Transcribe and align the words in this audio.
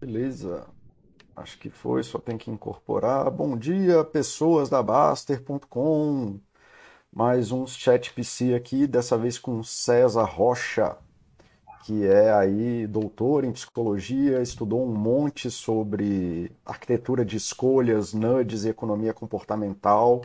Beleza. 0.00 0.66
Acho 1.36 1.58
que 1.58 1.68
foi, 1.68 2.02
só 2.02 2.18
tem 2.18 2.38
que 2.38 2.50
incorporar. 2.50 3.30
Bom 3.30 3.54
dia, 3.54 4.02
pessoas 4.02 4.70
da 4.70 4.82
Baster.com. 4.82 6.40
Mais 7.12 7.52
um 7.52 7.66
chat 7.66 8.10
PC 8.14 8.54
aqui, 8.54 8.86
dessa 8.86 9.18
vez 9.18 9.38
com 9.38 9.62
César 9.62 10.22
Rocha, 10.22 10.96
que 11.84 12.06
é 12.06 12.32
aí 12.32 12.86
doutor 12.86 13.44
em 13.44 13.52
psicologia, 13.52 14.40
estudou 14.40 14.82
um 14.82 14.94
monte 14.94 15.50
sobre 15.50 16.50
arquitetura 16.64 17.22
de 17.22 17.36
escolhas, 17.36 18.14
nudges 18.14 18.64
e 18.64 18.70
economia 18.70 19.12
comportamental. 19.12 20.22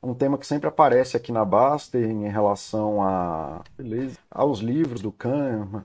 Um 0.00 0.14
tema 0.14 0.38
que 0.38 0.46
sempre 0.46 0.68
aparece 0.68 1.16
aqui 1.16 1.32
na 1.32 1.44
Baster 1.44 2.08
em 2.08 2.28
relação 2.28 3.02
a, 3.02 3.64
beleza, 3.76 4.18
aos 4.30 4.60
livros 4.60 5.00
do 5.00 5.10
Kahneman, 5.10 5.84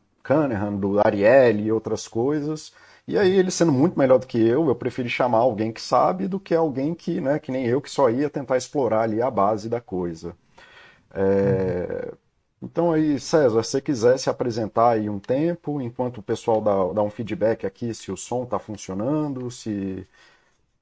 do 0.79 0.99
Ariely 0.99 1.63
e 1.63 1.71
outras 1.71 2.07
coisas. 2.07 2.71
E 3.11 3.17
aí, 3.17 3.31
ele 3.37 3.51
sendo 3.51 3.73
muito 3.73 3.99
melhor 3.99 4.19
do 4.19 4.25
que 4.25 4.38
eu, 4.39 4.67
eu 4.67 4.75
preferi 4.75 5.09
chamar 5.09 5.39
alguém 5.39 5.71
que 5.73 5.81
sabe 5.81 6.27
do 6.29 6.39
que 6.39 6.55
alguém 6.55 6.95
que, 6.95 7.19
né, 7.19 7.39
que 7.39 7.52
nem 7.52 7.65
eu, 7.65 7.81
que 7.81 7.89
só 7.91 8.09
ia 8.09 8.29
tentar 8.29 8.55
explorar 8.57 9.02
ali 9.02 9.21
a 9.21 9.29
base 9.29 9.67
da 9.67 9.81
coisa. 9.81 10.33
É... 11.13 12.13
Então 12.61 12.91
aí, 12.93 13.19
César, 13.19 13.63
se 13.63 13.71
você 13.71 13.81
quiser 13.81 14.17
se 14.19 14.29
apresentar 14.29 14.91
aí 14.91 15.09
um 15.09 15.19
tempo, 15.19 15.81
enquanto 15.81 16.19
o 16.19 16.23
pessoal 16.23 16.61
dá, 16.61 16.93
dá 16.93 17.03
um 17.03 17.09
feedback 17.11 17.66
aqui 17.66 17.93
se 17.93 18.11
o 18.11 18.17
som 18.17 18.43
está 18.43 18.59
funcionando, 18.59 19.52
se... 19.52 20.07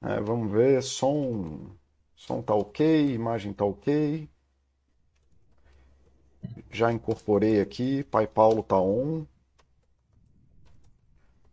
É, 0.02 0.20
vamos 0.20 0.50
ver, 0.52 0.82
som... 0.82 1.70
Som 2.16 2.42
tá 2.42 2.54
ok, 2.54 3.12
imagem 3.14 3.52
tá 3.52 3.64
ok. 3.64 4.28
Já 6.70 6.90
incorporei 6.92 7.60
aqui, 7.60 8.02
Pai 8.04 8.26
Paulo 8.26 8.62
tá 8.62 8.80
on. 8.80 9.24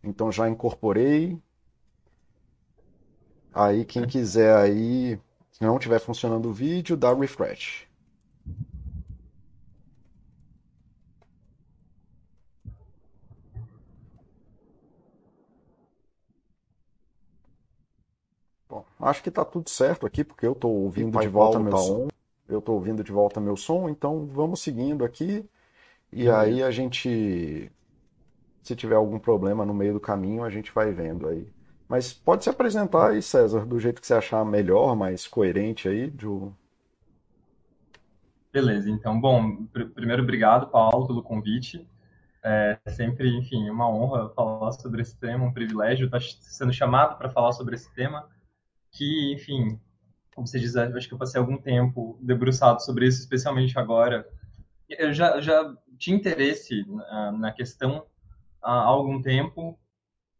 Então 0.02 0.30
já 0.30 0.48
incorporei. 0.48 1.38
Aí 3.52 3.84
quem 3.84 4.06
quiser 4.06 4.56
aí, 4.56 5.18
se 5.50 5.62
não 5.62 5.76
estiver 5.76 5.98
funcionando 5.98 6.48
o 6.48 6.52
vídeo, 6.52 6.96
dá 6.96 7.12
refresh. 7.12 7.86
Bom, 18.68 18.84
acho 19.00 19.22
que 19.22 19.28
está 19.28 19.44
tudo 19.44 19.68
certo 19.70 20.06
aqui, 20.06 20.22
porque 20.22 20.46
eu 20.46 20.52
estou 20.52 20.72
ouvindo 20.72 21.18
de 21.18 21.28
volta 21.28 21.58
meu 21.58 21.72
tá 21.72 21.78
som. 21.78 22.08
Eu 22.46 22.60
estou 22.60 22.76
ouvindo 22.76 23.02
de 23.02 23.10
volta 23.12 23.40
meu 23.40 23.56
som, 23.56 23.88
então 23.88 24.26
vamos 24.26 24.60
seguindo 24.60 25.04
aqui. 25.04 25.44
E 26.12 26.30
aí 26.30 26.62
a 26.62 26.70
gente 26.70 27.70
se 28.68 28.76
tiver 28.76 28.96
algum 28.96 29.18
problema 29.18 29.64
no 29.64 29.72
meio 29.72 29.94
do 29.94 30.00
caminho, 30.00 30.44
a 30.44 30.50
gente 30.50 30.70
vai 30.72 30.92
vendo 30.92 31.26
aí. 31.26 31.50
Mas 31.88 32.12
pode 32.12 32.44
se 32.44 32.50
apresentar 32.50 33.10
aí, 33.10 33.22
César, 33.22 33.64
do 33.64 33.80
jeito 33.80 33.98
que 33.98 34.06
você 34.06 34.12
achar 34.12 34.44
melhor, 34.44 34.94
mais 34.94 35.26
coerente 35.26 35.88
aí. 35.88 36.10
De... 36.10 36.26
Beleza, 38.52 38.90
então, 38.90 39.18
bom, 39.18 39.64
pr 39.72 39.86
primeiro 39.86 40.22
obrigado, 40.22 40.70
Paulo, 40.70 41.06
pelo 41.06 41.22
convite. 41.22 41.88
É 42.44 42.78
sempre, 42.88 43.34
enfim, 43.38 43.70
uma 43.70 43.90
honra 43.90 44.28
falar 44.34 44.72
sobre 44.72 45.00
esse 45.00 45.18
tema, 45.18 45.46
um 45.46 45.52
privilégio 45.52 46.04
estar 46.04 46.20
sendo 46.20 46.72
chamado 46.72 47.16
para 47.16 47.30
falar 47.30 47.52
sobre 47.52 47.74
esse 47.74 47.92
tema, 47.94 48.28
que, 48.92 49.32
enfim, 49.32 49.80
como 50.34 50.46
você 50.46 50.60
diz, 50.60 50.76
acho 50.76 51.08
que 51.08 51.14
eu 51.14 51.18
passei 51.18 51.40
algum 51.40 51.56
tempo 51.56 52.18
debruçado 52.20 52.82
sobre 52.82 53.06
isso, 53.06 53.18
especialmente 53.18 53.78
agora. 53.78 54.28
Eu 54.90 55.12
já, 55.12 55.40
já 55.40 55.74
tinha 55.98 56.16
interesse 56.16 56.84
na, 56.86 57.32
na 57.32 57.52
questão 57.52 58.04
há 58.70 58.84
algum 58.84 59.20
tempo, 59.22 59.78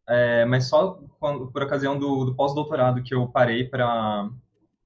é, 0.06 0.44
mas 0.44 0.68
só 0.68 1.00
quando, 1.18 1.50
por 1.50 1.62
ocasião 1.62 1.98
do, 1.98 2.24
do 2.24 2.34
pós-doutorado 2.34 3.02
que 3.02 3.14
eu 3.14 3.26
parei 3.28 3.64
para 3.64 4.28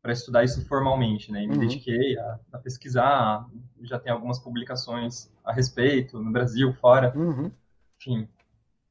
para 0.02 0.12
estudar 0.12 0.42
isso 0.42 0.66
formalmente, 0.66 1.30
né? 1.30 1.44
E 1.44 1.46
me 1.46 1.54
uhum. 1.54 1.60
dediquei 1.60 2.18
a, 2.18 2.40
a, 2.54 2.58
pesquisar, 2.58 3.46
já 3.82 4.00
tem 4.00 4.12
algumas 4.12 4.40
publicações 4.40 5.30
a 5.44 5.52
respeito 5.52 6.18
no 6.18 6.32
Brasil, 6.32 6.72
fora, 6.72 7.12
uhum. 7.16 7.52
enfim, 7.96 8.28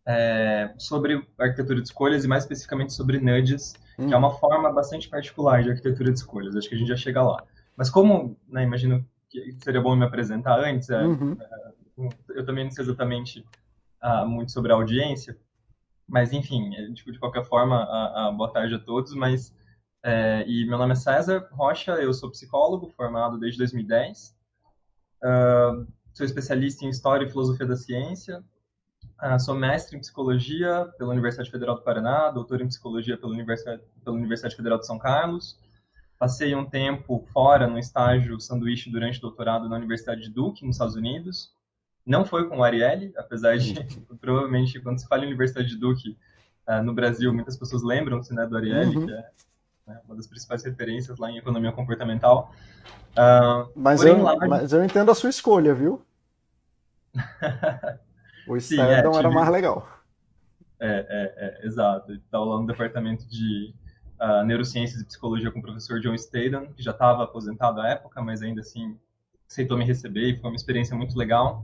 é, 0.06 0.74
sobre 0.78 1.28
arquitetura 1.38 1.82
de 1.82 1.88
escolhas 1.88 2.24
e 2.24 2.30
mais 2.30 2.44
especificamente 2.44 2.94
sobre 2.94 3.20
nudges, 3.20 3.74
uhum. 4.00 4.08
que 4.08 4.14
é 4.14 4.18
uma 4.18 4.32
forma 4.32 4.72
bastante 4.72 5.10
particular 5.10 5.62
de 5.62 5.72
arquitetura 5.72 6.14
de 6.14 6.18
escolhas. 6.18 6.56
Acho 6.56 6.70
que 6.70 6.76
a 6.76 6.78
gente 6.78 6.88
já 6.88 6.96
chega 6.96 7.22
lá. 7.22 7.44
Mas 7.76 7.90
como, 7.90 8.38
né, 8.48 8.64
imagino 8.64 9.06
que 9.30 9.54
seria 9.60 9.82
bom 9.82 9.94
me 9.98 10.06
apresentar 10.06 10.62
antes, 10.62 10.90
é, 10.90 11.04
uhum. 11.04 11.36
é, 11.38 12.10
eu 12.36 12.46
também 12.46 12.64
não 12.64 12.72
sei 12.72 12.86
exatamente 12.86 13.46
uh, 14.04 14.28
muito 14.28 14.52
sobre 14.52 14.72
a 14.72 14.76
audiência, 14.76 15.38
mas 16.08 16.34
enfim, 16.34 16.76
é, 16.76 16.88
de, 16.88 17.04
de 17.04 17.20
qualquer 17.20 17.46
forma, 17.46 17.86
uh, 17.86 18.30
uh, 18.30 18.38
boa 18.38 18.52
tarde 18.52 18.76
a 18.76 18.80
todos, 18.80 19.14
mas 19.14 19.56
é, 20.04 20.44
e 20.48 20.66
meu 20.66 20.78
nome 20.78 20.94
é 20.94 20.96
César 20.96 21.48
Rocha, 21.52 21.94
eu 21.94 22.14
sou 22.14 22.32
psicólogo, 22.32 22.90
formado 22.90 23.40
desde 23.40 23.60
2010, 23.60 24.36
sou 26.12 26.26
especialista 26.26 26.84
em 26.84 26.90
História 26.90 27.26
e 27.26 27.30
Filosofia 27.30 27.68
da 27.68 27.76
Ciência, 27.76 28.44
sou 29.40 29.54
mestre 29.54 29.96
em 29.96 30.00
Psicologia 30.00 30.92
pela 30.98 31.12
Universidade 31.12 31.52
Federal 31.52 31.76
do 31.76 31.84
Paraná, 31.84 32.32
doutor 32.32 32.62
em 32.62 32.68
Psicologia 32.68 33.16
pela 33.16 33.32
Universidade, 33.32 33.84
pela 34.04 34.16
Universidade 34.16 34.56
Federal 34.56 34.80
de 34.80 34.88
São 34.88 34.98
Carlos, 34.98 35.60
passei 36.18 36.56
um 36.56 36.66
tempo 36.66 37.24
fora 37.32 37.68
no 37.68 37.78
estágio 37.78 38.40
sanduíche 38.40 38.90
durante 38.90 39.20
o 39.20 39.22
doutorado 39.22 39.70
na 39.70 39.76
Universidade 39.76 40.22
de 40.22 40.30
Duke, 40.30 40.66
nos 40.66 40.78
Estados 40.78 40.96
Unidos, 40.96 41.52
não 42.06 42.26
foi 42.26 42.48
com 42.48 42.58
o 42.58 42.64
Ariely, 42.64 43.14
apesar 43.18 43.58
de, 43.58 43.76
provavelmente, 44.20 44.80
quando 44.80 45.00
se 45.00 45.08
fala 45.08 45.24
em 45.24 45.28
Universidade 45.28 45.70
de 45.70 45.78
Duke, 45.78 46.18
uh, 46.68 46.84
no 46.84 46.94
Brasil, 46.94 47.34
muitas 47.34 47.58
pessoas 47.58 47.84
lembram-se 47.84 48.34
né, 48.34 48.46
do 48.46 48.58
Ariely, 48.58 48.98
uhum. 48.98 49.06
que 49.06 49.14
é 49.14 49.26
né, 49.88 50.02
uma 50.06 50.16
das 50.16 50.28
principais 50.28 50.64
referências 50.64 51.18
lá 51.18 51.30
em 51.30 51.38
economia 51.38 51.72
comportamental. 51.72 52.52
Uh, 53.12 53.72
mas, 53.76 54.04
eu, 54.04 54.22
lá... 54.22 54.36
mas 54.48 54.74
eu 54.74 54.84
entendo 54.84 55.12
a 55.12 55.16
sua 55.16 55.30
escolha, 55.30 55.74
viu? 55.74 56.02
o 58.48 58.60
Stedon 58.60 59.14
é, 59.14 59.20
era 59.20 59.30
mais 59.30 59.50
legal. 59.50 59.88
É, 60.80 61.06
é, 61.10 61.62
é 61.64 61.68
exato. 61.68 62.14
Estava 62.14 62.46
lá 62.46 62.60
no 62.60 62.66
departamento 62.66 63.28
de 63.28 63.74
uh, 64.20 64.44
neurociências 64.46 65.02
e 65.02 65.06
psicologia 65.06 65.52
com 65.52 65.60
o 65.60 65.62
professor 65.62 66.00
John 66.00 66.16
Staden, 66.16 66.72
que 66.74 66.82
já 66.82 66.92
estava 66.92 67.24
aposentado 67.24 67.82
à 67.82 67.90
época, 67.90 68.22
mas 68.22 68.42
ainda 68.42 68.62
assim 68.62 68.98
aceitou 69.52 69.78
me 69.78 69.84
receber 69.84 70.30
e 70.30 70.38
foi 70.38 70.50
uma 70.50 70.56
experiência 70.56 70.96
muito 70.96 71.18
legal. 71.18 71.64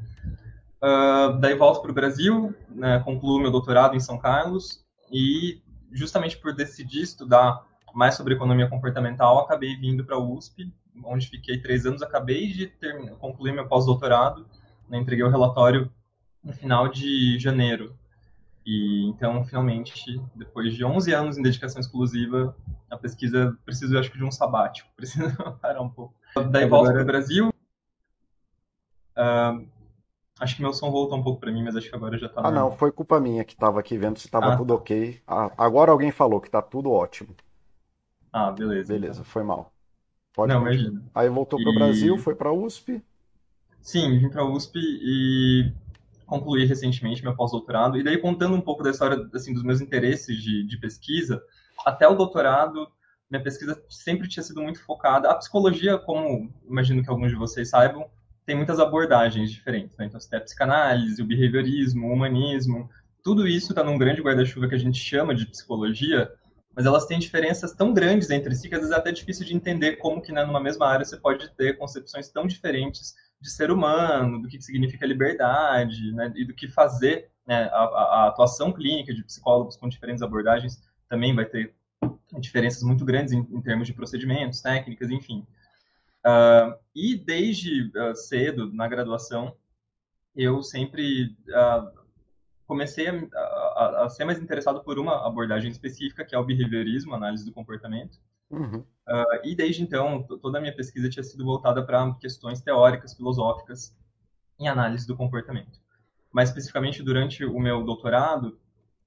Uh, 0.83 1.39
daí 1.39 1.55
volto 1.55 1.81
para 1.81 1.89
o 1.89 1.93
Brasil, 1.93 2.53
né, 2.69 2.99
concluo 2.99 3.39
meu 3.39 3.49
doutorado 3.49 3.95
em 3.95 3.99
São 3.99 4.17
Carlos 4.17 4.85
e 5.11 5.61
justamente 5.91 6.37
por 6.37 6.53
decidir 6.53 7.01
estudar 7.01 7.65
mais 7.93 8.15
sobre 8.15 8.35
economia 8.35 8.67
comportamental, 8.67 9.39
acabei 9.39 9.75
vindo 9.75 10.03
para 10.03 10.15
a 10.15 10.19
USP, 10.19 10.71
onde 11.03 11.27
fiquei 11.27 11.59
três 11.59 11.85
anos. 11.85 12.03
Acabei 12.03 12.47
de 12.47 12.67
terminar, 12.67 13.15
concluir 13.15 13.53
meu 13.53 13.67
pós-doutorado, 13.67 14.45
né, 14.87 14.97
entreguei 14.99 15.23
o 15.23 15.29
relatório 15.29 15.89
no 16.43 16.53
final 16.53 16.89
de 16.89 17.39
janeiro. 17.39 17.95
E 18.65 19.05
então, 19.07 19.45
finalmente, 19.45 20.21
depois 20.35 20.75
de 20.75 20.83
11 20.83 21.13
anos 21.13 21.37
em 21.37 21.41
dedicação 21.41 21.79
exclusiva, 21.79 22.53
a 22.91 22.97
pesquisa 22.97 23.57
preciso, 23.63 23.97
acho 23.97 24.11
que, 24.11 24.17
de 24.17 24.25
um 24.25 24.31
sabático, 24.31 24.89
preciso 24.95 25.31
parar 25.61 25.81
um 25.81 25.89
pouco. 25.89 26.13
Daí 26.51 26.67
volto 26.67 26.91
para 26.91 27.01
o 27.01 27.05
Brasil. 27.05 27.49
Uh, 29.17 29.67
Acho 30.39 30.55
que 30.55 30.61
meu 30.61 30.71
som 30.71 30.91
voltou 30.91 31.17
um 31.17 31.23
pouco 31.23 31.39
para 31.39 31.51
mim, 31.51 31.63
mas 31.63 31.75
acho 31.75 31.89
que 31.89 31.95
agora 31.95 32.17
já 32.17 32.29
tá. 32.29 32.41
Ah, 32.43 32.51
não, 32.51 32.71
foi 32.71 32.91
culpa 32.91 33.19
minha 33.19 33.43
que 33.43 33.55
tava 33.55 33.79
aqui 33.79 33.97
vendo 33.97 34.19
se 34.19 34.29
tava 34.29 34.53
ah, 34.53 34.57
tudo 34.57 34.75
ok. 34.75 35.19
Ah, 35.25 35.51
agora 35.57 35.91
alguém 35.91 36.11
falou 36.11 36.39
que 36.39 36.49
tá 36.49 36.61
tudo 36.61 36.91
ótimo. 36.91 37.35
Ah, 38.31 38.51
beleza. 38.51 38.93
Beleza, 38.93 39.21
então. 39.21 39.25
foi 39.25 39.41
mal. 39.41 39.73
Pode 40.33 40.53
não, 40.53 40.61
imagina. 40.61 41.03
Aí 41.15 41.27
voltou 41.27 41.59
para 41.59 41.71
o 41.71 41.73
e... 41.73 41.75
Brasil, 41.75 42.17
foi 42.19 42.35
para 42.35 42.53
USP? 42.53 43.01
Sim, 43.81 44.19
vim 44.19 44.29
para 44.29 44.45
USP 44.45 44.77
e 44.77 45.73
concluí 46.27 46.65
recentemente 46.65 47.23
meu 47.23 47.35
pós-doutorado. 47.35 47.97
E 47.97 48.03
daí, 48.03 48.19
contando 48.19 48.55
um 48.55 48.61
pouco 48.61 48.83
da 48.83 48.91
história 48.91 49.27
assim, 49.33 49.53
dos 49.53 49.63
meus 49.63 49.81
interesses 49.81 50.37
de, 50.37 50.67
de 50.67 50.77
pesquisa, 50.77 51.41
até 51.83 52.07
o 52.07 52.13
doutorado, 52.13 52.87
minha 53.27 53.41
pesquisa 53.41 53.81
sempre 53.89 54.27
tinha 54.27 54.43
sido 54.43 54.61
muito 54.61 54.83
focada. 54.83 55.31
A 55.31 55.35
psicologia, 55.35 55.97
como 55.97 56.53
imagino 56.69 57.01
que 57.01 57.09
alguns 57.09 57.31
de 57.31 57.37
vocês 57.37 57.69
saibam, 57.69 58.07
tem 58.47 58.55
muitas 58.55 58.79
abordagens 58.79 59.51
diferentes. 59.51 59.95
Né? 59.97 60.05
Então, 60.05 60.19
você 60.19 60.29
tem 60.29 60.39
a 60.39 60.41
psicanálise, 60.41 61.21
o 61.21 61.25
behaviorismo, 61.25 62.07
o 62.07 62.13
humanismo, 62.13 62.89
tudo 63.21 63.45
isso 63.45 63.73
está 63.73 63.83
num 63.83 63.97
grande 63.97 64.21
guarda-chuva 64.21 64.69
que 64.69 64.75
a 64.75 64.79
gente 64.79 64.97
chama 64.97 65.35
de 65.35 65.45
psicologia, 65.45 66.31
mas 66.73 66.85
elas 66.85 67.05
têm 67.05 67.19
diferenças 67.19 67.73
tão 67.73 67.93
grandes 67.93 68.29
entre 68.29 68.55
si 68.55 68.69
que 68.69 68.75
às 68.75 68.79
vezes 68.79 68.95
é 68.95 68.97
até 68.97 69.11
difícil 69.11 69.45
de 69.45 69.53
entender 69.53 69.97
como 69.97 70.21
que 70.21 70.31
né, 70.31 70.45
numa 70.45 70.61
mesma 70.61 70.87
área 70.87 71.03
você 71.03 71.17
pode 71.17 71.49
ter 71.55 71.77
concepções 71.77 72.29
tão 72.29 72.47
diferentes 72.47 73.13
de 73.41 73.51
ser 73.51 73.69
humano, 73.69 74.41
do 74.41 74.47
que 74.47 74.61
significa 74.61 75.05
liberdade, 75.05 76.13
né, 76.13 76.31
e 76.33 76.45
do 76.45 76.53
que 76.53 76.69
fazer 76.69 77.29
né, 77.45 77.65
a, 77.65 77.83
a, 77.83 78.27
atuação 78.27 78.71
clínica 78.71 79.13
de 79.13 79.23
psicólogos 79.25 79.75
com 79.75 79.89
diferentes 79.89 80.23
abordagens 80.23 80.81
também 81.09 81.35
vai 81.35 81.45
ter 81.45 81.73
diferenças 82.39 82.81
muito 82.81 83.03
grandes 83.03 83.33
em, 83.33 83.39
em 83.39 83.61
termos 83.61 83.87
de 83.87 83.93
procedimentos, 83.93 84.61
técnicas, 84.61 85.09
enfim. 85.09 85.45
Uh, 86.27 86.77
e 86.93 87.15
desde 87.15 87.89
uh, 87.97 88.13
cedo, 88.13 88.73
na 88.73 88.85
graduação, 88.85 89.55
eu 90.35 90.61
sempre 90.61 91.37
uh, 91.47 91.89
comecei 92.65 93.07
a, 93.07 93.13
a, 93.39 94.05
a, 94.05 94.09
ser 94.09 94.25
mais 94.25 94.37
interessado 94.37 94.83
por 94.83 94.99
uma 94.99 95.25
abordagem 95.25 95.71
específica, 95.71 96.25
que 96.25 96.35
é 96.35 96.37
o 96.37 96.43
behaviorismo, 96.43 97.15
análise 97.15 97.45
do 97.45 97.53
comportamento. 97.53 98.19
Uhum. 98.49 98.79
Uh, 99.07 99.45
e 99.45 99.55
desde 99.55 99.81
então, 99.81 100.21
toda 100.41 100.57
a 100.57 100.61
minha 100.61 100.75
pesquisa 100.75 101.09
tinha 101.09 101.23
sido 101.23 101.45
voltada 101.45 101.85
para 101.85 102.13
questões 102.15 102.59
teóricas, 102.59 103.13
filosóficas, 103.13 103.95
em 104.59 104.67
análise 104.67 105.07
do 105.07 105.15
comportamento. 105.15 105.79
Mais 106.33 106.49
especificamente, 106.49 107.01
durante 107.01 107.45
o 107.45 107.57
meu 107.57 107.85
doutorado, 107.85 108.59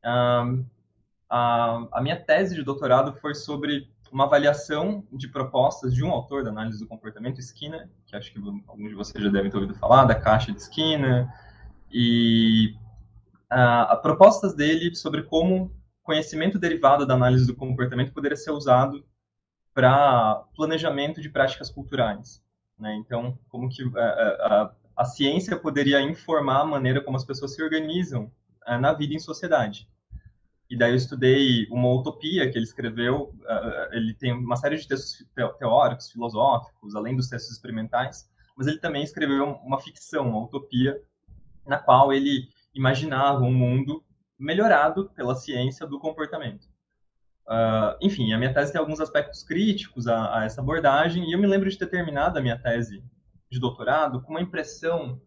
a, 0.02 1.86
a 1.92 2.00
minha 2.00 2.18
tese 2.18 2.54
de 2.54 2.62
doutorado 2.62 3.12
foi 3.20 3.34
sobre 3.34 3.90
uma 4.10 4.24
avaliação 4.24 5.06
de 5.12 5.28
propostas 5.28 5.94
de 5.94 6.04
um 6.04 6.10
autor 6.10 6.42
da 6.44 6.50
análise 6.50 6.78
do 6.78 6.86
comportamento, 6.86 7.38
Skinner, 7.38 7.88
que 8.06 8.16
acho 8.16 8.32
que 8.32 8.38
alguns 8.66 8.88
de 8.88 8.94
vocês 8.94 9.22
já 9.22 9.30
devem 9.30 9.50
ter 9.50 9.56
ouvido 9.56 9.74
falar, 9.74 10.04
da 10.04 10.14
caixa 10.14 10.52
de 10.52 10.60
Skinner, 10.60 11.28
e 11.92 12.74
uh, 13.52 14.00
propostas 14.02 14.54
dele 14.54 14.94
sobre 14.94 15.22
como 15.22 15.74
conhecimento 16.02 16.58
derivado 16.58 17.06
da 17.06 17.14
análise 17.14 17.46
do 17.46 17.54
comportamento 17.54 18.12
poderia 18.12 18.36
ser 18.36 18.50
usado 18.50 19.04
para 19.72 20.44
planejamento 20.56 21.20
de 21.20 21.28
práticas 21.28 21.70
culturais. 21.70 22.42
Né? 22.78 22.94
Então, 22.96 23.38
como 23.48 23.68
que 23.68 23.82
a, 23.96 24.00
a, 24.00 24.72
a, 24.96 25.04
ciência 25.04 25.56
poderia 25.56 26.00
informar 26.00 26.62
a 26.62 26.64
maneira 26.64 27.02
como 27.02 27.16
as 27.16 27.24
pessoas 27.24 27.54
se 27.54 27.62
organizam 27.62 28.30
uh, 28.66 28.78
na 28.78 28.92
vida 28.92 29.14
em 29.14 29.18
sociedade. 29.18 29.88
E 30.70 30.78
daí 30.78 30.92
eu 30.92 30.96
estudei 30.96 31.66
uma 31.68 31.92
utopia 31.92 32.48
que 32.48 32.56
ele 32.56 32.64
escreveu. 32.64 33.34
Uh, 33.40 33.92
ele 33.92 34.14
tem 34.14 34.32
uma 34.32 34.54
série 34.54 34.76
de 34.76 34.86
textos 34.86 35.26
teóricos, 35.58 36.12
filosóficos, 36.12 36.94
além 36.94 37.16
dos 37.16 37.28
textos 37.28 37.52
experimentais, 37.52 38.30
mas 38.56 38.68
ele 38.68 38.78
também 38.78 39.02
escreveu 39.02 39.46
uma 39.64 39.80
ficção, 39.80 40.28
uma 40.28 40.44
utopia, 40.44 40.96
na 41.66 41.76
qual 41.76 42.12
ele 42.12 42.48
imaginava 42.72 43.42
um 43.42 43.52
mundo 43.52 44.04
melhorado 44.38 45.10
pela 45.10 45.34
ciência 45.34 45.86
do 45.86 45.98
comportamento. 45.98 46.68
Uh, 47.48 47.98
enfim, 48.00 48.32
a 48.32 48.38
minha 48.38 48.54
tese 48.54 48.70
tem 48.70 48.80
alguns 48.80 49.00
aspectos 49.00 49.42
críticos 49.42 50.06
a, 50.06 50.38
a, 50.38 50.44
essa 50.44 50.60
abordagem, 50.60 51.28
e 51.28 51.32
eu 51.32 51.38
me 51.38 51.48
lembro 51.48 51.68
de 51.68 51.76
ter 51.76 51.88
terminado 51.88 52.38
a 52.38 52.42
minha 52.42 52.56
tese 52.56 53.02
de 53.50 53.58
doutorado 53.58 54.22
com 54.22 54.30
uma 54.30 54.40
impressão 54.40 55.20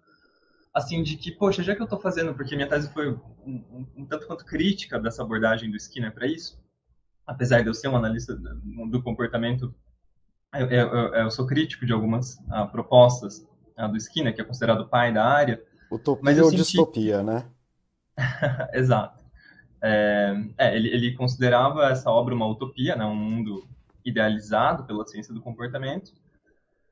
assim, 0.74 1.04
de 1.04 1.18
que, 1.18 1.32
poxa, 1.32 1.62
já 1.62 1.76
que 1.76 1.82
eu 1.82 1.86
estou 1.86 2.00
fazendo, 2.00 2.34
porque 2.34 2.56
minha 2.56 2.68
tese 2.68 2.92
foi 2.92 3.12
um, 3.12 3.20
um, 3.46 3.88
um, 3.98 4.06
tanto 4.06 4.26
quanto 4.26 4.46
crítica 4.46 5.00
dessa 5.00 5.22
abordagem 5.22 5.70
do 5.70 5.78
Skinner 5.78 6.14
para 6.14 6.26
isso, 6.26 6.60
apesar 7.28 7.62
de 7.62 7.68
eu 7.68 7.74
ser 7.74 7.90
um 7.90 7.96
analista 7.96 8.36
do 8.90 9.02
comportamento, 9.04 9.74
eu, 10.56 10.68
eu, 10.68 10.90
eu 11.14 11.32
sou 11.32 11.46
crítico 11.46 11.86
de 11.86 11.94
algumas 11.94 12.36
uh, 12.36 12.68
propostas 12.72 13.48
uh, 13.78 13.88
do 13.88 13.98
Skinner, 13.98 14.34
que 14.34 14.42
é 14.42 14.44
considerado 14.44 14.82
o 14.82 14.90
pai 14.90 15.14
da 15.14 15.24
área. 15.24 15.62
Utopia 15.92 16.44
ou 16.44 16.50
senti... 16.50 16.64
distopia, 16.64 17.22
né? 17.22 17.46
Exato. 18.74 19.24
É, 19.82 20.34
é, 20.58 20.76
ele, 20.76 20.90
ele 20.90 21.14
considerava 21.14 21.90
essa 21.90 22.10
obra 22.10 22.34
uma 22.34 22.48
utopia, 22.48 22.96
né, 22.96 23.06
um 23.06 23.16
mundo 23.16 23.68
idealizado 24.06 24.86
pela 24.86 25.06
ciência 25.06 25.34
do 25.34 25.42
comportamento, 25.42 26.14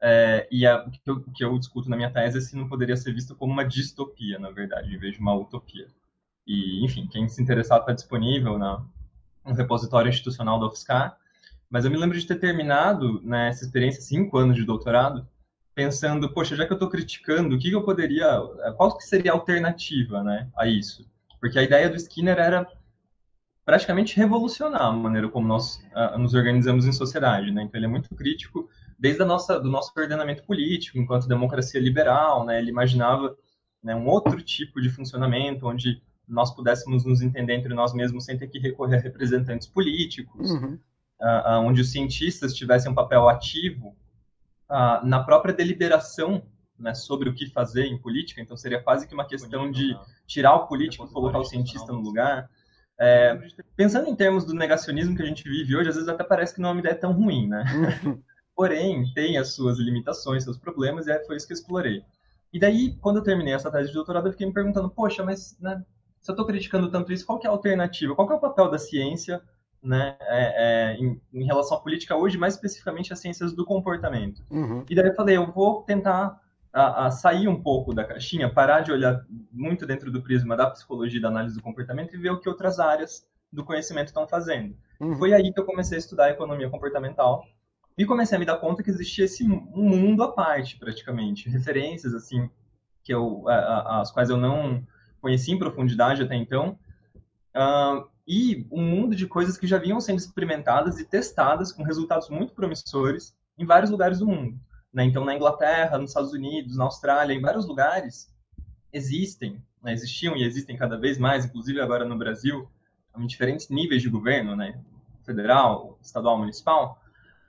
é, 0.01 0.47
e 0.51 0.65
a, 0.65 0.83
o, 0.83 0.91
que 0.91 0.99
eu, 1.05 1.15
o, 1.15 1.31
que 1.31 1.43
eu, 1.43 1.59
discuto 1.59 1.89
na 1.89 1.95
minha 1.95 2.09
tese 2.09 2.39
é 2.39 2.41
se 2.41 2.55
não 2.55 2.67
poderia 2.67 2.97
ser 2.97 3.13
visto 3.13 3.35
como 3.35 3.53
uma 3.53 3.63
distopia, 3.63 4.39
na 4.39 4.49
verdade, 4.49 4.93
em 4.93 4.97
vez 4.97 5.13
de 5.13 5.19
uma 5.19 5.35
utopia. 5.35 5.87
E, 6.47 6.83
enfim, 6.83 7.07
quem 7.07 7.29
se 7.29 7.41
interessar 7.41 7.79
está 7.79 7.93
disponível 7.93 8.57
na, 8.57 8.83
no 9.45 9.53
repositório 9.53 10.09
institucional 10.09 10.59
da 10.59 10.67
UFSCar. 10.67 11.15
Mas 11.69 11.85
eu 11.85 11.91
me 11.91 11.97
lembro 11.97 12.19
de 12.19 12.25
ter 12.25 12.35
terminado 12.35 13.21
né, 13.21 13.49
essa 13.49 13.63
experiência, 13.63 14.01
cinco 14.01 14.37
anos 14.37 14.55
de 14.55 14.65
doutorado, 14.65 15.27
pensando, 15.73 16.33
poxa, 16.33 16.55
já 16.55 16.65
que 16.65 16.73
eu 16.73 16.75
estou 16.75 16.89
criticando, 16.89 17.55
o 17.55 17.59
que, 17.59 17.71
eu 17.71 17.83
poderia, 17.83 18.41
qual 18.75 18.97
que 18.97 19.05
seria 19.05 19.31
a 19.31 19.35
alternativa 19.35 20.23
né, 20.23 20.49
a 20.57 20.67
isso? 20.67 21.07
Porque 21.39 21.57
a 21.57 21.63
ideia 21.63 21.89
do 21.89 21.95
Skinner 21.95 22.37
era 22.37 22.67
praticamente 23.63 24.17
revolucionar 24.17 24.81
a 24.81 24.91
maneira 24.91 25.29
como 25.29 25.47
nós 25.47 25.77
uh, 25.95 26.17
nos 26.17 26.33
organizamos 26.33 26.85
em 26.85 26.91
sociedade, 26.91 27.51
né? 27.51 27.63
Então 27.63 27.77
ele 27.79 27.85
é 27.85 27.89
muito 27.89 28.13
crítico 28.15 28.67
desde 29.01 29.23
a 29.23 29.25
nossa, 29.25 29.59
do 29.59 29.67
nosso 29.67 29.91
ordenamento 29.97 30.43
político, 30.43 30.99
enquanto 30.99 31.27
democracia 31.27 31.81
liberal, 31.81 32.45
né, 32.45 32.59
ele 32.59 32.69
imaginava 32.69 33.35
né, 33.83 33.95
um 33.95 34.07
outro 34.07 34.39
tipo 34.43 34.79
de 34.79 34.89
funcionamento, 34.89 35.67
onde 35.67 35.99
nós 36.27 36.53
pudéssemos 36.53 37.03
nos 37.03 37.19
entender 37.19 37.55
entre 37.55 37.73
nós 37.73 37.93
mesmos 37.95 38.25
sem 38.25 38.37
ter 38.37 38.47
que 38.47 38.59
recorrer 38.59 38.97
a 38.97 39.01
representantes 39.01 39.67
políticos, 39.67 40.51
uhum. 40.51 40.79
uh, 41.19 41.49
uh, 41.49 41.65
onde 41.65 41.81
os 41.81 41.91
cientistas 41.91 42.53
tivessem 42.53 42.91
um 42.91 42.95
papel 42.95 43.27
ativo 43.27 43.97
uh, 44.69 45.03
na 45.03 45.23
própria 45.23 45.51
deliberação 45.51 46.43
né, 46.77 46.93
sobre 46.93 47.27
o 47.27 47.33
que 47.33 47.47
fazer 47.47 47.87
em 47.87 47.97
política, 47.97 48.39
então 48.39 48.55
seria 48.55 48.83
quase 48.83 49.07
que 49.07 49.15
uma 49.15 49.25
questão 49.25 49.71
de 49.71 49.97
tirar 50.27 50.53
o 50.53 50.67
político 50.67 51.05
e 51.05 51.11
colocar 51.11 51.39
o 51.39 51.45
cientista 51.45 51.91
no 51.91 52.01
lugar. 52.01 52.47
É, 52.99 53.35
pensando 53.75 54.07
em 54.07 54.15
termos 54.15 54.45
do 54.45 54.53
negacionismo 54.53 55.15
que 55.15 55.23
a 55.23 55.25
gente 55.25 55.43
vive 55.49 55.75
hoje, 55.75 55.89
às 55.89 55.95
vezes 55.95 56.07
até 56.07 56.23
parece 56.23 56.53
que 56.53 56.61
não 56.61 56.69
é 56.69 56.71
uma 56.73 56.81
ideia 56.81 56.93
tão 56.93 57.11
ruim, 57.13 57.47
né? 57.47 57.65
Porém 58.55 59.11
tem 59.13 59.37
as 59.37 59.53
suas 59.53 59.77
limitações, 59.77 60.43
seus 60.43 60.57
problemas, 60.57 61.07
e 61.07 61.25
foi 61.25 61.35
isso 61.35 61.47
que 61.47 61.53
eu 61.53 61.57
explorei. 61.57 62.03
E 62.53 62.59
daí, 62.59 62.95
quando 62.97 63.17
eu 63.17 63.23
terminei 63.23 63.53
essa 63.53 63.71
tese 63.71 63.89
de 63.89 63.95
doutorado, 63.95 64.27
eu 64.27 64.31
fiquei 64.31 64.45
me 64.45 64.53
perguntando, 64.53 64.89
poxa, 64.89 65.23
mas 65.23 65.57
né, 65.59 65.83
se 66.19 66.29
eu 66.29 66.33
estou 66.33 66.45
criticando 66.45 66.89
tanto 66.91 67.11
isso, 67.13 67.25
qual 67.25 67.39
é 67.43 67.47
a 67.47 67.51
alternativa? 67.51 68.15
Qual 68.15 68.29
é 68.29 68.35
o 68.35 68.39
papel 68.39 68.69
da 68.69 68.77
ciência 68.77 69.41
né, 69.81 70.15
é, 70.21 70.93
é, 70.93 70.97
em, 70.97 71.21
em, 71.33 71.45
relação 71.45 71.77
à 71.77 71.79
política 71.79 72.15
hoje, 72.15 72.37
mais 72.37 72.55
especificamente 72.55 73.13
as 73.13 73.19
ciências 73.19 73.53
do 73.53 73.65
comportamento? 73.65 74.43
Uhum. 74.51 74.85
E 74.89 74.93
daí 74.93 75.07
eu 75.07 75.15
falei, 75.15 75.37
eu 75.37 75.51
vou 75.51 75.83
tentar 75.83 76.39
a, 76.73 77.07
a 77.07 77.11
sair 77.11 77.47
um 77.47 77.61
pouco 77.61 77.93
da 77.93 78.03
caixinha, 78.03 78.53
parar 78.53 78.81
de 78.81 78.91
olhar 78.91 79.25
muito 79.51 79.85
dentro 79.85 80.11
do 80.11 80.21
prisma 80.21 80.55
da 80.55 80.69
psicologia 80.69 81.19
e 81.19 81.21
da 81.21 81.29
análise 81.29 81.55
do 81.55 81.63
comportamento 81.63 82.13
e 82.13 82.19
ver 82.19 82.31
o 82.31 82.39
que 82.39 82.49
outras 82.49 82.79
áreas 82.79 83.25
do 83.51 83.63
conhecimento 83.63 84.07
estão 84.07 84.27
fazendo. 84.27 84.75
Uhum. 84.99 85.15
Foi 85.17 85.33
aí 85.33 85.51
que 85.51 85.59
eu 85.59 85.65
comecei 85.65 85.97
a 85.97 85.99
estudar 85.99 86.29
economia 86.29 86.69
comportamental, 86.69 87.43
e 88.01 88.05
comecei 88.05 88.35
a 88.35 88.39
me 88.39 88.45
dar 88.45 88.57
conta 88.57 88.81
que 88.81 88.89
existia 88.89 89.25
esse 89.25 89.43
um 89.43 89.89
mundo 89.89 90.23
à 90.23 90.31
parte, 90.31 90.75
praticamente. 90.75 91.47
Referências, 91.47 92.15
assim, 92.15 92.49
que 93.03 93.13
eu, 93.13 93.47
as 93.47 94.11
quais 94.11 94.31
eu 94.31 94.37
não 94.37 94.83
conhecia 95.21 95.53
em 95.53 95.59
profundidade 95.59 96.23
até 96.23 96.35
então. 96.35 96.79
Uh, 97.55 98.09
e 98.27 98.65
um 98.71 98.81
mundo 98.81 99.15
de 99.15 99.27
coisas 99.27 99.55
que 99.55 99.67
já 99.67 99.77
vinham 99.77 100.01
sendo 100.01 100.17
experimentadas 100.17 100.97
e 100.97 101.05
testadas 101.05 101.71
com 101.71 101.83
resultados 101.83 102.27
muito 102.27 102.55
promissores 102.55 103.37
em 103.55 103.67
vários 103.67 103.91
lugares 103.91 104.17
do 104.17 104.25
mundo. 104.25 104.59
Né? 104.91 105.03
Então, 105.03 105.23
na 105.23 105.35
Inglaterra, 105.35 105.99
nos 105.99 106.09
Estados 106.09 106.33
Unidos, 106.33 106.77
na 106.77 106.85
Austrália, 106.85 107.35
em 107.35 107.41
vários 107.41 107.67
lugares 107.67 108.33
existem, 108.91 109.63
né? 109.83 109.93
existiam 109.93 110.35
e 110.35 110.43
existem 110.43 110.75
cada 110.75 110.97
vez 110.97 111.19
mais, 111.19 111.45
inclusive 111.45 111.79
agora 111.79 112.03
no 112.03 112.17
Brasil, 112.17 112.67
em 113.15 113.27
diferentes 113.27 113.69
níveis 113.69 114.01
de 114.01 114.09
governo, 114.09 114.55
né? 114.55 114.81
federal, 115.23 115.99
estadual, 116.01 116.39
municipal, 116.39 116.99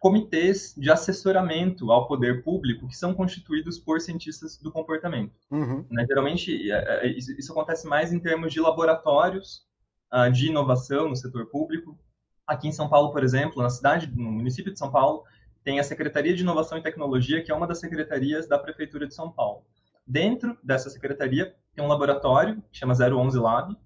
comitês 0.03 0.75
de 0.77 0.91
assessoramento 0.91 1.93
ao 1.93 2.09
poder 2.09 2.43
público 2.43 2.89
que 2.89 2.97
são 2.97 3.15
constituídos 3.15 3.79
por 3.79 4.01
cientistas 4.01 4.59
do 4.59 4.73
comportamento. 4.73 5.33
Uhum. 5.49 5.87
Né? 5.89 6.05
Geralmente, 6.09 6.73
é, 6.73 7.07
é, 7.07 7.09
isso 7.09 7.53
acontece 7.53 7.87
mais 7.87 8.13
em 8.13 8.19
termos 8.19 8.53
de 8.53 8.61
laboratórios 8.61 9.65
uh, 10.13 10.29
de 10.29 10.49
inovação 10.49 11.09
no 11.09 11.15
setor 11.15 11.47
público. 11.47 11.97
Aqui 12.45 12.67
em 12.67 12.73
São 12.73 12.89
Paulo, 12.89 13.13
por 13.13 13.23
exemplo, 13.23 13.63
na 13.63 13.71
cidade, 13.71 14.11
no 14.13 14.33
município 14.33 14.73
de 14.73 14.79
São 14.81 14.91
Paulo, 14.91 15.23
tem 15.63 15.79
a 15.79 15.85
Secretaria 15.85 16.35
de 16.35 16.43
Inovação 16.43 16.77
e 16.77 16.83
Tecnologia, 16.83 17.41
que 17.41 17.53
é 17.53 17.55
uma 17.55 17.69
das 17.69 17.79
secretarias 17.79 18.49
da 18.49 18.59
Prefeitura 18.59 19.07
de 19.07 19.15
São 19.15 19.31
Paulo. 19.31 19.63
Dentro 20.05 20.59
dessa 20.65 20.91
secretaria 20.91 21.55
tem 21.77 21.85
um 21.85 21.89
laboratório 21.89 22.61
que 22.73 22.79
chama 22.79 22.93
011 22.93 23.39
Lab, 23.39 23.77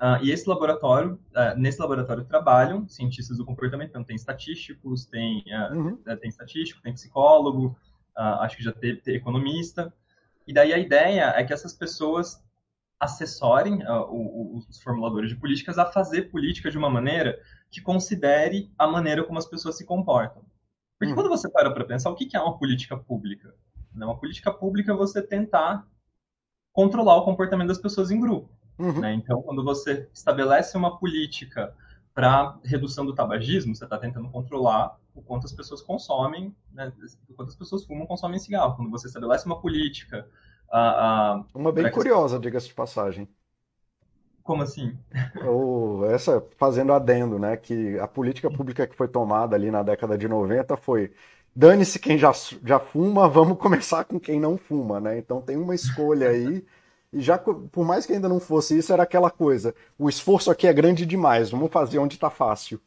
Uh, 0.00 0.24
e 0.24 0.30
esse 0.30 0.48
laboratório, 0.48 1.20
uh, 1.36 1.58
nesse 1.58 1.78
laboratório 1.78 2.24
trabalham 2.24 2.88
cientistas 2.88 3.36
do 3.36 3.44
comportamento, 3.44 3.90
então 3.90 4.02
tem 4.02 4.16
estatísticos, 4.16 5.04
tem, 5.04 5.44
uh, 5.48 5.76
uhum. 5.76 5.96
tem 6.18 6.30
estatístico, 6.30 6.80
tem 6.80 6.94
psicólogo, 6.94 7.76
acho 8.16 8.56
que 8.56 8.62
já 8.62 8.72
teve, 8.72 9.00
teve, 9.00 9.18
economista. 9.18 9.92
E 10.46 10.54
daí 10.54 10.72
a 10.72 10.78
ideia 10.78 11.34
é 11.36 11.44
que 11.44 11.52
essas 11.52 11.74
pessoas 11.74 12.42
assessorem 12.98 13.80
os 14.10 14.82
formuladores 14.82 15.30
de 15.30 15.36
políticas 15.36 15.78
a 15.78 15.86
fazer 15.86 16.30
política 16.30 16.70
de 16.70 16.76
uma 16.76 16.90
maneira 16.90 17.40
que 17.70 17.80
considere 17.80 18.70
a 18.78 18.86
maneira 18.86 19.24
como 19.24 19.38
as 19.38 19.46
pessoas 19.46 19.78
se 19.78 19.86
comportam. 19.86 20.42
Porque 20.98 21.12
uhum. 21.12 21.14
quando 21.14 21.30
você 21.30 21.48
para 21.48 21.70
para 21.70 21.84
pensar, 21.84 22.10
o 22.10 22.14
que 22.14 22.36
é 22.36 22.40
uma 22.40 22.58
política 22.58 22.96
pública? 22.96 23.54
Né, 23.94 24.04
uma 24.04 24.18
política 24.18 24.52
pública 24.52 24.92
é 24.92 24.94
você 24.96 25.22
tentar 25.22 25.86
controlar 26.72 27.16
o 27.16 27.24
comportamento 27.24 27.68
das 27.68 27.78
pessoas 27.78 28.10
em 28.10 28.20
grupo. 28.20 28.59
Uhum. 28.80 29.00
Né? 29.00 29.12
Então, 29.12 29.42
quando 29.42 29.62
você 29.62 30.08
estabelece 30.12 30.76
uma 30.76 30.98
política 30.98 31.74
para 32.14 32.58
redução 32.64 33.04
do 33.04 33.14
tabagismo, 33.14 33.74
você 33.74 33.84
está 33.84 33.98
tentando 33.98 34.28
controlar 34.30 34.98
o 35.14 35.20
quanto 35.20 35.44
as 35.44 35.52
pessoas 35.52 35.82
consomem, 35.82 36.54
né? 36.72 36.90
o 37.28 37.34
quanto 37.34 37.48
as 37.48 37.56
pessoas 37.56 37.84
fumam, 37.84 38.06
consomem 38.06 38.38
cigarro. 38.38 38.76
Quando 38.76 38.90
você 38.90 39.06
estabelece 39.06 39.44
uma 39.44 39.60
política... 39.60 40.26
Uh, 40.72 41.40
uh, 41.40 41.46
uma 41.54 41.72
bem 41.72 41.90
curiosa, 41.90 42.36
que... 42.36 42.42
diga-se 42.42 42.68
de 42.68 42.74
passagem. 42.74 43.28
Como 44.42 44.62
assim? 44.62 44.96
O, 45.46 46.06
essa, 46.06 46.42
fazendo 46.56 46.92
adendo, 46.92 47.38
né, 47.38 47.56
que 47.56 47.98
a 47.98 48.08
política 48.08 48.50
pública 48.50 48.86
que 48.86 48.96
foi 48.96 49.06
tomada 49.06 49.54
ali 49.54 49.70
na 49.70 49.82
década 49.82 50.16
de 50.16 50.26
90 50.26 50.76
foi 50.76 51.12
dane-se 51.54 51.98
quem 51.98 52.16
já, 52.16 52.32
já 52.64 52.78
fuma, 52.78 53.28
vamos 53.28 53.58
começar 53.58 54.04
com 54.04 54.18
quem 54.18 54.40
não 54.40 54.56
fuma, 54.56 55.00
né? 55.00 55.18
Então 55.18 55.40
tem 55.42 55.56
uma 55.56 55.74
escolha 55.74 56.30
aí 56.30 56.64
já, 57.12 57.36
por 57.38 57.84
mais 57.84 58.06
que 58.06 58.12
ainda 58.12 58.28
não 58.28 58.38
fosse 58.38 58.78
isso, 58.78 58.92
era 58.92 59.02
aquela 59.02 59.30
coisa: 59.30 59.74
o 59.98 60.08
esforço 60.08 60.50
aqui 60.50 60.66
é 60.66 60.72
grande 60.72 61.04
demais, 61.04 61.50
vamos 61.50 61.72
fazer 61.72 61.98
onde 61.98 62.14
está 62.14 62.30
fácil. 62.30 62.80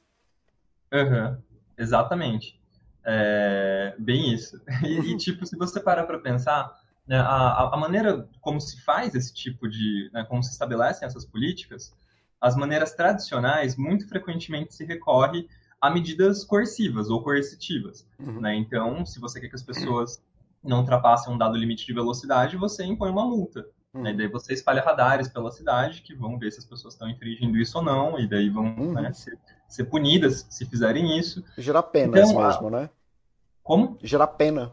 Uhum, 0.93 1.37
exatamente. 1.77 2.59
É, 3.05 3.95
bem 3.99 4.33
isso. 4.33 4.61
E, 4.83 5.11
e, 5.11 5.17
tipo, 5.17 5.45
se 5.45 5.57
você 5.57 5.79
parar 5.79 6.05
para 6.05 6.19
pensar, 6.19 6.71
né, 7.05 7.17
a, 7.19 7.71
a 7.73 7.77
maneira 7.77 8.29
como 8.39 8.61
se 8.61 8.81
faz 8.83 9.13
esse 9.13 9.33
tipo 9.33 9.67
de. 9.67 10.09
Né, 10.13 10.23
como 10.23 10.41
se 10.41 10.51
estabelecem 10.51 11.05
essas 11.05 11.25
políticas, 11.25 11.93
as 12.39 12.55
maneiras 12.55 12.93
tradicionais, 12.93 13.75
muito 13.75 14.07
frequentemente 14.07 14.73
se 14.73 14.85
recorre 14.85 15.47
a 15.81 15.89
medidas 15.89 16.45
coercivas 16.45 17.09
ou 17.09 17.21
coercitivas. 17.21 18.07
Uhum. 18.17 18.39
Né? 18.39 18.55
Então, 18.55 19.05
se 19.05 19.19
você 19.19 19.41
quer 19.41 19.49
que 19.49 19.55
as 19.55 19.63
pessoas 19.63 20.23
não 20.63 20.79
ultrapassem 20.79 21.33
um 21.33 21.37
dado 21.37 21.57
limite 21.57 21.85
de 21.85 21.93
velocidade, 21.93 22.55
você 22.55 22.85
impõe 22.85 23.09
uma 23.09 23.25
multa. 23.25 23.65
Uhum. 23.93 24.01
Né? 24.01 24.13
Daí 24.13 24.27
você 24.27 24.53
espalha 24.53 24.81
radares 24.81 25.27
pela 25.27 25.51
cidade 25.51 26.01
que 26.01 26.15
vão 26.15 26.37
ver 26.39 26.51
se 26.51 26.59
as 26.59 26.65
pessoas 26.65 26.95
estão 26.95 27.09
infringindo 27.09 27.57
isso 27.57 27.77
ou 27.77 27.83
não, 27.83 28.19
e 28.19 28.27
daí 28.27 28.49
vão 28.49 28.75
uhum. 28.75 28.93
né, 28.93 29.13
ser, 29.13 29.37
ser, 29.67 29.85
punidas 29.85 30.47
se 30.49 30.65
fizerem 30.65 31.17
isso. 31.17 31.43
Gerar 31.57 31.83
penas 31.83 32.29
então, 32.29 32.43
mesmo, 32.43 32.67
a... 32.67 32.71
né? 32.71 32.89
Como? 33.61 33.97
Gerar 34.01 34.27
pena. 34.27 34.71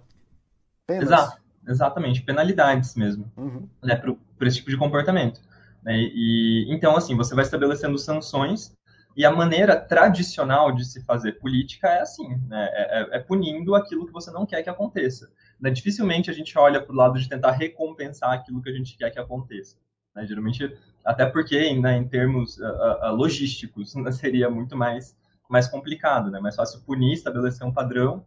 Penas. 0.86 1.04
Exato, 1.04 1.42
exatamente, 1.68 2.22
penalidades 2.22 2.94
mesmo, 2.96 3.30
uhum. 3.36 3.68
né, 3.82 3.94
para 3.94 4.48
esse 4.48 4.56
tipo 4.56 4.70
de 4.70 4.76
comportamento. 4.76 5.40
Né? 5.82 5.96
E, 5.98 6.66
então, 6.68 6.96
assim, 6.96 7.16
você 7.16 7.34
vai 7.34 7.44
estabelecendo 7.44 7.98
sanções 7.98 8.74
e 9.16 9.24
a 9.24 9.30
maneira 9.30 9.78
tradicional 9.78 10.72
de 10.72 10.84
se 10.84 11.04
fazer 11.04 11.32
política 11.32 11.88
é 11.88 12.00
assim, 12.00 12.28
né? 12.48 12.68
é, 12.72 13.00
é, 13.00 13.16
é 13.16 13.18
punindo 13.18 13.74
aquilo 13.74 14.06
que 14.06 14.12
você 14.12 14.30
não 14.30 14.46
quer 14.46 14.62
que 14.62 14.70
aconteça. 14.70 15.30
Né? 15.60 15.70
Dificilmente 15.70 16.30
a 16.30 16.32
gente 16.32 16.56
olha 16.58 16.80
para 16.80 16.92
o 16.92 16.96
lado 16.96 17.18
de 17.18 17.28
tentar 17.28 17.52
recompensar 17.52 18.32
aquilo 18.32 18.62
que 18.62 18.70
a 18.70 18.72
gente 18.72 18.96
quer 18.96 19.10
que 19.10 19.18
aconteça. 19.18 19.76
Né? 20.14 20.26
Geralmente, 20.26 20.74
até 21.04 21.26
porque 21.26 21.74
né, 21.74 21.96
em 21.96 22.08
termos 22.08 22.58
uh, 22.58 22.64
uh, 22.64 23.14
logísticos 23.14 23.94
né, 23.96 24.10
seria 24.10 24.48
muito 24.48 24.76
mais, 24.76 25.16
mais 25.48 25.68
complicado, 25.68 26.30
né? 26.30 26.40
mais 26.40 26.56
fácil 26.56 26.80
punir, 26.80 27.12
estabelecer 27.12 27.66
um 27.66 27.72
padrão, 27.72 28.24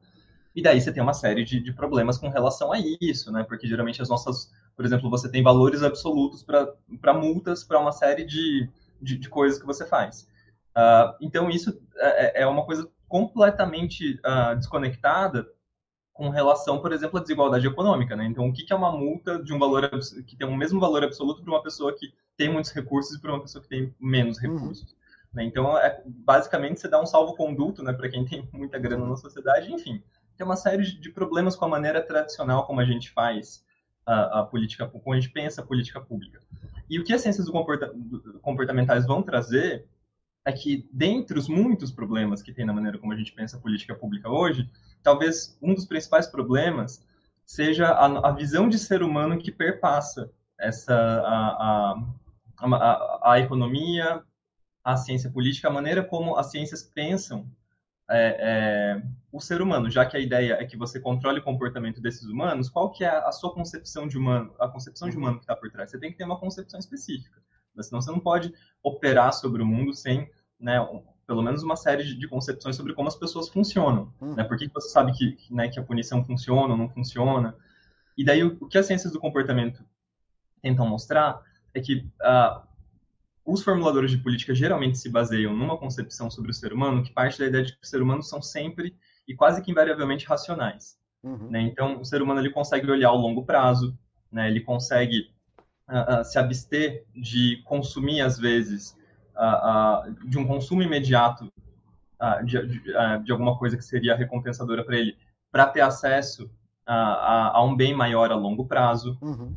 e 0.56 0.62
daí 0.62 0.80
você 0.80 0.94
tem 0.94 1.02
uma 1.02 1.16
série 1.16 1.44
de, 1.44 1.60
de 1.60 1.74
problemas 1.74 2.20
com 2.20 2.30
relação 2.30 2.72
a 2.72 2.78
isso, 3.02 3.32
né? 3.32 3.44
porque 3.44 3.68
geralmente 3.68 4.02
as 4.02 4.10
nossas, 4.10 4.52
por 4.76 4.86
exemplo, 4.86 5.10
você 5.10 5.30
tem 5.30 5.42
valores 5.42 5.82
absolutos 5.82 6.44
para 6.44 7.14
multas 7.14 7.64
para 7.64 7.80
uma 7.80 7.92
série 7.92 8.24
de, 8.24 8.70
de, 9.02 9.18
de 9.18 9.30
coisas 9.30 9.60
que 9.60 9.66
você 9.66 9.84
faz. 9.84 10.28
Uh, 10.78 11.14
então, 11.22 11.50
isso 11.50 11.80
é, 11.98 12.44
é, 12.44 12.48
uma 12.48 12.66
coisa 12.66 12.88
completamente 13.08 14.20
desconectada 14.58 15.48
com 16.14 16.30
relação, 16.30 16.80
por 16.80 16.94
exemplo, 16.94 17.18
à 17.18 17.22
desigualdade 17.22 17.66
econômica. 17.66 18.16
Né? 18.16 18.26
Então, 18.26 18.48
o 18.48 18.54
que 18.54 18.72
é 18.72 18.76
uma 18.76 18.92
multa 18.92 19.42
de 19.42 19.52
um 19.52 19.60
valor 19.60 19.90
que 20.28 20.36
tem 20.36 20.48
o 20.48 20.56
mesmo 20.56 20.80
valor 20.80 21.04
absoluto 21.04 21.42
para 21.42 21.52
uma 21.52 21.64
pessoa 21.64 21.94
que 21.94 22.14
tem 22.38 22.52
muitos 22.52 22.72
recursos 22.72 23.18
e 23.18 23.22
para 23.22 23.34
uma 23.34 23.42
pessoa 23.42 23.62
que 23.64 23.70
tem 23.70 23.94
menos 24.00 24.38
uhum. 24.38 24.54
recursos? 24.54 24.92
Uhum. 24.92 24.98
Né? 25.34 25.44
Então, 25.46 25.78
é, 25.78 26.04
basicamente, 26.06 26.80
você 26.80 26.88
dá 26.88 27.02
um 27.02 27.06
salvo-conduto 27.06 27.84
né, 27.84 27.92
para 27.92 28.10
quem 28.10 28.24
tem 28.24 28.48
muita 28.54 28.78
grana 28.78 29.06
na 29.08 29.18
sociedade. 29.18 29.74
Enfim, 29.74 30.04
tem 30.38 30.46
uma 30.46 30.56
série 30.56 30.84
de 30.84 31.10
problemas 31.10 31.56
com 31.56 31.66
a 31.66 31.70
maneira 31.70 32.02
tradicional 32.02 32.66
como 32.68 32.80
a 32.80 32.86
gente 32.86 33.10
faz 33.12 33.66
a, 34.06 34.42
a 34.42 34.44
política, 34.44 34.88
como 34.88 35.14
a 35.14 35.20
gente 35.20 35.32
pensa 35.32 35.62
a 35.62 35.66
política 35.66 36.00
pública. 36.00 36.40
E 36.90 37.00
o 37.00 37.04
que 37.04 37.14
as 37.14 37.22
ciências 37.22 37.46
do 37.46 37.52
comporta 37.52 37.92
comportamentais 38.42 39.08
vão 39.08 39.24
trazer 39.24 39.88
é 40.46 40.52
que, 40.52 40.88
dentre 40.92 41.40
os 41.40 41.48
muitos 41.48 41.92
problemas 41.92 42.42
que 42.42 42.54
tem 42.54 42.66
na 42.66 42.74
maneira 42.74 42.98
como 42.98 43.14
a 43.14 43.16
gente 43.16 43.32
pensa 43.32 43.58
a 43.58 43.60
política 43.60 43.96
pública 43.96 44.30
hoje, 44.30 44.70
talvez 45.02 45.58
um 45.62 45.74
dos 45.74 45.86
principais 45.86 46.28
problemas 46.28 47.06
seja 47.46 47.88
a, 47.88 48.30
a 48.30 48.32
visão 48.32 48.68
de 48.68 48.78
ser 48.78 49.04
humano 49.04 49.38
que 49.38 49.52
perpassa 49.52 50.32
essa 50.60 50.94
a, 50.96 51.96
a, 52.60 53.32
a, 53.32 53.40
economia, 53.40 54.24
a 54.84 54.98
ciência 54.98 55.30
política, 55.30 55.68
a 55.68 55.72
maneira 55.72 56.04
como 56.04 56.36
as 56.38 56.52
ciências 56.52 56.84
pensam 56.84 57.50
é, 58.10 58.38
é, 58.40 59.04
o 59.32 59.40
ser 59.40 59.62
humano, 59.62 59.90
já 59.90 60.06
que 60.06 60.18
a 60.18 60.20
ideia 60.20 60.54
é 60.54 60.66
que 60.66 60.78
você 60.78 61.00
controle 61.00 61.40
o 61.40 61.44
comportamento 61.44 62.02
desses 62.02 62.24
humanos, 62.24 62.70
qual 62.70 62.92
que 62.92 63.04
é 63.04 63.10
a 63.10 63.32
sua 63.32 63.54
concepção 63.54 64.08
de 64.08 64.18
humano, 64.18 64.54
a 64.60 64.68
concepção 64.68 65.10
de 65.10 65.18
humano 65.18 65.38
que 65.38 65.44
está 65.44 65.56
por 65.56 65.72
trás? 65.72 65.90
Você 65.90 66.00
tem 66.00 66.12
que 66.12 66.18
ter 66.18 66.26
uma 66.26 66.40
concepção 66.40 66.80
específica. 66.80 67.43
Mas 67.76 67.88
senão 67.88 68.02
você 68.02 68.12
não 68.12 68.20
pode 68.20 68.54
operar 68.82 69.34
sobre 69.34 69.62
o 69.62 69.66
mundo 69.66 69.94
sem, 69.94 70.30
né, 70.60 70.80
pelo 71.26 71.42
menos 71.42 71.64
uma 71.64 71.76
série 71.76 72.04
de, 72.04 72.16
de, 72.16 72.28
concepções 72.28 72.76
sobre 72.76 72.94
como 72.94 73.08
as 73.08 73.16
pessoas 73.16 73.50
funcionam. 73.50 74.14
Hum. 74.22 74.36
Né? 74.36 74.44
Por 74.44 74.58
que 74.58 74.70
você 74.74 74.90
sabe 74.90 75.14
que, 75.14 75.38
né, 75.50 75.70
que 75.70 75.80
a 75.80 75.84
punição 75.84 76.24
funciona 76.24 76.74
ou 76.74 76.78
não 76.78 76.90
funciona? 76.90 77.56
E 78.18 78.24
daí 78.24 78.44
o, 78.44 78.58
o, 78.60 78.68
que 78.68 78.78
as 78.78 78.86
ciências 78.86 79.12
do 79.12 79.20
comportamento 79.20 79.84
tentam 80.62 80.88
mostrar 80.88 81.42
é 81.74 81.82
que 81.82 82.08
uh, 82.22 82.62
os 83.46 83.64
formuladores 83.64 84.12
de 84.12 84.18
política 84.18 84.54
geralmente 84.54 84.98
se 84.98 85.10
baseiam 85.10 85.56
numa 85.56 85.78
concepção 85.78 86.30
sobre 86.30 86.52
o 86.52 86.54
ser 86.54 86.72
humano 86.72 87.04
que 87.04 87.12
parte 87.12 87.40
da 87.40 87.48
ideia 87.48 87.64
de 87.64 87.74
que 87.74 87.80
os 87.82 87.90
seres 87.90 88.04
humanos 88.04 88.30
são 88.30 88.42
sempre 88.42 88.96
e 89.28 89.36
quase 89.36 89.62
que 89.62 89.72
invariavelmente 89.72 90.26
racionais. 90.26 90.98
Uhum. 91.24 91.50
Né? 91.50 91.62
Então, 91.62 92.00
o 92.00 92.06
ser 92.06 92.22
humano 92.22 92.40
ele 92.40 92.50
consegue 92.50 92.90
olhar 92.90 93.10
ao 93.10 93.18
longo 93.18 93.46
prazo, 93.46 93.98
né? 94.32 94.48
ele 94.50 94.62
consegue 94.62 95.32
uh, 95.90 96.24
se 96.24 96.38
abster 96.38 97.06
de 97.16 97.62
consumir, 97.66 98.22
às 98.22 98.38
vezes, 98.38 98.98
uh, 99.36 100.12
de 100.28 100.38
um 100.38 100.46
consumo 100.46 100.82
imediato 100.82 101.52
de, 102.46 102.66
de, 102.66 102.82
de, 103.26 103.32
alguma 103.34 103.58
coisa 103.60 103.76
que 103.76 103.84
seria 103.84 104.16
recompensadora 104.16 104.82
para 104.86 104.96
ele, 104.96 105.18
para 105.52 105.66
ter 105.66 105.82
acesso 105.82 106.50
a, 106.86 107.58
a, 107.58 107.64
um 107.66 107.76
bem 107.76 107.94
maior 107.94 108.32
a 108.32 108.36
longo 108.36 108.66
prazo, 108.66 109.18
uhum. 109.22 109.54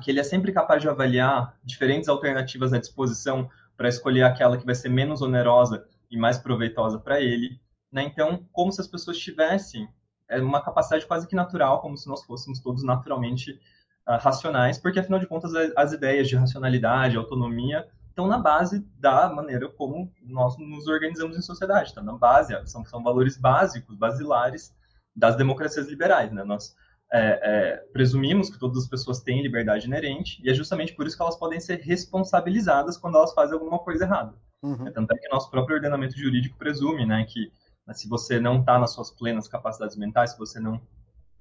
que 0.00 0.12
ele 0.12 0.20
é 0.20 0.22
sempre 0.22 0.52
capaz 0.52 0.80
de 0.80 0.88
avaliar 0.88 1.56
diferentes 1.64 2.08
alternativas 2.08 2.72
à 2.72 2.78
disposição 2.78 3.50
para 3.76 3.88
escolher 3.88 4.22
aquela 4.22 4.56
que 4.56 4.64
vai 4.64 4.76
ser 4.76 4.88
menos 4.88 5.20
onerosa 5.20 5.84
e 6.08 6.16
mais 6.16 6.38
proveitosa 6.38 6.98
para 6.98 7.20
ele. 7.20 7.60
Né? 7.90 8.04
Então, 8.04 8.46
como 8.52 8.72
se 8.72 8.80
as 8.80 8.86
pessoas 8.86 9.18
tivessem 9.18 9.88
é, 10.28 10.40
uma 10.40 10.62
capacidade 10.62 11.06
quase 11.06 11.26
que 11.26 11.34
natural, 11.34 11.80
como 11.80 11.96
se 11.96 12.08
nós 12.08 12.24
fôssemos 12.24 12.60
todos 12.60 12.82
naturalmente 12.82 13.60
racionais, 14.06 14.78
porque 14.78 15.00
afinal 15.00 15.18
de 15.18 15.26
contas 15.26 15.52
as 15.76 15.92
ideias 15.92 16.28
de 16.28 16.36
racionalidade, 16.36 17.16
autonomia 17.16 17.86
estão 18.08 18.26
na 18.26 18.38
base 18.38 18.80
da 18.98 19.28
maneira 19.28 19.68
como 19.68 20.10
nós 20.22 20.56
nos 20.56 20.86
organizamos 20.86 21.36
em 21.36 21.42
sociedade, 21.42 21.90
está 21.90 22.02
na 22.02 22.14
base, 22.14 22.56
são, 22.64 22.84
são 22.84 23.02
valores 23.02 23.36
básicos, 23.36 23.96
basilares 23.96 24.74
das 25.14 25.36
democracias 25.36 25.88
liberais, 25.88 26.32
né? 26.32 26.42
Nós 26.42 26.74
é, 27.12 27.40
é, 27.42 27.76
presumimos 27.92 28.48
que 28.48 28.58
todas 28.58 28.84
as 28.84 28.88
pessoas 28.88 29.20
têm 29.20 29.42
liberdade 29.42 29.86
inerente 29.86 30.40
e 30.42 30.50
é 30.50 30.54
justamente 30.54 30.94
por 30.94 31.06
isso 31.06 31.16
que 31.16 31.22
elas 31.22 31.36
podem 31.36 31.60
ser 31.60 31.80
responsabilizadas 31.80 32.96
quando 32.96 33.16
elas 33.16 33.32
fazem 33.34 33.54
alguma 33.54 33.78
coisa 33.78 34.04
errada. 34.04 34.34
Uhum. 34.62 34.88
É, 34.88 34.90
tanto 34.90 35.12
é 35.12 35.16
que 35.18 35.28
nosso 35.28 35.50
próprio 35.50 35.76
ordenamento 35.76 36.18
jurídico 36.18 36.56
presume, 36.56 37.06
né, 37.06 37.24
que 37.28 37.52
se 37.92 38.08
você 38.08 38.40
não 38.40 38.60
está 38.60 38.78
nas 38.78 38.92
suas 38.92 39.10
plenas 39.10 39.46
capacidades 39.46 39.96
mentais, 39.96 40.32
se 40.32 40.38
você 40.38 40.58
não 40.58 40.80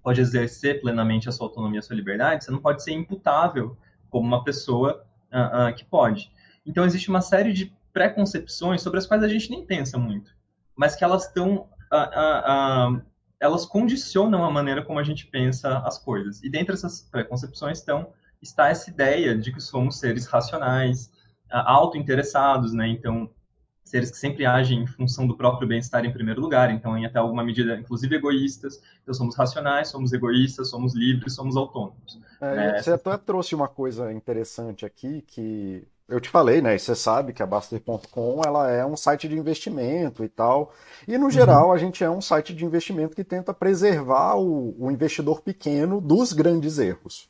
pode 0.06 0.22
exercer 0.22 0.80
plenamente 0.82 1.28
a 1.28 1.32
sua 1.32 1.48
autonomia, 1.48 1.80
a 1.80 1.82
sua 1.82 1.96
liberdade, 1.96 2.46
você 2.46 2.52
não 2.52 2.62
pode 2.62 2.84
ser 2.84 2.92
imputável 2.92 3.76
como 4.08 4.28
uma 4.28 4.44
pessoa 4.44 5.04
uh, 5.34 5.72
uh, 5.72 5.76
que 5.76 5.84
pode. 5.84 6.32
Então, 6.64 6.86
existe 6.86 7.10
uma 7.10 7.22
série 7.22 7.52
de 7.52 7.76
preconcepções 7.92 8.84
sobre 8.84 9.00
as 9.00 9.08
quais 9.08 9.24
a 9.24 9.28
gente 9.28 9.50
nem 9.50 9.66
pensa 9.66 9.98
muito, 9.98 10.32
mas 10.76 10.96
que 10.96 11.04
elas 11.04 11.26
estão. 11.26 11.68
Uh, 11.92 13.02
elas 13.40 13.66
condicionam 13.66 14.46
a 14.46 14.52
maneira 14.52 14.84
como 14.84 15.00
a 15.00 15.04
gente 15.04 15.26
pensa 15.26 15.80
as 15.80 15.98
coisas. 15.98 16.42
E 16.44 16.50
dentre 16.50 16.76
essas 16.76 17.02
preconcepções 17.02 17.80
estão, 17.80 18.14
está 18.42 18.70
essa 18.70 18.90
ideia 18.90 19.36
de 19.36 19.52
que 19.52 19.60
somos 19.60 20.00
seres 20.00 20.26
racionais, 20.26 21.12
auto-interessados, 21.50 22.74
né? 22.74 22.88
Então, 22.88 23.30
seres 23.96 24.12
que 24.12 24.18
sempre 24.18 24.46
agem 24.46 24.84
em 24.84 24.88
função 24.88 25.26
do 25.26 25.38
próprio 25.38 25.68
bem-estar 25.68 26.04
em 26.04 26.12
primeiro 26.12 26.42
lugar, 26.42 26.70
então 26.70 26.98
em 26.98 27.06
até 27.06 27.18
alguma 27.18 27.44
medida, 27.44 27.76
inclusive 27.76 28.16
egoístas. 28.16 28.82
Então 29.02 29.14
somos 29.14 29.36
racionais, 29.38 29.88
somos 29.88 30.12
egoístas, 30.12 30.70
somos 30.70 30.94
livres, 30.94 31.34
somos 31.34 31.56
autônomos. 31.56 32.20
É, 32.42 32.56
né? 32.56 32.82
Você 32.82 32.92
até 32.92 33.18
trouxe 33.18 33.56
uma 33.56 33.70
coisa 33.70 34.12
interessante 34.12 34.86
aqui 34.86 35.24
que 35.26 35.88
eu 36.10 36.20
te 36.20 36.30
falei, 36.30 36.62
né? 36.62 36.76
E 36.76 36.80
você 36.80 36.94
sabe 36.94 37.32
que 37.32 37.42
a 37.42 37.46
Baster.com 37.46 38.42
ela 38.46 38.70
é 38.70 38.86
um 38.86 38.98
site 38.98 39.30
de 39.30 39.38
investimento 39.38 40.26
e 40.26 40.28
tal. 40.28 40.74
E 41.08 41.18
no 41.18 41.32
geral 41.32 41.68
uhum. 41.68 41.72
a 41.72 41.78
gente 41.78 42.04
é 42.04 42.10
um 42.10 42.22
site 42.22 42.54
de 42.54 42.66
investimento 42.66 43.16
que 43.16 43.24
tenta 43.24 43.54
preservar 43.54 44.36
o, 44.36 44.76
o 44.78 44.92
investidor 44.92 45.42
pequeno 45.42 46.02
dos 46.02 46.34
grandes 46.34 46.80
erros. 46.80 47.30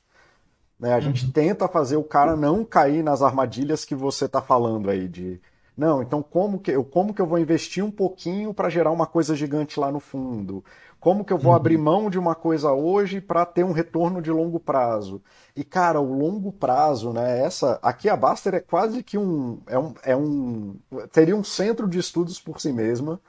Né? 0.80 0.94
A 0.94 1.00
gente 1.00 1.26
uhum. 1.26 1.32
tenta 1.32 1.68
fazer 1.68 1.96
o 1.96 2.04
cara 2.04 2.36
não 2.36 2.66
cair 2.66 3.04
nas 3.04 3.22
armadilhas 3.22 3.86
que 3.86 3.94
você 3.94 4.26
está 4.26 4.42
falando 4.42 4.90
aí 4.90 5.08
de 5.08 5.40
não, 5.78 6.02
então 6.02 6.24
como 6.24 6.60
que 6.60 6.72
eu, 6.72 6.84
como 6.86 7.14
que 7.14 7.22
eu 7.22 7.26
vou 7.26 7.38
investir 7.38 7.84
um 7.84 7.92
pouquinho 7.92 8.54
para 8.54 8.70
gerar 8.70 8.92
uma 8.92 9.06
coisa 9.06 9.36
gigante 9.36 9.80
lá 9.80 9.92
no 9.92 10.00
fundo? 10.00 10.64
Como 11.00 11.24
que 11.24 11.34
eu 11.34 11.38
vou 11.38 11.52
uhum. 11.52 11.58
abrir 11.58 11.78
mão 11.78 12.10
de 12.10 12.18
uma 12.18 12.34
coisa 12.34 12.72
hoje 12.72 13.22
para 13.22 13.46
ter 13.46 13.64
um 13.64 13.74
retorno 13.74 14.22
de 14.22 14.32
longo 14.32 14.60
prazo? 14.60 15.22
E 15.56 15.64
cara, 15.64 16.00
o 16.00 16.18
longo 16.18 16.52
prazo, 16.52 17.12
né? 17.14 17.42
Essa 17.42 17.78
aqui 17.82 18.10
a 18.10 18.16
Baster 18.16 18.56
é 18.56 18.60
quase 18.60 19.04
que 19.04 19.18
um 19.18 19.62
é 19.68 19.78
um, 19.78 19.94
é 20.04 20.16
um 20.16 20.80
teria 21.12 21.36
um 21.36 21.44
centro 21.44 21.88
de 21.88 22.00
estudos 22.00 22.40
por 22.40 22.60
si 22.60 22.72
mesma. 22.72 23.20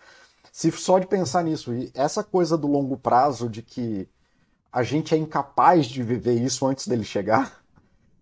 Se 0.52 0.70
só 0.72 0.98
de 0.98 1.06
pensar 1.06 1.42
nisso 1.44 1.74
e 1.74 1.90
essa 1.94 2.24
coisa 2.24 2.56
do 2.56 2.66
longo 2.66 2.96
prazo 2.96 3.48
de 3.48 3.60
que 3.60 4.08
a 4.72 4.82
gente 4.82 5.14
é 5.14 5.18
incapaz 5.18 5.86
de 5.86 6.02
viver 6.02 6.34
isso 6.34 6.66
antes 6.66 6.86
dele 6.86 7.04
chegar, 7.04 7.60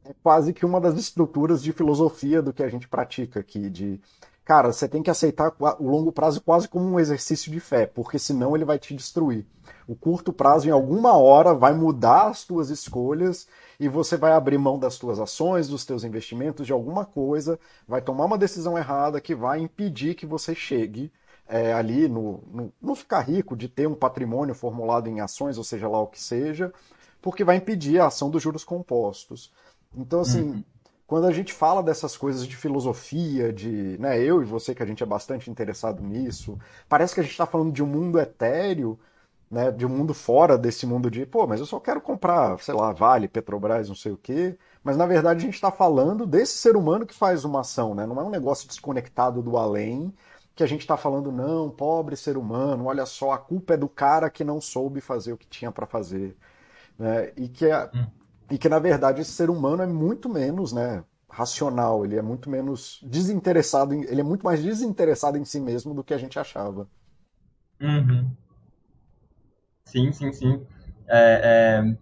é 0.05 0.15
quase 0.23 0.53
que 0.53 0.67
uma 0.67 0.81
das 0.81 0.95
estruturas 0.97 1.63
de 1.63 1.73
filosofia 1.73 2.43
do 2.43 2.53
que 2.53 2.63
a 2.63 2.69
gente 2.69 2.89
pratica 2.89 3.41
aqui, 3.41 3.71
de 3.71 4.01
cara, 4.45 4.73
você 4.73 4.87
tem 4.87 5.03
que 5.03 5.11
aceitar 5.11 5.55
o 5.79 5.89
longo 5.89 6.13
prazo 6.13 6.41
quase 6.43 6.69
como 6.69 6.85
um 6.85 7.01
exercício 7.01 7.51
de 7.51 7.59
fé, 7.59 7.87
porque 7.87 8.19
senão 8.19 8.55
ele 8.55 8.65
vai 8.65 8.79
te 8.79 8.95
destruir. 8.95 9.47
O 9.89 9.97
curto 9.97 10.33
prazo, 10.33 10.69
em 10.69 10.71
alguma 10.71 11.17
hora, 11.17 11.55
vai 11.55 11.73
mudar 11.73 12.29
as 12.29 12.45
tuas 12.45 12.69
escolhas 12.69 13.49
e 13.81 13.89
você 13.89 14.17
vai 14.17 14.33
abrir 14.33 14.59
mão 14.59 14.79
das 14.79 14.99
tuas 14.99 15.19
ações, 15.19 15.69
dos 15.69 15.87
teus 15.87 16.05
investimentos, 16.05 16.67
de 16.67 16.73
alguma 16.73 17.07
coisa, 17.07 17.59
vai 17.89 18.03
tomar 18.03 18.27
uma 18.27 18.39
decisão 18.39 18.77
errada 18.77 19.21
que 19.21 19.35
vai 19.35 19.61
impedir 19.61 20.15
que 20.15 20.27
você 20.27 20.55
chegue 20.55 21.11
é, 21.49 21.73
ali 21.73 22.09
no, 22.09 22.73
no, 22.81 22.95
ficar 22.95 23.21
rico, 23.21 23.57
de 23.57 23.69
ter 23.69 23.87
um 23.87 23.95
patrimônio 23.95 24.55
formulado 24.55 25.09
em 25.09 25.21
ações, 25.21 25.59
ou 25.59 25.65
seja 25.65 25.89
lá 25.89 26.01
o 26.01 26.07
que 26.07 26.21
seja, 26.21 26.73
porque 27.21 27.45
vai 27.45 27.57
impedir 27.57 28.01
a 28.01 28.07
ação 28.07 28.31
dos 28.31 28.43
juros 28.43 28.65
compostos. 28.65 29.53
Então, 29.97 30.21
assim, 30.21 30.43
uhum. 30.43 30.65
quando 31.07 31.27
a 31.27 31.33
gente 31.33 31.53
fala 31.53 31.83
dessas 31.83 32.17
coisas 32.17 32.47
de 32.47 32.57
filosofia, 32.57 33.53
de. 33.53 33.97
Né, 33.99 34.21
eu 34.21 34.43
e 34.43 34.45
você, 34.45 34.75
que 34.75 34.83
a 34.83 34.87
gente 34.87 35.03
é 35.03 35.07
bastante 35.07 35.51
interessado 35.51 36.03
nisso, 36.03 36.59
parece 36.89 37.15
que 37.15 37.21
a 37.21 37.23
gente 37.23 37.33
está 37.33 37.47
falando 37.47 37.73
de 37.73 37.83
um 37.83 37.87
mundo 37.87 38.19
etéreo, 38.19 38.99
né, 39.51 39.71
de 39.71 39.87
um 39.87 39.89
mundo 39.89 40.13
fora 40.13 40.59
desse 40.59 40.87
mundo 40.87 41.11
de, 41.11 41.25
pô, 41.25 41.47
mas 41.47 41.61
eu 41.61 41.67
só 41.67 41.79
quero 41.79 42.01
comprar, 42.01 42.59
sei 42.61 42.75
lá, 42.75 42.93
Vale, 42.93 43.29
Petrobras, 43.29 43.89
não 43.89 43.95
sei 43.95 44.13
o 44.13 44.17
quê. 44.17 44.57
Mas 44.83 44.97
na 44.97 45.07
verdade 45.07 45.39
a 45.39 45.43
gente 45.43 45.55
está 45.55 45.71
falando 45.71 46.27
desse 46.27 46.59
ser 46.59 46.77
humano 46.77 47.07
que 47.07 47.15
faz 47.15 47.45
uma 47.45 47.61
ação, 47.61 47.95
né? 47.95 48.07
Não 48.07 48.21
é 48.21 48.25
um 48.25 48.31
negócio 48.31 48.69
desconectado 48.69 49.43
do 49.43 49.57
além, 49.57 50.13
que 50.55 50.63
a 50.63 50.67
gente 50.67 50.81
está 50.81 50.97
falando, 50.97 51.33
não, 51.33 51.71
pobre 51.71 52.17
ser 52.17 52.37
humano, 52.37 52.87
olha 52.87 53.07
só, 53.07 53.33
a 53.33 53.39
culpa 53.39 53.75
é 53.75 53.77
do 53.77 53.89
cara 53.89 54.31
que 54.31 54.45
não 54.45 54.61
soube 54.61 55.01
fazer 55.01 55.33
o 55.33 55.37
que 55.37 55.47
tinha 55.47 55.73
para 55.73 55.87
fazer. 55.87 56.37
Né? 56.99 57.33
E, 57.37 57.49
que 57.49 57.67
é, 57.67 57.91
hum. 57.95 58.07
E 58.51 58.59
que, 58.59 58.69
na 58.69 58.79
verdade, 58.79 59.21
esse 59.21 59.33
ser 59.33 59.51
humano 59.51 59.83
é 59.83 59.87
muito 59.87 60.29
menos 60.29 60.73
né, 60.73 61.05
racional, 61.29 62.05
ele 62.05 62.17
é 62.17 62.23
muito 62.23 62.49
menos 62.51 63.01
desinteressado, 63.03 63.95
ele 63.95 64.21
é 64.21 64.25
muito 64.25 64.45
mais 64.45 64.63
desinteressado 64.63 65.39
em 65.39 65.45
si 65.45 65.61
mesmo 65.61 65.95
do 65.95 66.05
que 66.05 66.15
a 66.15 66.19
gente 66.19 66.39
achava. 66.39 66.89
Uhum. 67.81 68.37
Sim, 69.85 70.13
sim, 70.13 70.33
sim. 70.33 70.67
É, 71.09 71.83
é, 71.85 71.97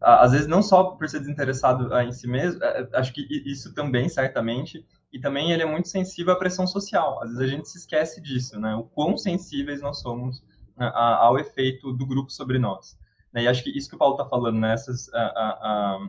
às 0.00 0.32
vezes, 0.32 0.46
não 0.46 0.62
só 0.62 0.84
por 0.84 1.08
ser 1.08 1.20
desinteressado 1.20 1.92
em 2.00 2.12
si 2.12 2.26
mesmo, 2.26 2.62
é, 2.62 2.88
acho 2.94 3.12
que 3.12 3.22
isso 3.44 3.74
também, 3.74 4.08
certamente, 4.08 4.84
e 5.12 5.20
também 5.20 5.52
ele 5.52 5.62
é 5.62 5.66
muito 5.66 5.88
sensível 5.88 6.32
à 6.32 6.36
pressão 6.36 6.66
social. 6.66 7.22
Às 7.22 7.30
vezes 7.30 7.42
a 7.42 7.46
gente 7.46 7.68
se 7.68 7.78
esquece 7.78 8.20
disso, 8.20 8.58
né? 8.60 8.74
O 8.74 8.84
quão 8.84 9.16
sensíveis 9.16 9.80
nós 9.80 10.00
somos 10.00 10.42
né, 10.76 10.90
ao 10.94 11.38
efeito 11.38 11.92
do 11.92 12.06
grupo 12.06 12.30
sobre 12.30 12.58
nós. 12.58 12.98
Né? 13.36 13.42
E 13.42 13.48
acho 13.48 13.62
que 13.62 13.70
isso 13.76 13.90
que 13.90 13.94
o 13.94 13.98
Paulo 13.98 14.14
está 14.14 14.26
falando, 14.26 14.58
né? 14.58 14.72
Essas, 14.72 15.12
a, 15.12 16.08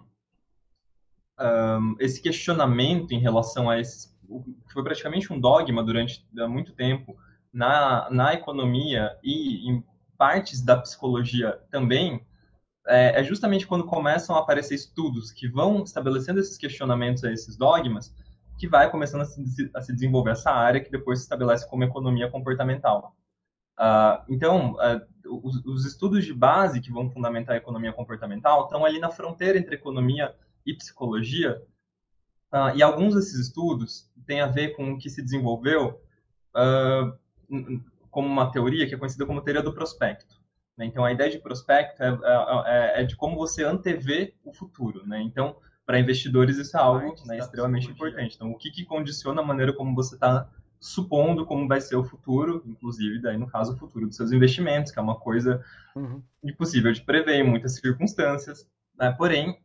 esse 1.99 2.21
questionamento 2.21 3.11
em 3.11 3.19
relação 3.19 3.69
a 3.69 3.79
esse, 3.79 4.15
que 4.65 4.73
foi 4.73 4.83
praticamente 4.83 5.31
um 5.31 5.39
dogma 5.39 5.83
durante 5.83 6.25
muito 6.49 6.73
tempo 6.73 7.15
na, 7.53 8.09
na 8.09 8.33
economia 8.33 9.15
e 9.21 9.69
em 9.69 9.83
partes 10.17 10.63
da 10.63 10.77
psicologia 10.77 11.59
também, 11.69 12.25
é, 12.87 13.19
é 13.19 13.23
justamente 13.23 13.67
quando 13.67 13.85
começam 13.85 14.35
a 14.35 14.39
aparecer 14.39 14.73
estudos 14.73 15.31
que 15.31 15.47
vão 15.47 15.83
estabelecendo 15.83 16.39
esses 16.39 16.57
questionamentos 16.57 17.23
a 17.23 17.31
esses 17.31 17.55
dogmas, 17.55 18.15
que 18.57 18.67
vai 18.67 18.89
começando 18.89 19.21
a 19.21 19.25
se, 19.25 19.69
a 19.75 19.81
se 19.81 19.93
desenvolver 19.93 20.31
essa 20.31 20.49
área 20.49 20.81
que 20.81 20.89
depois 20.89 21.19
se 21.19 21.25
estabelece 21.25 21.69
como 21.69 21.83
economia 21.83 22.31
comportamental. 22.31 23.15
Uh, 23.77 24.23
então, 24.27 24.73
uh, 24.73 25.39
os, 25.43 25.63
os, 25.65 25.85
estudos 25.85 26.25
de 26.25 26.33
base 26.33 26.81
que 26.81 26.91
vão 26.91 27.09
fundamentar 27.11 27.53
a 27.53 27.57
economia 27.57 27.93
comportamental 27.93 28.65
estão 28.65 28.83
ali 28.83 28.99
na 28.99 29.11
fronteira 29.11 29.57
entre 29.57 29.75
economia 29.75 30.33
e 30.65 30.73
psicologia, 30.73 31.61
uh, 32.51 32.75
e 32.75 32.81
alguns 32.81 33.13
desses 33.13 33.39
estudos 33.39 34.09
têm 34.25 34.41
a 34.41 34.47
ver 34.47 34.75
com 34.75 34.93
o 34.93 34.97
que 34.97 35.09
se 35.09 35.21
desenvolveu 35.21 36.01
como 38.09 38.27
uma 38.27 38.51
teoria 38.51 38.87
que 38.87 38.95
é 38.95 38.97
conhecida 38.97 39.27
como 39.27 39.43
teoria 39.43 39.61
do 39.61 39.71
prospecto. 39.71 40.41
Né? 40.75 40.85
Então, 40.85 41.05
a 41.05 41.11
ideia 41.11 41.29
de 41.29 41.37
prospecto 41.37 42.01
é, 42.01 42.07
é, 42.65 43.01
é, 43.01 43.03
de 43.03 43.15
como 43.15 43.35
você 43.35 43.63
antevê 43.63 44.33
o 44.43 44.51
futuro. 44.51 45.05
Né? 45.05 45.21
Então, 45.21 45.57
para 45.85 45.99
investidores 45.99 46.57
isso 46.57 46.75
é 46.75 46.79
algo 46.79 47.15
né, 47.25 47.37
extremamente 47.37 47.89
importante. 47.89 48.35
Então, 48.35 48.51
o 48.51 48.57
que, 48.57 48.71
que 48.71 48.85
condiciona 48.85 49.41
a 49.41 49.45
maneira 49.45 49.71
como 49.71 49.95
você 49.95 50.15
está 50.15 50.49
supondo 50.79 51.45
como 51.45 51.67
vai 51.67 51.81
ser 51.81 51.95
o 51.95 52.03
futuro, 52.03 52.63
inclusive, 52.65 53.21
daí 53.21 53.37
no 53.37 53.47
caso, 53.47 53.73
o 53.73 53.77
futuro 53.77 54.07
dos 54.07 54.15
seus 54.15 54.31
investimentos, 54.31 54.91
que 54.91 54.99
é 54.99 55.01
uma 55.01 55.19
coisa 55.19 55.63
uhum. 55.95 56.21
impossível 56.43 56.91
de 56.91 57.01
prever 57.01 57.35
em 57.35 57.49
muitas 57.49 57.75
circunstâncias. 57.75 58.69
Né? 58.97 59.11
Porém, 59.11 59.59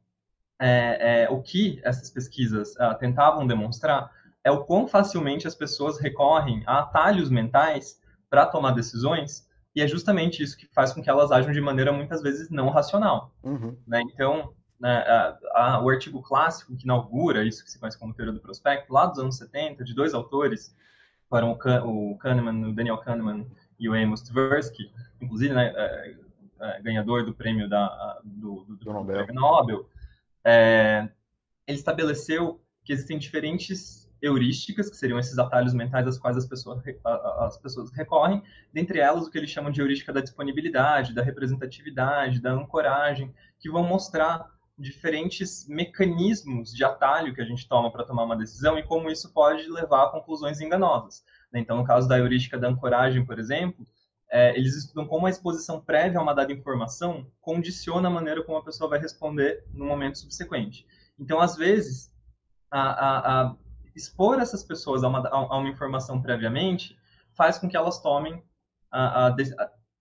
é, 0.58 1.24
é, 1.24 1.30
o 1.30 1.42
que 1.42 1.80
essas 1.82 2.10
pesquisas 2.10 2.74
uh, 2.76 2.96
tentavam 2.98 3.46
demonstrar 3.46 4.10
é 4.44 4.50
o 4.50 4.64
quão 4.64 4.86
facilmente 4.86 5.46
as 5.46 5.54
pessoas 5.54 5.98
recorrem 5.98 6.62
a 6.66 6.80
atalhos 6.80 7.30
mentais 7.30 8.00
para 8.28 8.46
tomar 8.46 8.72
decisões, 8.72 9.48
e 9.74 9.82
é 9.82 9.86
justamente 9.86 10.42
isso 10.42 10.56
que 10.56 10.66
faz 10.72 10.92
com 10.92 11.02
que 11.02 11.08
elas 11.08 11.30
ajam 11.30 11.52
de 11.52 11.60
maneira 11.60 11.92
muitas 11.92 12.22
vezes 12.22 12.50
não 12.50 12.68
racional. 12.70 13.34
Uhum. 13.42 13.76
Né? 13.86 14.02
Então, 14.02 14.52
né, 14.80 14.98
a, 14.98 15.38
a, 15.54 15.84
o 15.84 15.88
artigo 15.88 16.20
clássico 16.20 16.76
que 16.76 16.84
inaugura 16.84 17.44
isso 17.44 17.64
que 17.64 17.70
se 17.70 17.78
conhece 17.78 17.98
como 17.98 18.12
teoria 18.12 18.32
do 18.32 18.40
prospecto, 18.40 18.92
lá 18.92 19.06
dos 19.06 19.18
anos 19.18 19.36
70, 19.36 19.84
de 19.84 19.94
dois 19.94 20.12
autores, 20.12 20.74
foram 21.32 21.52
o, 21.52 22.12
o 22.12 22.18
Kahneman, 22.18 22.68
o 22.68 22.74
Daniel 22.74 22.98
Kahneman 22.98 23.46
e 23.80 23.88
o 23.88 23.94
Amos 23.94 24.20
Tversky, 24.20 24.92
inclusive 25.18 25.54
né, 25.54 25.72
é, 25.74 26.14
é, 26.60 26.82
ganhador 26.82 27.24
do 27.24 27.32
prêmio 27.32 27.66
da, 27.70 28.20
do, 28.22 28.64
do, 28.64 28.76
do 28.76 28.92
Nobel, 28.92 29.26
Nobel 29.32 29.88
é, 30.44 31.08
ele 31.66 31.78
estabeleceu 31.78 32.60
que 32.84 32.92
existem 32.92 33.18
diferentes 33.18 34.12
heurísticas, 34.20 34.90
que 34.90 34.96
seriam 34.96 35.18
esses 35.18 35.38
atalhos 35.38 35.72
mentais 35.72 36.06
às 36.06 36.18
quais 36.18 36.36
as 36.36 36.44
pessoas, 36.44 36.82
as 37.38 37.56
pessoas 37.56 37.90
recorrem, 37.92 38.42
dentre 38.70 38.98
elas 38.98 39.26
o 39.26 39.30
que 39.30 39.38
eles 39.38 39.48
chamam 39.48 39.72
de 39.72 39.80
heurística 39.80 40.12
da 40.12 40.20
disponibilidade, 40.20 41.14
da 41.14 41.22
representatividade, 41.22 42.42
da 42.42 42.52
ancoragem, 42.52 43.34
que 43.58 43.70
vão 43.70 43.84
mostrar 43.84 44.50
diferentes 44.82 45.66
mecanismos 45.68 46.74
de 46.74 46.84
atalho 46.84 47.32
que 47.32 47.40
a 47.40 47.44
gente 47.44 47.68
toma 47.68 47.90
para 47.90 48.04
tomar 48.04 48.24
uma 48.24 48.36
decisão 48.36 48.76
e 48.76 48.82
como 48.82 49.08
isso 49.08 49.32
pode 49.32 49.70
levar 49.70 50.04
a 50.04 50.10
conclusões 50.10 50.60
enganosas. 50.60 51.24
Né? 51.52 51.60
Então, 51.60 51.76
no 51.76 51.84
caso 51.84 52.08
da 52.08 52.18
heurística 52.18 52.58
da 52.58 52.68
ancoragem, 52.68 53.24
por 53.24 53.38
exemplo, 53.38 53.86
é, 54.28 54.56
eles 54.56 54.74
estudam 54.74 55.06
como 55.06 55.26
a 55.26 55.30
exposição 55.30 55.80
prévia 55.80 56.18
a 56.18 56.22
uma 56.22 56.34
dada 56.34 56.52
informação 56.52 57.30
condiciona 57.40 58.08
a 58.08 58.10
maneira 58.10 58.42
como 58.42 58.58
a 58.58 58.64
pessoa 58.64 58.90
vai 58.90 58.98
responder 58.98 59.64
no 59.72 59.84
momento 59.84 60.18
subsequente. 60.18 60.86
Então, 61.18 61.40
às 61.40 61.54
vezes, 61.54 62.10
a, 62.70 62.80
a, 62.80 63.42
a 63.42 63.56
expor 63.94 64.40
essas 64.40 64.64
pessoas 64.64 65.04
a 65.04 65.08
uma, 65.08 65.28
a 65.28 65.58
uma, 65.58 65.68
informação 65.68 66.20
previamente 66.20 66.98
faz 67.34 67.58
com 67.58 67.68
que 67.68 67.76
elas 67.76 68.00
tomem 68.00 68.42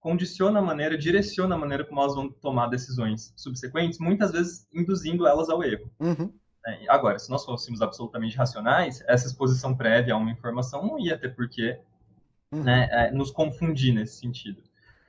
condiciona 0.02 0.60
a 0.60 0.62
maneira, 0.62 0.98
direciona 0.98 1.56
a 1.56 1.58
maneira 1.58 1.86
como 1.86 2.02
elas 2.02 2.16
vão 2.16 2.28
tomar 2.28 2.68
decisões 2.68 3.32
subsequentes, 3.38 4.00
muitas 4.00 4.32
vezes 4.32 4.68
induzindo 4.74 5.28
elas 5.28 5.48
ao 5.48 5.64
erro. 5.64 5.90
Uhum. 6.00 6.34
É, 6.66 6.90
agora, 6.90 7.18
se 7.18 7.30
nós 7.30 7.46
fôssemos 7.46 7.82
absolutamente 7.82 8.36
racionais, 8.36 9.04
essa 9.08 9.28
exposição 9.28 9.78
prévia 9.78 10.16
a 10.16 10.18
uma 10.18 10.32
informação 10.32 10.86
não 10.86 11.00
ia 11.00 11.18
ter 11.18 11.36
porquê 11.36 11.80
uhum. 12.52 12.64
né, 12.64 12.90
é, 12.92 13.12
nos 13.12 13.32
confundir 13.32 13.94
nesse 13.94 14.20
sentido. 14.20 14.62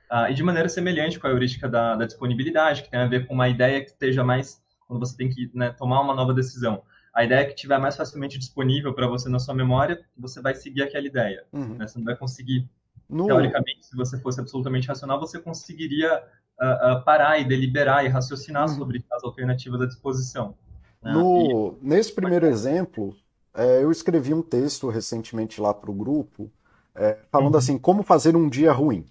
Ah, 0.09 0.29
e 0.29 0.35
de 0.35 0.43
maneira 0.43 0.69
semelhante 0.69 1.19
com 1.19 1.25
a 1.25 1.31
heurística 1.31 1.67
da, 1.67 1.95
da, 1.95 2.05
disponibilidade, 2.05 2.83
que 2.83 2.91
tem 2.91 2.99
a 2.99 3.07
ver 3.07 3.25
com 3.25 3.33
uma 3.33 3.49
ideia 3.49 3.81
que 3.81 3.89
esteja 3.89 4.23
mais, 4.23 4.63
quando 4.87 4.99
você 4.99 5.17
tem 5.17 5.27
que 5.27 5.49
né, 5.55 5.71
tomar 5.71 6.01
uma 6.01 6.13
nova 6.13 6.35
decisão, 6.35 6.83
a 7.11 7.23
ideia 7.23 7.45
que 7.45 7.53
estiver 7.53 7.79
mais 7.79 7.95
facilmente 7.95 8.37
disponível 8.37 8.93
para 8.93 9.07
você 9.07 9.27
na 9.27 9.39
sua 9.39 9.55
memória, 9.55 10.03
você 10.15 10.39
vai 10.39 10.53
seguir 10.53 10.83
aquela 10.83 11.07
ideia. 11.07 11.43
Uhum. 11.51 11.77
Né? 11.77 11.87
Você 11.87 11.97
não 11.97 12.05
vai 12.05 12.15
conseguir 12.15 12.69
no... 13.13 13.27
Teoricamente, 13.27 13.85
se 13.85 13.95
você 13.95 14.19
fosse 14.19 14.39
absolutamente 14.39 14.87
racional, 14.87 15.19
você 15.19 15.39
conseguiria 15.39 16.23
uh, 16.59 16.97
uh, 16.97 17.03
parar 17.03 17.39
e 17.39 17.45
deliberar 17.45 18.05
e 18.05 18.07
raciocinar 18.07 18.69
uhum. 18.69 18.75
sobre 18.75 19.05
as 19.11 19.23
alternativas 19.23 19.81
à 19.81 19.85
disposição. 19.85 20.55
Né? 21.01 21.13
No... 21.13 21.77
E... 21.81 21.85
Nesse 21.87 22.11
primeiro 22.11 22.45
exemplo, 22.45 23.15
é, 23.53 23.83
eu 23.83 23.91
escrevi 23.91 24.33
um 24.33 24.41
texto 24.41 24.89
recentemente 24.89 25.61
lá 25.61 25.73
para 25.73 25.91
o 25.91 25.93
grupo, 25.93 26.51
é, 26.95 27.19
falando 27.31 27.53
uhum. 27.53 27.59
assim, 27.59 27.77
como 27.77 28.03
fazer 28.03 28.35
um 28.35 28.49
dia 28.49 28.71
ruim. 28.71 29.05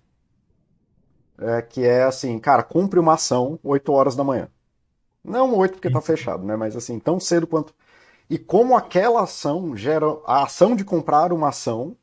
É, 1.39 1.63
que 1.63 1.85
é 1.85 2.05
assim, 2.05 2.39
cara, 2.39 2.63
cumpre 2.63 3.01
uma 3.01 3.15
ação 3.15 3.59
8 3.63 3.93
horas 3.93 4.15
da 4.15 4.23
manhã. 4.23 4.49
Não 5.25 5.57
8 5.57 5.73
porque 5.75 5.89
está 5.89 6.01
fechado, 6.01 6.45
né? 6.45 6.57
Mas 6.57 6.77
assim, 6.77 6.99
tão 6.99 7.19
cedo 7.19 7.47
quanto. 7.47 7.75
E 8.29 8.39
como 8.39 8.77
aquela 8.77 9.23
ação 9.23 9.77
gera. 9.77 10.07
A 10.27 10.45
ação 10.45 10.75
de 10.75 10.85
comprar 10.85 11.33
uma 11.33 11.49
ação 11.49 11.97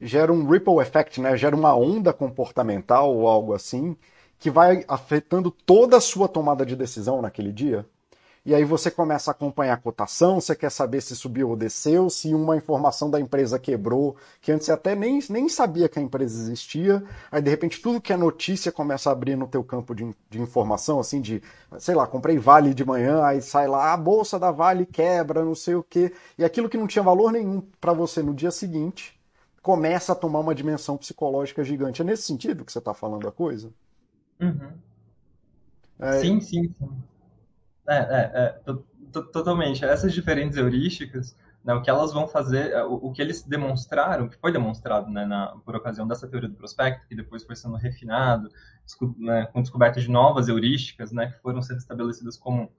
gera 0.00 0.32
um 0.32 0.48
ripple 0.48 0.80
effect, 0.80 1.20
né? 1.20 1.36
gera 1.36 1.54
uma 1.56 1.74
onda 1.74 2.12
comportamental 2.12 3.14
ou 3.14 3.26
algo 3.28 3.54
assim, 3.54 3.96
que 4.38 4.50
vai 4.50 4.84
afetando 4.88 5.50
toda 5.50 5.96
a 5.96 6.00
sua 6.00 6.28
tomada 6.28 6.66
de 6.66 6.76
decisão 6.76 7.22
naquele 7.22 7.52
dia. 7.52 7.86
e 8.46 8.54
aí 8.54 8.62
você 8.64 8.90
começa 8.90 9.30
a 9.30 9.32
acompanhar 9.32 9.72
a 9.74 9.76
cotação, 9.78 10.38
você 10.38 10.54
quer 10.54 10.70
saber 10.70 11.00
se 11.00 11.16
subiu 11.16 11.48
ou 11.48 11.56
desceu, 11.56 12.10
se 12.10 12.34
uma 12.34 12.56
informação 12.56 13.10
da 13.10 13.18
empresa 13.18 13.58
quebrou, 13.58 14.16
que 14.42 14.52
antes 14.52 14.66
você 14.66 14.72
até 14.72 14.94
nem, 14.94 15.18
nem 15.30 15.48
sabia 15.48 15.88
que 15.88 15.98
a 15.98 16.02
empresa 16.02 16.42
existia, 16.42 17.02
aí 17.32 17.40
de 17.40 17.48
repente 17.50 17.80
tudo 17.80 18.02
que 18.02 18.12
é 18.12 18.16
notícia 18.18 18.70
começa 18.70 19.08
a 19.08 19.12
abrir 19.12 19.34
no 19.36 19.48
teu 19.48 19.64
campo 19.64 19.94
de, 19.94 20.14
de 20.28 20.40
informação, 20.40 21.00
assim, 21.00 21.22
de, 21.22 21.42
sei 21.78 21.94
lá, 21.94 22.06
comprei 22.06 22.36
Vale 22.38 22.74
de 22.74 22.84
manhã, 22.84 23.24
aí 23.24 23.40
sai 23.40 23.66
lá, 23.66 23.94
a 23.94 23.96
bolsa 23.96 24.38
da 24.38 24.50
Vale 24.50 24.84
quebra, 24.84 25.42
não 25.42 25.54
sei 25.54 25.74
o 25.76 25.82
quê, 25.82 26.12
e 26.36 26.44
aquilo 26.44 26.68
que 26.68 26.76
não 26.76 26.86
tinha 26.86 27.02
valor 27.02 27.32
nenhum 27.32 27.62
para 27.80 27.94
você 27.94 28.22
no 28.22 28.34
dia 28.34 28.50
seguinte, 28.50 29.18
começa 29.64 30.12
a 30.12 30.14
tomar 30.14 30.40
uma 30.40 30.54
dimensão 30.54 30.94
psicológica 30.94 31.64
gigante. 31.64 32.02
É 32.02 32.04
nesse 32.04 32.24
sentido 32.24 32.66
que 32.66 32.70
você 32.70 32.78
está 32.78 32.92
falando 32.92 33.26
a 33.26 33.32
coisa? 33.32 33.72
Uhum. 34.38 34.72
É... 35.98 36.18
Sim, 36.18 36.38
sim, 36.38 36.68
sim. 36.68 36.90
É, 37.88 37.96
é, 37.96 38.60
é 38.66 39.22
totalmente. 39.32 39.82
Essas 39.82 40.12
diferentes 40.12 40.58
heurísticas, 40.58 41.34
né, 41.64 41.72
o 41.72 41.80
que 41.80 41.88
elas 41.88 42.12
vão 42.12 42.28
fazer, 42.28 42.72
é, 42.72 42.84
o, 42.84 43.06
o, 43.06 43.12
que 43.12 43.22
eles 43.22 43.42
demonstraram, 43.42 44.28
que 44.28 44.36
foi 44.36 44.52
demonstrado 44.52 45.10
né, 45.10 45.24
na, 45.24 45.56
por 45.64 45.74
ocasião 45.74 46.06
dessa 46.06 46.28
teoria 46.28 46.50
do 46.50 46.56
prospecto, 46.56 47.08
que 47.08 47.14
depois 47.14 47.42
foi 47.42 47.56
sendo 47.56 47.76
refinado, 47.76 48.50
desco, 48.84 49.16
né, 49.18 49.46
com 49.46 49.62
descoberta 49.62 49.98
de 49.98 50.10
novas 50.10 50.46
heurísticas, 50.46 51.10
né, 51.10 51.28
que 51.28 51.40
foram 51.40 51.62
sendo 51.62 51.78
estabelecidas 51.78 52.36
como, 52.36 52.70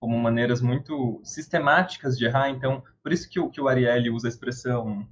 como 0.00 0.18
maneiras 0.18 0.60
muito 0.60 1.20
sistemáticas 1.22 2.18
de 2.18 2.24
errar. 2.24 2.50
Então, 2.50 2.82
por 3.00 3.12
isso 3.12 3.30
que 3.30 3.38
o, 3.38 3.48
que 3.48 3.60
o 3.60 3.68
Ariely 3.68 4.10
usa 4.10 4.26
a 4.26 4.30
expressão 4.30 5.06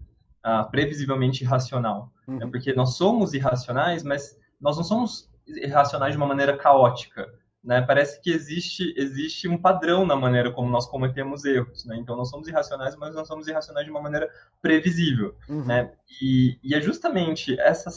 uh, 0.44 0.70
previsivelmente 0.70 1.44
irracional. 1.44 2.12
Né, 2.26 2.34
uhum. 2.34 2.40
Né, 2.40 2.46
porque 2.50 2.72
nós 2.72 2.96
somos 2.96 3.34
irracionais, 3.34 4.02
mas 4.02 4.38
nós 4.60 4.76
não 4.76 4.84
somos 4.84 5.30
irracionais 5.46 6.12
de 6.12 6.16
uma 6.16 6.26
maneira 6.26 6.56
caótica. 6.56 7.26
Né? 7.62 7.82
Parece 7.82 8.20
que 8.22 8.30
existe, 8.30 8.94
existe 8.96 9.46
um 9.46 9.58
padrão 9.58 10.06
na 10.06 10.16
maneira 10.16 10.50
como 10.50 10.70
nós 10.70 10.86
cometemos 10.86 11.44
erros. 11.44 11.84
Né? 11.84 11.96
Então, 11.98 12.16
nós 12.16 12.30
somos 12.30 12.48
irracionais, 12.48 12.96
mas 12.96 13.14
nós 13.14 13.28
somos 13.28 13.46
irracionais 13.48 13.84
de 13.84 13.90
uma 13.90 14.00
maneira 14.00 14.28
previsível. 14.62 15.36
Uhum. 15.48 15.64
Né? 15.64 15.92
E, 16.22 16.58
e, 16.62 16.74
é 16.74 16.80
justamente 16.80 17.58
essa 17.60 17.90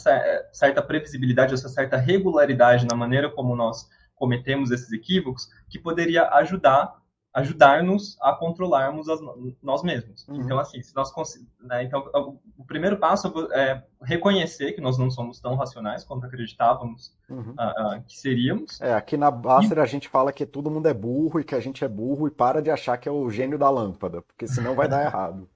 certa 0.52 0.82
previsibilidade, 0.82 1.54
essa 1.54 1.68
certa 1.68 1.96
regularidade 1.96 2.86
na 2.86 2.96
maneira 2.96 3.30
como 3.30 3.56
nós 3.56 3.88
cometemos 4.14 4.70
esses 4.70 4.92
equívocos 4.92 5.48
que 5.68 5.78
poderia 5.78 6.28
ajudar 6.34 6.94
ajudar-nos 7.34 8.16
a 8.22 8.32
controlarmos 8.32 9.08
as, 9.08 9.18
nós 9.60 9.82
mesmos. 9.82 10.26
Uhum. 10.28 10.36
Então, 10.36 10.56
assim, 10.56 10.80
se 10.80 10.94
nós 10.94 11.12
né, 11.60 11.82
então 11.82 12.38
o 12.56 12.64
primeiro 12.64 12.96
passo 12.96 13.32
é 13.52 13.82
reconhecer 14.00 14.72
que 14.72 14.80
nós 14.80 14.96
não 14.96 15.10
somos 15.10 15.40
tão 15.40 15.56
racionais 15.56 16.04
quanto 16.04 16.26
acreditávamos 16.26 17.12
uhum. 17.28 17.54
uh, 17.58 17.96
uh, 17.96 18.02
que 18.06 18.16
seríamos. 18.16 18.80
É, 18.80 18.94
aqui 18.94 19.16
na 19.16 19.32
Baster 19.32 19.78
e... 19.78 19.80
a 19.80 19.86
gente 19.86 20.08
fala 20.08 20.32
que 20.32 20.46
todo 20.46 20.70
mundo 20.70 20.86
é 20.86 20.94
burro 20.94 21.40
e 21.40 21.44
que 21.44 21.56
a 21.56 21.60
gente 21.60 21.84
é 21.84 21.88
burro 21.88 22.28
e 22.28 22.30
para 22.30 22.62
de 22.62 22.70
achar 22.70 22.96
que 22.96 23.08
é 23.08 23.12
o 23.12 23.28
gênio 23.28 23.58
da 23.58 23.68
lâmpada, 23.68 24.22
porque 24.22 24.46
senão 24.46 24.76
vai 24.76 24.86
dar 24.86 25.02
errado. 25.04 25.50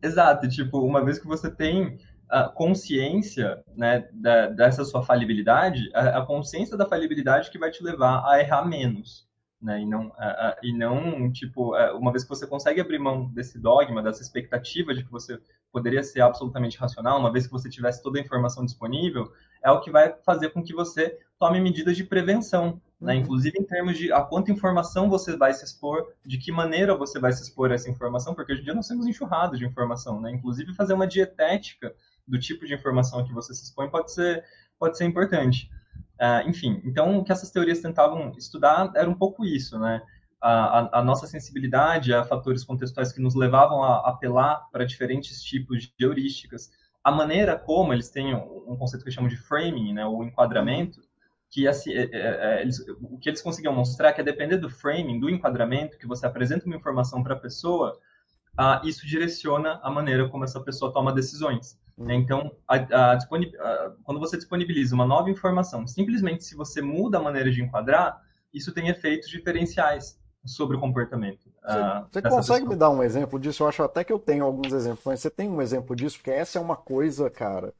Exato, 0.00 0.48
tipo, 0.48 0.78
uma 0.78 1.04
vez 1.04 1.18
que 1.18 1.26
você 1.26 1.50
tem 1.50 1.98
a 2.28 2.48
consciência 2.48 3.62
né, 3.76 4.08
da, 4.12 4.46
dessa 4.46 4.84
sua 4.84 5.02
falibilidade, 5.02 5.90
a, 5.92 6.20
a 6.20 6.26
consciência 6.26 6.76
da 6.76 6.86
falibilidade 6.86 7.50
que 7.50 7.58
vai 7.58 7.70
te 7.70 7.82
levar 7.82 8.24
a 8.26 8.40
errar 8.40 8.64
menos 8.64 9.30
né? 9.62 9.80
E 9.80 9.86
não, 9.86 10.08
uh, 10.08 10.56
e 10.62 10.72
não 10.72 11.30
tipo, 11.30 11.76
uh, 11.76 11.96
uma 11.96 12.10
vez 12.10 12.24
que 12.24 12.28
você 12.28 12.46
consegue 12.46 12.80
abrir 12.80 12.98
mão 12.98 13.26
desse 13.26 13.58
dogma, 13.58 14.02
dessa 14.02 14.20
expectativa 14.20 14.92
de 14.92 15.04
que 15.04 15.10
você 15.10 15.38
poderia 15.70 16.02
ser 16.02 16.20
absolutamente 16.20 16.76
racional, 16.76 17.18
uma 17.18 17.32
vez 17.32 17.46
que 17.46 17.52
você 17.52 17.70
tivesse 17.70 18.02
toda 18.02 18.18
a 18.18 18.22
informação 18.22 18.64
disponível, 18.64 19.32
é 19.64 19.70
o 19.70 19.80
que 19.80 19.90
vai 19.90 20.14
fazer 20.24 20.50
com 20.50 20.62
que 20.62 20.74
você 20.74 21.18
tome 21.38 21.60
medidas 21.60 21.96
de 21.96 22.04
prevenção, 22.04 22.80
né? 23.00 23.14
Uhum. 23.14 23.20
Inclusive 23.20 23.58
em 23.58 23.64
termos 23.64 23.96
de 23.96 24.12
a 24.12 24.20
quanta 24.20 24.50
informação 24.50 25.08
você 25.08 25.36
vai 25.36 25.54
se 25.54 25.64
expor, 25.64 26.12
de 26.26 26.38
que 26.38 26.50
maneira 26.52 26.96
você 26.96 27.18
vai 27.18 27.32
se 27.32 27.42
expor 27.42 27.70
a 27.70 27.74
essa 27.74 27.88
informação, 27.88 28.34
porque 28.34 28.52
hoje 28.52 28.62
em 28.62 28.64
dia 28.64 28.74
nós 28.74 28.88
temos 28.88 29.06
enxurrado 29.06 29.56
de 29.56 29.64
informação, 29.64 30.20
né? 30.20 30.30
Inclusive 30.32 30.74
fazer 30.74 30.92
uma 30.92 31.06
dietética 31.06 31.94
do 32.26 32.38
tipo 32.38 32.66
de 32.66 32.74
informação 32.74 33.24
que 33.24 33.32
você 33.32 33.54
se 33.54 33.64
expõe 33.64 33.88
pode 33.88 34.12
ser 34.12 34.44
pode 34.78 34.98
ser 34.98 35.04
importante. 35.04 35.70
Uh, 36.20 36.48
enfim, 36.48 36.80
então 36.84 37.18
o 37.18 37.24
que 37.24 37.32
essas 37.32 37.50
teorias 37.50 37.80
tentavam 37.80 38.32
estudar 38.36 38.92
era 38.94 39.08
um 39.08 39.14
pouco 39.14 39.44
isso, 39.44 39.78
né? 39.78 40.02
A, 40.40 40.80
a, 40.80 40.98
a 41.00 41.04
nossa 41.04 41.26
sensibilidade 41.26 42.12
a 42.12 42.24
fatores 42.24 42.64
contextuais 42.64 43.12
que 43.12 43.20
nos 43.20 43.34
levavam 43.34 43.82
a 43.82 44.08
apelar 44.08 44.68
para 44.72 44.84
diferentes 44.84 45.40
tipos 45.40 45.82
de 45.82 46.04
heurísticas, 46.04 46.70
a 47.02 47.10
maneira 47.10 47.58
como 47.58 47.92
eles 47.92 48.10
têm 48.10 48.34
um, 48.34 48.76
conceito 48.76 49.04
que 49.04 49.10
chamo 49.10 49.28
de 49.28 49.36
framing, 49.36 49.92
né, 49.92 50.06
o 50.06 50.22
enquadramento, 50.22 51.00
que 51.50 51.66
assim, 51.66 51.92
é, 51.92 52.08
é, 52.12 52.62
eles, 52.62 52.78
o 53.02 53.18
que 53.18 53.28
eles 53.28 53.42
conseguiam 53.42 53.74
mostrar 53.74 54.10
é 54.10 54.12
que 54.12 54.20
a 54.20 54.24
depender 54.24 54.56
do 54.56 54.70
framing, 54.70 55.18
do 55.18 55.28
enquadramento, 55.28 55.98
que 55.98 56.06
você 56.06 56.24
apresenta 56.26 56.64
uma 56.66 56.76
informação 56.76 57.22
para 57.22 57.34
a 57.34 57.38
pessoa, 57.38 57.98
uh, 58.58 58.86
isso 58.86 59.06
direciona 59.06 59.80
a 59.82 59.90
maneira 59.90 60.28
como 60.28 60.44
essa 60.44 60.60
pessoa 60.60 60.92
toma 60.92 61.12
decisões. 61.12 61.78
Né? 61.96 62.14
Então, 62.14 62.52
a, 62.66 62.76
a, 62.76 63.12
a, 63.12 63.18
quando 64.02 64.18
você 64.18 64.36
disponibiliza 64.36 64.94
uma 64.94 65.06
nova 65.06 65.30
informação, 65.30 65.86
simplesmente 65.86 66.44
se 66.44 66.54
você 66.54 66.80
muda 66.80 67.18
a 67.18 67.22
maneira 67.22 67.50
de 67.50 67.62
enquadrar, 67.62 68.20
isso 68.52 68.72
tem 68.72 68.88
efeitos 68.88 69.28
diferenciais 69.28 70.18
sobre 70.44 70.76
o 70.76 70.80
comportamento. 70.80 71.50
Você, 71.62 71.78
uh, 71.78 72.06
você 72.10 72.22
consegue 72.22 72.60
pessoa. 72.60 72.70
me 72.70 72.76
dar 72.76 72.90
um 72.90 73.02
exemplo 73.02 73.38
disso? 73.38 73.62
Eu 73.62 73.68
acho 73.68 73.82
até 73.82 74.02
que 74.02 74.12
eu 74.12 74.18
tenho 74.18 74.44
alguns 74.44 74.72
exemplos, 74.72 75.04
mas 75.04 75.20
você 75.20 75.30
tem 75.30 75.48
um 75.48 75.62
exemplo 75.62 75.94
disso? 75.94 76.16
Porque 76.16 76.30
essa 76.30 76.58
é 76.58 76.60
uma 76.60 76.76
coisa, 76.76 77.30
cara, 77.30 77.72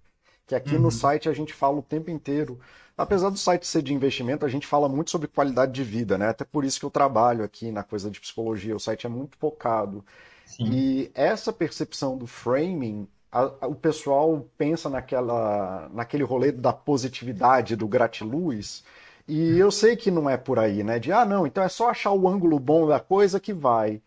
que 0.47 0.55
aqui 0.55 0.77
uhum. 0.77 0.83
no 0.83 0.91
site 0.91 1.29
a 1.29 1.33
gente 1.33 1.53
fala 1.53 1.79
o 1.79 1.83
tempo 1.83 2.11
inteiro. 2.11 2.59
Apesar 2.97 3.31
do 3.31 3.39
site 3.39 3.67
ser 3.67 3.83
de 3.83 3.95
investimento, 3.95 4.45
a 4.45 4.49
gente 4.49 4.67
fala 4.67 4.89
muito 4.89 5.11
sobre 5.11 5.27
qualidade 5.27 5.73
de 5.73 5.83
vida, 5.83 6.19
né? 6.19 6.29
Até 6.29 6.45
por 6.45 6.65
isso 6.65 6.79
que 6.79 6.87
eu 6.87 6.91
trabalho 6.91 7.43
aqui 7.43 7.73
na 7.73 7.83
coisa 7.83 8.11
de 8.11 8.21
psicologia. 8.21 8.77
O 8.77 8.81
site 8.81 9.07
é 9.07 9.09
muito 9.09 9.37
focado. 9.39 10.05
Sim. 10.45 10.71
E 10.71 11.11
essa 11.15 11.53
percepção 11.53 12.19
do 12.19 12.27
framing 12.27 13.09
a, 13.33 13.51
a, 13.63 13.67
o 13.67 13.75
pessoal 13.75 14.47
pensa 14.59 14.91
naquela, 14.91 15.89
naquele 15.95 16.23
rolê 16.23 16.53
da 16.53 16.73
positividade, 16.73 17.75
do 17.75 17.89
gratiluz, 17.89 18.85
e 19.27 19.59
eu 19.59 19.71
sei 19.71 19.97
que 19.97 20.11
não 20.11 20.29
é 20.29 20.37
por 20.37 20.59
aí, 20.59 20.83
né? 20.85 20.99
De, 20.99 21.11
ah, 21.11 21.25
não, 21.25 21.47
então 21.47 21.65
é 21.65 21.69
só 21.69 21.89
achar 21.89 22.13
o 22.13 22.29
ângulo 22.29 22.59
bom 22.59 22.87
da 22.87 23.01
coisa 23.01 23.41
que 23.41 23.53
vai, 23.53 24.03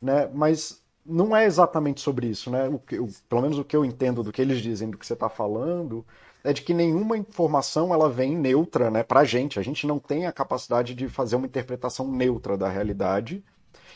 né? 0.00 0.30
Mas 0.32 0.82
não 1.04 1.34
é 1.36 1.44
exatamente 1.46 2.00
sobre 2.00 2.28
isso, 2.28 2.50
né? 2.50 2.68
O 2.68 2.78
que, 2.78 2.96
pelo 3.28 3.42
menos 3.42 3.58
o 3.58 3.64
que 3.64 3.74
eu 3.76 3.84
entendo 3.84 4.22
do 4.22 4.32
que 4.32 4.42
eles 4.42 4.60
dizem, 4.60 4.90
do 4.90 4.98
que 4.98 5.06
você 5.06 5.14
está 5.14 5.28
falando, 5.28 6.06
é 6.44 6.52
de 6.52 6.62
que 6.62 6.74
nenhuma 6.74 7.16
informação 7.16 7.92
ela 7.92 8.08
vem 8.08 8.36
neutra, 8.36 8.90
né? 8.90 9.02
Pra 9.02 9.24
gente, 9.24 9.58
a 9.58 9.62
gente 9.62 9.86
não 9.86 9.98
tem 9.98 10.26
a 10.26 10.32
capacidade 10.32 10.94
de 10.94 11.08
fazer 11.08 11.36
uma 11.36 11.46
interpretação 11.46 12.06
neutra 12.10 12.56
da 12.56 12.68
realidade. 12.68 13.42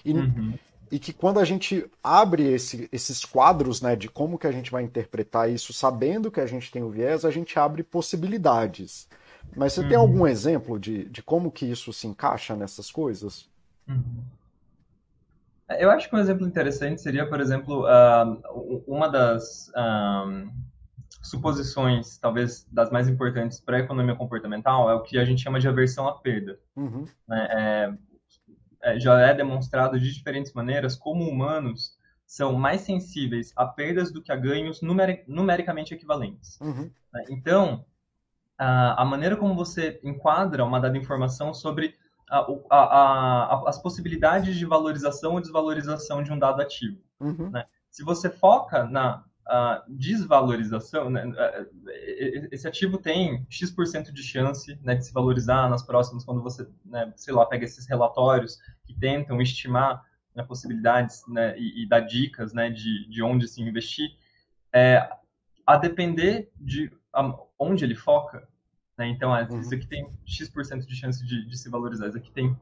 E, 0.05 0.13
uhum 0.13 0.55
e 0.93 0.99
que 0.99 1.11
quando 1.11 1.41
a 1.41 1.45
gente 1.45 1.91
abre 2.05 2.53
esse, 2.53 2.87
esses 2.93 3.25
quadros 3.25 3.81
né, 3.81 3.97
de 3.97 4.11
como 4.11 4.39
que 4.39 4.47
a 4.47 4.53
gente 4.53 4.71
vai 4.71 4.83
interpretar 4.83 5.51
isso, 5.51 5.73
sabendo 5.73 6.31
que 6.31 6.39
a 6.39 6.45
gente 6.45 6.71
tem 6.71 6.83
o 6.83 6.91
viés, 6.91 7.25
a 7.25 7.31
gente 7.31 7.59
abre 7.59 7.83
possibilidades. 7.83 9.09
Mas 9.57 9.73
você 9.73 9.81
uhum. 9.81 9.89
tem 9.89 9.97
algum 9.97 10.27
exemplo 10.27 10.79
de, 10.79 11.07
de 11.07 11.23
como 11.23 11.51
que 11.51 11.65
isso 11.65 11.95
se 11.95 12.07
encaixa 12.07 12.55
nessas 12.55 12.91
coisas? 12.91 13.49
Uhum. 13.89 14.23
Eu 15.79 15.91
acho 15.91 16.11
que 16.11 16.15
um 16.15 16.19
exemplo 16.19 16.47
interessante 16.47 17.01
seria, 17.01 17.27
por 17.27 17.41
exemplo, 17.41 17.87
uh, 17.87 18.85
uma 18.87 19.09
das 19.09 19.69
uh, 19.69 20.51
suposições, 21.23 22.19
talvez 22.19 22.67
das 22.71 22.91
mais 22.91 23.09
importantes 23.09 23.59
para 23.59 23.79
a 23.79 23.81
economia 23.81 24.15
comportamental, 24.15 24.91
é 24.91 24.95
o 24.95 25.01
que 25.01 25.17
a 25.17 25.25
gente 25.25 25.43
chama 25.43 25.59
de 25.59 25.67
aversão 25.67 26.07
à 26.07 26.13
perda. 26.13 26.59
Uhum. 26.77 27.07
É, 27.31 27.39
é, 27.39 27.95
já 28.99 29.21
é 29.21 29.35
demonstrado 29.35 29.99
de 29.99 30.13
diferentes 30.13 30.53
maneiras 30.53 30.97
como 30.97 31.29
humanos 31.29 31.97
são 32.27 32.55
mais 32.55 32.81
sensíveis 32.81 33.53
a 33.57 33.67
perdas 33.67 34.11
do 34.11 34.23
que 34.23 34.33
a 34.33 34.37
ganhos 34.37 34.81
numeric, 34.81 35.25
numericamente 35.29 35.93
equivalentes. 35.93 36.59
Uhum. 36.61 36.91
Né? 37.13 37.25
Então, 37.31 37.85
a, 38.57 39.03
a, 39.03 39.05
maneira 39.05 39.37
como 39.37 39.55
você 39.55 40.01
enquadra 40.03 40.65
uma 40.65 40.81
dada 40.81 40.97
informação 40.97 41.53
sobre 41.53 41.95
a, 42.31 42.47
a, 42.71 43.69
as 43.69 43.79
possibilidades 43.79 44.57
de 44.57 44.65
valorização 44.65 45.35
ou 45.35 45.41
desvalorização 45.41 46.23
de 46.23 46.33
um 46.33 46.39
dado 46.39 46.63
ativo. 46.63 46.99
Uhum. 47.21 47.51
Né? 47.51 47.67
Se 47.91 48.03
você 48.03 48.31
foca 48.31 48.85
na 48.85 49.23
a 49.47 49.85
desvalorização, 49.89 51.11
né, 51.11 51.25
esse 52.51 52.67
ativo 52.67 52.99
tem 52.99 53.45
X% 53.51 54.13
de 54.13 54.23
chance 54.23 54.79
né, 54.83 54.95
de 54.95 55.07
se 55.07 55.13
valorizar 55.13 55.69
nas 55.69 55.83
próximas, 55.83 56.25
quando 56.25 56.43
você, 56.43 56.67
né, 56.85 57.13
sei 57.17 57.35
lá, 57.35 57.45
pega 57.45 57.65
esses 57.65 57.87
relatórios 57.87 58.59
que 58.85 58.95
tentam 58.95 59.41
estimar 59.43 60.05
né, 60.35 60.43
possibilidades 60.43 61.23
né, 61.29 61.59
e, 61.59 61.83
e, 61.83 61.89
dar 61.89 62.01
dicas 62.01 62.53
né, 62.53 62.71
de, 62.71 63.09
de 63.09 63.23
onde 63.23 63.49
se 63.49 63.61
investir, 63.61 64.17
é, 64.73 65.09
a 65.67 65.77
depender 65.77 66.51
de 66.57 66.91
onde 67.59 67.85
ele 67.85 67.95
foca, 67.95 68.49
né, 68.97 69.09
então, 69.09 69.35
ah, 69.35 69.43
isso 69.43 69.75
aqui 69.75 69.87
tem 69.87 70.09
X% 70.25 70.87
de 70.87 70.95
chance 70.95 71.25
de, 71.27 71.47
de 71.47 71.59
se 71.59 71.69
valorizar, 71.69 72.09
isso 72.09 72.17
aqui 72.17 72.31
tem 72.31 72.57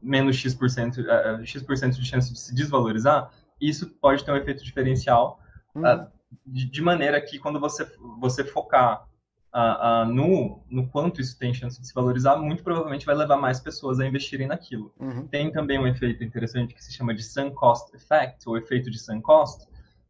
menos 0.00 0.36
X%, 0.36 0.98
uh, 0.98 1.44
X% 1.44 1.90
de 1.98 2.06
chance 2.06 2.32
de 2.32 2.38
se 2.38 2.54
desvalorizar, 2.54 3.30
isso 3.60 3.90
pode 3.90 4.24
ter 4.24 4.30
um 4.30 4.36
efeito 4.36 4.62
diferencial 4.62 5.40
Uhum. 5.74 5.82
Uh, 5.82 6.06
de, 6.46 6.64
de, 6.70 6.82
maneira 6.82 7.20
que 7.20 7.38
quando 7.38 7.60
você, 7.60 7.84
você 8.18 8.44
focar 8.44 9.06
uh, 9.54 10.04
uh, 10.04 10.12
no, 10.12 10.64
no 10.68 10.88
quanto 10.88 11.20
isso 11.20 11.38
tem 11.38 11.54
chance 11.54 11.80
de 11.80 11.86
se 11.86 11.94
valorizar, 11.94 12.36
muito 12.36 12.62
provavelmente 12.62 13.06
vai 13.06 13.14
levar 13.14 13.36
mais 13.36 13.60
pessoas 13.60 14.00
a 14.00 14.06
investirem 14.06 14.46
naquilo. 14.46 14.92
Uhum. 14.98 15.26
Tem 15.28 15.50
também 15.52 15.78
um 15.78 15.86
efeito 15.86 16.24
interessante 16.24 16.74
que 16.74 16.82
se 16.82 16.92
chama 16.92 17.14
de 17.14 17.22
sunk 17.22 17.54
cost 17.54 17.94
effect, 17.94 18.48
ou 18.48 18.58
efeito 18.58 18.90
de 18.90 18.98
sunk 18.98 19.22
cost, 19.22 19.66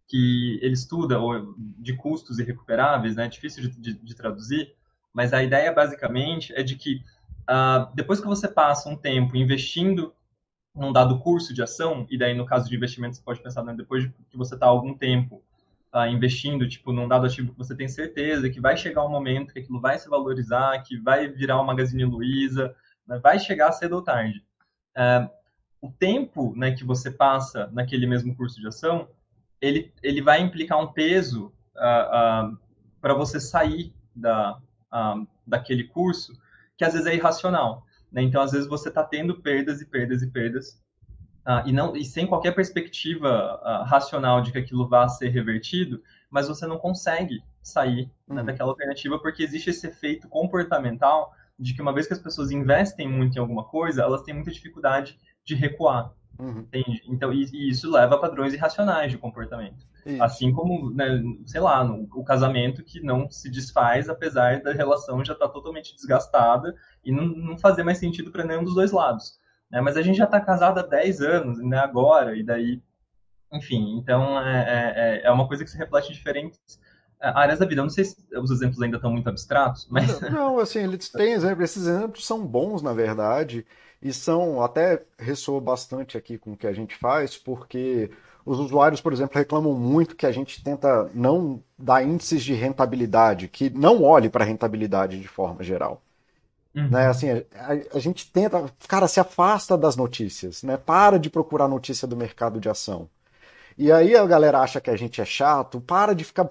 que 0.06 0.58
ele 0.62 0.74
estuda 0.74 1.18
de 1.78 1.94
custos 1.94 2.38
irrecuperáveis, 2.38 3.16
né? 3.16 3.24
É 3.24 3.28
difícil 3.28 3.68
de, 3.68 3.80
de, 3.80 3.94
de 3.94 4.14
traduzir, 4.14 4.74
mas 5.12 5.32
a 5.32 5.42
ideia 5.42 5.72
basicamente 5.72 6.52
é 6.54 6.62
de 6.62 6.76
que 6.76 7.02
uh, 7.48 7.94
depois 7.94 8.20
que 8.20 8.26
você 8.26 8.48
passa 8.48 8.88
um 8.88 8.96
tempo 8.96 9.36
investindo 9.36 10.14
num 10.74 10.92
dado 10.92 11.20
curso 11.20 11.54
de 11.54 11.62
ação, 11.62 12.06
e 12.10 12.18
daí 12.18 12.34
no 12.34 12.44
caso 12.44 12.68
de 12.68 12.74
investimento 12.74 13.16
você 13.16 13.22
pode 13.22 13.40
pensar, 13.40 13.62
né, 13.62 13.74
depois 13.74 14.04
de 14.04 14.10
que 14.28 14.36
você 14.36 14.54
está 14.54 14.66
algum 14.66 14.92
tempo 14.92 15.42
uh, 15.94 16.06
investindo, 16.08 16.68
tipo, 16.68 16.92
num 16.92 17.06
dado 17.06 17.26
ativo 17.26 17.52
que 17.52 17.58
você 17.58 17.76
tem 17.76 17.88
certeza 17.88 18.50
que 18.50 18.60
vai 18.60 18.76
chegar 18.76 19.04
um 19.04 19.10
momento 19.10 19.52
que 19.52 19.60
aquilo 19.60 19.80
vai 19.80 19.98
se 19.98 20.08
valorizar, 20.08 20.82
que 20.82 20.98
vai 20.98 21.28
virar 21.28 21.56
uma 21.56 21.64
Magazine 21.64 22.04
Luiza, 22.04 22.74
né, 23.06 23.18
vai 23.18 23.38
chegar 23.38 23.72
cedo 23.72 23.94
ou 23.94 24.02
tarde. 24.02 24.44
Uh, 24.96 25.30
o 25.80 25.92
tempo 25.92 26.54
né, 26.56 26.72
que 26.72 26.84
você 26.84 27.10
passa 27.10 27.68
naquele 27.72 28.06
mesmo 28.06 28.34
curso 28.34 28.60
de 28.60 28.66
ação, 28.66 29.08
ele, 29.60 29.92
ele 30.02 30.20
vai 30.20 30.40
implicar 30.40 30.80
um 30.80 30.92
peso 30.92 31.52
uh, 31.76 32.58
para 33.00 33.14
você 33.14 33.38
sair 33.38 33.94
da, 34.14 34.58
daquele 35.46 35.84
curso 35.84 36.32
que 36.76 36.84
às 36.84 36.92
vezes 36.92 37.06
é 37.06 37.14
irracional. 37.14 37.84
Né? 38.10 38.22
Então, 38.22 38.40
às 38.40 38.52
vezes, 38.52 38.66
você 38.66 38.88
está 38.88 39.02
tendo 39.04 39.40
perdas 39.40 39.80
e 39.80 39.86
perdas 39.86 40.22
e 40.22 40.30
perdas, 40.30 40.82
uh, 41.46 41.66
e, 41.66 41.72
não, 41.72 41.96
e 41.96 42.04
sem 42.04 42.26
qualquer 42.26 42.52
perspectiva 42.54 43.60
uh, 43.62 43.84
racional 43.84 44.40
de 44.40 44.52
que 44.52 44.58
aquilo 44.58 44.88
vá 44.88 45.08
ser 45.08 45.28
revertido, 45.28 46.02
mas 46.30 46.48
você 46.48 46.66
não 46.66 46.78
consegue 46.78 47.42
sair 47.62 48.10
né, 48.28 48.40
uhum. 48.40 48.46
daquela 48.46 48.70
alternativa 48.70 49.18
porque 49.18 49.42
existe 49.42 49.70
esse 49.70 49.86
efeito 49.86 50.28
comportamental 50.28 51.32
de 51.58 51.74
que 51.74 51.80
uma 51.80 51.92
vez 51.92 52.06
que 52.06 52.12
as 52.12 52.18
pessoas 52.18 52.50
investem 52.50 53.08
muito 53.08 53.36
em 53.36 53.40
alguma 53.40 53.64
coisa, 53.64 54.02
elas 54.02 54.22
têm 54.22 54.34
muita 54.34 54.50
dificuldade 54.50 55.18
de 55.44 55.54
recuar. 55.54 56.12
Uhum. 56.38 56.60
Entende? 56.60 57.02
Então, 57.06 57.32
e, 57.32 57.44
e, 57.52 57.70
isso 57.70 57.90
leva 57.90 58.16
a 58.16 58.18
padrões 58.18 58.52
irracionais 58.52 59.10
de 59.10 59.18
comportamento. 59.18 59.86
Isso. 60.04 60.22
Assim 60.22 60.52
como, 60.52 60.90
né, 60.90 61.22
sei 61.46 61.60
lá, 61.60 61.84
no, 61.84 62.08
o 62.12 62.24
casamento 62.24 62.82
que 62.82 63.00
não 63.00 63.30
se 63.30 63.50
desfaz, 63.50 64.08
apesar 64.08 64.60
da 64.60 64.72
relação 64.72 65.24
já 65.24 65.32
estar 65.32 65.46
tá 65.46 65.52
totalmente 65.52 65.94
desgastada 65.94 66.74
e 67.04 67.12
não, 67.12 67.24
não 67.24 67.58
fazer 67.58 67.84
mais 67.84 67.98
sentido 67.98 68.30
para 68.30 68.44
nenhum 68.44 68.64
dos 68.64 68.74
dois 68.74 68.90
lados. 68.90 69.38
Né? 69.70 69.80
Mas 69.80 69.96
a 69.96 70.02
gente 70.02 70.16
já 70.16 70.24
está 70.24 70.40
casado 70.40 70.78
há 70.78 70.82
10 70.82 71.20
anos, 71.20 71.58
né, 71.58 71.78
agora, 71.78 72.36
e 72.36 72.42
daí, 72.42 72.82
enfim, 73.52 73.98
então 73.98 74.38
é, 74.40 75.20
é, 75.22 75.26
é 75.26 75.30
uma 75.30 75.46
coisa 75.46 75.64
que 75.64 75.70
se 75.70 75.78
reflete 75.78 76.10
em 76.10 76.14
diferentes 76.14 76.60
é, 77.20 77.28
áreas 77.28 77.58
da 77.58 77.66
vida. 77.66 77.80
Eu 77.80 77.84
não 77.84 77.90
sei 77.90 78.04
se 78.04 78.16
os 78.36 78.50
exemplos 78.50 78.80
ainda 78.82 78.96
estão 78.96 79.10
muito 79.10 79.28
abstratos, 79.28 79.86
mas. 79.90 80.20
Não, 80.20 80.58
assim, 80.58 80.80
eles 80.80 81.08
têm 81.08 81.32
exemplos, 81.32 81.70
esses 81.70 81.86
exemplos 81.86 82.26
são 82.26 82.46
bons, 82.46 82.82
na 82.82 82.92
verdade, 82.92 83.66
e 84.02 84.12
são, 84.12 84.62
até 84.62 85.02
ressoa 85.18 85.60
bastante 85.60 86.18
aqui 86.18 86.36
com 86.36 86.52
o 86.52 86.56
que 86.56 86.66
a 86.66 86.72
gente 86.72 86.96
faz, 86.96 87.36
porque 87.36 88.10
os 88.44 88.58
usuários, 88.58 89.00
por 89.00 89.12
exemplo, 89.12 89.38
reclamam 89.38 89.72
muito 89.72 90.14
que 90.14 90.26
a 90.26 90.32
gente 90.32 90.62
tenta 90.62 91.10
não 91.14 91.62
dar 91.78 92.02
índices 92.02 92.42
de 92.42 92.52
rentabilidade, 92.52 93.48
que 93.48 93.70
não 93.70 94.02
olhe 94.02 94.28
para 94.28 94.44
a 94.44 94.46
rentabilidade 94.46 95.18
de 95.18 95.28
forma 95.28 95.62
geral. 95.62 96.02
Uhum. 96.74 96.88
Né, 96.88 97.06
assim, 97.06 97.30
a, 97.30 97.96
a, 97.96 97.98
gente 98.00 98.30
tenta, 98.32 98.64
cara, 98.88 99.06
se 99.06 99.20
afasta 99.20 99.78
das 99.78 99.94
notícias, 99.94 100.62
né? 100.64 100.76
Para 100.76 101.18
de 101.18 101.30
procurar 101.30 101.68
notícia 101.68 102.06
do 102.06 102.16
mercado 102.16 102.60
de 102.60 102.68
ação. 102.68 103.08
E 103.76 103.90
aí 103.90 104.16
a 104.16 104.24
galera 104.24 104.60
acha 104.60 104.80
que 104.80 104.88
a 104.88 104.96
gente 104.96 105.20
é 105.20 105.24
chato, 105.24 105.80
para 105.80 106.14
de 106.14 106.22
ficar 106.22 106.48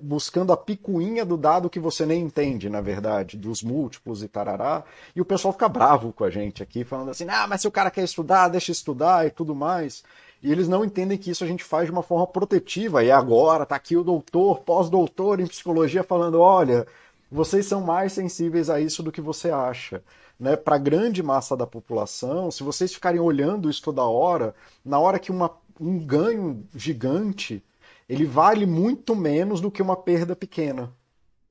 buscando 0.00 0.52
a 0.52 0.56
picuinha 0.56 1.24
do 1.24 1.36
dado 1.36 1.68
que 1.68 1.80
você 1.80 2.06
nem 2.06 2.22
entende, 2.22 2.70
na 2.70 2.80
verdade, 2.80 3.36
dos 3.36 3.60
múltiplos 3.60 4.22
e 4.22 4.28
tarará. 4.28 4.84
E 5.14 5.20
o 5.20 5.24
pessoal 5.24 5.52
fica 5.52 5.68
bravo 5.68 6.12
com 6.12 6.22
a 6.22 6.30
gente 6.30 6.62
aqui, 6.62 6.84
falando 6.84 7.10
assim: 7.10 7.26
ah, 7.28 7.46
mas 7.48 7.62
se 7.62 7.68
o 7.68 7.72
cara 7.72 7.90
quer 7.90 8.04
estudar, 8.04 8.48
deixa 8.48 8.70
estudar 8.70 9.26
e 9.26 9.30
tudo 9.30 9.54
mais. 9.54 10.04
E 10.42 10.50
eles 10.50 10.68
não 10.68 10.84
entendem 10.84 11.18
que 11.18 11.30
isso 11.30 11.42
a 11.42 11.46
gente 11.46 11.64
faz 11.64 11.86
de 11.86 11.92
uma 11.92 12.04
forma 12.04 12.26
protetiva. 12.26 13.02
E 13.02 13.10
agora 13.10 13.66
tá 13.66 13.74
aqui 13.74 13.96
o 13.96 14.04
doutor, 14.04 14.60
pós-doutor 14.60 15.40
em 15.40 15.46
psicologia, 15.48 16.04
falando: 16.04 16.40
olha, 16.40 16.86
vocês 17.30 17.66
são 17.66 17.80
mais 17.80 18.12
sensíveis 18.12 18.68
a 18.68 18.80
isso 18.80 19.02
do 19.02 19.12
que 19.12 19.20
você 19.20 19.50
acha. 19.50 20.02
Né, 20.38 20.56
para 20.56 20.76
a 20.76 20.78
grande 20.78 21.22
massa 21.22 21.54
da 21.54 21.66
população, 21.66 22.50
se 22.50 22.62
vocês 22.62 22.94
ficarem 22.94 23.20
olhando 23.20 23.68
isso 23.68 23.82
toda 23.82 24.02
hora, 24.02 24.54
na 24.82 24.98
hora 24.98 25.18
que 25.18 25.30
uma 25.30 25.50
um 25.80 25.98
ganho 25.98 26.66
gigante, 26.74 27.64
ele 28.08 28.26
vale 28.26 28.66
muito 28.66 29.16
menos 29.16 29.60
do 29.60 29.70
que 29.70 29.80
uma 29.80 29.96
perda 29.96 30.36
pequena. 30.36 30.92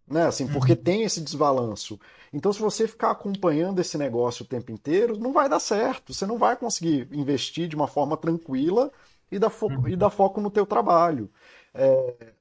Né? 0.08 0.26
Assim, 0.26 0.48
porque 0.48 0.74
uhum. 0.74 0.84
tem 0.84 1.04
esse 1.04 1.20
desbalanço. 1.20 2.00
Então, 2.32 2.54
se 2.54 2.60
você 2.60 2.88
ficar 2.88 3.12
acompanhando 3.12 3.80
esse 3.80 3.98
negócio 3.98 4.44
o 4.44 4.48
tempo 4.48 4.72
inteiro, 4.72 5.18
não 5.18 5.34
vai 5.34 5.50
dar 5.50 5.60
certo. 5.60 6.14
Você 6.14 6.26
não 6.28 6.38
vai 6.38 6.56
conseguir 6.56 7.08
investir 7.12 7.68
de 7.68 7.76
uma 7.76 7.88
forma 7.88 8.16
tranquila 8.16 8.92
e 9.32 9.40
dar, 9.40 9.50
fo 9.50 9.68
uhum. 9.68 9.88
e 9.88 9.96
dar 9.96 10.12
foco 10.12 10.40
no 10.40 10.52
teu 10.52 10.66
trabalho. 10.66 11.30
É, 11.74 12.34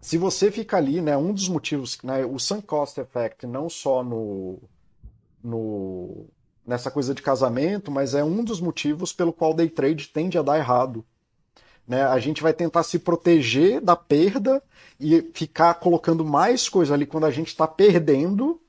se 0.00 0.18
você 0.18 0.50
fica 0.50 0.76
ali, 0.76 1.00
né, 1.00 1.16
um 1.16 1.32
dos 1.32 1.48
motivos, 1.48 1.98
né, 2.02 2.24
o 2.24 2.38
sunk 2.38 2.66
cost 2.66 3.00
effect, 3.00 3.46
não 3.46 3.70
só 3.70 4.02
no, 4.02 4.58
no, 5.42 6.26
nessa 6.66 6.90
coisa 6.90 7.14
de 7.14 7.22
casamento, 7.22 7.90
mas 7.90 8.14
é 8.14 8.22
um 8.22 8.44
dos 8.44 8.60
motivos 8.60 9.12
pelo 9.12 9.32
qual 9.32 9.52
o 9.52 9.54
day 9.54 9.68
trade 9.68 10.08
tende 10.08 10.36
a 10.36 10.42
dar 10.42 10.58
errado. 10.58 11.04
Né? 11.86 12.02
A 12.02 12.18
gente 12.18 12.42
vai 12.42 12.52
tentar 12.52 12.82
se 12.82 12.98
proteger 12.98 13.80
da 13.80 13.96
perda 13.96 14.62
e 14.98 15.22
ficar 15.34 15.74
colocando 15.74 16.24
mais 16.24 16.68
coisa 16.68 16.94
ali 16.94 17.06
quando 17.06 17.24
a 17.24 17.30
gente 17.30 17.48
está 17.48 17.66
perdendo 17.66 18.60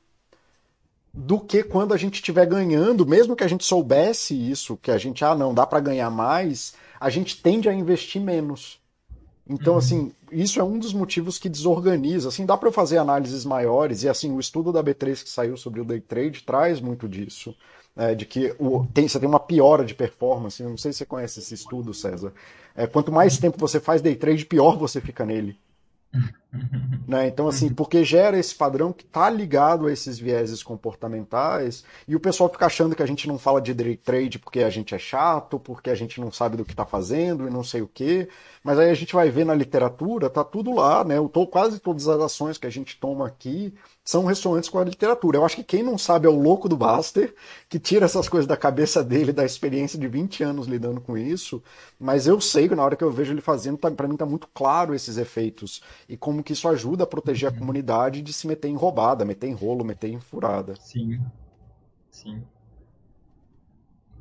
do 1.13 1.39
que 1.39 1.63
quando 1.63 1.93
a 1.93 1.97
gente 1.97 2.15
estiver 2.15 2.45
ganhando, 2.45 3.05
mesmo 3.05 3.35
que 3.35 3.43
a 3.43 3.47
gente 3.47 3.63
soubesse 3.63 4.33
isso, 4.33 4.75
que 4.75 4.91
a 4.91 4.97
gente, 4.97 5.23
ah, 5.23 5.33
não, 5.33 5.53
dá 5.53 5.65
para 5.65 5.79
ganhar 5.79 6.09
mais, 6.09 6.73
a 6.99 7.09
gente 7.09 7.41
tende 7.41 7.69
a 7.69 7.73
investir 7.73 8.21
menos. 8.21 8.81
Então, 9.47 9.73
uhum. 9.73 9.79
assim, 9.79 10.11
isso 10.31 10.59
é 10.59 10.63
um 10.63 10.79
dos 10.79 10.93
motivos 10.93 11.37
que 11.37 11.47
desorganiza. 11.47 12.29
Assim, 12.29 12.45
dá 12.45 12.57
para 12.57 12.71
fazer 12.71 12.97
análises 12.97 13.45
maiores, 13.45 14.03
e 14.03 14.09
assim, 14.09 14.31
o 14.31 14.39
estudo 14.39 14.71
da 14.71 14.83
B3 14.83 15.23
que 15.23 15.29
saiu 15.29 15.55
sobre 15.55 15.81
o 15.81 15.85
day 15.85 16.01
trade 16.01 16.43
traz 16.43 16.81
muito 16.81 17.07
disso 17.07 17.55
é, 17.95 18.13
de 18.13 18.25
que 18.25 18.53
o, 18.59 18.85
tem, 18.93 19.07
você 19.07 19.19
tem 19.19 19.29
uma 19.29 19.39
piora 19.39 19.85
de 19.85 19.95
performance. 19.95 20.61
Não 20.61 20.77
sei 20.77 20.91
se 20.91 20.99
você 20.99 21.05
conhece 21.05 21.39
esse 21.39 21.53
estudo, 21.53 21.93
César. 21.93 22.33
É, 22.75 22.85
quanto 22.85 23.11
mais 23.11 23.37
tempo 23.37 23.57
você 23.57 23.79
faz 23.79 24.01
day 24.01 24.15
trade, 24.15 24.45
pior 24.45 24.77
você 24.77 24.99
fica 24.99 25.25
nele. 25.25 25.57
né? 27.07 27.27
Então, 27.27 27.47
assim, 27.47 27.69
porque 27.69 28.03
gera 28.03 28.37
esse 28.37 28.53
padrão 28.53 28.91
que 28.91 29.03
está 29.03 29.29
ligado 29.29 29.87
a 29.87 29.91
esses 29.91 30.17
vieses 30.17 30.63
comportamentais, 30.63 31.83
e 32.07 32.15
o 32.15 32.19
pessoal 32.19 32.49
fica 32.49 32.65
achando 32.65 32.95
que 32.95 33.03
a 33.03 33.05
gente 33.05 33.27
não 33.27 33.37
fala 33.37 33.61
de 33.61 33.73
day 33.73 33.97
trade 33.97 34.39
porque 34.39 34.59
a 34.59 34.69
gente 34.69 34.95
é 34.95 34.99
chato, 34.99 35.59
porque 35.59 35.89
a 35.89 35.95
gente 35.95 36.19
não 36.19 36.31
sabe 36.31 36.57
do 36.57 36.65
que 36.65 36.71
está 36.71 36.85
fazendo 36.85 37.47
e 37.47 37.51
não 37.51 37.63
sei 37.63 37.81
o 37.81 37.87
quê. 37.87 38.29
Mas 38.65 38.79
aí 38.79 38.89
a 38.89 38.95
gente 38.95 39.13
vai 39.13 39.29
ver 39.29 39.45
na 39.45 39.53
literatura, 39.53 40.27
tá 40.27 40.43
tudo 40.43 40.73
lá, 40.73 41.03
né? 41.03 41.17
Quase 41.51 41.79
todas 41.79 42.07
as 42.07 42.19
ações 42.19 42.57
que 42.57 42.65
a 42.65 42.69
gente 42.71 42.99
toma 42.99 43.27
aqui 43.27 43.71
são 44.03 44.25
ressonantes 44.25 44.69
com 44.69 44.79
a 44.79 44.83
literatura. 44.83 45.37
Eu 45.37 45.45
acho 45.45 45.57
que 45.57 45.63
quem 45.63 45.83
não 45.83 45.99
sabe 45.99 46.25
é 46.25 46.29
o 46.31 46.41
louco 46.41 46.67
do 46.67 46.75
Buster, 46.75 47.35
que 47.69 47.77
tira 47.77 48.05
essas 48.05 48.27
coisas 48.27 48.47
da 48.47 48.57
cabeça 48.57 49.03
dele, 49.03 49.31
da 49.31 49.45
experiência 49.45 49.99
de 49.99 50.07
20 50.07 50.43
anos 50.43 50.65
lidando 50.65 50.99
com 50.99 51.15
isso, 51.15 51.61
mas 51.99 52.25
eu 52.25 52.41
sei 52.41 52.67
que 52.67 52.73
na 52.73 52.83
hora 52.83 52.95
que 52.95 53.03
eu 53.03 53.11
vejo 53.11 53.33
ele 53.33 53.39
fazendo, 53.39 53.77
tá, 53.77 53.91
para 53.91 54.07
mim 54.07 54.17
tá 54.17 54.25
muito 54.25 54.47
claro 54.51 54.95
esses 54.95 55.17
efeitos 55.17 55.83
e 56.09 56.17
como 56.17 56.41
que 56.41 56.53
isso 56.53 56.67
ajuda 56.67 57.03
a 57.03 57.07
proteger 57.07 57.49
a 57.49 57.53
uhum. 57.53 57.59
comunidade 57.59 58.23
de 58.23 58.33
se 58.33 58.47
meter 58.47 58.67
em 58.67 58.75
roubada, 58.75 59.23
meter 59.23 59.45
em 59.45 59.53
rolo, 59.53 59.85
meter 59.85 60.09
em 60.09 60.19
furada. 60.19 60.73
Sim. 60.79 61.21
Sim. 62.09 62.41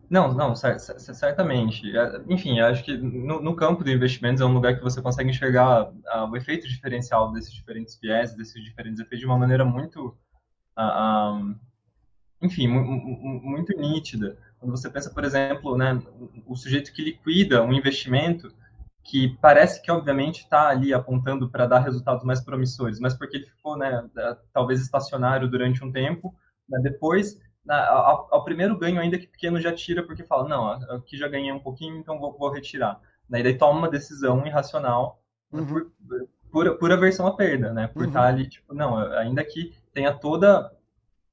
Não, 0.08 0.32
não, 0.32 0.54
certamente. 0.54 1.96
É, 1.96 2.22
enfim, 2.28 2.60
acho 2.60 2.84
que 2.84 2.96
no, 2.96 3.40
no, 3.40 3.56
campo 3.56 3.82
de 3.82 3.92
investimentos 3.92 4.40
é 4.40 4.44
um 4.44 4.52
lugar 4.52 4.76
que 4.76 4.82
você 4.82 5.00
consegue 5.00 5.30
enxergar 5.30 5.90
uh, 5.90 6.30
o 6.30 6.36
efeito 6.36 6.68
diferencial 6.68 7.32
desses 7.32 7.52
diferentes 7.52 7.98
viés, 8.00 8.34
desses 8.34 8.62
diferentes 8.62 9.00
efeitos 9.00 9.20
de 9.20 9.26
uma 9.26 9.38
maneira 9.38 9.64
muito, 9.64 10.08
uh, 10.08 10.14
ah, 10.76 11.32
um, 11.32 11.52
ah, 11.52 11.56
enfim, 12.42 12.68
muito 12.68 13.76
nítida. 13.78 14.36
Quando 14.58 14.70
você 14.70 14.90
pensa, 14.90 15.10
por 15.10 15.24
exemplo, 15.24 15.76
né, 15.76 16.00
o 16.46 16.54
sujeito 16.54 16.92
que 16.92 17.02
liquida 17.02 17.62
um 17.62 17.72
investimento 17.72 18.52
que 19.02 19.36
parece 19.40 19.82
que, 19.82 19.90
obviamente, 19.90 20.40
está 20.40 20.68
ali 20.68 20.92
apontando 20.94 21.50
para 21.50 21.66
dar 21.66 21.80
resultados 21.80 22.24
mais 22.24 22.42
promissores, 22.42 22.98
mas 22.98 23.14
porque 23.14 23.36
ele 23.36 23.46
ficou, 23.46 23.76
né, 23.76 24.08
talvez 24.52 24.80
estacionário 24.80 25.48
durante 25.48 25.84
um 25.84 25.92
tempo, 25.92 26.34
né, 26.68 26.80
depois 26.82 27.38
ao, 27.68 28.28
ao, 28.30 28.44
primeiro 28.44 28.76
ganho, 28.78 29.00
ainda 29.00 29.18
que 29.18 29.26
pequeno, 29.26 29.60
já 29.60 29.72
tira 29.72 30.02
porque 30.02 30.22
fala, 30.22 30.48
não, 30.48 30.70
aqui 30.96 31.16
já 31.16 31.28
ganhei 31.28 31.52
um 31.52 31.60
pouquinho, 31.60 31.96
então 31.96 32.18
vou, 32.18 32.36
vou 32.36 32.50
retirar. 32.50 33.00
Daí, 33.28 33.42
daí 33.42 33.56
toma 33.56 33.78
uma 33.78 33.90
decisão 33.90 34.46
irracional 34.46 35.22
uhum. 35.50 35.66
por, 35.66 35.92
por, 36.50 36.78
por 36.78 36.92
aversão 36.92 37.26
à 37.26 37.34
perda, 37.34 37.72
né? 37.72 37.86
Por 37.88 38.02
uhum. 38.02 38.08
estar 38.08 38.26
ali, 38.26 38.48
tipo, 38.48 38.74
não, 38.74 38.98
ainda 38.98 39.42
que 39.42 39.74
tenha 39.92 40.12
toda 40.12 40.70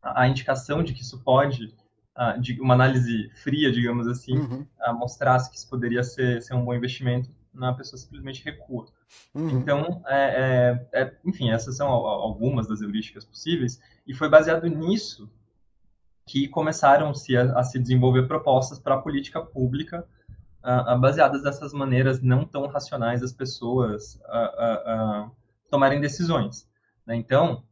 a 0.02 0.28
indicação 0.28 0.82
de 0.82 0.94
que 0.94 1.02
isso 1.02 1.22
pode, 1.22 1.76
uh, 2.17 2.39
de 2.39 2.60
uma 2.62 2.74
análise 2.74 3.30
fria, 3.44 3.72
digamos 3.72 4.08
assim, 4.08 4.38
uhum. 4.38 4.65
uh, 4.88 4.94
mostrasse 4.94 5.50
que 5.50 5.58
isso 5.58 5.70
poderia 5.70 6.04
ser, 6.04 6.41
ser 6.41 6.56
um 6.56 6.63
bom 6.63 6.74
investimento, 6.74 7.30
a 7.60 7.74
pessoa 7.74 8.00
simplesmente 8.00 8.44
recua. 8.44 8.86
Uhum. 9.36 9.50
Então, 9.50 10.02
é, 10.08 10.88
é, 10.94 11.02
é, 11.02 11.17
enfim, 11.26 11.52
essas 11.52 11.76
são 11.76 11.89
algumas 11.89 12.67
das 12.67 12.82
heurísticas 12.82 13.26
possíveis, 13.26 13.82
e 14.08 14.13
foi 14.13 14.30
baseado 14.30 14.67
nisso 14.67 15.30
que 16.26 16.48
começaram-se 16.48 17.36
a, 17.36 17.60
a, 17.60 17.64
se 17.64 17.80
desenvolver 17.80 18.28
propostas 18.28 18.80
para 18.80 18.96
a 18.96 19.02
política 19.02 19.42
pública 19.42 20.08
uh, 20.64 20.94
uh, 20.94 21.00
baseadas 21.00 21.44
dessas 21.44 21.74
maneiras 21.74 22.22
não 22.22 22.46
tão 22.46 22.68
racionais 22.68 23.22
das 23.22 23.34
pessoas 23.34 24.16
uh, 24.26 25.32
tomarem 25.70 26.00
decisões. 26.00 26.68
Né? 27.06 27.16
Então, 27.16 27.64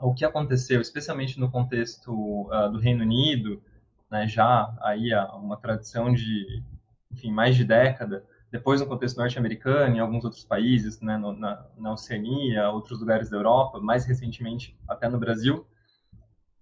o 0.00 0.14
que 0.14 0.24
aconteceu, 0.24 0.80
especialmente 0.80 1.38
no 1.38 1.50
contexto 1.50 2.48
do 2.72 2.78
Reino 2.78 3.02
Unido, 3.02 3.62
né, 4.10 4.26
já 4.26 4.74
aí 4.82 5.12
há 5.12 5.32
uma 5.36 5.56
tradição 5.56 6.12
de, 6.12 6.62
enfim, 7.10 7.30
mais 7.30 7.54
de 7.54 7.64
década, 7.64 8.24
depois 8.50 8.82
no 8.82 8.86
contexto 8.86 9.16
norte-americano, 9.16 9.96
em 9.96 10.00
alguns 10.00 10.24
outros 10.24 10.44
países, 10.44 11.00
né, 11.00 11.16
no, 11.16 11.32
na, 11.32 11.64
na 11.78 11.92
Oceania, 11.92 12.68
outros 12.68 13.00
lugares 13.00 13.30
da 13.30 13.38
Europa, 13.38 13.80
mais 13.80 14.04
recentemente 14.04 14.76
até 14.86 15.08
no 15.08 15.18
Brasil, 15.18 15.66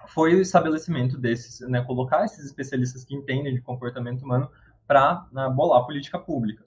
foi 0.08 0.34
o 0.34 0.40
estabelecimento 0.40 1.18
desses, 1.18 1.60
né, 1.68 1.82
colocar 1.82 2.24
esses 2.24 2.44
especialistas 2.44 3.04
que 3.04 3.14
entendem 3.14 3.54
de 3.54 3.60
comportamento 3.60 4.22
humano 4.22 4.50
para 4.86 5.26
né, 5.32 5.48
bolar 5.50 5.84
política 5.84 6.18
pública. 6.18 6.64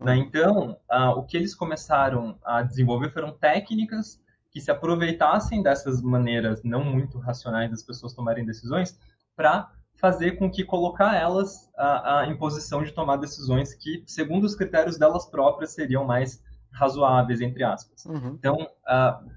Né? 0.00 0.14
Uhum. 0.14 0.18
Então, 0.22 0.76
o 1.16 1.22
que 1.22 1.36
eles 1.36 1.54
começaram 1.54 2.38
a 2.44 2.62
desenvolver 2.62 3.10
foram 3.10 3.32
técnicas 3.32 4.20
que 4.50 4.60
se 4.60 4.70
aproveitassem 4.70 5.62
dessas 5.62 6.00
maneiras 6.00 6.62
não 6.62 6.82
muito 6.82 7.18
racionais 7.18 7.70
das 7.70 7.82
pessoas 7.82 8.14
tomarem 8.14 8.44
decisões 8.44 8.98
para 9.34 9.70
fazer 9.96 10.32
com 10.32 10.50
que 10.50 10.64
colocar 10.64 11.14
elas 11.16 11.70
a, 11.76 12.20
a, 12.20 12.26
em 12.26 12.36
posição 12.36 12.82
de 12.82 12.92
tomar 12.92 13.16
decisões 13.16 13.74
que, 13.74 14.02
segundo 14.06 14.44
os 14.44 14.54
critérios 14.54 14.98
delas 14.98 15.26
próprias, 15.26 15.72
seriam 15.72 16.04
mais 16.04 16.42
razoáveis, 16.70 17.40
entre 17.40 17.64
aspas. 17.64 18.04
Uhum. 18.04 18.36
Então, 18.38 18.68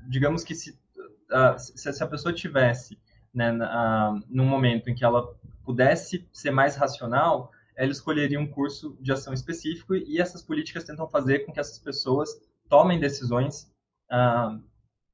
digamos 0.07 0.43
que 0.43 0.53
se, 0.53 0.71
uh, 0.71 1.57
se, 1.57 2.03
a 2.03 2.07
pessoa 2.07 2.33
tivesse 2.33 2.99
né, 3.33 3.51
uh, 3.51 4.23
num 4.29 4.45
momento 4.45 4.89
em 4.89 4.95
que 4.95 5.03
ela 5.03 5.33
pudesse 5.63 6.27
ser 6.33 6.51
mais 6.51 6.75
racional, 6.75 7.51
ela 7.75 7.91
escolheria 7.91 8.39
um 8.39 8.47
curso 8.47 8.97
de 8.99 9.11
ação 9.11 9.33
específico 9.33 9.95
e 9.95 10.19
essas 10.19 10.41
políticas 10.41 10.83
tentam 10.83 11.07
fazer 11.07 11.39
com 11.39 11.53
que 11.53 11.59
essas 11.59 11.79
pessoas 11.79 12.29
tomem 12.67 12.99
decisões 12.99 13.71
uh, 14.11 14.61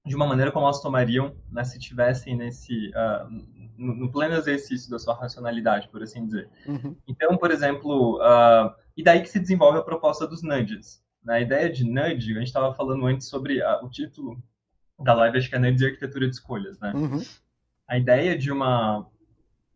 de 0.06 0.16
uma 0.16 0.26
maneira 0.26 0.52
como 0.52 0.66
elas 0.66 0.82
tomariam 0.82 1.36
né, 1.52 1.64
se 1.64 1.78
tivessem 1.78 2.36
nesse 2.36 2.90
uh, 2.90 3.30
no, 3.78 3.96
no, 3.96 4.12
pleno 4.12 4.36
exercício 4.36 4.90
da 4.90 4.98
sua 4.98 5.14
racionalidade, 5.14 5.90
por 5.90 6.02
assim 6.02 6.26
dizer. 6.26 6.50
Uhum. 6.66 6.96
Então, 7.08 7.38
por 7.38 7.52
exemplo, 7.52 8.18
uh, 8.18 8.74
e 8.96 9.04
daí 9.04 9.22
que 9.22 9.30
se 9.30 9.40
desenvolve 9.40 9.78
a 9.78 9.84
proposta 9.84 10.26
dos 10.26 10.42
nudges. 10.42 11.04
Né? 11.24 11.36
A 11.36 11.42
ideia 11.42 11.70
de 11.70 11.84
nudge, 11.84 12.32
a 12.32 12.40
gente 12.40 12.48
estava 12.48 12.74
falando 12.74 13.06
antes 13.06 13.28
sobre 13.28 13.62
o 13.84 13.90
título 13.90 14.42
da 15.00 15.14
live, 15.14 15.38
acho 15.38 15.50
que 15.50 15.56
é 15.56 15.60
Nudges 15.60 15.82
e 15.82 15.86
Arquitetura 15.86 16.28
de 16.28 16.36
Escolhas, 16.36 16.80
né? 16.80 16.94
Uhum. 16.96 17.22
A 17.88 17.98
ideia 17.98 18.38
de 18.38 18.52
uma 18.52 19.08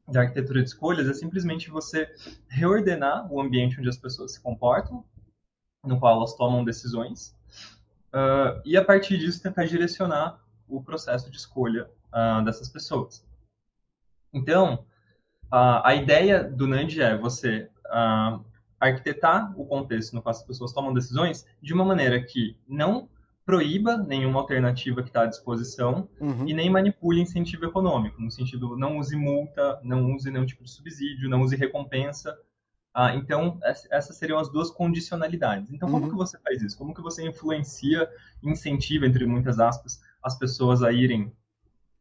de 0.07 0.17
arquitetura 0.17 0.61
de 0.61 0.69
escolhas 0.69 1.07
é 1.07 1.13
simplesmente 1.13 1.69
você 1.69 2.11
reordenar 2.47 3.31
o 3.31 3.39
ambiente 3.39 3.79
onde 3.79 3.89
as 3.89 3.97
pessoas 3.97 4.33
se 4.33 4.41
comportam, 4.41 5.05
no 5.83 5.99
qual 5.99 6.17
elas 6.17 6.35
tomam 6.35 6.63
decisões, 6.63 7.35
uh, 8.13 8.59
e 8.65 8.75
a 8.75 8.83
partir 8.83 9.17
disso 9.17 9.41
tentar 9.41 9.65
direcionar 9.65 10.43
o 10.67 10.81
processo 10.81 11.29
de 11.29 11.37
escolha 11.37 11.89
uh, 12.13 12.43
dessas 12.43 12.69
pessoas. 12.69 13.25
Então, 14.33 14.85
uh, 15.45 15.81
a 15.83 15.95
ideia 15.95 16.43
do 16.43 16.67
NAND 16.67 16.99
é 16.99 17.17
você 17.17 17.69
arquitetar 18.79 19.59
o 19.59 19.65
contexto 19.65 20.13
no 20.13 20.21
qual 20.21 20.31
as 20.31 20.43
pessoas 20.43 20.71
tomam 20.71 20.93
decisões 20.93 21.45
de 21.61 21.73
uma 21.73 21.83
maneira 21.83 22.21
que 22.23 22.55
não 22.67 23.09
proíba 23.49 23.97
nenhuma 23.97 24.39
alternativa 24.39 25.01
que 25.01 25.09
está 25.09 25.23
à 25.23 25.25
disposição 25.25 26.07
uhum. 26.21 26.47
e 26.47 26.53
nem 26.53 26.69
manipule 26.69 27.19
incentivo 27.19 27.65
econômico, 27.65 28.21
no 28.21 28.29
sentido 28.29 28.77
não 28.77 28.99
use 28.99 29.15
multa, 29.15 29.79
não 29.81 30.13
use 30.13 30.29
nenhum 30.29 30.45
tipo 30.45 30.63
de 30.63 30.69
subsídio, 30.69 31.27
não 31.27 31.41
use 31.41 31.55
recompensa. 31.55 32.37
Ah, 32.93 33.15
então, 33.15 33.57
essas 33.89 34.15
seriam 34.17 34.37
as 34.37 34.51
duas 34.51 34.69
condicionalidades. 34.69 35.71
Então, 35.71 35.89
como 35.89 36.03
uhum. 36.03 36.11
que 36.11 36.15
você 36.15 36.37
faz 36.37 36.61
isso? 36.61 36.77
Como 36.77 36.93
que 36.93 37.01
você 37.01 37.27
influencia, 37.27 38.07
incentiva, 38.43 39.07
entre 39.07 39.25
muitas 39.25 39.59
aspas, 39.59 39.99
as 40.21 40.37
pessoas 40.37 40.83
a 40.83 40.91
irem 40.91 41.33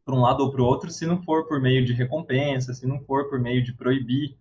para 0.05 0.15
um 0.15 0.21
lado 0.21 0.43
ou 0.43 0.51
para 0.51 0.61
o 0.61 0.67
outro, 0.67 0.91
se 0.91 1.07
não 1.07 1.23
for 1.23 1.47
por 1.49 1.63
meio 1.63 1.83
de 1.83 1.95
recompensa, 1.95 2.75
se 2.75 2.87
não 2.87 3.01
for 3.01 3.31
por 3.31 3.41
meio 3.41 3.65
de 3.65 3.73
proibir? 3.73 4.37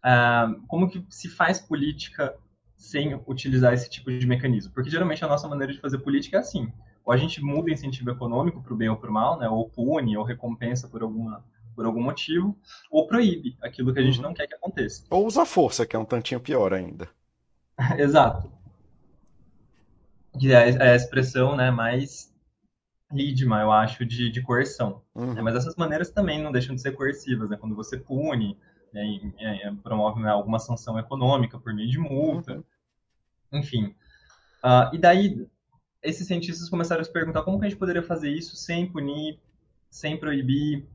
Ah, 0.00 0.54
como 0.68 0.88
que 0.88 1.04
se 1.10 1.28
faz 1.28 1.58
política 1.58 2.36
sem 2.76 3.18
utilizar 3.26 3.72
esse 3.72 3.88
tipo 3.88 4.10
de 4.10 4.26
mecanismo. 4.26 4.72
Porque 4.72 4.90
geralmente 4.90 5.24
a 5.24 5.28
nossa 5.28 5.48
maneira 5.48 5.72
de 5.72 5.80
fazer 5.80 5.98
política 5.98 6.36
é 6.36 6.40
assim: 6.40 6.72
ou 7.04 7.12
a 7.12 7.16
gente 7.16 7.42
muda 7.42 7.70
incentivo 7.70 8.10
econômico 8.10 8.62
para 8.62 8.74
o 8.74 8.76
bem 8.76 8.88
ou 8.88 8.96
para 8.96 9.10
o 9.10 9.12
mal, 9.12 9.38
né? 9.38 9.48
ou 9.48 9.68
pune, 9.68 10.16
ou 10.16 10.24
recompensa 10.24 10.88
por 10.88 11.02
alguma 11.02 11.44
por 11.74 11.84
algum 11.84 12.02
motivo, 12.02 12.58
ou 12.90 13.06
proíbe 13.06 13.54
aquilo 13.60 13.92
que 13.92 14.00
a 14.00 14.02
gente 14.02 14.16
uhum. 14.16 14.22
não 14.22 14.34
quer 14.34 14.46
que 14.46 14.54
aconteça. 14.54 15.04
Ou 15.10 15.26
usa 15.26 15.44
força, 15.44 15.84
que 15.84 15.94
é 15.94 15.98
um 15.98 16.06
tantinho 16.06 16.40
pior 16.40 16.72
ainda. 16.72 17.06
Exato. 17.98 18.50
Que 20.40 20.54
é, 20.54 20.70
é 20.70 20.92
a 20.92 20.96
expressão 20.96 21.54
né, 21.54 21.70
mais 21.70 22.34
lídima, 23.12 23.60
eu 23.60 23.70
acho, 23.70 24.06
de, 24.06 24.30
de 24.30 24.40
coerção. 24.40 25.02
Uhum. 25.14 25.42
Mas 25.42 25.54
essas 25.54 25.76
maneiras 25.76 26.10
também 26.10 26.42
não 26.42 26.50
deixam 26.50 26.74
de 26.74 26.80
ser 26.80 26.92
coercivas, 26.92 27.50
né? 27.50 27.58
Quando 27.58 27.76
você 27.76 27.98
pune, 27.98 28.58
né, 28.96 29.20
é, 29.38 29.70
promove 29.82 30.22
né, 30.22 30.30
alguma 30.30 30.58
sanção 30.58 30.98
econômica 30.98 31.58
por 31.58 31.74
meio 31.74 31.90
de 31.90 31.98
multa, 31.98 32.64
uhum. 33.52 33.60
enfim. 33.60 33.94
Uh, 34.64 34.94
e 34.94 34.98
daí, 34.98 35.46
esses 36.02 36.26
cientistas 36.26 36.70
começaram 36.70 37.02
a 37.02 37.04
se 37.04 37.12
perguntar 37.12 37.42
como 37.42 37.58
que 37.58 37.66
a 37.66 37.68
gente 37.68 37.78
poderia 37.78 38.02
fazer 38.02 38.30
isso 38.30 38.56
sem 38.56 38.90
punir, 38.90 39.38
sem 39.90 40.18
proibir, 40.18 40.86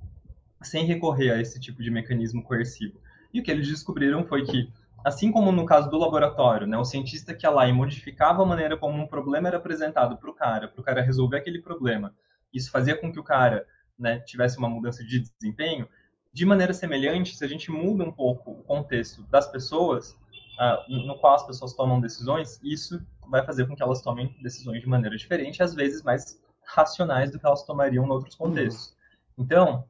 sem 0.64 0.86
recorrer 0.86 1.32
a 1.32 1.40
esse 1.40 1.60
tipo 1.60 1.84
de 1.84 1.92
mecanismo 1.92 2.44
coercivo. 2.44 3.00
E 3.32 3.40
o 3.40 3.44
que 3.44 3.52
eles 3.52 3.68
descobriram 3.68 4.26
foi 4.26 4.46
que, 4.46 4.72
assim 5.06 5.32
como 5.32 5.52
no 5.52 5.66
caso 5.66 5.90
do 5.90 5.98
laboratório, 5.98 6.66
né, 6.66 6.78
o 6.78 6.86
cientista 6.86 7.36
que 7.36 7.46
ia 7.46 7.52
lá 7.52 7.68
e 7.68 7.74
modificava 7.74 8.42
a 8.42 8.46
maneira 8.46 8.76
como 8.76 9.02
um 9.02 9.08
problema 9.08 9.48
era 9.48 9.58
apresentado 9.58 10.18
para 10.18 10.30
o 10.30 10.34
cara, 10.34 10.68
para 10.68 10.82
o 10.82 10.84
cara 10.84 11.02
resolver 11.02 11.38
aquele 11.38 11.62
problema, 11.62 12.16
isso 12.52 12.72
fazia 12.72 12.98
com 12.98 13.12
que 13.12 13.20
o 13.20 13.24
cara 13.24 13.66
né, 13.98 14.20
tivesse 14.20 14.58
uma 14.58 14.70
mudança 14.70 15.04
de 15.04 15.20
desempenho, 15.20 15.88
de 16.34 16.46
maneira 16.46 16.74
semelhante, 16.74 17.36
se 17.36 17.44
a 17.44 17.48
gente 17.48 17.70
muda 17.70 18.04
um 18.04 18.12
pouco 18.12 18.52
o 18.52 18.64
contexto 18.64 19.24
das 19.24 19.52
pessoas, 19.52 20.12
uh, 20.60 21.06
no 21.06 21.18
qual 21.20 21.36
as 21.36 21.46
pessoas 21.46 21.74
tomam 21.74 22.00
decisões, 22.00 22.60
isso 22.64 23.02
vai 23.30 23.46
fazer 23.46 23.68
com 23.68 23.76
que 23.76 23.84
elas 23.84 24.02
tomem 24.02 24.36
decisões 24.42 24.82
de 24.82 24.88
maneira 24.88 25.16
diferente, 25.16 25.62
às 25.62 25.74
vezes 25.74 26.02
mais 26.04 26.40
racionais 26.66 27.32
do 27.32 27.40
que 27.40 27.46
elas 27.46 27.64
tomariam 27.64 28.06
em 28.06 28.10
outros 28.10 28.36
contextos. 28.36 28.96
Uhum. 29.38 29.44
Então, 29.44 29.86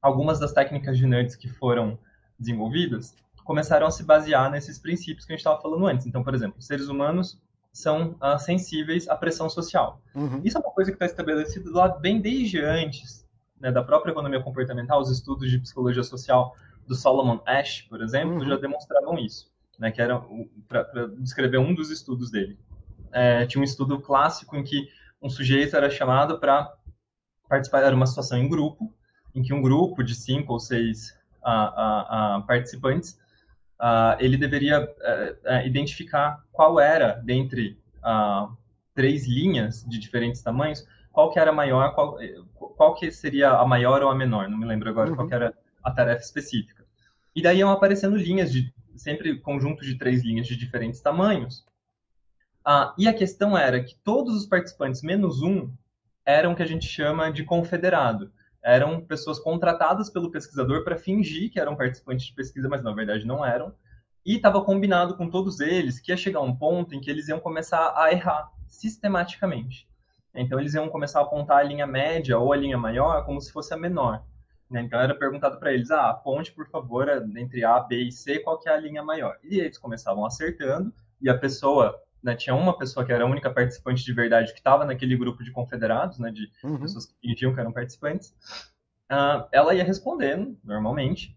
algumas 0.00 0.38
das 0.38 0.52
técnicas 0.52 0.96
de 0.96 1.06
nerds 1.06 1.36
que 1.36 1.48
foram 1.48 1.98
desenvolvidas 2.38 3.14
começaram 3.44 3.86
a 3.86 3.90
se 3.90 4.04
basear 4.04 4.50
nesses 4.50 4.78
princípios 4.78 5.26
que 5.26 5.32
a 5.32 5.34
gente 5.34 5.40
estava 5.40 5.60
falando 5.60 5.86
antes. 5.86 6.06
Então, 6.06 6.22
por 6.22 6.34
exemplo, 6.34 6.62
seres 6.62 6.88
humanos 6.88 7.40
são 7.72 8.16
uh, 8.22 8.38
sensíveis 8.38 9.08
à 9.08 9.16
pressão 9.16 9.48
social. 9.48 10.00
Uhum. 10.14 10.40
Isso 10.44 10.56
é 10.56 10.60
uma 10.60 10.70
coisa 10.70 10.90
que 10.90 10.96
está 10.96 11.06
estabelecida 11.06 11.70
lá 11.70 11.88
bem 11.88 12.20
desde 12.20 12.60
antes 12.60 13.21
né, 13.62 13.70
da 13.70 13.82
própria 13.82 14.10
economia 14.10 14.42
comportamental, 14.42 15.00
os 15.00 15.08
estudos 15.08 15.48
de 15.48 15.58
psicologia 15.60 16.02
social 16.02 16.56
do 16.84 16.96
Solomon 16.96 17.38
Ash, 17.46 17.82
por 17.82 18.02
exemplo, 18.02 18.34
uhum. 18.34 18.48
já 18.48 18.56
demonstravam 18.56 19.16
isso, 19.20 19.48
né, 19.78 19.92
que 19.92 20.02
era 20.02 20.20
para 20.66 21.06
descrever 21.18 21.58
um 21.58 21.72
dos 21.72 21.88
estudos 21.88 22.28
dele. 22.32 22.58
É, 23.12 23.46
tinha 23.46 23.60
um 23.60 23.64
estudo 23.64 24.00
clássico 24.00 24.56
em 24.56 24.64
que 24.64 24.88
um 25.22 25.30
sujeito 25.30 25.76
era 25.76 25.88
chamado 25.88 26.40
para 26.40 26.74
participar, 27.48 27.84
era 27.84 27.94
uma 27.94 28.06
situação 28.06 28.36
em 28.36 28.48
grupo, 28.48 28.92
em 29.32 29.42
que 29.42 29.54
um 29.54 29.62
grupo 29.62 30.02
de 30.02 30.14
cinco 30.16 30.54
ou 30.54 30.58
seis 30.58 31.16
participantes, 32.46 33.18
ele 34.18 34.36
deveria 34.36 34.88
é, 35.00 35.36
é, 35.44 35.66
identificar 35.66 36.42
qual 36.50 36.80
era, 36.80 37.14
dentre 37.24 37.78
três 38.94 39.26
linhas 39.26 39.84
de 39.84 39.98
diferentes 39.98 40.42
tamanhos, 40.42 40.86
qual 41.12 41.30
que 41.30 41.38
era 41.38 41.52
maior, 41.52 41.94
qual, 41.94 42.16
qual 42.76 42.94
que 42.94 43.10
seria 43.10 43.50
a 43.50 43.66
maior 43.66 44.02
ou 44.02 44.10
a 44.10 44.14
menor, 44.14 44.48
não 44.48 44.58
me 44.58 44.66
lembro 44.66 44.88
agora 44.88 45.10
uhum. 45.10 45.16
qual 45.16 45.28
era 45.30 45.54
a 45.82 45.90
tarefa 45.90 46.22
específica. 46.22 46.84
E 47.34 47.42
daí 47.42 47.58
iam 47.58 47.70
aparecendo 47.70 48.16
linhas 48.16 48.52
de 48.52 48.72
sempre 48.96 49.38
conjuntos 49.40 49.86
de 49.86 49.96
três 49.96 50.22
linhas 50.22 50.46
de 50.46 50.56
diferentes 50.56 51.00
tamanhos. 51.00 51.64
Ah, 52.64 52.94
e 52.96 53.08
a 53.08 53.14
questão 53.14 53.56
era 53.56 53.82
que 53.82 53.96
todos 54.04 54.36
os 54.36 54.46
participantes 54.46 55.02
menos 55.02 55.42
um 55.42 55.72
eram 56.24 56.52
o 56.52 56.56
que 56.56 56.62
a 56.62 56.66
gente 56.66 56.86
chama 56.86 57.30
de 57.30 57.44
confederado. 57.44 58.32
Eram 58.62 59.00
pessoas 59.00 59.40
contratadas 59.40 60.08
pelo 60.08 60.30
pesquisador 60.30 60.84
para 60.84 60.96
fingir 60.96 61.50
que 61.50 61.58
eram 61.58 61.74
participantes 61.74 62.26
de 62.26 62.34
pesquisa, 62.34 62.68
mas 62.68 62.82
na 62.82 62.92
verdade 62.92 63.26
não 63.26 63.44
eram. 63.44 63.74
E 64.24 64.36
estava 64.36 64.64
combinado 64.64 65.16
com 65.16 65.28
todos 65.28 65.58
eles 65.58 65.98
que 65.98 66.12
ia 66.12 66.16
chegar 66.16 66.40
um 66.40 66.54
ponto 66.54 66.94
em 66.94 67.00
que 67.00 67.10
eles 67.10 67.26
iam 67.26 67.40
começar 67.40 67.92
a 67.96 68.12
errar 68.12 68.48
sistematicamente. 68.68 69.88
Então 70.34 70.58
eles 70.58 70.74
iam 70.74 70.88
começar 70.88 71.20
a 71.20 71.22
apontar 71.22 71.58
a 71.58 71.62
linha 71.62 71.86
média 71.86 72.38
ou 72.38 72.52
a 72.52 72.56
linha 72.56 72.78
maior 72.78 73.24
como 73.24 73.40
se 73.40 73.52
fosse 73.52 73.72
a 73.74 73.76
menor. 73.76 74.24
Né? 74.70 74.80
Então 74.82 74.98
era 74.98 75.14
perguntado 75.14 75.58
para 75.58 75.72
eles, 75.72 75.90
ah, 75.90 76.10
aponte 76.10 76.52
por 76.52 76.68
favor 76.68 77.08
entre 77.36 77.64
A, 77.64 77.80
B 77.80 78.04
e 78.04 78.12
C 78.12 78.38
qual 78.38 78.58
que 78.58 78.68
é 78.68 78.72
a 78.72 78.80
linha 78.80 79.02
maior. 79.02 79.36
E 79.44 79.60
eles 79.60 79.78
começavam 79.78 80.24
acertando 80.24 80.92
e 81.20 81.28
a 81.28 81.36
pessoa 81.36 82.00
né, 82.22 82.34
tinha 82.36 82.54
uma 82.54 82.76
pessoa 82.76 83.04
que 83.04 83.12
era 83.12 83.24
a 83.24 83.26
única 83.26 83.50
participante 83.50 84.04
de 84.04 84.12
verdade 84.12 84.52
que 84.52 84.58
estava 84.58 84.84
naquele 84.84 85.16
grupo 85.16 85.42
de 85.42 85.50
confederados, 85.50 86.18
né, 86.18 86.30
de 86.30 86.50
uhum. 86.62 86.78
pessoas 86.78 87.06
que 87.06 87.14
fingiam 87.20 87.52
que 87.52 87.60
eram 87.60 87.72
participantes, 87.72 88.30
uh, 89.10 89.46
ela 89.50 89.74
ia 89.74 89.84
respondendo 89.84 90.56
normalmente. 90.64 91.36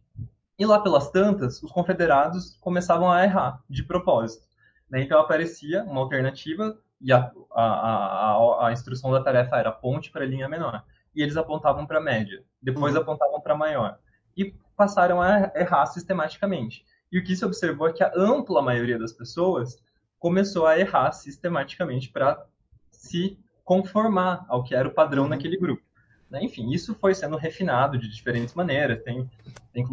E 0.58 0.66
lá 0.66 0.80
pelas 0.80 1.12
tantas, 1.12 1.62
os 1.62 1.72
confederados 1.72 2.56
começavam 2.62 3.12
a 3.12 3.24
errar 3.24 3.62
de 3.70 3.84
propósito. 3.84 4.46
Né? 4.90 5.02
Então 5.02 5.20
aparecia 5.20 5.84
uma 5.84 6.00
alternativa 6.00 6.80
e 7.06 7.14
a, 7.14 7.32
a, 7.52 7.62
a, 7.62 8.68
a 8.68 8.74
instrução 8.74 9.12
da 9.12 9.22
tarefa 9.22 9.58
era 9.58 9.72
ponte 9.72 10.12
para 10.12 10.24
a 10.24 10.28
linha 10.28 10.50
menor. 10.50 10.84
E 11.16 11.22
eles 11.22 11.38
apontavam 11.38 11.86
para 11.86 12.00
a 12.00 12.02
média, 12.02 12.44
depois 12.60 12.96
uhum. 12.96 13.02
apontavam 13.02 13.40
para 13.40 13.54
a 13.54 13.58
maior. 13.58 14.00
E 14.36 14.56
passaram 14.76 15.22
a 15.22 15.52
errar 15.56 15.86
sistematicamente. 15.86 16.84
E 17.12 17.20
o 17.20 17.24
que 17.24 17.36
se 17.36 17.46
observou 17.46 17.88
é 17.88 17.94
que 17.94 18.04
a 18.04 18.12
ampla 18.16 18.60
maioria 18.60 18.98
das 18.98 19.14
pessoas 19.14 19.78
começou 20.18 20.66
a 20.66 20.80
errar 20.80 21.12
sistematicamente 21.12 22.10
para 22.10 22.44
se 22.90 23.38
conformar 23.64 24.44
ao 24.50 24.64
que 24.64 24.74
era 24.74 24.88
o 24.88 24.94
padrão 24.94 25.24
uhum. 25.24 25.30
naquele 25.30 25.58
grupo. 25.58 25.84
Né? 26.28 26.44
Enfim, 26.44 26.72
isso 26.72 26.96
foi 26.96 27.14
sendo 27.14 27.38
refinado 27.38 28.00
de 28.00 28.10
diferentes 28.10 28.56
maneiras. 28.56 29.04
Tem, 29.04 29.30
tem, 29.72 29.86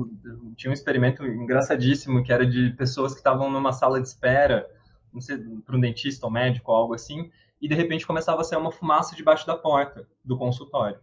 tinha 0.56 0.70
um 0.70 0.74
experimento 0.74 1.26
engraçadíssimo 1.26 2.24
que 2.24 2.32
era 2.32 2.46
de 2.46 2.70
pessoas 2.70 3.12
que 3.12 3.18
estavam 3.18 3.50
numa 3.50 3.72
sala 3.72 4.00
de 4.00 4.08
espera, 4.08 4.66
para 5.64 5.76
um 5.76 5.80
dentista 5.80 6.26
ou 6.26 6.32
médico 6.32 6.70
ou 6.70 6.76
algo 6.76 6.94
assim, 6.94 7.30
e 7.60 7.68
de 7.68 7.74
repente 7.74 8.06
começava 8.06 8.40
a 8.40 8.44
sair 8.44 8.58
uma 8.58 8.72
fumaça 8.72 9.14
debaixo 9.14 9.46
da 9.46 9.56
porta 9.56 10.06
do 10.24 10.36
consultório. 10.36 10.98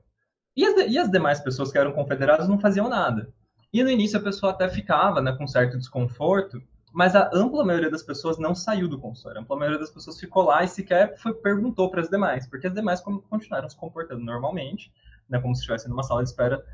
E 0.55 0.65
as, 0.65 0.91
e 0.91 0.97
as 0.97 1.09
demais 1.09 1.39
pessoas 1.39 1.71
que 1.71 1.77
eram 1.77 1.93
confederadas 1.93 2.47
não 2.47 2.59
faziam 2.59 2.89
nada. 2.89 3.31
E 3.71 3.83
no 3.83 3.89
início 3.89 4.19
a 4.19 4.21
pessoa 4.21 4.51
até 4.51 4.67
ficava 4.67 5.21
né, 5.21 5.31
com 5.31 5.47
certo 5.47 5.77
desconforto, 5.77 6.61
mas 6.91 7.15
a 7.15 7.29
ampla 7.33 7.63
maioria 7.63 7.89
das 7.89 8.03
pessoas 8.03 8.37
não 8.37 8.55
saiu 8.55 8.87
do 8.87 8.99
consultório. 8.99 9.39
A 9.39 9.41
ampla 9.41 9.55
maioria 9.55 9.79
das 9.79 9.91
pessoas 9.91 10.19
ficou 10.19 10.43
lá 10.43 10.63
e 10.63 10.67
sequer 10.67 11.17
foi, 11.17 11.33
perguntou 11.33 11.89
para 11.89 12.01
as 12.01 12.09
demais, 12.09 12.47
porque 12.47 12.67
as 12.67 12.73
demais 12.73 12.99
continuaram 13.01 13.69
se 13.69 13.77
comportando 13.77 14.23
normalmente, 14.23 14.91
né, 15.29 15.39
como 15.39 15.55
se 15.55 15.61
estivesse 15.61 15.87
numa 15.87 16.03
sala 16.03 16.23
de 16.23 16.29
espera, 16.29 16.65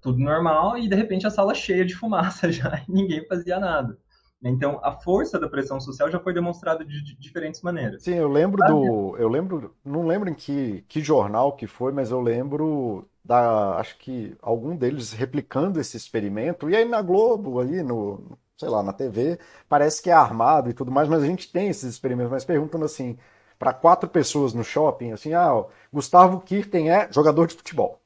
tudo 0.00 0.18
normal, 0.18 0.78
e 0.78 0.88
de 0.88 0.96
repente 0.96 1.26
a 1.26 1.30
sala 1.30 1.54
cheia 1.54 1.84
de 1.84 1.94
fumaça 1.94 2.50
já, 2.52 2.82
e 2.88 2.90
ninguém 2.90 3.26
fazia 3.26 3.60
nada. 3.60 3.98
Então, 4.42 4.80
a 4.84 4.92
força 4.92 5.38
da 5.38 5.48
pressão 5.48 5.80
social 5.80 6.10
já 6.10 6.20
foi 6.20 6.32
demonstrada 6.32 6.84
de, 6.84 7.02
de 7.02 7.16
diferentes 7.18 7.60
maneiras. 7.60 8.04
Sim, 8.04 8.14
eu 8.14 8.28
lembro 8.28 8.64
do. 8.64 9.16
Eu 9.18 9.28
lembro. 9.28 9.74
Não 9.84 10.06
lembro 10.06 10.28
em 10.28 10.34
que, 10.34 10.84
que 10.88 11.00
jornal 11.00 11.52
que 11.52 11.66
foi, 11.66 11.92
mas 11.92 12.10
eu 12.10 12.20
lembro 12.20 13.08
da. 13.24 13.76
Acho 13.76 13.98
que 13.98 14.36
algum 14.40 14.76
deles 14.76 15.12
replicando 15.12 15.80
esse 15.80 15.96
experimento. 15.96 16.70
E 16.70 16.76
aí 16.76 16.84
na 16.84 17.02
Globo, 17.02 17.58
ali 17.58 17.82
no. 17.82 18.38
Sei 18.56 18.68
lá, 18.68 18.82
na 18.82 18.92
TV, 18.92 19.38
parece 19.68 20.02
que 20.02 20.10
é 20.10 20.12
armado 20.12 20.68
e 20.68 20.74
tudo 20.74 20.90
mais, 20.90 21.08
mas 21.08 21.22
a 21.22 21.26
gente 21.26 21.52
tem 21.52 21.68
esses 21.68 21.88
experimentos, 21.92 22.32
mas 22.32 22.44
perguntando 22.44 22.84
assim, 22.84 23.16
para 23.56 23.72
quatro 23.72 24.08
pessoas 24.08 24.52
no 24.52 24.64
shopping, 24.64 25.12
assim, 25.12 25.32
ah, 25.32 25.64
Gustavo 25.92 26.40
Kirten 26.40 26.90
é 26.90 27.08
jogador 27.12 27.46
de 27.46 27.54
futebol. 27.54 28.00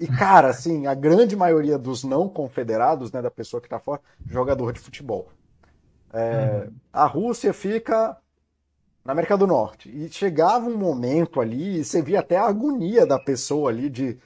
E, 0.00 0.06
cara, 0.06 0.48
assim, 0.48 0.86
a 0.86 0.94
grande 0.94 1.34
maioria 1.34 1.76
dos 1.76 2.04
não 2.04 2.28
confederados, 2.28 3.10
né, 3.10 3.20
da 3.20 3.30
pessoa 3.30 3.60
que 3.60 3.66
está 3.66 3.80
fora, 3.80 4.00
jogador 4.26 4.72
de 4.72 4.78
futebol. 4.78 5.28
É, 6.12 6.66
uhum. 6.66 6.74
A 6.92 7.06
Rússia 7.06 7.52
fica 7.52 8.16
na 9.04 9.12
América 9.12 9.36
do 9.36 9.46
Norte. 9.46 9.88
E 9.88 10.08
chegava 10.10 10.66
um 10.66 10.76
momento 10.76 11.40
ali, 11.40 11.80
e 11.80 11.84
você 11.84 12.00
via 12.02 12.20
até 12.20 12.36
a 12.36 12.46
agonia 12.46 13.06
da 13.06 13.18
pessoa 13.18 13.70
ali 13.70 13.88
de. 13.88 14.18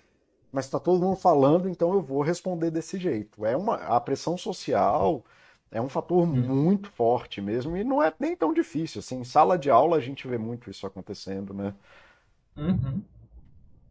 Mas 0.51 0.66
está 0.66 0.79
todo 0.79 1.01
mundo 1.01 1.16
falando, 1.16 1.68
então 1.68 1.95
eu 1.95 2.03
vou 2.03 2.20
responder 2.20 2.70
desse 2.70 2.99
jeito. 2.99 3.47
É 3.47 3.57
uma, 3.57 3.77
a 3.77 3.99
pressão 3.99 4.37
social 4.37 5.25
é 5.70 5.81
um 5.81 5.89
fator 5.89 6.18
uhum. 6.18 6.35
muito 6.35 6.91
forte 6.91 7.41
mesmo, 7.41 7.75
e 7.77 7.83
não 7.83 8.03
é 8.03 8.12
nem 8.20 8.37
tão 8.37 8.53
difícil. 8.53 8.99
Assim, 8.99 9.20
em 9.20 9.25
sala 9.25 9.59
de 9.59 9.70
aula 9.70 9.97
a 9.97 10.01
gente 10.01 10.29
vê 10.29 10.37
muito 10.37 10.68
isso 10.68 10.87
acontecendo, 10.87 11.55
né? 11.55 11.73
Uhum. 12.55 13.01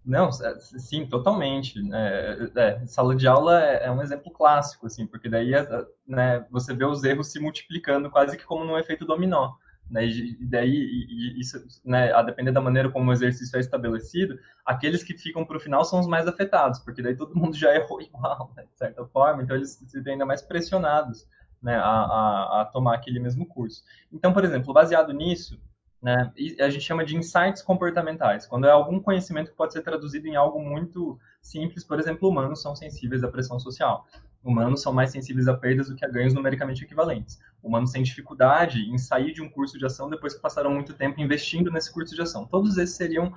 Não, 0.03 0.29
é, 0.29 0.59
sim, 0.59 1.05
totalmente. 1.05 1.79
É, 1.93 2.51
é, 2.55 2.85
sala 2.87 3.15
de 3.15 3.27
aula 3.27 3.63
é, 3.63 3.85
é, 3.85 3.91
um 3.91 4.01
exemplo 4.01 4.31
clássico, 4.31 4.87
assim, 4.87 5.05
porque 5.05 5.29
daí 5.29 5.53
é, 5.53 5.67
né, 6.07 6.45
você 6.49 6.73
vê 6.73 6.85
os 6.85 7.03
erros 7.03 7.27
se 7.31 7.39
multiplicando 7.39 8.09
quase 8.09 8.35
que 8.35 8.43
como 8.43 8.65
num 8.65 8.77
efeito 8.77 9.05
dominó. 9.05 9.53
Né, 9.89 10.05
e 10.07 10.45
daí, 10.45 10.71
e, 10.71 11.39
isso, 11.39 11.61
né, 11.85 12.13
a 12.13 12.21
depender 12.23 12.51
da 12.51 12.61
maneira 12.61 12.89
como 12.89 13.09
o 13.09 13.13
exercício 13.13 13.57
é 13.57 13.59
estabelecido, 13.59 14.39
aqueles 14.65 15.03
que 15.03 15.17
ficam 15.17 15.45
para 15.45 15.57
o 15.57 15.59
final 15.59 15.83
são 15.83 15.99
os 15.99 16.07
mais 16.07 16.27
afetados, 16.27 16.79
porque 16.79 17.01
daí 17.01 17.15
todo 17.15 17.35
mundo 17.35 17.55
já 17.57 17.75
errou 17.75 18.01
igual, 18.01 18.53
né, 18.55 18.63
de 18.63 18.77
certa 18.77 19.05
forma, 19.07 19.43
então 19.43 19.55
eles 19.55 19.71
se 19.85 20.01
veem 20.01 20.13
ainda 20.13 20.25
mais 20.25 20.41
pressionados 20.41 21.27
né, 21.61 21.75
a, 21.75 21.81
a, 21.81 22.61
a 22.61 22.65
tomar 22.65 22.95
aquele 22.95 23.19
mesmo 23.19 23.45
curso. 23.45 23.83
Então, 24.11 24.33
por 24.33 24.45
exemplo, 24.45 24.73
baseado 24.73 25.11
nisso, 25.13 25.59
né? 26.01 26.31
A 26.59 26.69
gente 26.69 26.83
chama 26.83 27.05
de 27.05 27.15
insights 27.15 27.61
comportamentais, 27.61 28.47
quando 28.47 28.65
é 28.65 28.71
algum 28.71 28.99
conhecimento 28.99 29.51
que 29.51 29.57
pode 29.57 29.73
ser 29.73 29.81
traduzido 29.81 30.27
em 30.27 30.35
algo 30.35 30.59
muito 30.59 31.19
simples, 31.41 31.83
por 31.83 31.99
exemplo, 31.99 32.27
humanos 32.27 32.61
são 32.61 32.75
sensíveis 32.75 33.23
à 33.23 33.27
pressão 33.27 33.59
social. 33.59 34.07
Humanos 34.43 34.81
são 34.81 34.91
mais 34.91 35.11
sensíveis 35.11 35.47
a 35.47 35.55
perdas 35.55 35.89
do 35.89 35.95
que 35.95 36.03
a 36.03 36.09
ganhos 36.09 36.33
numericamente 36.33 36.83
equivalentes. 36.83 37.39
Humanos 37.61 37.91
têm 37.91 38.01
dificuldade 38.01 38.81
em 38.89 38.97
sair 38.97 39.33
de 39.33 39.41
um 39.41 39.49
curso 39.49 39.77
de 39.77 39.85
ação 39.85 40.09
depois 40.09 40.33
que 40.33 40.41
passaram 40.41 40.71
muito 40.71 40.95
tempo 40.95 41.21
investindo 41.21 41.69
nesse 41.69 41.93
curso 41.93 42.15
de 42.15 42.21
ação. 42.21 42.47
Todos 42.47 42.77
esses 42.79 42.95
seriam 42.95 43.31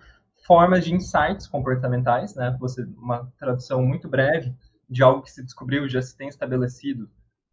formas 0.46 0.84
de 0.84 0.94
insights 0.94 1.46
comportamentais, 1.46 2.34
né? 2.34 2.56
Você 2.58 2.82
uma 2.96 3.30
tradução 3.38 3.82
muito 3.82 4.08
breve 4.08 4.54
de 4.88 5.02
algo 5.02 5.22
que 5.22 5.30
se 5.30 5.42
descobriu 5.42 5.86
já 5.86 6.00
se 6.00 6.16
tem 6.16 6.28
estabelecido 6.28 7.10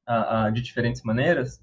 uh, 0.07 0.47
uh, 0.47 0.51
de 0.51 0.62
diferentes 0.62 1.01
maneiras 1.03 1.62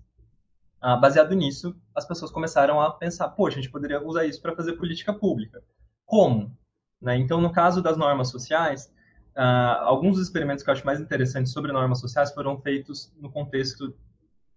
ah, 0.80 0.96
baseado 0.96 1.34
nisso, 1.34 1.74
as 1.94 2.06
pessoas 2.06 2.30
começaram 2.30 2.80
a 2.80 2.90
pensar, 2.92 3.28
poxa, 3.30 3.58
a 3.58 3.62
gente 3.62 3.72
poderia 3.72 4.02
usar 4.04 4.24
isso 4.24 4.40
para 4.40 4.54
fazer 4.54 4.74
política 4.74 5.12
pública. 5.12 5.62
Como? 6.04 6.56
Né? 7.00 7.16
Então, 7.16 7.40
no 7.40 7.52
caso 7.52 7.82
das 7.82 7.96
normas 7.96 8.30
sociais, 8.30 8.92
ah, 9.36 9.80
alguns 9.82 10.16
dos 10.16 10.26
experimentos 10.26 10.64
que 10.64 10.70
eu 10.70 10.74
acho 10.74 10.86
mais 10.86 11.00
interessantes 11.00 11.52
sobre 11.52 11.72
normas 11.72 12.00
sociais 12.00 12.32
foram 12.32 12.60
feitos 12.60 13.12
no 13.20 13.30
contexto 13.30 13.94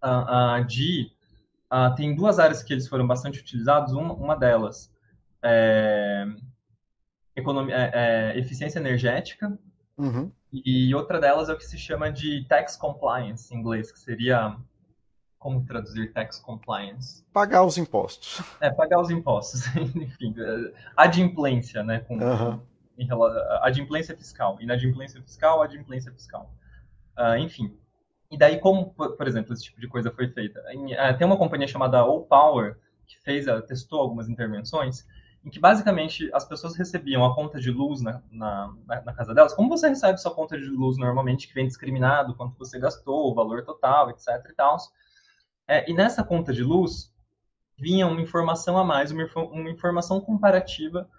ah, 0.01 0.63
de... 0.67 1.11
tem 1.95 2.15
duas 2.15 2.39
áreas 2.39 2.63
que 2.63 2.73
eles 2.73 2.87
foram 2.87 3.05
bastante 3.05 3.39
utilizados, 3.39 3.93
uma, 3.93 4.13
uma 4.13 4.35
delas 4.35 4.91
é, 5.43 6.25
economia, 7.35 7.75
é, 7.75 7.91
é, 7.93 8.39
eficiência 8.39 8.79
energética, 8.79 9.57
uhum. 9.97 10.31
e 10.51 10.93
outra 10.93 11.19
delas 11.19 11.49
é 11.49 11.53
o 11.53 11.57
que 11.57 11.65
se 11.65 11.77
chama 11.77 12.11
de 12.11 12.45
tax 12.47 12.75
compliance, 12.75 13.53
em 13.53 13.57
inglês, 13.57 13.91
que 13.91 13.99
seria 13.99 14.55
como 15.41 15.65
traduzir 15.65 16.13
tax 16.13 16.39
compliance? 16.39 17.25
Pagar 17.33 17.65
os 17.65 17.75
impostos. 17.75 18.41
É, 18.61 18.69
pagar 18.69 19.01
os 19.01 19.09
impostos. 19.09 19.65
Enfim, 19.75 20.35
é, 20.37 20.71
adimplência, 20.95 21.83
né? 21.83 21.99
Com, 22.01 22.15
uhum. 22.15 22.61
em, 22.95 23.07
adimplência 23.61 24.15
fiscal. 24.15 24.61
Inadimplência 24.61 25.19
fiscal, 25.19 25.63
adimplência 25.63 26.11
fiscal. 26.11 26.53
Uh, 27.17 27.37
enfim. 27.37 27.75
E 28.29 28.37
daí, 28.37 28.59
como, 28.59 28.93
por 28.93 29.27
exemplo, 29.27 29.51
esse 29.51 29.63
tipo 29.63 29.81
de 29.81 29.87
coisa 29.87 30.11
foi 30.11 30.27
feita? 30.27 30.61
Em, 30.71 30.93
uh, 30.93 31.17
tem 31.17 31.25
uma 31.25 31.37
companhia 31.37 31.67
chamada 31.67 31.97
All 31.97 32.21
Power, 32.21 32.77
que 33.07 33.19
fez, 33.19 33.47
testou 33.67 33.99
algumas 33.99 34.29
intervenções, 34.29 35.07
em 35.43 35.49
que 35.49 35.59
basicamente 35.59 36.29
as 36.35 36.45
pessoas 36.45 36.75
recebiam 36.75 37.25
a 37.25 37.33
conta 37.33 37.59
de 37.59 37.71
luz 37.71 37.99
na, 37.99 38.21
na, 38.31 38.75
na, 38.87 39.11
casa 39.11 39.33
delas, 39.33 39.55
como 39.55 39.69
você 39.69 39.89
recebe 39.89 40.19
sua 40.19 40.35
conta 40.35 40.55
de 40.55 40.65
luz 40.65 40.97
normalmente, 40.97 41.47
que 41.47 41.53
vem 41.55 41.65
discriminado, 41.65 42.35
quanto 42.35 42.55
você 42.59 42.79
gastou, 42.79 43.31
o 43.31 43.33
valor 43.33 43.65
total, 43.65 44.11
etc 44.11 44.27
e 44.47 44.53
tal, 44.53 44.77
é, 45.71 45.89
e 45.89 45.93
nessa 45.93 46.21
conta 46.21 46.51
de 46.51 46.63
luz 46.63 47.13
vinha 47.79 48.05
uma 48.05 48.19
informação 48.19 48.77
a 48.77 48.83
mais, 48.83 49.09
uma, 49.09 49.25
uma 49.35 49.69
informação 49.69 50.19
comparativa 50.19 51.09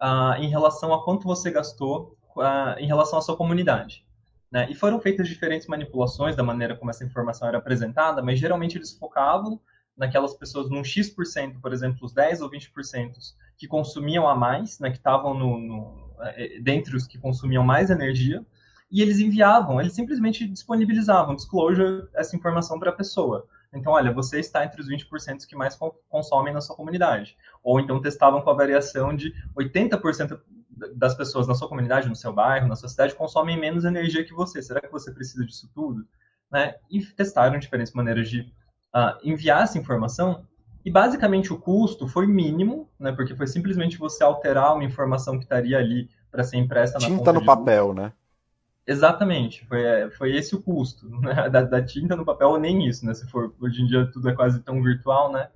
uh, 0.00 0.42
em 0.42 0.48
relação 0.48 0.94
a 0.94 1.04
quanto 1.04 1.24
você 1.24 1.50
gastou 1.50 2.16
uh, 2.34 2.78
em 2.78 2.86
relação 2.86 3.18
à 3.18 3.22
sua 3.22 3.36
comunidade. 3.36 4.02
Né? 4.50 4.68
E 4.70 4.74
foram 4.74 4.98
feitas 4.98 5.28
diferentes 5.28 5.66
manipulações 5.66 6.34
da 6.34 6.42
maneira 6.42 6.74
como 6.74 6.90
essa 6.90 7.04
informação 7.04 7.46
era 7.46 7.58
apresentada, 7.58 8.22
mas 8.22 8.38
geralmente 8.38 8.78
eles 8.78 8.90
focavam 8.90 9.60
naquelas 9.94 10.32
pessoas 10.32 10.70
num 10.70 10.82
X%, 10.82 11.60
por 11.60 11.70
exemplo, 11.70 11.98
os 12.06 12.14
10 12.14 12.40
ou 12.40 12.50
20% 12.50 13.12
que 13.58 13.68
consumiam 13.68 14.26
a 14.26 14.34
mais, 14.34 14.80
né, 14.80 14.90
que 14.90 14.96
estavam 14.96 15.34
no, 15.34 15.58
no, 15.58 16.10
é, 16.20 16.58
dentre 16.58 16.96
os 16.96 17.06
que 17.06 17.18
consumiam 17.18 17.62
mais 17.62 17.90
energia, 17.90 18.44
e 18.90 19.02
eles 19.02 19.20
enviavam, 19.20 19.78
eles 19.78 19.92
simplesmente 19.92 20.48
disponibilizavam, 20.48 21.36
disclosure, 21.36 22.08
essa 22.14 22.34
informação 22.34 22.78
para 22.80 22.88
a 22.88 22.94
pessoa. 22.94 23.46
Então, 23.72 23.92
olha, 23.92 24.12
você 24.12 24.40
está 24.40 24.64
entre 24.64 24.80
os 24.80 24.88
20% 24.88 25.46
que 25.46 25.54
mais 25.54 25.78
consomem 26.08 26.52
na 26.52 26.60
sua 26.60 26.74
comunidade. 26.74 27.36
Ou 27.62 27.78
então 27.78 28.00
testavam 28.00 28.42
com 28.42 28.50
a 28.50 28.54
variação 28.54 29.14
de 29.14 29.32
80% 29.56 30.40
das 30.96 31.14
pessoas 31.14 31.46
na 31.46 31.54
sua 31.54 31.68
comunidade, 31.68 32.08
no 32.08 32.16
seu 32.16 32.32
bairro, 32.32 32.66
na 32.66 32.76
sua 32.76 32.88
cidade, 32.88 33.14
consomem 33.14 33.58
menos 33.58 33.84
energia 33.84 34.24
que 34.24 34.32
você. 34.32 34.62
Será 34.62 34.80
que 34.80 34.90
você 34.90 35.12
precisa 35.12 35.44
disso 35.44 35.70
tudo? 35.74 36.04
Né? 36.50 36.74
E 36.90 37.00
testaram 37.04 37.58
diferentes 37.58 37.92
maneiras 37.92 38.28
de 38.28 38.40
uh, 38.94 39.18
enviar 39.22 39.62
essa 39.62 39.78
informação. 39.78 40.44
E 40.84 40.90
basicamente 40.90 41.52
o 41.52 41.58
custo 41.58 42.08
foi 42.08 42.26
mínimo, 42.26 42.88
né? 42.98 43.12
porque 43.12 43.36
foi 43.36 43.46
simplesmente 43.46 43.98
você 43.98 44.24
alterar 44.24 44.74
uma 44.74 44.84
informação 44.84 45.36
que 45.36 45.44
estaria 45.44 45.78
ali 45.78 46.08
para 46.30 46.42
ser 46.42 46.56
impressa 46.56 46.98
na 46.98 47.06
Tinta 47.06 47.32
no 47.32 47.44
papel, 47.44 47.92
né? 47.92 48.12
Exatamente, 48.86 49.64
foi, 49.66 49.82
é, 49.82 50.10
foi 50.10 50.34
esse 50.34 50.54
o 50.54 50.62
custo 50.62 51.08
né? 51.20 51.48
da, 51.48 51.62
da, 51.62 51.84
tinta 51.84 52.16
no 52.16 52.24
papel, 52.24 52.50
ou 52.50 52.58
nem 52.58 52.86
isso, 52.86 53.06
né? 53.06 53.14
Se 53.14 53.28
for 53.28 53.54
hoje 53.60 53.82
em 53.82 53.86
dia 53.86 54.10
tudo 54.10 54.28
é 54.28 54.34
quase 54.34 54.60
tão 54.62 54.82
virtual, 54.82 55.30
né? 55.32 55.48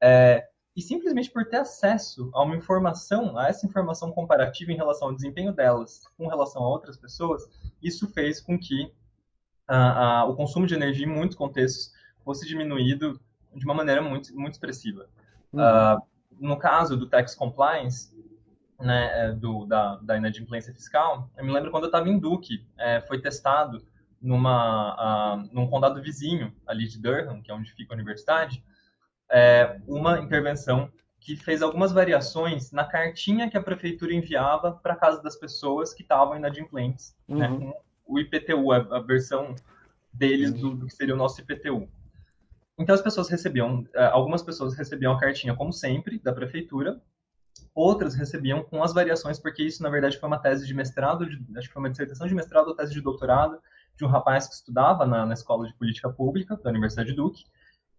É, 0.00 0.48
e 0.74 0.80
simplesmente 0.80 1.30
por 1.30 1.44
ter 1.44 1.58
acesso 1.58 2.30
a 2.32 2.42
uma 2.42 2.56
informação, 2.56 3.36
a 3.36 3.48
essa 3.48 3.66
informação 3.66 4.10
comparativa 4.10 4.72
em 4.72 4.76
relação 4.76 5.08
ao 5.08 5.14
desempenho 5.14 5.52
delas 5.52 6.00
com 6.16 6.26
relação 6.26 6.62
a 6.62 6.68
outras 6.68 6.96
pessoas, 6.96 7.42
isso 7.82 8.08
fez 8.08 8.40
com 8.40 8.58
que 8.58 8.84
uh, 9.68 10.26
uh, 10.26 10.30
o 10.30 10.34
consumo 10.34 10.66
de 10.66 10.74
energia 10.74 11.06
em 11.06 11.10
muitos 11.10 11.36
contextos 11.36 11.92
fosse 12.24 12.46
diminuído 12.46 13.20
de 13.54 13.64
uma 13.66 13.74
maneira 13.74 14.00
muito, 14.00 14.34
muito 14.34 14.54
expressiva. 14.54 15.08
Uhum. 15.52 15.60
Uh, 15.60 16.02
no 16.40 16.58
caso 16.58 16.96
do 16.96 17.06
tax 17.06 17.34
compliance, 17.34 18.10
né, 18.82 19.10
é, 19.14 19.32
do, 19.32 19.64
da, 19.64 19.96
da 19.96 20.16
inadimplência 20.16 20.72
fiscal, 20.74 21.30
eu 21.36 21.44
me 21.44 21.52
lembro 21.52 21.70
quando 21.70 21.84
eu 21.84 21.88
estava 21.88 22.08
em 22.08 22.18
Duke, 22.18 22.66
é, 22.78 23.00
foi 23.00 23.20
testado 23.20 23.82
numa, 24.20 25.34
uh, 25.34 25.48
num 25.52 25.66
condado 25.66 26.00
vizinho 26.00 26.54
ali 26.66 26.86
de 26.86 27.00
Durham, 27.00 27.42
que 27.42 27.50
é 27.50 27.54
onde 27.54 27.72
fica 27.72 27.92
a 27.92 27.96
universidade, 27.96 28.62
é, 29.30 29.80
uma 29.86 30.18
intervenção 30.20 30.90
que 31.18 31.36
fez 31.36 31.62
algumas 31.62 31.92
variações 31.92 32.72
na 32.72 32.84
cartinha 32.84 33.48
que 33.48 33.56
a 33.56 33.62
prefeitura 33.62 34.12
enviava 34.12 34.72
para 34.72 34.96
casa 34.96 35.22
das 35.22 35.36
pessoas 35.36 35.94
que 35.94 36.02
estavam 36.02 36.36
inadimplentes, 36.36 37.16
né, 37.26 37.48
uhum. 37.48 37.58
né, 37.58 37.72
com 38.04 38.14
o 38.14 38.18
IPTU, 38.18 38.72
a, 38.72 38.76
a 38.96 39.00
versão 39.00 39.54
deles 40.12 40.52
do, 40.52 40.74
do, 40.74 40.86
que 40.86 40.94
seria 40.94 41.14
o 41.14 41.18
nosso 41.18 41.40
IPTU. 41.40 41.88
Então 42.78 42.94
as 42.94 43.00
pessoas 43.00 43.28
recebiam, 43.28 43.86
é, 43.94 44.06
algumas 44.06 44.42
pessoas 44.42 44.74
recebiam 44.74 45.12
a 45.12 45.20
cartinha 45.20 45.54
como 45.54 45.72
sempre 45.72 46.18
da 46.18 46.32
prefeitura, 46.32 47.00
outras 47.74 48.14
recebiam 48.14 48.62
com 48.62 48.82
as 48.82 48.92
variações, 48.92 49.38
porque 49.38 49.62
isso 49.62 49.82
na 49.82 49.88
verdade 49.88 50.18
foi 50.18 50.26
uma 50.26 50.38
tese 50.38 50.66
de 50.66 50.74
mestrado, 50.74 51.26
de, 51.26 51.38
acho 51.56 51.68
que 51.68 51.72
foi 51.72 51.82
uma 51.82 51.90
dissertação 51.90 52.26
de 52.26 52.34
mestrado 52.34 52.68
ou 52.68 52.74
tese 52.74 52.92
de 52.92 53.00
doutorado 53.00 53.58
de 53.96 54.04
um 54.04 54.08
rapaz 54.08 54.48
que 54.48 54.54
estudava 54.54 55.06
na, 55.06 55.26
na 55.26 55.34
escola 55.34 55.66
de 55.66 55.74
política 55.74 56.10
pública 56.10 56.56
da 56.56 56.70
Universidade 56.70 57.10
de 57.10 57.16
Duke, 57.16 57.44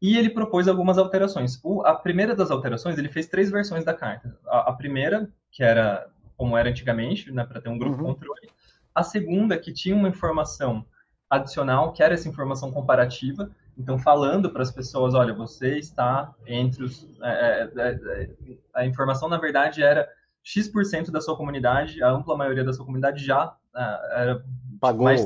e 0.02 0.18
ele 0.18 0.30
propôs 0.30 0.68
algumas 0.68 0.98
alterações. 0.98 1.60
O, 1.64 1.82
a 1.86 1.96
primeira 1.96 2.36
das 2.36 2.52
alterações, 2.52 2.98
ele 2.98 3.10
fez 3.10 3.28
três 3.28 3.50
versões 3.50 3.86
da 3.86 3.94
carta. 3.94 4.38
A, 4.46 4.72
a 4.72 4.74
primeira, 4.74 5.32
que 5.50 5.64
era 5.64 6.10
como 6.36 6.58
era 6.58 6.70
antigamente, 6.70 7.32
né, 7.32 7.46
para 7.46 7.62
ter 7.62 7.70
um 7.70 7.78
grupo 7.78 8.02
uhum. 8.02 8.14
controle. 8.14 8.50
A 8.94 9.02
segunda, 9.02 9.58
que 9.58 9.72
tinha 9.72 9.96
uma 9.96 10.10
informação 10.10 10.86
adicional, 11.30 11.94
que 11.94 12.04
era 12.04 12.14
essa 12.14 12.28
informação 12.28 12.72
comparativa. 12.72 13.50
Então, 13.78 13.98
falando 13.98 14.52
para 14.52 14.62
as 14.62 14.72
pessoas, 14.72 15.14
olha, 15.14 15.34
você 15.34 15.78
está 15.78 16.34
entre 16.46 16.84
os... 16.84 17.08
É, 17.22 17.70
é, 17.76 17.82
é, 17.82 18.30
a 18.74 18.86
informação, 18.86 19.28
na 19.28 19.38
verdade, 19.38 19.82
era 19.82 20.08
X% 20.44 21.12
da 21.12 21.22
sua 21.22 21.36
comunidade, 21.36 22.02
a 22.04 22.10
ampla 22.10 22.38
maioria 22.38 22.64
da 22.64 22.74
sua 22.74 22.86
comunidade 22.86 23.24
já 23.26 23.56
é, 23.76 24.22
era... 24.22 24.46
Pagou. 24.80 25.06
Mais 25.06 25.22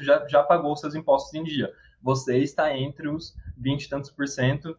já, 0.00 0.26
já 0.26 0.42
pagou 0.42 0.76
seus 0.76 0.94
impostos 0.94 1.34
em 1.34 1.44
dia. 1.44 1.72
Você 2.02 2.38
está 2.38 2.76
entre 2.76 3.08
os 3.08 3.36
20 3.56 3.84
e 3.84 3.88
tantos 3.88 4.10
por 4.10 4.26
cento 4.26 4.76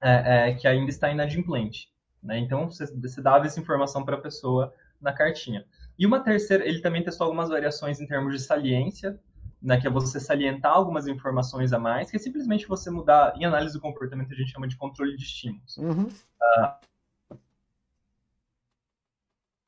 é, 0.00 0.50
é, 0.50 0.54
que 0.54 0.66
ainda 0.66 0.90
está 0.90 1.10
inadimplente. 1.10 1.92
Né? 2.22 2.38
Então, 2.38 2.70
você, 2.70 2.86
você 2.96 3.20
dava 3.20 3.46
essa 3.46 3.60
informação 3.60 4.04
para 4.04 4.16
a 4.16 4.20
pessoa 4.20 4.72
na 5.00 5.12
cartinha. 5.12 5.64
E 5.98 6.06
uma 6.06 6.20
terceira, 6.20 6.66
ele 6.66 6.80
também 6.80 7.02
testou 7.02 7.26
algumas 7.26 7.48
variações 7.48 8.00
em 8.00 8.06
termos 8.06 8.32
de 8.32 8.40
saliência, 8.40 9.18
né, 9.62 9.80
que 9.80 9.86
é 9.86 9.90
você 9.90 10.18
salientar 10.18 10.72
algumas 10.72 11.06
informações 11.06 11.72
a 11.72 11.78
mais, 11.78 12.10
que 12.10 12.16
é 12.16 12.18
simplesmente 12.18 12.66
você 12.66 12.90
mudar, 12.90 13.32
em 13.36 13.44
análise 13.44 13.74
do 13.74 13.80
comportamento 13.80 14.32
a 14.32 14.34
gente 14.34 14.50
chama 14.50 14.66
de 14.66 14.76
controle 14.76 15.16
de 15.16 15.22
estímulos. 15.22 15.76
Uhum. 15.76 16.08
Uh, 16.08 17.36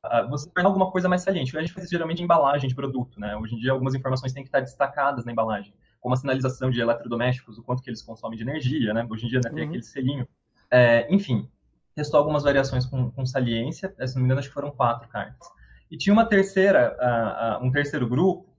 uh, 0.05 0.29
você 0.29 0.51
tornar 0.51 0.69
alguma 0.69 0.91
coisa 0.91 1.09
mais 1.09 1.23
saliente. 1.23 1.57
A 1.57 1.61
gente 1.61 1.73
faz 1.73 1.85
isso 1.85 1.93
geralmente 1.93 2.21
em 2.21 2.25
embalagem 2.25 2.69
de 2.69 2.75
produto, 2.75 3.21
né? 3.21 3.37
Hoje 3.37 3.55
em 3.55 3.59
dia 3.59 3.71
algumas 3.71 3.95
informações 3.95 4.33
têm 4.33 4.43
que 4.43 4.49
estar 4.49 4.61
destacadas 4.61 5.25
na 5.25 5.31
embalagem, 5.31 5.73
como 6.01 6.15
a 6.15 6.17
sinalização 6.17 6.71
de 6.71 6.81
eletrodomésticos, 6.81 7.57
o 7.57 7.63
quanto 7.63 7.83
que 7.83 7.89
eles 7.89 8.03
consomem 8.03 8.37
de 8.37 8.43
energia, 8.43 8.93
né? 8.93 9.07
Hoje 9.09 9.27
em 9.27 9.29
dia 9.29 9.41
né, 9.45 9.51
tem 9.51 9.63
uhum. 9.63 9.69
aquele 9.69 9.85
selinho. 9.85 10.29
É, 10.71 11.07
enfim, 11.15 11.49
testou 11.95 12.19
algumas 12.19 12.43
variações 12.43 12.85
com, 12.85 13.13
com 13.13 13.25
saliência, 13.25 13.95
se 14.05 14.15
não 14.15 14.23
me 14.23 14.27
engano 14.27 14.41
acho 14.41 14.49
que 14.49 14.55
foram 14.55 14.73
quatro 14.73 15.09
cartas. 15.09 15.49
E 15.89 15.97
tinha 15.97 16.13
uma 16.13 16.27
terceira, 16.27 16.97
uh, 16.99 17.65
um 17.65 17.71
terceiro 17.71 18.09
grupo, 18.09 18.54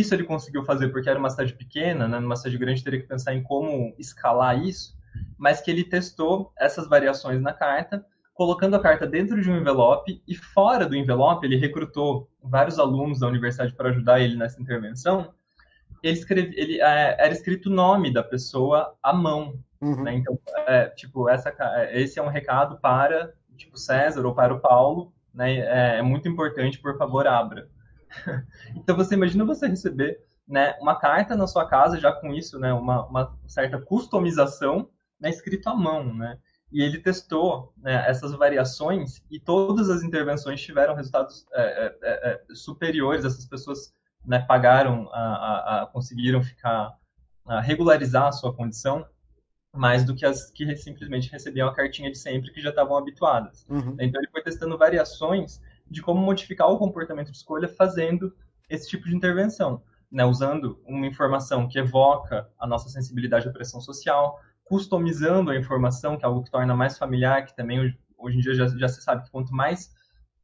isso 0.00 0.14
ele 0.14 0.24
conseguiu 0.24 0.64
fazer 0.64 0.88
porque 0.88 1.08
era 1.08 1.18
uma 1.18 1.30
cidade 1.30 1.54
pequena, 1.54 2.08
né? 2.08 2.18
numa 2.20 2.36
cidade 2.36 2.58
grande 2.58 2.84
teria 2.84 3.00
que 3.00 3.08
pensar 3.08 3.34
em 3.34 3.42
como 3.42 3.94
escalar 3.98 4.58
isso, 4.62 4.96
mas 5.36 5.60
que 5.60 5.70
ele 5.70 5.84
testou 5.84 6.52
essas 6.58 6.88
variações 6.88 7.40
na 7.40 7.52
carta 7.52 8.04
colocando 8.34 8.74
a 8.74 8.80
carta 8.80 9.06
dentro 9.06 9.40
de 9.40 9.50
um 9.50 9.56
envelope 9.56 10.22
e 10.26 10.34
fora 10.34 10.86
do 10.86 10.96
envelope 10.96 11.46
ele 11.46 11.56
recrutou 11.56 12.28
vários 12.42 12.78
alunos 12.78 13.20
da 13.20 13.28
universidade 13.28 13.74
para 13.74 13.90
ajudar 13.90 14.20
ele 14.20 14.36
nessa 14.36 14.60
intervenção. 14.60 15.32
Ele 16.02 16.14
escreve, 16.14 16.52
ele 16.56 16.80
é, 16.80 17.16
era 17.18 17.32
escrito 17.32 17.66
o 17.66 17.72
nome 17.72 18.12
da 18.12 18.22
pessoa 18.22 18.96
à 19.02 19.12
mão, 19.12 19.58
uhum. 19.80 20.02
né? 20.02 20.14
Então, 20.14 20.38
é, 20.66 20.86
tipo, 20.88 21.28
essa, 21.28 21.54
esse 21.92 22.18
é 22.18 22.22
um 22.22 22.28
recado 22.28 22.78
para 22.80 23.32
tipo 23.56 23.76
César 23.76 24.26
ou 24.26 24.34
para 24.34 24.52
o 24.52 24.60
Paulo, 24.60 25.12
né? 25.32 25.58
É, 25.58 25.98
é 25.98 26.02
muito 26.02 26.28
importante, 26.28 26.80
por 26.80 26.98
favor, 26.98 27.26
abra. 27.26 27.68
Então 28.74 28.96
você 28.96 29.14
imagina 29.14 29.44
você 29.44 29.66
receber, 29.66 30.24
né, 30.46 30.76
uma 30.80 30.98
carta 30.98 31.36
na 31.36 31.46
sua 31.46 31.66
casa 31.66 31.98
já 31.98 32.12
com 32.12 32.32
isso, 32.32 32.58
né, 32.58 32.72
uma, 32.72 33.06
uma 33.06 33.38
certa 33.46 33.80
customização, 33.80 34.88
né, 35.20 35.30
escrito 35.30 35.68
à 35.68 35.74
mão, 35.74 36.12
né? 36.12 36.38
e 36.72 36.82
ele 36.82 36.98
testou 36.98 37.72
né, 37.76 38.08
essas 38.08 38.32
variações 38.32 39.22
e 39.30 39.38
todas 39.38 39.90
as 39.90 40.02
intervenções 40.02 40.60
tiveram 40.60 40.94
resultados 40.94 41.46
é, 41.52 41.62
é, 41.62 41.98
é, 42.02 42.32
é 42.32 42.54
superiores. 42.54 43.24
Essas 43.24 43.44
pessoas 43.44 43.94
né, 44.24 44.38
pagaram, 44.40 45.08
a, 45.12 45.20
a, 45.20 45.82
a, 45.82 45.86
conseguiram 45.86 46.42
ficar 46.42 46.96
a 47.44 47.60
regularizar 47.60 48.28
a 48.28 48.32
sua 48.32 48.54
condição 48.54 49.06
mais 49.74 50.04
do 50.04 50.14
que 50.14 50.24
as 50.24 50.50
que 50.50 50.74
simplesmente 50.76 51.30
recebiam 51.30 51.68
a 51.68 51.74
cartinha 51.74 52.10
de 52.10 52.18
sempre 52.18 52.50
que 52.52 52.60
já 52.60 52.70
estavam 52.70 52.96
habituadas. 52.96 53.66
Uhum. 53.68 53.96
Então 54.00 54.20
ele 54.20 54.30
foi 54.30 54.42
testando 54.42 54.76
variações 54.78 55.60
de 55.92 56.02
como 56.02 56.20
modificar 56.20 56.68
o 56.68 56.78
comportamento 56.78 57.30
de 57.30 57.36
escolha 57.36 57.68
fazendo 57.68 58.34
esse 58.68 58.88
tipo 58.88 59.08
de 59.08 59.14
intervenção, 59.14 59.82
né, 60.10 60.24
usando 60.24 60.80
uma 60.84 61.06
informação 61.06 61.68
que 61.68 61.78
evoca 61.78 62.48
a 62.58 62.66
nossa 62.66 62.88
sensibilidade 62.88 63.48
à 63.48 63.52
pressão 63.52 63.80
social, 63.80 64.40
customizando 64.64 65.50
a 65.50 65.56
informação, 65.56 66.16
que 66.16 66.24
é 66.24 66.28
algo 66.28 66.42
que 66.42 66.50
torna 66.50 66.74
mais 66.74 66.98
familiar, 66.98 67.44
que 67.44 67.54
também 67.54 67.96
hoje 68.16 68.38
em 68.38 68.40
dia 68.40 68.54
já, 68.54 68.66
já 68.66 68.88
se 68.88 69.02
sabe 69.02 69.24
que 69.24 69.30
quanto 69.30 69.54
mais 69.54 69.92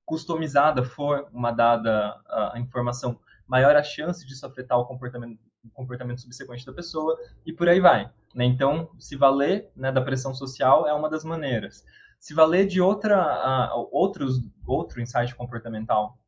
customizada 0.04 0.82
for 0.82 1.28
uma 1.32 1.50
dada 1.50 2.18
a, 2.26 2.58
informação, 2.58 3.18
maior 3.46 3.76
a 3.76 3.82
chance 3.82 4.26
disso 4.26 4.46
afetar 4.46 4.78
o 4.78 4.86
comportamento, 4.86 5.38
o 5.64 5.70
comportamento 5.70 6.20
subsequente 6.20 6.64
da 6.64 6.72
pessoa, 6.72 7.16
e 7.44 7.52
por 7.52 7.68
aí 7.68 7.80
vai. 7.80 8.10
Né? 8.34 8.44
Então, 8.44 8.90
se 8.98 9.16
valer 9.16 9.70
né, 9.76 9.92
da 9.92 10.00
pressão 10.00 10.34
social 10.34 10.86
é 10.86 10.92
uma 10.94 11.10
das 11.10 11.24
maneiras. 11.24 11.84
Se 12.18 12.34
valer 12.34 12.66
de 12.66 12.80
outra, 12.80 13.72
uh, 13.74 13.88
outros, 13.92 14.40
outro 14.66 15.00
insight 15.00 15.34
comportamental 15.34 16.18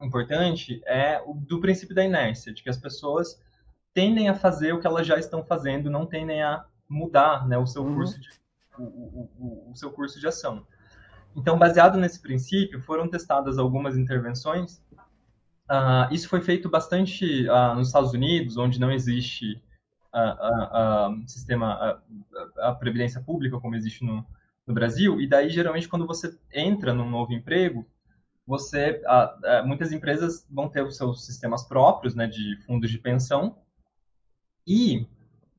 importante 0.00 0.82
é 0.86 1.20
o 1.24 1.34
do 1.34 1.60
princípio 1.60 1.94
da 1.94 2.04
inércia, 2.04 2.52
de 2.52 2.62
que 2.62 2.68
as 2.68 2.76
pessoas 2.76 3.40
tendem 3.92 4.28
a 4.28 4.34
fazer 4.34 4.72
o 4.72 4.80
que 4.80 4.86
elas 4.86 5.06
já 5.06 5.16
estão 5.16 5.44
fazendo, 5.44 5.90
não 5.90 6.06
tendem 6.06 6.42
a 6.42 6.64
mudar 6.88 7.46
né, 7.46 7.56
o, 7.56 7.66
seu 7.66 7.82
uhum. 7.82 7.94
curso 7.94 8.20
de, 8.20 8.28
o, 8.78 8.82
o, 8.82 9.70
o, 9.70 9.76
seu 9.76 9.90
curso 9.90 10.20
de 10.20 10.26
ação. 10.26 10.66
Então, 11.36 11.58
baseado 11.58 11.98
nesse 11.98 12.20
princípio, 12.20 12.80
foram 12.80 13.08
testadas 13.08 13.58
algumas 13.58 13.96
intervenções. 13.96 14.82
Uh, 15.70 16.12
isso 16.12 16.28
foi 16.28 16.40
feito 16.40 16.68
bastante 16.68 17.48
uh, 17.48 17.74
nos 17.74 17.88
Estados 17.88 18.12
Unidos, 18.12 18.56
onde 18.56 18.78
não 18.78 18.90
existe 18.90 19.62
uh, 20.14 21.28
sistema, 21.28 22.00
a 22.58 22.72
previdência 22.72 23.20
pública 23.20 23.58
como 23.58 23.74
existe 23.74 24.04
no, 24.04 24.24
no 24.66 24.74
Brasil. 24.74 25.20
E 25.20 25.28
daí, 25.28 25.50
geralmente, 25.50 25.88
quando 25.88 26.06
você 26.06 26.36
entra 26.52 26.92
num 26.92 27.08
novo 27.08 27.32
emprego, 27.32 27.86
você, 28.46 29.00
muitas 29.64 29.92
empresas 29.92 30.46
vão 30.50 30.68
ter 30.68 30.84
os 30.84 30.96
seus 30.96 31.24
sistemas 31.24 31.66
próprios, 31.66 32.14
né, 32.14 32.26
de 32.26 32.56
fundos 32.66 32.90
de 32.90 32.98
pensão. 32.98 33.56
E 34.66 35.06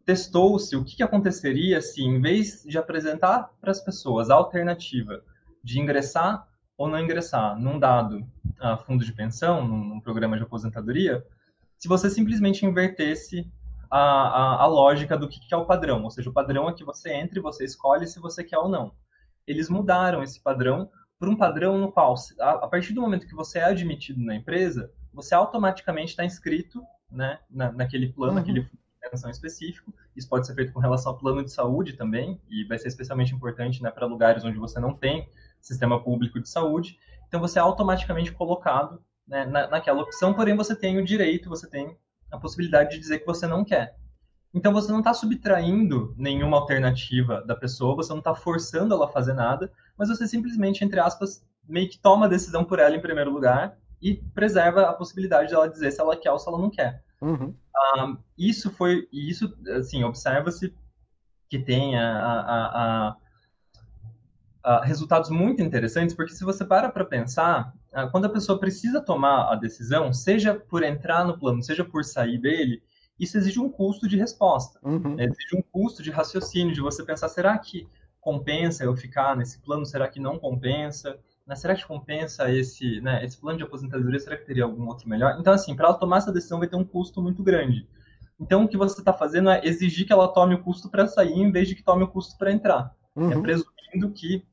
testou-se 0.05 0.75
o 0.75 0.83
que, 0.83 0.97
que 0.97 1.03
aconteceria 1.03 1.81
se, 1.81 2.03
em 2.03 2.21
vez 2.21 2.63
de 2.63 2.77
apresentar 2.77 3.51
para 3.59 3.71
as 3.71 3.79
pessoas 3.79 4.29
a 4.29 4.35
alternativa 4.35 5.23
de 5.63 5.79
ingressar 5.79 6.47
ou 6.77 6.87
não 6.87 6.99
ingressar 6.99 7.59
num 7.59 7.79
dado 7.79 8.19
uh, 8.19 8.77
fundo 8.85 9.03
de 9.03 9.13
pensão, 9.13 9.67
num, 9.67 9.83
num, 9.83 9.99
programa 9.99 10.37
de 10.37 10.43
aposentadoria, 10.43 11.25
se 11.77 11.87
você 11.87 12.09
simplesmente 12.09 12.65
invertesse 12.65 13.49
a, 13.89 13.99
a, 13.99 14.63
a 14.63 14.65
lógica 14.65 15.17
do 15.17 15.27
que, 15.27 15.39
que, 15.39 15.53
é 15.53 15.57
o 15.57 15.65
padrão, 15.65 16.03
ou 16.03 16.11
seja, 16.11 16.29
o 16.29 16.33
padrão 16.33 16.69
é 16.69 16.73
que 16.73 16.83
você 16.83 17.13
entra 17.13 17.39
e 17.39 17.41
você 17.41 17.65
escolhe 17.65 18.07
se 18.07 18.19
você 18.19 18.43
quer 18.43 18.57
ou 18.57 18.69
não. 18.69 18.93
Eles 19.47 19.69
mudaram 19.69 20.23
esse 20.23 20.39
padrão 20.41 20.89
para 21.19 21.29
um 21.29 21.35
padrão 21.35 21.77
no 21.77 21.91
qual, 21.91 22.15
a, 22.39 22.51
a, 22.51 22.67
partir 22.67 22.93
do 22.93 23.01
momento 23.01 23.27
que 23.27 23.35
você 23.35 23.59
é 23.59 23.65
admitido 23.65 24.21
na 24.21 24.35
empresa, 24.35 24.91
você 25.13 25.33
automaticamente 25.33 26.11
está 26.11 26.25
inscrito 26.25 26.83
né, 27.09 27.39
na, 27.49 27.71
naquele 27.71 28.11
plano, 28.11 28.33
uhum. 28.33 28.39
naquele 28.39 28.69
atenção 29.03 29.29
específico. 29.29 29.93
Isso 30.15 30.27
pode 30.27 30.45
ser 30.45 30.55
feito 30.55 30.73
com 30.73 30.79
relação 30.79 31.11
ao 31.11 31.17
plano 31.17 31.43
de 31.43 31.51
saúde 31.51 31.93
também, 31.93 32.41
e 32.49 32.65
vai 32.65 32.77
ser 32.77 32.87
especialmente 32.87 33.33
importante 33.33 33.81
né, 33.81 33.91
para 33.91 34.05
lugares 34.05 34.43
onde 34.43 34.57
você 34.57 34.79
não 34.79 34.93
tem 34.93 35.29
sistema 35.61 36.03
público 36.03 36.39
de 36.39 36.49
saúde. 36.49 36.99
Então, 37.27 37.39
você 37.39 37.59
é 37.59 37.61
automaticamente 37.61 38.31
colocado 38.31 39.01
né, 39.27 39.45
na, 39.45 39.67
naquela 39.67 40.01
opção, 40.01 40.33
porém 40.33 40.55
você 40.55 40.75
tem 40.75 40.97
o 40.97 41.05
direito, 41.05 41.49
você 41.49 41.69
tem 41.69 41.97
a 42.31 42.37
possibilidade 42.37 42.91
de 42.91 42.99
dizer 42.99 43.19
que 43.19 43.25
você 43.25 43.47
não 43.47 43.63
quer. 43.63 43.95
Então 44.53 44.71
você 44.71 44.91
não 44.91 44.99
está 44.99 45.13
subtraindo 45.13 46.15
nenhuma 46.17 46.57
alternativa 46.57 47.43
da 47.45 47.55
pessoa, 47.55 47.95
você 47.95 48.11
não 48.11 48.19
está 48.19 48.33
forçando 48.33 48.93
ela 48.93 49.05
a 49.05 49.11
fazer 49.11 49.33
nada, 49.33 49.71
mas 49.97 50.07
você 50.07 50.27
simplesmente, 50.27 50.83
entre 50.83 50.99
aspas, 50.99 51.45
meio 51.67 51.89
que 51.89 51.99
toma 51.99 52.25
a 52.25 52.29
decisão 52.29 52.63
por 52.63 52.79
ela 52.79 52.95
em 52.95 53.01
primeiro 53.01 53.31
lugar 53.31 53.77
e 54.01 54.15
preserva 54.33 54.89
a 54.89 54.93
possibilidade 54.93 55.49
de 55.49 55.55
ela 55.55 55.67
dizer 55.67 55.91
se 55.91 55.99
ela 55.99 56.15
quer 56.15 56.31
ou 56.31 56.39
se 56.39 56.47
ela 56.47 56.57
não 56.57 56.69
quer. 56.69 57.03
Uhum. 57.21 57.55
Um, 57.97 58.17
isso 58.37 58.71
foi, 58.71 59.07
isso, 59.11 59.53
assim, 59.77 60.03
observa-se 60.03 60.73
que 61.49 61.59
tem 61.59 61.97
a, 61.97 62.19
a, 62.19 63.17
a, 64.63 64.85
resultados 64.85 65.29
muito 65.29 65.61
interessantes, 65.61 66.15
porque 66.15 66.33
se 66.33 66.43
você 66.43 66.63
para 66.65 66.89
para 66.89 67.05
pensar, 67.05 67.73
quando 68.11 68.25
a 68.25 68.29
pessoa 68.29 68.59
precisa 68.59 69.01
tomar 69.01 69.51
a 69.51 69.55
decisão, 69.55 70.11
seja 70.11 70.53
por 70.53 70.83
entrar 70.83 71.25
no 71.25 71.37
plano, 71.37 71.63
seja 71.63 71.83
por 71.83 72.03
sair 72.03 72.37
dele, 72.37 72.83
isso 73.19 73.37
exige 73.37 73.59
um 73.59 73.69
custo 73.69 74.07
de 74.07 74.17
resposta, 74.17 74.79
uhum. 74.83 75.19
exige 75.19 75.55
um 75.55 75.61
custo 75.61 76.03
de 76.03 76.11
raciocínio, 76.11 76.73
de 76.73 76.81
você 76.81 77.03
pensar, 77.03 77.29
será 77.29 77.57
que 77.57 77.87
compensa 78.19 78.83
eu 78.83 78.95
ficar 78.95 79.37
nesse 79.37 79.59
plano, 79.59 79.85
será 79.85 80.07
que 80.07 80.19
não 80.19 80.37
compensa? 80.37 81.17
Né? 81.45 81.55
Será 81.55 81.75
que 81.75 81.85
compensa 81.85 82.51
esse, 82.51 82.99
né, 83.01 83.23
esse 83.23 83.37
plano 83.37 83.57
de 83.57 83.63
aposentadoria? 83.63 84.19
Será 84.19 84.35
que 84.35 84.45
teria 84.45 84.63
algum 84.63 84.87
outro 84.87 85.07
melhor? 85.07 85.37
Então, 85.39 85.53
assim, 85.53 85.75
para 85.75 85.87
ela 85.87 85.97
tomar 85.97 86.17
essa 86.17 86.33
decisão 86.33 86.59
vai 86.59 86.67
ter 86.67 86.75
um 86.75 86.83
custo 86.83 87.21
muito 87.21 87.43
grande. 87.43 87.87
Então, 88.39 88.65
o 88.65 88.67
que 88.67 88.75
você 88.75 88.99
está 88.99 89.13
fazendo 89.13 89.49
é 89.49 89.61
exigir 89.63 90.05
que 90.05 90.11
ela 90.11 90.27
tome 90.27 90.55
o 90.55 90.63
custo 90.63 90.89
para 90.89 91.07
sair, 91.07 91.39
em 91.39 91.51
vez 91.51 91.67
de 91.67 91.75
que 91.75 91.83
tome 91.83 92.03
o 92.03 92.07
custo 92.07 92.37
para 92.37 92.51
entrar. 92.51 92.93
É 93.15 93.19
uhum. 93.19 93.31
É 93.31 93.41
presumindo 93.41 94.11
que 94.11 94.43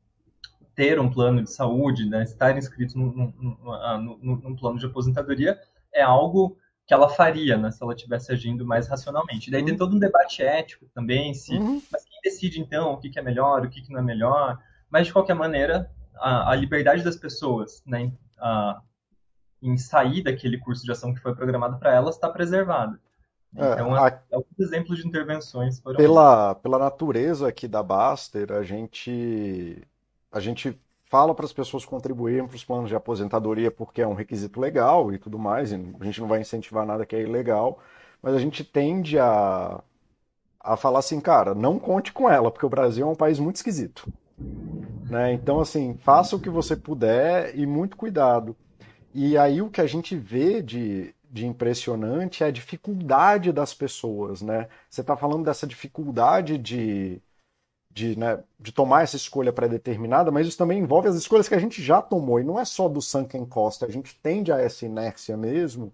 ter 0.74 0.98
um 1.00 1.10
plano 1.10 1.42
de 1.42 1.50
saúde, 1.50 2.08
né, 2.08 2.22
estar 2.22 2.56
inscrito 2.56 2.98
num, 2.98 3.32
num, 3.36 4.18
num, 4.22 4.36
num, 4.36 4.56
plano 4.56 4.78
de 4.78 4.86
aposentadoria 4.86 5.60
é 5.92 6.02
algo 6.02 6.56
que 6.86 6.94
ela 6.94 7.08
faria, 7.08 7.56
né, 7.56 7.70
se 7.70 7.82
ela 7.82 7.94
estivesse 7.94 8.32
agindo 8.32 8.66
mais 8.66 8.88
racionalmente. 8.88 9.50
Daí 9.50 9.60
uhum. 9.60 9.66
tem 9.68 9.76
todo 9.76 9.94
um 9.94 9.98
debate 9.98 10.42
ético 10.42 10.86
também, 10.94 11.34
se, 11.34 11.54
uhum. 11.54 11.80
mas 11.90 12.04
quem 12.04 12.18
decide 12.22 12.60
então 12.60 12.92
o 12.92 12.98
que, 12.98 13.10
que 13.10 13.18
é 13.18 13.22
melhor, 13.22 13.64
o 13.64 13.70
que, 13.70 13.82
que 13.82 13.92
não 13.92 14.00
é 14.00 14.02
melhor. 14.02 14.58
Mas 14.90 15.06
de 15.06 15.12
qualquer 15.12 15.34
maneira, 15.34 15.90
a, 16.16 16.50
a 16.50 16.54
liberdade 16.54 17.04
das 17.04 17.16
pessoas, 17.16 17.82
né, 17.86 18.12
a, 18.38 18.80
em 19.62 19.76
sair 19.76 20.22
daquele 20.22 20.58
curso 20.58 20.84
de 20.84 20.90
ação 20.90 21.14
que 21.14 21.20
foi 21.20 21.34
programado 21.34 21.78
para 21.78 21.94
elas 21.94 22.16
está 22.16 22.28
preservada. 22.28 22.98
É, 23.54 23.72
então, 23.74 23.96
é, 23.96 24.08
a... 24.08 24.22
alguns 24.32 24.58
exemplos 24.58 24.98
de 24.98 25.06
intervenções 25.06 25.78
foram. 25.78 25.96
Pela, 25.96 26.54
pela 26.56 26.78
natureza 26.78 27.48
aqui 27.48 27.68
da 27.68 27.82
Baster, 27.82 28.50
a 28.50 28.62
gente, 28.62 29.86
a 30.32 30.40
gente 30.40 30.80
fala 31.04 31.34
para 31.34 31.44
as 31.44 31.52
pessoas 31.52 31.84
contribuírem 31.84 32.46
para 32.46 32.56
os 32.56 32.64
planos 32.64 32.88
de 32.88 32.96
aposentadoria 32.96 33.70
porque 33.70 34.00
é 34.00 34.08
um 34.08 34.14
requisito 34.14 34.58
legal 34.58 35.12
e 35.12 35.18
tudo 35.18 35.38
mais, 35.38 35.70
e 35.70 35.74
a 36.00 36.04
gente 36.04 36.20
não 36.20 36.26
vai 36.26 36.40
incentivar 36.40 36.86
nada 36.86 37.04
que 37.04 37.14
é 37.14 37.20
ilegal, 37.20 37.78
mas 38.22 38.34
a 38.34 38.38
gente 38.38 38.64
tende 38.64 39.18
a, 39.18 39.82
a 40.58 40.76
falar 40.76 41.00
assim, 41.00 41.20
cara, 41.20 41.54
não 41.54 41.78
conte 41.78 42.12
com 42.12 42.30
ela, 42.30 42.50
porque 42.50 42.64
o 42.64 42.70
Brasil 42.70 43.06
é 43.06 43.10
um 43.10 43.14
país 43.14 43.38
muito 43.38 43.56
esquisito. 43.56 44.10
Né? 45.10 45.34
Então, 45.34 45.60
assim, 45.60 45.98
faça 46.02 46.34
o 46.34 46.40
que 46.40 46.48
você 46.48 46.74
puder 46.74 47.54
e 47.58 47.66
muito 47.66 47.96
cuidado. 47.96 48.56
E 49.12 49.36
aí 49.36 49.60
o 49.60 49.68
que 49.68 49.82
a 49.82 49.86
gente 49.86 50.16
vê 50.16 50.62
de, 50.62 51.14
de 51.30 51.46
impressionante 51.46 52.42
é 52.42 52.46
a 52.46 52.50
dificuldade 52.50 53.52
das 53.52 53.74
pessoas, 53.74 54.40
né? 54.40 54.68
Você 54.88 55.02
está 55.02 55.14
falando 55.14 55.44
dessa 55.44 55.66
dificuldade 55.66 56.56
de, 56.56 57.20
de, 57.94 58.18
né, 58.18 58.38
de 58.58 58.72
tomar 58.72 59.02
essa 59.02 59.16
escolha 59.16 59.52
pré-determinada, 59.52 60.30
mas 60.30 60.46
isso 60.46 60.58
também 60.58 60.78
envolve 60.78 61.08
as 61.08 61.16
escolhas 61.16 61.48
que 61.48 61.54
a 61.54 61.58
gente 61.58 61.82
já 61.82 62.00
tomou, 62.00 62.40
e 62.40 62.44
não 62.44 62.58
é 62.58 62.64
só 62.64 62.88
do 62.88 63.02
sunken 63.02 63.44
cost, 63.44 63.84
a 63.84 63.88
gente 63.88 64.18
tende 64.22 64.50
a 64.50 64.58
essa 64.58 64.86
inércia 64.86 65.36
mesmo, 65.36 65.92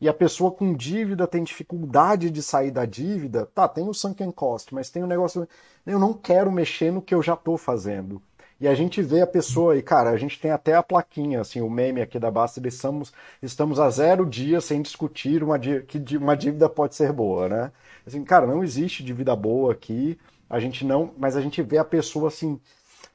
e 0.00 0.08
a 0.08 0.14
pessoa 0.14 0.50
com 0.50 0.74
dívida 0.74 1.26
tem 1.26 1.42
dificuldade 1.42 2.30
de 2.30 2.42
sair 2.42 2.70
da 2.70 2.84
dívida, 2.84 3.46
tá, 3.54 3.66
tem 3.66 3.88
o 3.88 3.94
sunken 3.94 4.30
cost, 4.30 4.74
mas 4.74 4.90
tem 4.90 5.02
o 5.02 5.06
um 5.06 5.08
negócio, 5.08 5.48
eu 5.86 5.98
não 5.98 6.12
quero 6.12 6.52
mexer 6.52 6.90
no 6.90 7.02
que 7.02 7.14
eu 7.14 7.22
já 7.22 7.34
estou 7.34 7.56
fazendo. 7.56 8.20
E 8.58 8.66
a 8.66 8.74
gente 8.74 9.02
vê 9.02 9.20
a 9.20 9.26
pessoa, 9.26 9.76
e 9.76 9.82
cara, 9.82 10.10
a 10.10 10.16
gente 10.16 10.40
tem 10.40 10.50
até 10.50 10.74
a 10.74 10.82
plaquinha, 10.82 11.42
assim, 11.42 11.60
o 11.60 11.68
meme 11.68 12.00
aqui 12.00 12.18
da 12.18 12.30
Basta, 12.30 12.66
estamos, 12.66 13.12
estamos 13.42 13.78
a 13.78 13.90
zero 13.90 14.24
dias 14.24 14.64
sem 14.64 14.80
discutir 14.80 15.42
uma, 15.42 15.58
que 15.58 16.16
uma 16.16 16.34
dívida 16.34 16.68
pode 16.68 16.94
ser 16.94 17.12
boa, 17.12 17.48
né? 17.48 17.72
Assim, 18.06 18.24
cara, 18.24 18.46
não 18.46 18.64
existe 18.64 19.02
dívida 19.02 19.36
boa 19.36 19.72
aqui, 19.72 20.18
a 20.48 20.60
gente 20.60 20.84
não, 20.84 21.12
mas 21.18 21.36
a 21.36 21.40
gente 21.40 21.62
vê 21.62 21.78
a 21.78 21.84
pessoa 21.84 22.28
assim, 22.28 22.60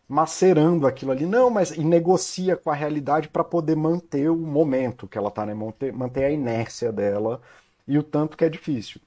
macerando 0.07 0.85
aquilo 0.85 1.11
ali, 1.11 1.25
não, 1.25 1.49
mas 1.49 1.71
e 1.71 1.83
negocia 1.83 2.57
com 2.57 2.69
a 2.69 2.75
realidade 2.75 3.29
para 3.29 3.43
poder 3.43 3.75
manter 3.75 4.29
o 4.29 4.35
momento 4.35 5.07
que 5.07 5.17
ela 5.17 5.29
está, 5.29 5.45
né? 5.45 5.53
Manter, 5.53 5.93
manter 5.93 6.25
a 6.25 6.31
inércia 6.31 6.91
dela 6.91 7.41
e 7.87 7.97
o 7.97 8.03
tanto 8.03 8.37
que 8.37 8.45
é 8.45 8.49
difícil. 8.49 8.99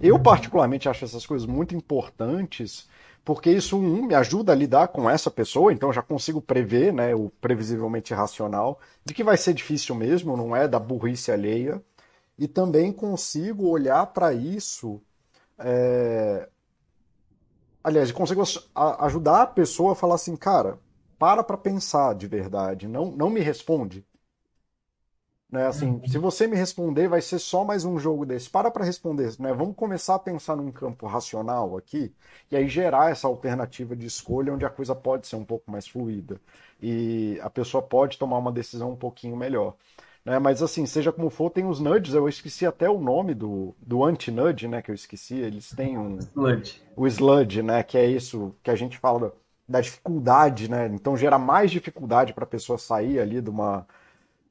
Eu, 0.00 0.18
particularmente, 0.20 0.88
acho 0.88 1.04
essas 1.04 1.26
coisas 1.26 1.46
muito 1.46 1.74
importantes 1.74 2.88
porque 3.28 3.50
isso 3.50 3.76
um, 3.76 4.06
me 4.06 4.14
ajuda 4.14 4.52
a 4.52 4.54
lidar 4.54 4.88
com 4.88 5.10
essa 5.10 5.30
pessoa, 5.30 5.70
então 5.70 5.92
já 5.92 6.00
consigo 6.00 6.40
prever, 6.40 6.94
né, 6.94 7.14
o 7.14 7.30
previsivelmente 7.42 8.14
racional, 8.14 8.80
de 9.04 9.12
que 9.12 9.22
vai 9.22 9.36
ser 9.36 9.52
difícil 9.52 9.94
mesmo, 9.94 10.34
não 10.34 10.56
é 10.56 10.66
da 10.66 10.78
burrice 10.78 11.30
alheia, 11.30 11.82
e 12.38 12.48
também 12.48 12.90
consigo 12.90 13.68
olhar 13.68 14.06
para 14.06 14.32
isso, 14.32 14.98
é... 15.58 16.48
aliás, 17.82 18.12
consigo 18.12 18.42
ajudar 19.00 19.42
a 19.42 19.46
pessoa 19.46 19.92
a 19.92 19.94
falar 19.94 20.14
assim, 20.16 20.36
cara, 20.36 20.78
para 21.18 21.42
para 21.42 21.56
pensar 21.58 22.14
de 22.14 22.26
verdade, 22.26 22.88
não, 22.88 23.10
não 23.10 23.30
me 23.30 23.40
responde, 23.40 24.06
né? 25.50 25.66
Assim, 25.66 26.00
uhum. 26.02 26.06
se 26.06 26.18
você 26.18 26.46
me 26.46 26.56
responder, 26.56 27.08
vai 27.08 27.22
ser 27.22 27.38
só 27.38 27.64
mais 27.64 27.84
um 27.84 27.98
jogo 27.98 28.26
desse. 28.26 28.50
Para 28.50 28.70
para 28.70 28.84
responder, 28.84 29.34
né? 29.40 29.52
Vamos 29.54 29.76
começar 29.76 30.14
a 30.16 30.18
pensar 30.18 30.56
num 30.56 30.70
campo 30.70 31.06
racional 31.06 31.76
aqui 31.76 32.14
e 32.50 32.56
aí 32.56 32.68
gerar 32.68 33.10
essa 33.10 33.26
alternativa 33.26 33.96
de 33.96 34.06
escolha 34.06 34.52
onde 34.52 34.64
a 34.66 34.70
coisa 34.70 34.94
pode 34.94 35.26
ser 35.26 35.36
um 35.36 35.44
pouco 35.44 35.70
mais 35.70 35.88
fluida 35.88 36.38
e 36.80 37.38
a 37.42 37.48
pessoa 37.50 37.82
pode 37.82 38.18
tomar 38.18 38.38
uma 38.38 38.52
decisão 38.52 38.90
um 38.92 38.96
pouquinho 38.96 39.36
melhor. 39.36 39.74
Né? 40.24 40.38
Mas 40.38 40.62
assim, 40.62 40.86
seja 40.86 41.12
como 41.12 41.30
for, 41.30 41.50
tem 41.50 41.64
os 41.64 41.80
nudges, 41.80 42.14
eu 42.14 42.28
esqueci 42.28 42.66
até 42.66 42.88
o 42.88 43.00
nome 43.00 43.34
do, 43.34 43.74
do 43.80 44.04
anti-nudge, 44.04 44.68
né? 44.68 44.82
Que 44.82 44.90
eu 44.90 44.94
esqueci, 44.94 45.36
eles 45.36 45.70
têm 45.70 45.98
um. 45.98 46.18
Sludge. 46.18 46.82
O 46.96 47.06
sludge, 47.06 47.62
né? 47.62 47.82
Que 47.82 47.98
é 47.98 48.06
isso 48.06 48.54
que 48.62 48.70
a 48.70 48.76
gente 48.76 48.98
fala 48.98 49.32
da 49.68 49.80
dificuldade, 49.80 50.70
né? 50.70 50.86
Então 50.86 51.16
gera 51.16 51.38
mais 51.38 51.70
dificuldade 51.70 52.32
para 52.32 52.44
a 52.44 52.46
pessoa 52.46 52.78
sair 52.78 53.18
ali 53.20 53.40
de 53.40 53.50
uma 53.50 53.86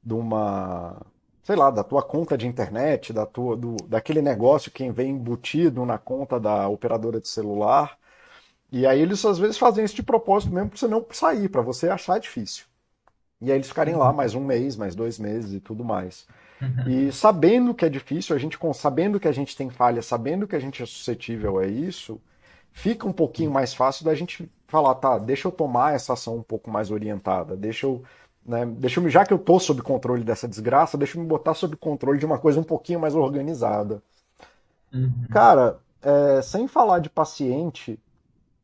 de 0.02 0.14
uma, 0.14 1.00
sei 1.42 1.56
lá, 1.56 1.70
da 1.70 1.84
tua 1.84 2.02
conta 2.02 2.36
de 2.38 2.46
internet, 2.46 3.12
da 3.12 3.26
tua, 3.26 3.56
do, 3.56 3.76
daquele 3.86 4.22
negócio 4.22 4.70
que 4.70 4.90
vem 4.90 5.10
embutido 5.10 5.84
na 5.84 5.98
conta 5.98 6.40
da 6.40 6.68
operadora 6.68 7.20
de 7.20 7.28
celular. 7.28 7.98
E 8.72 8.86
aí 8.86 9.00
eles 9.02 9.24
às 9.26 9.38
vezes 9.38 9.58
fazem 9.58 9.84
isso 9.84 9.96
de 9.96 10.04
propósito 10.04 10.54
mesmo 10.54 10.70
para 10.70 10.78
você 10.78 10.88
não 10.88 11.06
sair, 11.12 11.50
para 11.50 11.62
você 11.62 11.90
achar 11.90 12.20
difícil. 12.20 12.66
E 13.40 13.50
aí 13.50 13.58
eles 13.58 13.68
ficarem 13.68 13.94
lá 13.94 14.12
mais 14.12 14.34
um 14.34 14.44
mês, 14.44 14.76
mais 14.76 14.94
dois 14.94 15.18
meses 15.18 15.52
e 15.52 15.60
tudo 15.60 15.84
mais. 15.84 16.26
E 16.88 17.12
sabendo 17.12 17.72
que 17.72 17.84
é 17.84 17.88
difícil, 17.88 18.34
a 18.34 18.38
gente 18.38 18.58
sabendo 18.74 19.20
que 19.20 19.28
a 19.28 19.32
gente 19.32 19.56
tem 19.56 19.70
falha, 19.70 20.02
sabendo 20.02 20.46
que 20.46 20.56
a 20.56 20.58
gente 20.58 20.82
é 20.82 20.86
suscetível 20.86 21.58
a 21.58 21.66
isso, 21.66 22.20
fica 22.72 23.06
um 23.06 23.12
pouquinho 23.12 23.50
mais 23.50 23.72
fácil 23.72 24.04
da 24.04 24.14
gente 24.14 24.50
falar, 24.66 24.96
tá, 24.96 25.18
deixa 25.18 25.46
eu 25.46 25.52
tomar 25.52 25.94
essa 25.94 26.14
ação 26.14 26.36
um 26.36 26.42
pouco 26.42 26.68
mais 26.68 26.90
orientada, 26.90 27.56
deixa 27.56 27.86
eu 27.86 28.02
né? 28.48 28.64
Deixa 28.64 28.98
eu, 28.98 29.08
já 29.10 29.26
que 29.26 29.32
eu 29.32 29.36
estou 29.36 29.60
sob 29.60 29.82
controle 29.82 30.24
dessa 30.24 30.48
desgraça, 30.48 30.96
deixa 30.96 31.18
eu 31.18 31.22
me 31.22 31.28
botar 31.28 31.52
sob 31.52 31.76
controle 31.76 32.18
de 32.18 32.24
uma 32.24 32.38
coisa 32.38 32.58
um 32.58 32.64
pouquinho 32.64 32.98
mais 32.98 33.14
organizada. 33.14 34.02
Uhum. 34.92 35.26
Cara, 35.30 35.78
é, 36.02 36.40
sem 36.40 36.66
falar 36.66 37.00
de 37.00 37.10
paciente 37.10 38.00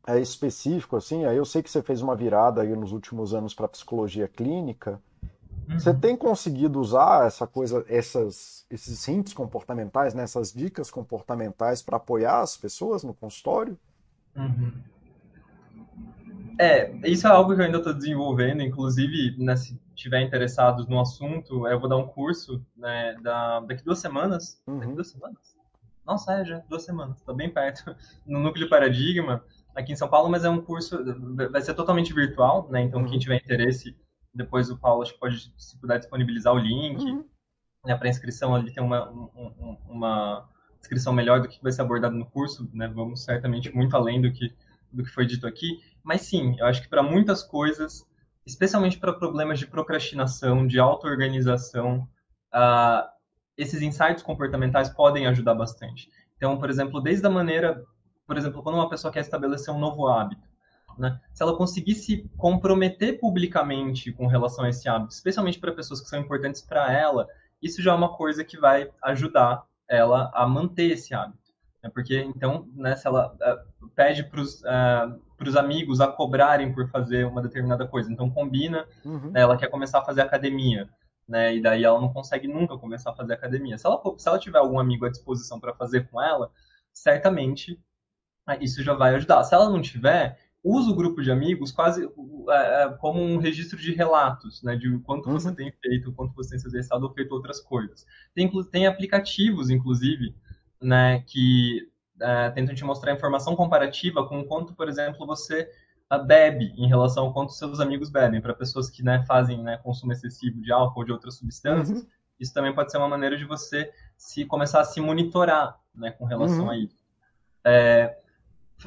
é, 0.07 0.19
específico, 0.19 0.95
assim, 0.95 1.25
aí 1.25 1.37
eu 1.37 1.45
sei 1.45 1.63
que 1.63 1.69
você 1.69 1.81
fez 1.81 2.01
uma 2.01 2.15
virada 2.15 2.61
aí 2.61 2.75
nos 2.75 2.91
últimos 2.91 3.33
anos 3.33 3.53
para 3.53 3.67
psicologia 3.67 4.27
clínica. 4.27 5.01
Uhum. 5.67 5.79
Você 5.79 5.93
tem 5.93 6.15
conseguido 6.15 6.79
usar 6.79 7.25
essa 7.25 7.47
coisa, 7.47 7.83
essas, 7.87 8.65
esses 8.69 9.07
hints 9.07 9.33
comportamentais, 9.33 10.13
né, 10.13 10.23
essas 10.23 10.53
dicas 10.53 10.91
comportamentais 10.91 11.81
para 11.81 11.97
apoiar 11.97 12.41
as 12.41 12.55
pessoas 12.55 13.03
no 13.03 13.13
consultório? 13.13 13.77
Uhum. 14.35 14.73
É, 16.59 16.93
isso 17.09 17.27
é 17.27 17.31
algo 17.31 17.53
que 17.53 17.59
eu 17.59 17.65
ainda 17.65 17.79
estou 17.79 17.93
desenvolvendo, 17.93 18.61
inclusive, 18.61 19.35
né, 19.43 19.55
se 19.55 19.77
tiver 19.95 20.21
interessados 20.21 20.87
no 20.87 20.99
assunto, 20.99 21.67
eu 21.67 21.79
vou 21.79 21.89
dar 21.89 21.97
um 21.97 22.07
curso 22.07 22.63
né, 22.77 23.15
da, 23.21 23.59
daqui 23.61 23.83
duas 23.83 23.99
semanas. 23.99 24.61
Uhum. 24.67 24.79
Daqui 24.79 24.93
duas 24.93 25.07
semanas? 25.09 25.55
Nossa, 26.05 26.33
é, 26.33 26.45
já 26.45 26.59
duas 26.69 26.83
semanas, 26.83 27.17
está 27.17 27.33
bem 27.33 27.49
perto, 27.49 27.95
no 28.25 28.39
Núcleo 28.39 28.69
Paradigma, 28.69 29.43
aqui 29.75 29.91
em 29.91 29.95
São 29.95 30.07
Paulo, 30.07 30.29
mas 30.29 30.45
é 30.45 30.49
um 30.49 30.61
curso, 30.61 30.97
vai 31.51 31.61
ser 31.61 31.73
totalmente 31.73 32.13
virtual, 32.13 32.67
né? 32.71 32.81
Então, 32.81 33.01
uhum. 33.01 33.09
quem 33.09 33.19
tiver 33.19 33.35
interesse, 33.35 33.95
depois 34.33 34.69
o 34.69 34.77
Paulo 34.77 35.05
pode, 35.19 35.53
se 35.57 35.79
puder, 35.79 35.99
disponibilizar 35.99 36.53
o 36.53 36.59
link. 36.59 37.03
Uhum. 37.03 37.25
Né, 37.85 37.95
para 37.95 38.09
inscrição 38.09 38.55
ali 38.55 38.73
tem 38.73 38.83
uma, 38.83 39.11
um, 39.11 39.77
uma 39.87 40.49
inscrição 40.79 41.13
melhor 41.13 41.39
do 41.39 41.47
que 41.47 41.61
vai 41.61 41.71
ser 41.71 41.83
abordado 41.83 42.15
no 42.15 42.25
curso, 42.25 42.67
né? 42.73 42.87
Vamos 42.87 43.23
certamente 43.23 43.71
muito 43.75 43.95
além 43.95 44.19
do 44.19 44.31
que 44.31 44.55
do 44.95 45.03
que 45.03 45.11
foi 45.11 45.25
dito 45.25 45.45
aqui, 45.45 45.79
mas 46.03 46.21
sim, 46.21 46.55
eu 46.57 46.65
acho 46.65 46.81
que 46.81 46.87
para 46.87 47.03
muitas 47.03 47.43
coisas, 47.43 48.05
especialmente 48.45 48.97
para 48.97 49.13
problemas 49.13 49.59
de 49.59 49.67
procrastinação, 49.67 50.65
de 50.65 50.79
auto-organização, 50.79 52.07
uh, 52.53 53.05
esses 53.57 53.81
insights 53.81 54.23
comportamentais 54.23 54.89
podem 54.89 55.27
ajudar 55.27 55.53
bastante. 55.53 56.09
Então, 56.37 56.57
por 56.57 56.69
exemplo, 56.69 57.01
desde 57.01 57.25
a 57.25 57.29
maneira, 57.29 57.83
por 58.25 58.37
exemplo, 58.37 58.61
quando 58.63 58.75
uma 58.75 58.89
pessoa 58.89 59.11
quer 59.11 59.21
estabelecer 59.21 59.73
um 59.73 59.79
novo 59.79 60.07
hábito, 60.07 60.47
né? 60.97 61.19
Se 61.33 61.43
ela 61.43 61.55
conseguir 61.57 61.95
se 61.95 62.29
comprometer 62.37 63.19
publicamente 63.19 64.11
com 64.11 64.27
relação 64.27 64.63
a 64.63 64.69
esse 64.69 64.87
hábito, 64.87 65.13
especialmente 65.13 65.59
para 65.59 65.71
pessoas 65.71 66.01
que 66.01 66.07
são 66.07 66.19
importantes 66.19 66.61
para 66.61 66.91
ela, 66.91 67.27
isso 67.61 67.81
já 67.81 67.91
é 67.91 67.95
uma 67.95 68.15
coisa 68.15 68.43
que 68.43 68.57
vai 68.57 68.89
ajudar 69.03 69.63
ela 69.89 70.31
a 70.33 70.47
manter 70.47 70.91
esse 70.91 71.13
hábito. 71.13 71.53
Né? 71.83 71.89
Porque, 71.93 72.19
então, 72.21 72.67
né, 72.73 72.95
se 72.95 73.07
ela 73.07 73.33
uh, 73.33 73.89
pede 73.89 74.23
para 74.23 74.41
os 74.41 74.61
uh, 74.61 75.59
amigos 75.59 76.01
a 76.01 76.07
cobrarem 76.07 76.73
por 76.73 76.89
fazer 76.89 77.25
uma 77.25 77.41
determinada 77.41 77.87
coisa, 77.87 78.11
então 78.11 78.29
combina, 78.29 78.85
uhum. 79.03 79.31
né, 79.31 79.41
ela 79.41 79.57
quer 79.57 79.69
começar 79.69 79.99
a 79.99 80.05
fazer 80.05 80.21
academia, 80.21 80.89
né, 81.27 81.55
e 81.55 81.61
daí 81.61 81.83
ela 81.83 81.99
não 81.99 82.13
consegue 82.13 82.47
nunca 82.47 82.77
começar 82.77 83.11
a 83.11 83.15
fazer 83.15 83.33
academia. 83.33 83.77
Se 83.77 83.85
ela, 83.85 84.01
se 84.17 84.27
ela 84.27 84.39
tiver 84.39 84.59
algum 84.59 84.79
amigo 84.79 85.05
à 85.05 85.09
disposição 85.09 85.59
para 85.59 85.73
fazer 85.73 86.09
com 86.09 86.21
ela, 86.21 86.51
certamente 86.93 87.79
isso 88.61 88.83
já 88.83 88.93
vai 88.93 89.15
ajudar. 89.15 89.43
Se 89.43 89.53
ela 89.53 89.69
não 89.69 89.81
tiver, 89.81 90.37
usa 90.63 90.89
o 90.91 90.95
grupo 90.95 91.21
de 91.21 91.31
amigos 91.31 91.71
quase 91.71 92.03
é, 92.49 92.83
é, 92.83 92.89
como 92.99 93.21
um 93.21 93.37
registro 93.37 93.77
de 93.77 93.93
relatos, 93.93 94.63
né, 94.63 94.75
de 94.75 94.97
quanto 94.99 95.27
uhum. 95.27 95.39
você 95.39 95.53
tem 95.53 95.71
feito, 95.71 96.11
quanto 96.13 96.33
você 96.33 96.51
tem 96.51 96.59
se 96.59 96.67
exercitado 96.67 97.05
ou 97.05 97.13
feito 97.13 97.33
outras 97.33 97.59
coisas. 97.61 98.05
Tem, 98.33 98.49
tem 98.71 98.87
aplicativos, 98.87 99.69
inclusive, 99.69 100.35
né, 100.81 101.23
que 101.27 101.87
é, 102.19 102.49
tentam 102.49 102.73
te 102.73 102.83
mostrar 102.83 103.13
informação 103.13 103.55
comparativa 103.55 104.27
com 104.27 104.43
quanto, 104.43 104.73
por 104.73 104.89
exemplo, 104.89 105.25
você 105.27 105.69
ah, 106.09 106.17
bebe 106.17 106.73
em 106.77 106.87
relação 106.87 107.25
ao 107.25 107.33
quanto 107.33 107.53
seus 107.53 107.79
amigos 107.79 108.09
bebem. 108.09 108.41
Para 108.41 108.53
pessoas 108.53 108.89
que 108.89 109.03
né, 109.03 109.23
fazem 109.27 109.61
né, 109.61 109.77
consumo 109.77 110.13
excessivo 110.13 110.61
de 110.61 110.71
álcool 110.71 110.99
ou 110.99 111.05
de 111.05 111.11
outras 111.11 111.35
substâncias, 111.35 112.01
uhum. 112.01 112.07
isso 112.39 112.53
também 112.53 112.73
pode 112.73 112.91
ser 112.91 112.97
uma 112.97 113.07
maneira 113.07 113.37
de 113.37 113.45
você 113.45 113.91
se 114.17 114.45
começar 114.45 114.81
a 114.81 114.85
se 114.85 115.01
monitorar 115.01 115.79
né, 115.93 116.11
com 116.11 116.25
relação 116.25 116.65
uhum. 116.65 116.69
a 116.71 116.77
isso. 116.77 116.97
É, 117.63 118.17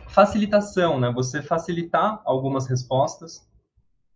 facilitação, 0.08 1.00
né? 1.00 1.10
Você 1.12 1.42
facilitar 1.42 2.20
algumas 2.24 2.66
respostas 2.66 3.46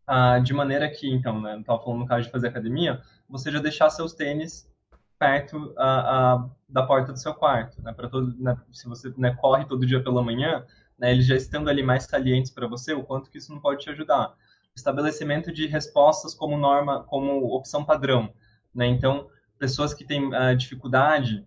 ah, 0.07 0.39
de 0.39 0.53
maneira 0.53 0.89
que, 0.91 1.09
então, 1.09 1.41
né, 1.41 1.59
estava 1.59 1.83
falando 1.83 2.01
no 2.01 2.07
caso 2.07 2.25
de 2.27 2.31
fazer 2.31 2.49
academia, 2.49 3.01
você 3.29 3.51
já 3.51 3.61
deixar 3.61 3.89
seus 3.91 4.13
tênis 4.13 4.71
perto 5.19 5.73
ah, 5.79 5.85
ah, 5.87 6.51
da 6.69 6.83
porta 6.83 7.13
do 7.13 7.19
seu 7.19 7.35
quarto, 7.35 7.81
né? 7.83 7.93
Para 7.93 8.09
todo, 8.09 8.35
né, 8.39 8.57
se 8.73 8.89
você 8.89 9.13
né, 9.17 9.35
corre 9.41 9.65
todo 9.65 9.87
dia 9.87 10.03
pela 10.03 10.23
manhã, 10.23 10.65
né, 10.99 11.13
eles 11.13 11.27
já 11.27 11.37
estando 11.37 11.71
ali 11.71 11.83
mais 11.83 12.05
salientes 12.05 12.51
para 12.51 12.67
você, 12.67 12.93
o 12.93 13.05
quanto 13.05 13.31
que 13.31 13.39
isso 13.39 13.53
não 13.53 13.61
pode 13.61 13.83
te 13.83 13.91
ajudar. 13.91 14.35
Estabelecimento 14.75 15.53
de 15.53 15.67
respostas 15.67 16.35
como 16.35 16.57
norma, 16.57 17.05
como 17.05 17.55
opção 17.55 17.85
padrão, 17.85 18.33
né? 18.75 18.87
Então, 18.87 19.29
pessoas 19.59 19.95
que 19.95 20.05
têm 20.05 20.31
dificuldade 20.57 21.47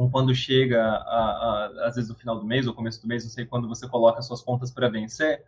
com 0.00 0.10
quando 0.10 0.34
chega, 0.34 0.82
a, 0.82 0.96
a, 0.96 1.86
às 1.86 1.96
vezes 1.96 2.08
no 2.08 2.16
final 2.16 2.38
do 2.38 2.46
mês 2.46 2.66
ou 2.66 2.72
começo 2.72 3.02
do 3.02 3.06
mês, 3.06 3.22
não 3.22 3.30
sei 3.30 3.44
quando 3.44 3.68
você 3.68 3.86
coloca 3.86 4.22
suas 4.22 4.40
contas 4.40 4.70
para 4.70 4.88
vencer, 4.88 5.44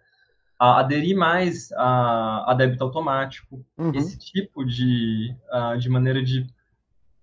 a 0.59 0.81
aderir 0.81 1.17
mais 1.17 1.73
a, 1.73 2.51
a 2.51 2.55
débito 2.55 2.85
automático, 2.85 3.65
uhum. 3.79 3.93
esse 3.95 4.19
tipo 4.19 4.63
de, 4.63 5.35
uh, 5.51 5.79
de 5.79 5.89
maneira 5.89 6.23
de 6.23 6.43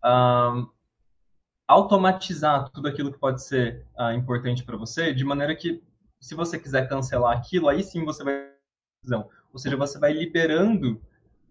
uh, 0.04 0.68
automatizar 1.68 2.68
tudo 2.72 2.88
aquilo 2.88 3.12
que 3.12 3.20
pode 3.20 3.44
ser 3.44 3.86
uh, 3.96 4.12
importante 4.12 4.64
para 4.64 4.76
você, 4.76 5.14
de 5.14 5.24
maneira 5.24 5.56
que, 5.56 5.84
se 6.20 6.34
você 6.34 6.58
quiser 6.58 6.90
cancelar 6.90 7.38
aquilo, 7.38 7.70
aí 7.70 7.84
sim 7.84 8.04
você 8.04 8.24
vai. 8.24 8.50
Ou 9.54 9.60
seja, 9.60 9.78
você 9.78 10.00
vai 10.00 10.14
liberando 10.14 11.00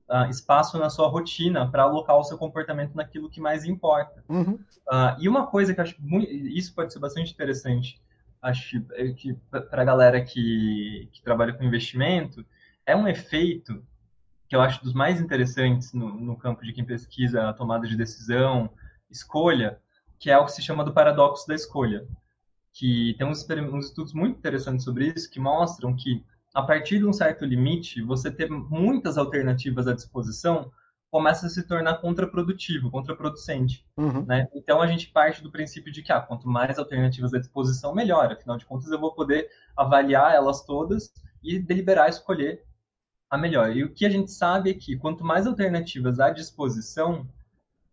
uh, 0.09 0.29
espaço 0.31 0.79
na 0.79 0.91
sua 0.91 1.09
rotina 1.09 1.71
para 1.71 1.83
alocar 1.83 2.17
o 2.17 2.25
seu 2.25 2.39
comportamento 2.39 2.95
naquilo 2.95 3.31
que 3.31 3.41
mais 3.41 3.65
importa. 3.65 4.25
Uhum. 4.29 4.55
Uh, 4.55 5.17
e 5.21 5.29
uma 5.29 5.47
coisa 5.47 5.75
que 5.75 5.81
eu 5.81 5.85
acho 5.85 5.97
muito, 5.99 6.31
isso 6.31 6.75
pode 6.75 6.93
ser 6.93 6.99
bastante 6.99 7.33
interessante, 7.33 8.01
acho 8.41 8.81
que 9.17 9.35
para 9.51 9.83
a 9.83 9.85
galera 9.85 10.25
que, 10.25 11.09
que 11.13 11.23
trabalha 11.23 11.53
com 11.53 11.65
investimento, 11.65 12.45
é 12.87 12.97
um 12.97 13.07
efeito 13.07 13.85
que 14.49 14.57
eu 14.57 14.61
acho 14.63 14.83
dos 14.83 14.95
mais 14.95 15.21
interessantes 15.21 15.93
no, 15.93 16.09
no 16.19 16.37
campo 16.37 16.63
de 16.63 16.73
quem 16.73 16.85
pesquisa 16.85 17.49
a 17.49 17.53
tomada 17.53 17.87
de 17.87 17.97
decisão, 17.97 18.71
escolha, 19.11 19.79
que 20.19 20.31
é 20.31 20.39
o 20.39 20.47
que 20.47 20.53
se 20.53 20.63
chama 20.63 20.85
do 20.85 20.93
paradoxo 20.93 21.47
da 21.47 21.55
escolha. 21.55 22.07
Que 22.73 23.15
tem 23.19 23.27
uns, 23.27 23.47
uns 23.73 23.87
estudos 23.87 24.13
muito 24.15 24.39
interessantes 24.39 24.85
sobre 24.85 25.13
isso 25.15 25.31
que 25.31 25.39
mostram 25.39 25.95
que 25.95 26.25
a 26.55 26.63
partir 26.63 26.99
de 26.99 27.07
um 27.07 27.13
certo 27.13 27.45
limite, 27.45 28.03
você 28.03 28.31
ter 28.31 28.51
muitas 28.51 29.19
alternativas 29.19 29.87
à 29.87 29.95
disposição 29.95 30.71
começa 31.11 31.47
a 31.47 31.51
se 31.51 31.63
tornar 31.67 31.99
contraprodutivo, 31.99 32.91
contraproducente. 32.91 33.85
Uhum. 33.97 34.25
Né? 34.27 34.47
Então 34.55 34.81
a 34.81 34.87
gente 34.87 35.09
parte 35.09 35.43
do 35.43 35.51
princípio 35.51 35.93
de 35.93 36.03
que 36.03 36.13
ah, 36.13 36.21
quanto 36.21 36.49
mais 36.49 36.79
alternativas 36.79 37.33
à 37.33 37.39
disposição, 37.39 37.95
melhor. 37.95 38.31
Afinal 38.31 38.59
de 38.59 38.67
contas, 38.67 38.91
eu 38.91 39.01
vou 39.01 39.15
poder 39.15 39.49
avaliar 39.77 40.35
elas 40.35 40.63
todas 40.65 41.13
e 41.43 41.59
deliberar 41.59 42.09
escolher 42.09 42.63
a 43.31 43.39
melhor. 43.39 43.75
E 43.75 43.85
o 43.85 43.93
que 43.93 44.05
a 44.05 44.11
gente 44.11 44.31
sabe 44.31 44.71
é 44.71 44.75
que 44.75 44.97
quanto 44.97 45.25
mais 45.25 45.47
alternativas 45.47 46.21
à 46.21 46.31
disposição, 46.31 47.27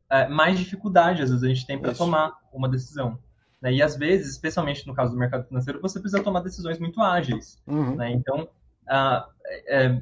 é, 0.10 0.28
mais 0.28 0.60
dificuldade 0.60 1.22
às 1.22 1.30
vezes 1.30 1.44
a 1.44 1.48
gente 1.48 1.66
tem 1.66 1.80
para 1.80 1.94
tomar 1.94 2.38
uma 2.54 2.70
decisão. 2.70 3.18
Né? 3.66 3.74
E 3.74 3.82
às 3.82 3.96
vezes, 3.96 4.34
especialmente 4.34 4.86
no 4.86 4.94
caso 4.94 5.12
do 5.12 5.18
mercado 5.18 5.48
financeiro, 5.48 5.82
você 5.82 6.00
precisa 6.00 6.22
tomar 6.22 6.42
decisões 6.42 6.78
muito 6.78 7.02
ágeis. 7.02 7.58
Uhum. 7.66 7.96
Né? 7.96 8.12
Então, 8.12 8.48
ah, 8.88 9.28
é, 9.66 10.00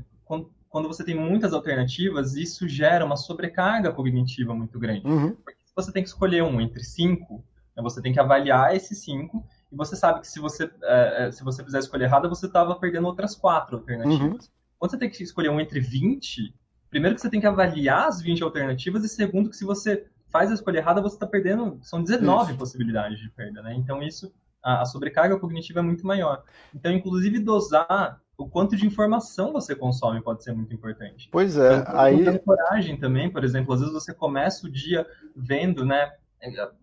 quando 0.67 0.89
você 0.89 1.01
tem 1.01 1.15
muitas 1.15 1.53
alternativas, 1.53 2.35
isso 2.35 2.67
gera 2.67 3.05
uma 3.05 3.15
sobrecarga 3.15 3.89
cognitiva 3.93 4.53
muito 4.53 4.77
grande. 4.77 5.07
Uhum. 5.07 5.33
Porque 5.35 5.61
se 5.63 5.73
você 5.73 5.93
tem 5.93 6.03
que 6.03 6.09
escolher 6.09 6.43
um 6.43 6.59
entre 6.59 6.83
cinco, 6.83 7.41
né, 7.73 7.81
você 7.81 8.01
tem 8.01 8.11
que 8.11 8.19
avaliar 8.19 8.75
esses 8.75 8.97
cinco, 8.97 9.47
e 9.71 9.75
você 9.77 9.95
sabe 9.95 10.19
que 10.19 10.27
se 10.27 10.41
você, 10.41 10.69
é, 10.83 11.27
é 11.27 11.31
se 11.31 11.41
você 11.41 11.63
fizer 11.63 11.77
a 11.77 11.79
escolha 11.79 12.03
errada, 12.03 12.27
você 12.27 12.47
estava 12.47 12.75
perdendo 12.75 13.07
outras 13.07 13.33
quatro 13.33 13.77
alternativas. 13.77 14.19
Uhum. 14.19 14.51
Quando 14.77 14.91
você 14.91 14.97
tem 14.97 15.09
que 15.09 15.23
escolher 15.23 15.49
um 15.49 15.61
entre 15.61 15.79
20, 15.79 16.53
primeiro 16.89 17.15
que 17.15 17.21
você 17.21 17.29
tem 17.29 17.39
que 17.39 17.47
avaliar 17.47 18.09
as 18.09 18.21
20 18.21 18.43
alternativas, 18.43 19.05
e 19.05 19.09
segundo 19.09 19.49
que 19.49 19.55
se 19.55 19.63
você 19.63 20.05
faz 20.33 20.49
a 20.49 20.55
escolha 20.55 20.79
errada, 20.79 20.99
você 20.99 21.15
está 21.15 21.27
perdendo. 21.27 21.77
São 21.83 22.01
19 22.01 22.49
isso. 22.49 22.57
possibilidades 22.57 23.19
de 23.19 23.29
perda, 23.29 23.61
né? 23.61 23.75
Então, 23.75 24.01
isso, 24.01 24.33
a, 24.63 24.81
a, 24.81 24.85
sobrecarga 24.85 25.39
cognitiva 25.39 25.79
é 25.79 25.83
muito 25.83 26.05
maior. 26.05 26.43
Então, 26.73 26.91
inclusive, 26.91 27.37
dosar 27.37 28.19
o 28.35 28.49
quanto 28.49 28.75
de 28.75 28.87
informação 28.87 29.53
você 29.53 29.75
consome 29.75 30.23
pode 30.23 30.43
ser 30.43 30.51
muito 30.53 30.73
importante. 30.73 31.29
Pois 31.31 31.55
é, 31.55 31.77
então, 31.77 31.99
aí. 31.99 32.39
coragem 32.39 32.97
também, 32.97 33.29
por 33.29 33.43
exemplo, 33.43 33.75
às 33.75 33.79
vezes 33.79 33.93
você 33.93 34.11
começa 34.11 34.65
o 34.65 34.71
dia 34.71 35.05
vendo, 35.35 35.85
né, 35.85 36.11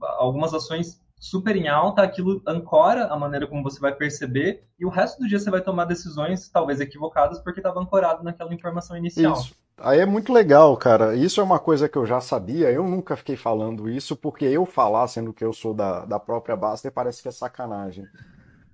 algumas 0.01 0.55
ações 0.55 1.03
super 1.19 1.57
em 1.57 1.67
alta, 1.67 2.03
aquilo 2.03 2.41
ancora 2.47 3.07
a 3.07 3.19
maneira 3.19 3.49
como 3.49 3.65
você 3.65 3.81
vai 3.81 3.93
perceber, 3.93 4.65
e 4.79 4.87
o 4.87 4.89
resto 4.89 5.19
do 5.19 5.29
dia 5.29 5.41
você 5.41 5.51
vai 5.51 5.61
tomar 5.61 5.87
decisões 5.87 6.49
talvez 6.49 6.81
equivocadas 6.81 7.41
porque 7.41 7.59
estava 7.59 7.81
ancorado 7.81 8.23
naquela 8.23 8.55
informação 8.55 8.97
inicial. 8.97 9.35
Isso. 9.35 9.55
Aí 9.81 10.01
é 10.01 10.07
muito 10.07 10.33
legal, 10.33 10.77
cara. 10.77 11.15
Isso 11.15 11.41
é 11.41 11.45
uma 11.45 11.59
coisa 11.59 11.89
que 11.89 11.97
eu 11.97 12.07
já 12.07 12.21
sabia, 12.21 12.71
eu 12.71 12.85
nunca 12.85 13.17
fiquei 13.17 13.37
falando 13.37 13.89
isso, 13.89 14.15
porque 14.15 14.45
eu 14.45 14.67
falar, 14.67 15.09
sendo 15.09 15.33
que 15.33 15.45
eu 15.45 15.53
sou 15.53 15.73
da, 15.75 16.05
da 16.05 16.21
própria 16.21 16.55
Baster, 16.57 16.93
parece 16.93 17.23
que 17.23 17.29
é 17.29 17.33
sacanagem. 17.33 18.07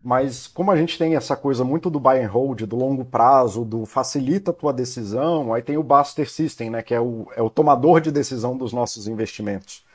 Mas 0.03 0.47
como 0.47 0.71
a 0.71 0.77
gente 0.77 0.99
tem 0.99 1.17
essa 1.17 1.37
coisa 1.37 1.65
muito 1.65 1.91
do 1.91 1.99
buy 1.99 2.23
and 2.23 2.29
hold, 2.29 2.63
do 2.63 2.77
longo 2.77 3.05
prazo, 3.05 3.65
do 3.65 3.87
facilita 3.87 4.51
a 4.51 4.55
tua 4.55 4.73
decisão, 4.73 5.53
aí 5.53 5.63
tem 5.63 5.77
o 5.77 5.83
Baster 5.83 6.31
System, 6.31 6.71
né, 6.71 6.83
que 6.83 6.95
é 6.95 7.01
o, 7.01 7.27
é 7.37 7.43
o 7.43 7.51
tomador 7.51 8.01
de 8.01 8.13
decisão 8.13 8.57
dos 8.57 8.73
nossos 8.73 9.09
investimentos 9.09 9.87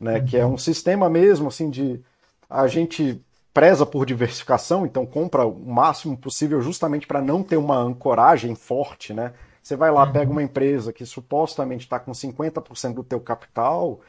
né? 0.00 0.20
Que 0.20 0.36
é 0.36 0.46
um 0.46 0.56
sistema 0.56 1.08
mesmo 1.08 1.48
assim 1.48 1.70
de 1.70 2.00
a 2.48 2.66
gente 2.66 3.20
preza 3.52 3.84
por 3.84 4.06
diversificação, 4.06 4.86
então 4.86 5.04
compra 5.04 5.44
o 5.44 5.66
máximo 5.66 6.16
possível 6.16 6.60
justamente 6.62 7.06
para 7.06 7.20
não 7.20 7.42
ter 7.42 7.56
uma 7.56 7.76
ancoragem 7.76 8.54
forte, 8.54 9.12
né? 9.12 9.32
Você 9.68 9.76
vai 9.76 9.90
lá, 9.90 10.06
pega 10.10 10.30
uma 10.32 10.42
empresa 10.42 10.94
que 10.94 11.04
supostamente 11.04 11.84
está 11.84 12.00
com 12.00 12.10
50% 12.12 12.94
do 12.94 13.04
teu 13.04 13.20
capital, 13.20 14.00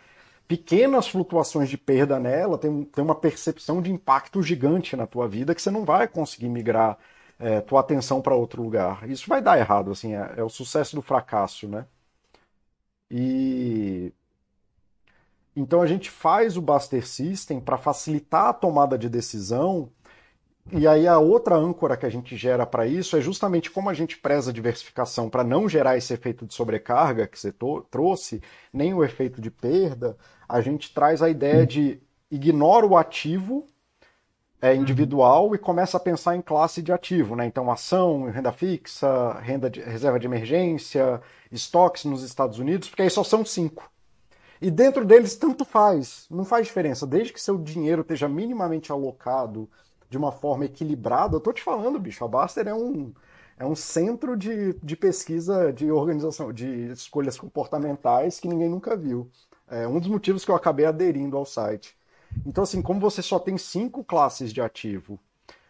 pequenas 0.48 1.10
flutuações 1.10 1.70
de 1.70 1.78
perda 1.78 2.18
nela 2.18 2.58
tem, 2.58 2.86
tem 2.86 3.04
uma 3.04 3.14
percepção 3.16 3.82
de 3.82 3.92
impacto 3.92 4.42
gigante 4.42 4.96
na 4.96 5.06
tua 5.06 5.28
vida 5.28 5.54
que 5.54 5.62
você 5.62 5.70
não 5.70 5.84
vai 5.84 6.08
conseguir 6.08 6.48
migrar 6.48 6.98
é, 7.38 7.60
tua 7.60 7.82
atenção 7.82 8.22
para 8.22 8.34
outro 8.36 8.64
lugar. 8.64 9.10
Isso 9.10 9.28
vai 9.28 9.42
dar 9.42 9.60
errado, 9.60 9.92
assim, 9.92 10.16
é, 10.16 10.36
é 10.38 10.44
o 10.44 10.50
sucesso 10.50 10.96
do 10.96 11.02
fracasso, 11.02 11.68
né? 11.68 11.86
E 13.12 14.14
então 15.56 15.82
a 15.82 15.88
gente 15.88 16.10
faz 16.10 16.56
o 16.56 16.62
Buster 16.62 17.06
System 17.06 17.60
para 17.60 17.78
facilitar 17.78 18.46
a 18.48 18.54
tomada 18.54 18.98
de 18.98 19.10
decisão. 19.10 19.92
E 20.72 20.88
aí 20.88 21.08
a 21.08 21.18
outra 21.18 21.56
âncora 21.56 21.98
que 21.98 22.06
a 22.06 22.10
gente 22.10 22.38
gera 22.38 22.66
para 22.66 22.86
isso 22.86 23.18
é 23.18 23.22
justamente 23.22 23.72
como 23.72 23.90
a 23.90 23.94
gente 23.94 24.18
preza 24.18 24.52
a 24.52 24.54
diversificação 24.54 25.30
para 25.30 25.44
não 25.44 25.68
gerar 25.68 25.98
esse 25.98 26.14
efeito 26.14 26.46
de 26.46 26.54
sobrecarga 26.54 27.28
que 27.28 27.40
você 27.40 27.54
trouxe, 27.90 28.42
nem 28.72 28.94
o 28.94 29.04
efeito 29.04 29.42
de 29.42 29.50
perda, 29.50 30.16
a 30.48 30.62
gente 30.62 30.94
traz 30.94 31.22
a 31.22 31.30
ideia 31.30 31.66
de 31.66 32.00
ignora 32.30 32.86
o 32.86 32.96
ativo 32.96 33.66
é, 34.62 34.76
individual 34.76 35.56
e 35.56 35.58
começa 35.58 35.98
a 35.98 36.00
pensar 36.00 36.36
em 36.36 36.42
classe 36.42 36.82
de 36.82 36.92
ativo, 36.92 37.36
né? 37.36 37.46
Então 37.46 37.72
ação, 37.72 38.26
renda 38.26 38.52
fixa, 38.52 39.34
renda 39.40 39.70
de, 39.70 39.82
reserva 39.82 40.20
de 40.20 40.28
emergência, 40.28 41.22
estoques 41.52 42.06
nos 42.06 42.24
Estados 42.24 42.60
Unidos, 42.60 42.90
porque 42.90 43.02
aí 43.02 43.10
só 43.10 43.24
são 43.24 43.44
cinco. 43.44 43.90
E 44.62 44.70
dentro 44.70 45.06
deles, 45.06 45.38
tanto 45.38 45.64
faz, 45.64 46.28
não 46.30 46.44
faz 46.44 46.68
diferença. 46.68 47.08
Desde 47.08 47.32
que 47.32 47.42
seu 47.42 47.58
dinheiro 47.58 48.02
esteja 48.02 48.28
minimamente 48.28 48.92
alocado 48.92 49.70
de 50.10 50.18
uma 50.18 50.32
forma 50.32 50.66
equilibrada, 50.66 51.36
eu 51.36 51.40
tô 51.40 51.54
te 51.54 51.62
falando, 51.62 52.00
bicho, 52.00 52.24
a 52.26 52.28
Baster 52.28 52.68
é 52.68 52.74
um, 52.74 53.14
é 53.58 53.66
um 53.66 53.76
centro 53.76 54.36
de, 54.36 54.74
de 54.82 54.96
pesquisa 54.96 55.72
de 55.72 55.92
organização, 55.92 56.52
de 56.52 56.92
escolhas 56.92 57.38
comportamentais 57.38 58.40
que 58.40 58.48
ninguém 58.48 58.70
nunca 58.70 58.98
viu. 58.98 59.30
É 59.68 59.88
um 59.88 60.00
dos 60.00 60.10
motivos 60.10 60.44
que 60.44 60.52
eu 60.52 60.56
acabei 60.56 60.86
aderindo 60.86 61.38
ao 61.38 61.46
site. 61.46 61.96
Então, 62.46 62.64
assim, 62.64 62.82
como 62.82 63.00
você 63.00 63.22
só 63.22 63.40
tem 63.40 63.58
cinco 63.58 64.04
classes 64.04 64.52
de 64.52 64.62
ativo, 64.62 65.20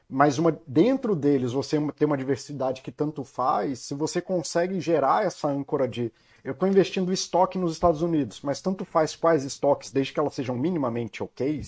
mas 0.10 0.40
uma, 0.40 0.58
dentro 0.66 1.16
deles 1.16 1.52
você 1.52 1.78
tem 1.92 2.06
uma 2.06 2.18
diversidade 2.18 2.82
que 2.82 2.92
tanto 2.92 3.24
faz, 3.24 3.80
se 3.80 3.94
você 3.94 4.22
consegue 4.22 4.80
gerar 4.80 5.26
essa 5.26 5.48
âncora 5.48 5.88
de 5.88 6.12
eu 6.44 6.54
estou 6.54 6.68
investindo 6.70 7.12
estoque 7.12 7.58
nos 7.58 7.74
Estados 7.74 8.02
Unidos, 8.02 8.42
mas 8.42 8.62
tanto 8.62 8.86
faz 8.86 9.16
quais 9.16 9.44
estoques, 9.44 9.92
desde 9.92 10.14
que 10.14 10.20
elas 10.20 10.34
sejam 10.34 10.56
minimamente 10.56 11.22
ok. 11.22 11.62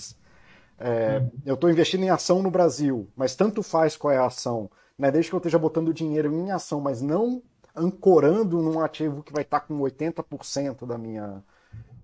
É. 0.81 1.23
Eu 1.45 1.55
estou 1.55 1.69
investindo 1.69 2.03
em 2.03 2.09
ação 2.09 2.41
no 2.41 2.49
Brasil, 2.49 3.07
mas 3.15 3.35
tanto 3.35 3.61
faz 3.61 3.95
qual 3.95 4.11
é 4.11 4.17
a 4.17 4.25
ação, 4.25 4.69
né? 4.97 5.11
desde 5.11 5.29
que 5.29 5.35
eu 5.35 5.39
esteja 5.39 5.59
botando 5.59 5.93
dinheiro 5.93 6.33
em 6.33 6.51
ação, 6.51 6.81
mas 6.81 7.01
não 7.01 7.41
ancorando 7.75 8.61
num 8.61 8.79
ativo 8.79 9.23
que 9.23 9.31
vai 9.31 9.43
estar 9.43 9.61
com 9.61 9.79
80% 9.79 10.85
da 10.85 10.97
minha, 10.97 11.43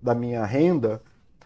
da 0.00 0.14
minha 0.14 0.44
renda, 0.44 1.02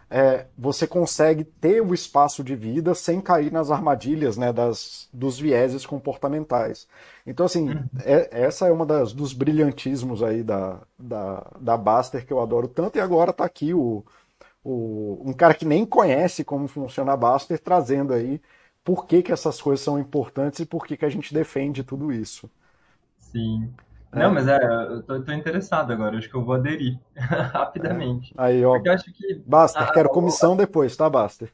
é, 0.09 0.45
você 0.55 0.85
consegue 0.85 1.43
ter 1.43 1.81
o 1.81 1.91
espaço 1.91 2.43
de 2.43 2.55
vida 2.55 2.93
sem 2.93 3.19
cair 3.19 3.51
nas 3.51 3.71
armadilhas 3.71 4.37
né, 4.37 4.53
das, 4.53 5.09
dos 5.11 5.39
vieses 5.39 5.87
comportamentais. 5.87 6.87
Então, 7.25 7.47
assim, 7.47 7.69
é, 8.05 8.29
essa 8.31 8.67
é 8.67 8.71
uma 8.71 8.85
das, 8.85 9.11
dos 9.11 9.33
brilhantismos 9.33 10.21
aí 10.21 10.43
da, 10.43 10.81
da, 10.99 11.51
da 11.59 11.75
Baster 11.75 12.25
que 12.27 12.31
eu 12.31 12.39
adoro 12.39 12.67
tanto, 12.67 12.97
e 12.97 13.01
agora 13.01 13.31
está 13.31 13.43
aqui 13.43 13.73
o, 13.73 14.05
o, 14.63 15.21
um 15.25 15.33
cara 15.33 15.53
que 15.53 15.65
nem 15.65 15.85
conhece 15.85 16.43
como 16.43 16.67
funciona 16.67 17.13
a 17.13 17.17
Baster 17.17 17.59
trazendo 17.59 18.13
aí 18.13 18.41
por 18.83 19.05
que, 19.05 19.21
que 19.21 19.31
essas 19.31 19.61
coisas 19.61 19.83
são 19.83 19.99
importantes 19.99 20.59
e 20.59 20.65
por 20.65 20.85
que, 20.85 20.97
que 20.97 21.05
a 21.05 21.09
gente 21.09 21.33
defende 21.33 21.83
tudo 21.83 22.11
isso. 22.11 22.49
Sim. 23.17 23.73
É. 24.11 24.19
Não, 24.19 24.31
mas 24.31 24.47
é, 24.47 24.57
eu 24.57 25.01
tô, 25.03 25.21
tô, 25.21 25.31
interessado 25.31 25.91
agora, 25.91 26.17
acho 26.17 26.29
que 26.29 26.35
eu 26.35 26.43
vou 26.43 26.53
aderir 26.53 26.99
rapidamente. 27.15 28.33
É. 28.37 28.41
Aí, 28.43 28.65
ó. 28.65 28.73
Porque 28.73 28.89
acho 28.89 29.11
que. 29.11 29.41
Baster, 29.45 29.91
quero 29.91 30.09
comissão 30.09 30.55
depois, 30.55 30.95
tá, 30.95 31.09
Baster? 31.09 31.51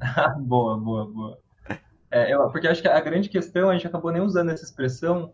boa, 0.40 0.78
boa, 0.78 1.06
boa. 1.06 1.38
É, 2.10 2.34
eu, 2.34 2.48
porque 2.50 2.66
acho 2.66 2.82
que 2.82 2.88
a 2.88 3.00
grande 3.00 3.28
questão, 3.28 3.70
a 3.70 3.74
gente 3.74 3.86
acabou 3.86 4.10
nem 4.10 4.22
usando 4.22 4.50
essa 4.50 4.64
expressão, 4.64 5.32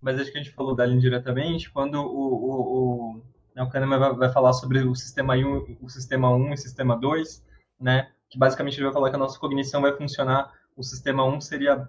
mas 0.00 0.18
acho 0.18 0.30
que 0.32 0.38
a 0.38 0.42
gente 0.42 0.54
falou 0.54 0.74
dela 0.74 0.92
indiretamente, 0.92 1.70
quando 1.70 1.96
o, 1.96 2.04
o, 2.06 3.16
o, 3.16 3.22
né, 3.54 3.62
o 3.62 3.68
Kahneman 3.68 3.98
vai, 3.98 4.14
vai, 4.14 4.32
falar 4.32 4.52
sobre 4.52 4.80
o 4.80 4.94
sistema 4.94 5.34
1, 5.34 5.78
o 5.80 5.88
sistema 5.88 6.30
1 6.30 6.50
e 6.50 6.54
o 6.54 6.58
sistema 6.58 6.96
2, 6.96 7.44
né, 7.80 8.10
que 8.28 8.38
basicamente 8.38 8.76
ele 8.76 8.84
vai 8.84 8.92
falar 8.92 9.10
que 9.10 9.16
a 9.16 9.18
nossa 9.18 9.38
cognição 9.38 9.82
vai 9.82 9.96
funcionar, 9.96 10.52
o 10.76 10.82
sistema 10.82 11.24
1 11.24 11.40
seria 11.40 11.88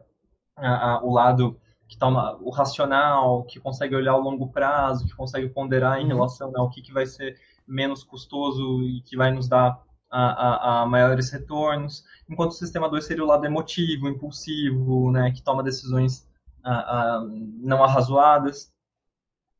a, 0.55 0.91
a, 0.91 1.03
o 1.03 1.11
lado 1.11 1.59
que 1.87 1.97
toma 1.97 2.37
o 2.41 2.49
racional, 2.49 3.43
que 3.43 3.59
consegue 3.59 3.95
olhar 3.95 4.15
o 4.15 4.21
longo 4.21 4.51
prazo, 4.51 5.05
que 5.05 5.15
consegue 5.15 5.49
ponderar 5.49 5.99
em 5.99 6.03
uhum. 6.03 6.15
relação 6.15 6.51
ao 6.55 6.69
que, 6.69 6.81
que 6.81 6.91
vai 6.91 7.05
ser 7.05 7.39
menos 7.67 8.03
custoso 8.03 8.83
e 8.83 9.01
que 9.01 9.15
vai 9.15 9.31
nos 9.31 9.47
dar 9.47 9.79
a, 10.09 10.21
a, 10.21 10.81
a, 10.81 10.85
maiores 10.85 11.29
retornos, 11.31 12.03
enquanto 12.29 12.51
o 12.51 12.55
sistema 12.55 12.89
2 12.89 13.05
seria 13.05 13.23
o 13.23 13.27
lado 13.27 13.45
emotivo, 13.45 14.07
impulsivo, 14.07 15.11
né, 15.11 15.31
que 15.31 15.43
toma 15.43 15.63
decisões 15.63 16.27
a, 16.63 17.21
não 17.61 17.83
arrazoadas. 17.83 18.73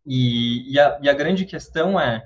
E, 0.06 0.72
e, 0.74 0.80
a, 0.80 1.00
e, 1.02 1.10
a, 1.10 1.14
grande 1.14 1.46
questão 1.46 2.00
é, 2.00 2.24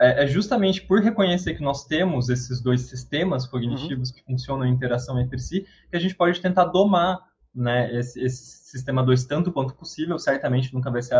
é, 0.00 0.24
é, 0.24 0.26
justamente 0.26 0.82
por 0.82 1.00
reconhecer 1.00 1.54
que 1.54 1.62
nós 1.62 1.86
temos 1.86 2.28
esses 2.28 2.60
dois 2.60 2.82
sistemas 2.82 3.46
cognitivos 3.46 4.10
uhum. 4.10 4.14
que 4.14 4.24
funcionam 4.24 4.66
em 4.66 4.72
interação 4.72 5.18
entre 5.18 5.38
si, 5.38 5.66
que 5.90 5.96
a 5.96 6.00
gente 6.00 6.14
pode 6.14 6.40
tentar 6.40 6.66
domar 6.66 7.18
né, 7.54 7.92
esse, 7.96 8.20
esse 8.20 8.70
sistema 8.70 9.02
2 9.02 9.24
tanto 9.24 9.50
quanto 9.50 9.74
possível, 9.74 10.18
certamente 10.18 10.72
nunca 10.72 10.90
vai 10.90 11.02
ser 11.02 11.16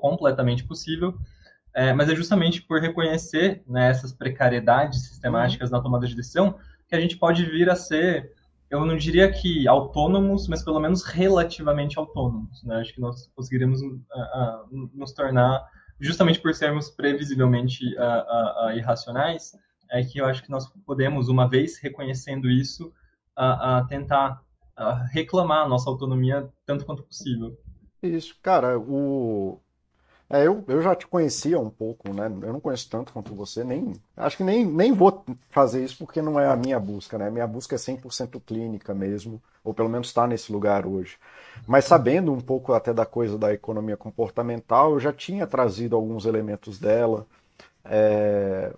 completamente 0.00 0.62
possível, 0.64 1.18
é, 1.74 1.92
mas 1.92 2.08
é 2.08 2.14
justamente 2.14 2.62
por 2.62 2.80
reconhecer 2.80 3.62
né, 3.66 3.90
essas 3.90 4.12
precariedades 4.12 5.08
sistemáticas 5.08 5.70
uhum. 5.70 5.76
na 5.76 5.82
tomada 5.82 6.06
de 6.06 6.14
decisão 6.14 6.56
que 6.86 6.94
a 6.94 7.00
gente 7.00 7.16
pode 7.16 7.44
vir 7.44 7.68
a 7.68 7.74
ser, 7.74 8.32
eu 8.70 8.84
não 8.84 8.96
diria 8.96 9.30
que 9.30 9.68
autônomos, 9.68 10.48
mas 10.48 10.62
pelo 10.62 10.80
menos 10.80 11.02
relativamente 11.04 11.98
autônomos. 11.98 12.62
Né? 12.64 12.76
Acho 12.76 12.94
que 12.94 13.00
nós 13.00 13.30
conseguiremos 13.34 13.80
uh, 13.80 13.86
uh, 13.86 14.90
nos 14.92 15.12
tornar, 15.12 15.66
justamente 16.00 16.40
por 16.40 16.54
sermos 16.54 16.90
previsivelmente 16.90 17.84
uh, 17.96 18.76
irracionais, 18.76 19.52
é 19.90 20.02
que 20.02 20.18
eu 20.18 20.26
acho 20.26 20.42
que 20.42 20.50
nós 20.50 20.66
podemos, 20.84 21.28
uma 21.28 21.48
vez 21.48 21.78
reconhecendo 21.78 22.50
isso, 22.50 22.92
tentar 23.88 24.40
reclamar 25.12 25.64
a 25.64 25.68
nossa 25.68 25.88
autonomia 25.88 26.48
tanto 26.66 26.84
quanto 26.84 27.02
possível. 27.04 27.56
Isso, 28.02 28.34
cara, 28.42 28.78
o... 28.78 29.60
É, 30.28 30.46
eu, 30.46 30.64
eu 30.66 30.80
já 30.82 30.94
te 30.96 31.06
conhecia 31.06 31.58
um 31.60 31.68
pouco, 31.70 32.12
né? 32.12 32.26
Eu 32.26 32.52
não 32.52 32.60
conheço 32.60 32.88
tanto 32.88 33.12
quanto 33.12 33.34
você, 33.34 33.62
nem. 33.62 33.92
Acho 34.16 34.38
que 34.38 34.42
nem, 34.44 34.64
nem 34.64 34.92
vou 34.92 35.24
fazer 35.50 35.84
isso 35.84 35.98
porque 35.98 36.22
não 36.22 36.40
é 36.40 36.48
a 36.48 36.56
minha 36.56 36.80
busca, 36.80 37.18
né? 37.18 37.30
Minha 37.30 37.46
busca 37.46 37.74
é 37.74 37.78
100% 37.78 38.40
clínica 38.40 38.94
mesmo, 38.94 39.40
ou 39.62 39.74
pelo 39.74 39.88
menos 39.88 40.08
está 40.08 40.26
nesse 40.26 40.50
lugar 40.50 40.86
hoje. 40.86 41.18
Mas 41.66 41.84
sabendo 41.84 42.32
um 42.32 42.40
pouco 42.40 42.72
até 42.72 42.92
da 42.92 43.04
coisa 43.06 43.38
da 43.38 43.52
economia 43.52 43.96
comportamental, 43.96 44.92
eu 44.94 45.00
já 45.00 45.12
tinha 45.12 45.46
trazido 45.46 45.94
alguns 45.94 46.24
elementos 46.24 46.78
dela 46.78 47.26
é, 47.84 48.72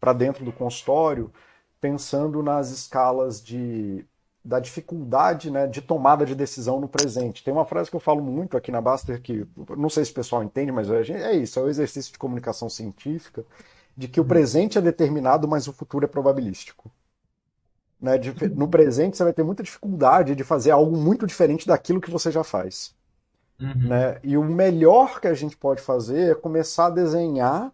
para 0.00 0.12
dentro 0.12 0.44
do 0.44 0.52
consultório, 0.52 1.32
pensando 1.80 2.42
nas 2.42 2.70
escalas 2.70 3.42
de 3.42 4.04
da 4.44 4.58
dificuldade 4.58 5.50
né, 5.50 5.66
de 5.66 5.82
tomada 5.82 6.24
de 6.24 6.34
decisão 6.34 6.80
no 6.80 6.88
presente. 6.88 7.44
Tem 7.44 7.52
uma 7.52 7.66
frase 7.66 7.90
que 7.90 7.96
eu 7.96 8.00
falo 8.00 8.22
muito 8.22 8.56
aqui 8.56 8.72
na 8.72 8.80
Baster 8.80 9.20
que 9.20 9.46
não 9.76 9.90
sei 9.90 10.04
se 10.04 10.12
o 10.12 10.14
pessoal 10.14 10.42
entende, 10.42 10.72
mas 10.72 10.90
é 10.90 11.32
isso, 11.32 11.58
é 11.58 11.62
o 11.62 11.68
exercício 11.68 12.12
de 12.12 12.18
comunicação 12.18 12.68
científica 12.68 13.44
de 13.96 14.08
que 14.08 14.20
o 14.20 14.24
presente 14.24 14.78
é 14.78 14.80
determinado, 14.80 15.46
mas 15.46 15.68
o 15.68 15.72
futuro 15.72 16.04
é 16.04 16.08
probabilístico. 16.08 16.90
Né? 18.00 18.16
De, 18.16 18.48
no 18.48 18.66
presente 18.66 19.16
você 19.16 19.24
vai 19.24 19.32
ter 19.32 19.42
muita 19.42 19.62
dificuldade 19.62 20.34
de 20.34 20.42
fazer 20.42 20.70
algo 20.70 20.96
muito 20.96 21.26
diferente 21.26 21.66
daquilo 21.66 22.00
que 22.00 22.10
você 22.10 22.32
já 22.32 22.42
faz. 22.42 22.94
Uhum. 23.60 23.88
Né? 23.88 24.18
E 24.22 24.38
o 24.38 24.44
melhor 24.44 25.20
que 25.20 25.28
a 25.28 25.34
gente 25.34 25.54
pode 25.54 25.82
fazer 25.82 26.32
é 26.32 26.34
começar 26.34 26.86
a 26.86 26.90
desenhar 26.90 27.70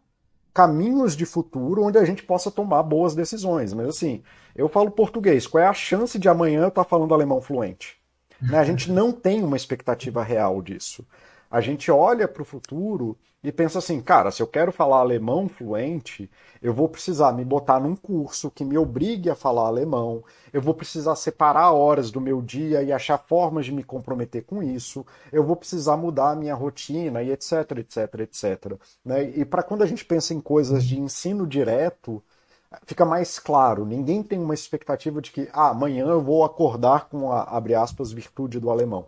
caminhos 0.53 1.15
de 1.15 1.25
futuro 1.25 1.85
onde 1.85 1.99
a 1.99 2.05
gente 2.05 2.25
possa 2.25 2.51
tomar 2.51 2.83
boas 2.83 3.15
decisões. 3.15 3.73
Mas 3.73 3.89
assim, 3.89 4.23
eu 4.57 4.69
falo 4.69 4.91
português, 4.91 5.47
qual 5.47 5.63
é 5.63 5.67
a 5.67 5.75
chance 5.75 6.19
de 6.19 6.29
amanhã 6.29 6.63
eu 6.63 6.69
estar 6.69 6.85
falando 6.85 7.13
alemão 7.13 7.41
fluente? 7.41 7.97
Né? 8.41 8.59
A 8.59 8.65
gente 8.65 8.91
não 8.91 9.13
tem 9.13 9.43
uma 9.43 9.57
expectativa 9.57 10.23
real 10.23 10.63
disso. 10.63 11.07
A 11.51 11.61
gente 11.61 11.91
olha 11.91 12.27
para 12.27 12.43
o 12.43 12.45
futuro 12.45 13.17
e 13.43 13.53
pensa 13.53 13.79
assim, 13.79 14.01
cara, 14.01 14.33
se 14.33 14.43
eu 14.43 14.47
quero 14.47 14.73
falar 14.73 14.99
alemão 14.99 15.49
fluente, 15.49 16.29
eu 16.61 16.75
vou 16.75 16.89
precisar 16.89 17.33
me 17.33 17.45
botar 17.45 17.79
num 17.79 17.95
curso 17.95 18.51
que 18.51 18.65
me 18.65 18.77
obrigue 18.77 19.31
a 19.31 19.37
falar 19.37 19.69
alemão, 19.69 20.25
eu 20.53 20.61
vou 20.61 20.75
precisar 20.75 21.15
separar 21.15 21.71
horas 21.71 22.11
do 22.11 22.21
meu 22.21 22.43
dia 22.43 22.83
e 22.83 22.93
achar 22.93 23.19
formas 23.19 23.67
de 23.67 23.73
me 23.73 23.85
comprometer 23.85 24.43
com 24.45 24.63
isso, 24.63 25.07
eu 25.31 25.45
vou 25.45 25.55
precisar 25.55 25.97
mudar 25.97 26.31
a 26.31 26.37
minha 26.37 26.55
rotina 26.55 27.23
e 27.23 27.31
etc, 27.31 27.79
etc, 27.79 28.15
etc. 28.21 28.73
Né? 29.05 29.31
E 29.37 29.45
para 29.45 29.63
quando 29.63 29.83
a 29.83 29.87
gente 29.87 30.05
pensa 30.05 30.35
em 30.35 30.41
coisas 30.41 30.83
de 30.83 30.99
ensino 30.99 31.47
direto, 31.47 32.21
fica 32.85 33.05
mais 33.05 33.39
claro. 33.39 33.85
Ninguém 33.87 34.23
tem 34.23 34.39
uma 34.39 34.55
expectativa 34.55 35.21
de 35.21 35.31
que 35.31 35.49
ah, 35.53 35.71
amanhã 35.71 36.07
eu 36.07 36.21
vou 36.21 36.45
acordar 36.45 37.09
com 37.09 37.33
a, 37.33 37.43
abre 37.43 37.75
aspas, 37.75 38.13
virtude 38.13 38.61
do 38.61 38.71
alemão. 38.71 39.07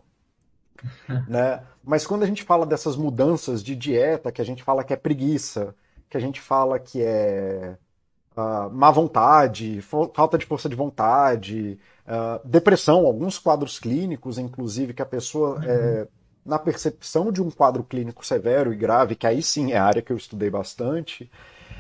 né? 1.29 1.63
Mas 1.85 2.07
quando 2.07 2.23
a 2.23 2.27
gente 2.27 2.45
fala 2.45 2.65
dessas 2.65 2.97
mudanças 2.97 3.63
de 3.63 3.75
dieta, 3.75 4.33
que 4.33 4.41
a 4.41 4.45
gente 4.45 4.63
fala 4.63 4.85
que 4.85 4.93
é 4.93 4.97
preguiça, 4.97 5.75
que 6.09 6.17
a 6.17 6.21
gente 6.21 6.41
fala 6.41 6.79
que 6.79 7.03
é 7.03 7.77
uh, 8.37 8.71
má 8.71 8.91
vontade, 8.91 9.81
falta 9.83 10.39
de 10.39 10.47
força 10.47 10.69
de 10.69 10.77
vontade, 10.77 11.79
uh, 12.07 12.47
depressão, 12.47 13.05
alguns 13.05 13.39
quadros 13.39 13.79
clínicos, 13.79 14.39
inclusive, 14.39 14.95
que 14.95 15.03
a 15.03 15.07
pessoa, 15.07 15.57
uhum. 15.57 15.63
é, 15.65 16.09
na 16.45 16.59
percepção 16.59 17.31
de 17.31 17.43
um 17.43 17.51
quadro 17.51 17.83
clínico 17.83 18.25
severo 18.25 18.73
e 18.73 18.77
grave, 18.77 19.15
que 19.15 19.27
aí 19.27 19.43
sim 19.43 19.73
é 19.73 19.79
a 19.79 19.85
área 19.85 20.03
que 20.03 20.13
eu 20.13 20.17
estudei 20.17 20.49
bastante, 20.49 21.31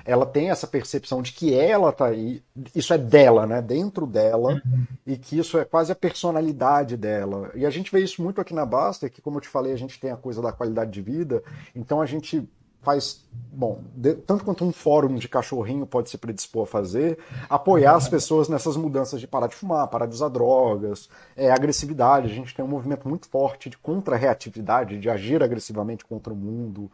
ela 0.08 0.24
tem 0.24 0.48
essa 0.48 0.66
percepção 0.66 1.20
de 1.20 1.32
que 1.32 1.54
ela 1.54 1.92
tá 1.92 2.06
aí, 2.06 2.42
isso 2.74 2.94
é 2.94 2.98
dela, 2.98 3.46
né, 3.46 3.60
dentro 3.60 4.06
dela, 4.06 4.54
uhum. 4.54 4.86
e 5.06 5.18
que 5.18 5.38
isso 5.38 5.58
é 5.58 5.66
quase 5.66 5.92
a 5.92 5.94
personalidade 5.94 6.96
dela. 6.96 7.50
E 7.54 7.66
a 7.66 7.70
gente 7.70 7.92
vê 7.92 8.00
isso 8.00 8.22
muito 8.22 8.40
aqui 8.40 8.54
na 8.54 8.64
Basta, 8.64 9.10
que 9.10 9.20
como 9.20 9.36
eu 9.36 9.42
te 9.42 9.48
falei, 9.48 9.70
a 9.70 9.76
gente 9.76 10.00
tem 10.00 10.10
a 10.10 10.16
coisa 10.16 10.40
da 10.40 10.50
qualidade 10.50 10.90
de 10.90 11.02
vida, 11.02 11.42
então 11.76 12.00
a 12.00 12.06
gente 12.06 12.48
faz, 12.80 13.22
bom, 13.52 13.82
de, 13.94 14.14
tanto 14.14 14.44
quanto 14.44 14.64
um 14.64 14.72
fórum 14.72 15.16
de 15.16 15.28
cachorrinho 15.28 15.84
pode 15.84 16.08
se 16.08 16.16
predispor 16.16 16.62
a 16.62 16.66
fazer, 16.66 17.18
apoiar 17.50 17.94
as 17.94 18.08
pessoas 18.08 18.48
nessas 18.48 18.78
mudanças 18.78 19.20
de 19.20 19.26
parar 19.26 19.48
de 19.48 19.56
fumar, 19.56 19.88
parar 19.88 20.06
de 20.06 20.14
usar 20.14 20.30
drogas, 20.30 21.10
é, 21.36 21.50
agressividade. 21.50 22.30
A 22.30 22.34
gente 22.34 22.54
tem 22.54 22.64
um 22.64 22.68
movimento 22.68 23.06
muito 23.06 23.28
forte 23.28 23.68
de 23.68 23.76
contra-reatividade, 23.76 24.98
de 24.98 25.10
agir 25.10 25.42
agressivamente 25.42 26.02
contra 26.02 26.32
o 26.32 26.36
mundo 26.36 26.90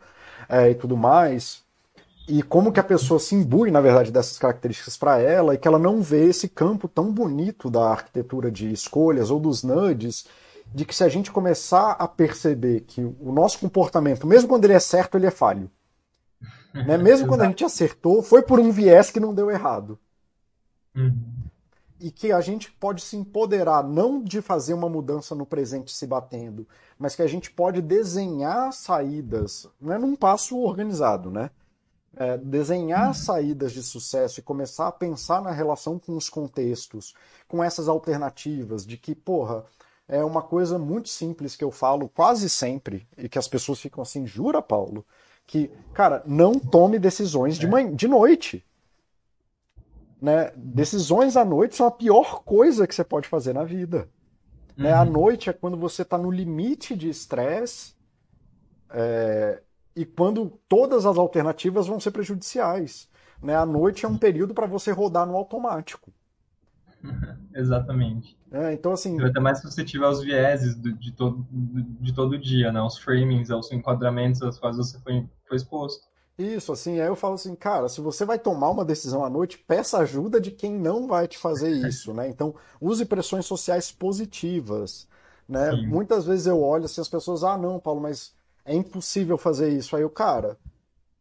é, 0.49 0.71
e 0.71 0.75
tudo 0.75 0.97
mais. 0.97 1.64
E 2.27 2.43
como 2.43 2.72
que 2.72 2.81
a 2.81 2.85
pessoa 2.85 3.20
se 3.20 3.35
imbui, 3.35 3.70
na 3.70 3.81
verdade, 3.81 4.11
dessas 4.11 4.39
características 4.39 4.97
para 4.97 5.18
ela 5.18 5.55
e 5.55 5.59
que 5.59 5.68
ela 5.68 5.79
não 5.79 6.01
vê 6.01 6.27
esse 6.27 6.49
campo 6.49 6.89
tão 6.89 7.12
bonito 7.12 7.70
da 7.70 7.91
arquitetura 7.91 8.51
de 8.51 8.72
escolhas 8.72 9.31
ou 9.31 9.39
dos 9.39 9.62
nudges, 9.62 10.27
de 10.72 10.87
que 10.87 10.95
se 10.95 11.05
a 11.05 11.09
gente 11.09 11.31
começar 11.31 11.93
a 11.93 12.09
perceber 12.09 12.81
que 12.81 13.03
o 13.03 13.31
nosso 13.31 13.59
comportamento, 13.59 14.27
mesmo 14.27 14.49
quando 14.49 14.64
ele 14.64 14.72
é 14.72 14.81
certo, 14.81 15.16
ele 15.16 15.27
é 15.27 15.31
falho. 15.31 15.70
Né? 16.75 16.99
Mesmo 16.99 17.29
quando 17.29 17.43
a 17.43 17.47
gente 17.47 17.64
acertou, 17.64 18.20
foi 18.20 18.43
por 18.43 18.59
um 18.59 18.72
viés 18.72 19.09
que 19.09 19.20
não 19.20 19.33
deu 19.33 19.49
errado. 19.49 19.97
Uhum. 20.93 21.16
E 22.01 22.11
que 22.11 22.33
a 22.33 22.41
gente 22.41 22.68
pode 22.72 23.01
se 23.01 23.16
empoderar, 23.16 23.85
não 23.85 24.20
de 24.20 24.43
fazer 24.43 24.75
uma 24.75 24.89
mudança 24.89 25.37
no 25.37 25.47
presente 25.47 25.93
se 25.93 26.05
batendo, 26.05 26.66
mas 26.99 27.14
que 27.14 27.22
a 27.22 27.29
gente 27.29 27.49
pode 27.49 27.81
desenhar 27.81 28.72
saídas, 28.72 29.68
não 29.81 29.93
é 29.93 29.99
num 30.01 30.16
passo 30.16 30.59
organizado, 30.59 31.31
né? 31.31 31.49
É, 32.17 32.39
desenhar 32.39 33.15
saídas 33.15 33.73
de 33.73 33.83
sucesso 33.83 34.41
e 34.41 34.43
começar 34.43 34.89
a 34.89 34.93
pensar 34.93 35.43
na 35.43 35.51
relação 35.51 35.99
com 35.99 36.17
os 36.17 36.29
contextos, 36.29 37.15
com 37.49 37.62
essas 37.62 37.89
alternativas, 37.89 38.87
de 38.87 38.97
que, 38.97 39.15
porra, 39.15 39.65
é 40.07 40.23
uma 40.23 40.43
coisa 40.43 40.79
muito 40.79 41.09
simples 41.09 41.57
que 41.57 41.65
eu 41.65 41.71
falo 41.71 42.09
quase 42.09 42.49
sempre, 42.49 43.07
e 43.17 43.29
que 43.29 43.39
as 43.39 43.49
pessoas 43.49 43.81
ficam 43.81 44.03
assim, 44.03 44.27
jura, 44.27 44.61
Paulo? 44.61 45.05
Que, 45.47 45.71
cara, 45.93 46.23
não 46.27 46.59
tome 46.59 46.99
decisões 46.99 47.59
de, 47.59 47.67
manhã, 47.67 47.95
de 47.95 48.09
noite. 48.09 48.65
Né? 50.21 50.53
Decisões 50.57 51.37
à 51.37 51.45
noite 51.45 51.77
são 51.77 51.87
a 51.87 51.91
pior 51.91 52.43
coisa 52.45 52.87
que 52.87 52.95
você 52.95 53.05
pode 53.05 53.29
fazer 53.29 53.53
na 53.53 53.65
vida. 53.65 54.09
Né? 54.77 54.93
À 54.93 55.03
uhum. 55.03 55.11
noite 55.11 55.51
é 55.51 55.53
quando 55.53 55.77
você 55.77 56.03
está 56.03 56.17
no 56.17 56.31
limite 56.31 56.97
de 56.97 57.09
estresse, 57.09 57.95
é, 58.91 59.62
e 59.97 60.05
quando 60.05 60.59
todas 60.68 61.07
as 61.07 61.16
alternativas 61.16 61.86
vão 61.86 62.01
ser 62.01 62.11
prejudiciais. 62.11 63.09
Né? 63.42 63.55
A 63.55 63.66
noite 63.66 64.05
é 64.05 64.09
um 64.09 64.16
período 64.16 64.55
para 64.55 64.66
você 64.66 64.90
rodar 64.90 65.26
no 65.26 65.36
automático. 65.36 66.12
Exatamente. 67.55 68.36
É, 68.51 68.72
então, 68.72 68.92
assim. 68.92 69.20
Até 69.22 69.40
mais 69.40 69.59
se 69.59 69.64
você 69.64 69.84
tiver 69.84 70.07
os 70.07 70.22
vieses 70.22 70.74
do, 70.74 70.92
de, 70.92 71.12
todo, 71.12 71.47
de 71.51 72.12
todo 72.12 72.38
dia, 72.38 72.72
né? 72.72 72.80
Os 72.80 72.99
framings, 72.99 73.51
os 73.51 73.70
enquadramentos 73.70 74.42
aos 74.42 74.59
quais 74.59 74.76
você 74.76 74.99
foi, 75.01 75.28
foi 75.47 75.57
exposto. 75.57 76.07
Isso, 76.36 76.72
assim, 76.72 76.99
aí 76.99 77.07
eu 77.07 77.14
falo 77.14 77.34
assim, 77.34 77.55
cara, 77.55 77.88
se 77.88 78.01
você 78.01 78.24
vai 78.24 78.38
tomar 78.40 78.70
uma 78.70 78.84
decisão 78.84 79.24
à 79.24 79.30
noite, 79.30 79.59
peça 79.59 79.99
ajuda 79.99 80.40
de 80.40 80.51
quem 80.51 80.72
não 80.72 81.07
vai 81.07 81.28
te 81.28 81.38
fazer 81.38 81.70
isso, 81.86 82.12
né? 82.12 82.28
Então, 82.28 82.55
use 82.80 83.05
pressões 83.05 83.47
sociais 83.47 83.92
positivas, 83.92 85.07
né? 85.49 85.70
Muitas 85.72 86.24
vezes 86.24 86.47
eu 86.47 86.61
olho 86.61 86.86
assim, 86.86 87.01
as 87.01 87.09
pessoas, 87.09 87.45
ah, 87.45 87.57
não, 87.57 87.78
Paulo, 87.78 88.01
mas 88.01 88.34
é 88.65 88.75
impossível 88.75 89.37
fazer 89.37 89.71
isso. 89.71 89.97
Aí 89.97 90.05
o 90.05 90.11
cara, 90.11 90.59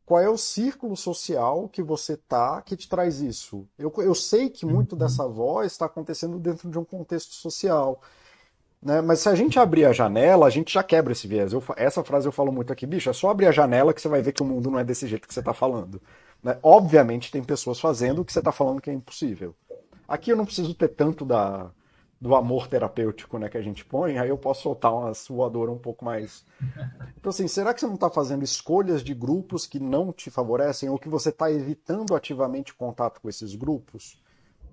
qual 0.06 0.20
é 0.20 0.30
o 0.30 0.38
círculo 0.38 0.96
social 0.96 1.70
que 1.70 1.82
você 1.82 2.18
tá 2.18 2.62
que 2.62 2.76
te 2.76 2.88
traz 2.90 3.20
isso? 3.22 3.68
Eu, 3.78 3.94
eu 3.98 4.16
sei 4.16 4.50
que 4.50 4.66
muito 4.66 4.96
dessa 4.96 5.28
voz 5.28 5.72
está 5.72 5.86
acontecendo 5.86 6.40
dentro 6.40 6.70
de 6.70 6.78
um 6.78 6.86
contexto 6.86 7.34
social. 7.34 8.02
Né? 8.82 9.02
Mas 9.02 9.20
se 9.20 9.30
a 9.30 9.36
gente 9.36 9.58
abrir 9.58 9.86
a 9.86 9.94
janela, 9.94 10.46
a 10.46 10.50
gente 10.50 10.74
já 10.74 10.84
quebra 10.84 11.14
esse 11.14 11.26
viés. 11.28 11.54
Eu, 11.54 11.64
essa 11.78 12.04
frase 12.04 12.28
eu 12.28 12.32
falo 12.32 12.52
muito 12.52 12.74
aqui, 12.74 12.86
bicho, 12.86 13.10
é 13.10 13.14
só 13.14 13.30
abrir 13.30 13.48
a 13.48 13.52
janela 13.52 13.94
que 13.94 14.02
você 14.02 14.10
vai 14.10 14.22
ver 14.22 14.34
que 14.34 14.44
o 14.44 14.46
mundo 14.46 14.70
não 14.70 14.80
é 14.80 14.84
desse 14.84 15.08
jeito 15.08 15.28
que 15.28 15.34
você 15.34 15.40
está 15.40 15.54
falando. 15.54 16.02
Né? 16.44 16.58
Obviamente 16.62 17.32
tem 17.32 17.44
pessoas 17.44 17.80
fazendo 17.80 18.22
o 18.22 18.26
que 18.26 18.34
você 18.34 18.40
está 18.40 18.52
falando 18.52 18.82
que 18.82 18.90
é 18.90 18.94
impossível. 18.94 19.56
Aqui 20.06 20.32
eu 20.32 20.36
não 20.36 20.46
preciso 20.46 20.74
ter 20.74 20.90
tanto 20.90 21.24
da, 21.24 21.72
do 22.24 22.36
amor 22.36 22.68
terapêutico 22.68 23.38
né, 23.38 23.50
que 23.50 23.58
a 23.58 23.62
gente 23.62 23.84
põe, 23.84 24.18
aí 24.18 24.30
eu 24.30 24.38
posso 24.38 24.62
soltar 24.62 24.94
uma 24.94 25.14
suadora 25.14 25.70
um 25.70 25.78
pouco 25.78 26.06
mais. 26.06 26.46
Então, 27.18 27.30
assim, 27.30 27.50
será 27.50 27.74
que 27.74 27.82
você 27.82 27.86
não 27.86 27.96
está 27.96 28.10
fazendo 28.10 28.46
escolhas 28.46 29.04
de 29.04 29.14
grupos 29.14 29.66
que 29.66 29.78
não 29.78 30.14
te 30.14 30.32
favorecem 30.32 30.88
ou 30.88 30.98
que 30.98 31.10
você 31.10 31.30
está 31.30 31.52
evitando 31.52 32.16
ativamente 32.16 32.74
contato 32.74 33.20
com 33.20 33.28
esses 33.28 33.56
grupos? 33.56 34.24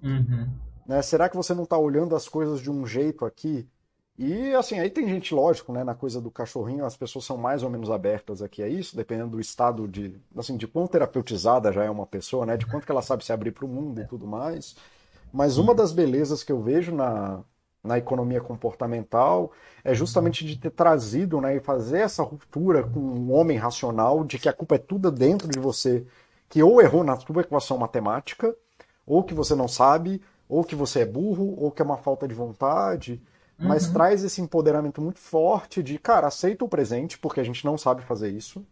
Uhum. 0.01 0.49
Né? 0.87 1.03
Será 1.03 1.29
que 1.29 1.37
você 1.37 1.53
não 1.53 1.65
está 1.65 1.77
olhando 1.77 2.15
as 2.15 2.29
coisas 2.29 2.61
de 2.61 2.71
um 2.71 2.87
jeito 2.87 3.25
aqui? 3.25 3.69
E, 4.17 4.55
assim, 4.55 4.79
aí 4.79 4.89
tem 4.89 5.09
gente, 5.09 5.35
lógico, 5.35 5.73
né, 5.73 5.83
na 5.83 5.95
coisa 5.97 6.21
do 6.21 6.31
cachorrinho, 6.31 6.85
as 6.85 6.97
pessoas 6.97 7.25
são 7.25 7.37
mais 7.37 7.65
ou 7.65 7.71
menos 7.71 7.91
abertas 7.91 8.43
aqui 8.43 8.63
a 8.63 8.69
isso, 8.69 8.95
dependendo 8.95 9.31
do 9.31 9.41
estado 9.41 9.89
de, 9.89 10.21
assim, 10.37 10.57
de 10.57 10.69
quão 10.69 10.87
terapeutizada 10.87 11.73
já 11.73 11.83
é 11.83 11.91
uma 11.91 12.07
pessoa, 12.07 12.47
né, 12.47 12.57
de 12.57 12.67
quanto 12.67 12.87
que 12.87 12.93
ela 12.93 13.03
sabe 13.03 13.25
se 13.25 13.33
abrir 13.33 13.51
para 13.51 13.65
o 13.65 13.69
mundo 13.69 14.01
e 14.01 14.07
tudo 14.07 14.25
mais. 14.25 14.77
Mas 15.33 15.59
uma 15.59 15.75
das 15.75 15.93
belezas 15.93 16.43
que 16.43 16.53
eu 16.53 16.61
vejo 16.61 16.95
na, 16.95 17.41
na 17.83 17.99
economia 17.99 18.41
comportamental 18.41 19.53
é 19.83 19.95
justamente 19.95 20.45
de 20.45 20.59
ter 20.59 20.71
trazido 20.71 21.41
né, 21.41 21.57
e 21.57 21.61
fazer 21.61 22.01
essa 22.01 22.23
ruptura 22.23 22.83
com 22.83 23.01
um 23.01 23.33
homem 23.33 23.57
racional 23.57 24.25
de 24.25 24.39
que 24.39 24.49
a 24.49 24.53
culpa 24.53 24.75
é 24.75 24.79
tudo 24.79 25.11
dentro 25.11 25.49
de 25.49 25.59
você, 25.59 26.05
que 26.49 26.63
ou 26.63 26.81
errou 26.81 27.05
na 27.05 27.17
sua 27.17 27.41
equação 27.41 27.79
matemática, 27.79 28.55
ou 29.07 29.23
que 29.23 29.35
você 29.35 29.55
não 29.55 29.69
sabe, 29.69 30.21
ou 30.49 30.65
que 30.65 30.75
você 30.75 31.01
é 31.01 31.07
burro, 31.07 31.55
ou 31.57 31.71
que 31.71 31.81
é 31.81 31.85
uma 31.85 31.97
falta 31.97 32.27
de 32.27 32.35
vontade, 32.35 33.23
mas 33.57 33.87
uhum. 33.87 33.93
traz 33.93 34.25
esse 34.25 34.41
empoderamento 34.41 35.01
muito 35.01 35.19
forte 35.19 35.83
de, 35.83 35.99
cara, 35.99 36.27
aceita 36.27 36.65
o 36.65 36.69
presente, 36.69 37.19
porque 37.19 37.41
a 37.41 37.45
gente 37.45 37.65
não 37.65 37.77
sabe 37.77 38.03
fazer 38.03 38.31
isso. 38.31 38.65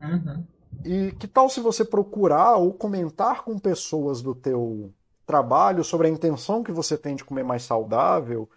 Uhum. 0.00 0.44
E 0.84 1.12
que 1.12 1.26
tal 1.26 1.48
se 1.48 1.60
você 1.60 1.84
procurar 1.84 2.56
ou 2.56 2.72
comentar 2.72 3.42
com 3.42 3.58
pessoas 3.58 4.20
do 4.20 4.34
teu 4.34 4.92
trabalho, 5.26 5.82
sobre 5.82 6.06
a 6.06 6.10
intenção 6.10 6.62
que 6.62 6.72
você 6.72 6.96
tem 6.96 7.16
de 7.16 7.24
comer 7.24 7.42
mais 7.42 7.62
saudável, 7.62 8.48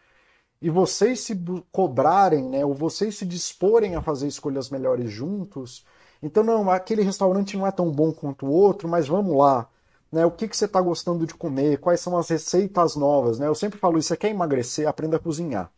e 0.62 0.70
vocês 0.70 1.22
se 1.22 1.42
cobrarem, 1.72 2.50
né, 2.50 2.66
ou 2.66 2.74
vocês 2.74 3.18
se 3.18 3.26
disporem 3.26 3.96
a 3.96 4.02
fazer 4.02 4.28
escolhas 4.28 4.70
melhores 4.70 5.10
juntos. 5.10 5.86
Então, 6.22 6.44
não, 6.44 6.70
aquele 6.70 7.02
restaurante 7.02 7.58
não 7.58 7.66
é 7.66 7.72
tão 7.72 7.90
bom 7.90 8.12
quanto 8.12 8.46
o 8.46 8.52
outro, 8.52 8.88
mas 8.88 9.08
vamos 9.08 9.36
lá. 9.38 9.70
Né, 10.12 10.26
o 10.26 10.32
que, 10.32 10.48
que 10.48 10.58
você 10.58 10.66
está 10.66 10.82
gostando 10.82 11.26
de 11.26 11.34
comer? 11.34 11.80
Quais 11.80 12.02
são 12.02 12.18
as 12.18 12.28
receitas 12.30 12.96
novas? 12.96 13.40
Né? 13.40 13.48
Eu 13.48 13.56
sempre 13.56 13.80
falo 13.80 13.98
isso: 13.98 14.10
você 14.10 14.18
quer 14.18 14.30
emagrecer, 14.30 14.88
aprenda 14.88 15.18
a 15.18 15.20
cozinhar. 15.20 15.72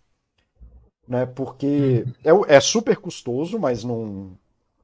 Né, 1.08 1.26
porque 1.26 2.06
é, 2.24 2.56
é 2.56 2.60
super 2.60 2.98
custoso, 2.98 3.60
mas 3.60 3.84
não. 3.84 4.32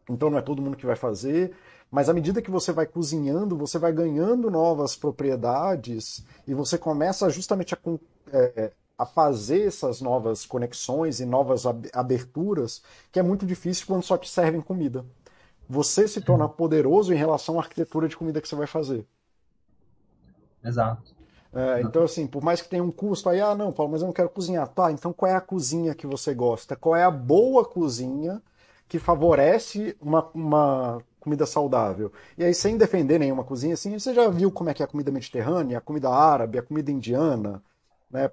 Então 0.10 0.30
não 0.30 0.38
é 0.38 0.42
todo 0.42 0.62
mundo 0.62 0.78
que 0.78 0.86
vai 0.86 0.96
fazer. 0.96 1.56
Mas 1.90 2.10
à 2.10 2.14
medida 2.14 2.42
que 2.42 2.52
você 2.52 2.72
vai 2.72 2.86
cozinhando, 2.86 3.58
você 3.58 3.80
vai 3.80 3.94
ganhando 3.94 4.52
novas 4.52 4.96
propriedades 4.96 6.24
e 6.46 6.54
você 6.54 6.78
começa 6.78 7.30
justamente 7.30 7.74
a, 7.74 7.78
é, 8.32 8.54
é, 8.56 8.72
a 8.98 9.06
fazer 9.06 9.68
essas 9.68 10.02
novas 10.02 10.46
conexões 10.46 11.20
e 11.20 11.26
novas 11.26 11.66
aberturas, 11.94 12.82
que 13.12 13.20
é 13.20 13.24
muito 13.24 13.46
difícil 13.46 13.88
quando 13.88 14.04
só 14.04 14.18
te 14.18 14.30
servem 14.30 14.60
comida. 14.60 15.06
Você 15.70 16.08
se 16.08 16.22
torna 16.22 16.48
poderoso 16.48 17.14
em 17.14 17.18
relação 17.18 17.58
à 17.58 17.62
arquitetura 17.62 18.08
de 18.08 18.18
comida 18.18 18.42
que 18.42 18.48
você 18.48 18.56
vai 18.56 18.68
fazer. 18.68 19.06
Exato. 20.64 21.16
É, 21.54 21.82
então, 21.82 22.04
assim, 22.04 22.28
por 22.28 22.44
mais 22.44 22.62
que 22.62 22.70
tenha 22.70 22.84
um 22.84 22.92
custo, 22.92 23.30
aí, 23.30 23.40
ah, 23.40 23.56
não, 23.56 23.72
Paulo, 23.72 23.92
mas 23.92 24.02
eu 24.02 24.08
não 24.08 24.14
quero 24.14 24.30
cozinhar. 24.30 24.68
Tá, 24.68 24.92
então 24.92 25.14
qual 25.14 25.32
é 25.32 25.36
a 25.36 25.42
cozinha 25.42 25.96
que 25.96 26.06
você 26.06 26.34
gosta? 26.34 26.76
Qual 26.76 26.96
é 26.96 27.04
a 27.04 27.12
boa 27.12 27.66
cozinha 27.66 28.42
que 28.88 29.00
favorece 29.00 29.96
uma, 30.02 30.30
uma 30.34 31.02
comida 31.28 31.46
saudável. 31.46 32.10
E 32.38 32.44
aí, 32.46 32.54
sem 32.54 32.78
defender 32.78 33.20
nenhuma 33.20 33.44
cozinha, 33.44 33.74
assim, 33.74 34.00
você 34.00 34.14
já 34.14 34.30
viu 34.30 34.50
como 34.50 34.70
é 34.70 34.74
que 34.74 34.82
é 34.82 34.86
a 34.86 34.88
comida 34.88 35.12
mediterrânea, 35.12 35.78
a 35.78 35.82
comida 35.82 36.10
árabe, 36.10 36.58
a 36.58 36.62
comida 36.62 36.90
indiana, 36.90 37.62
né? 38.10 38.32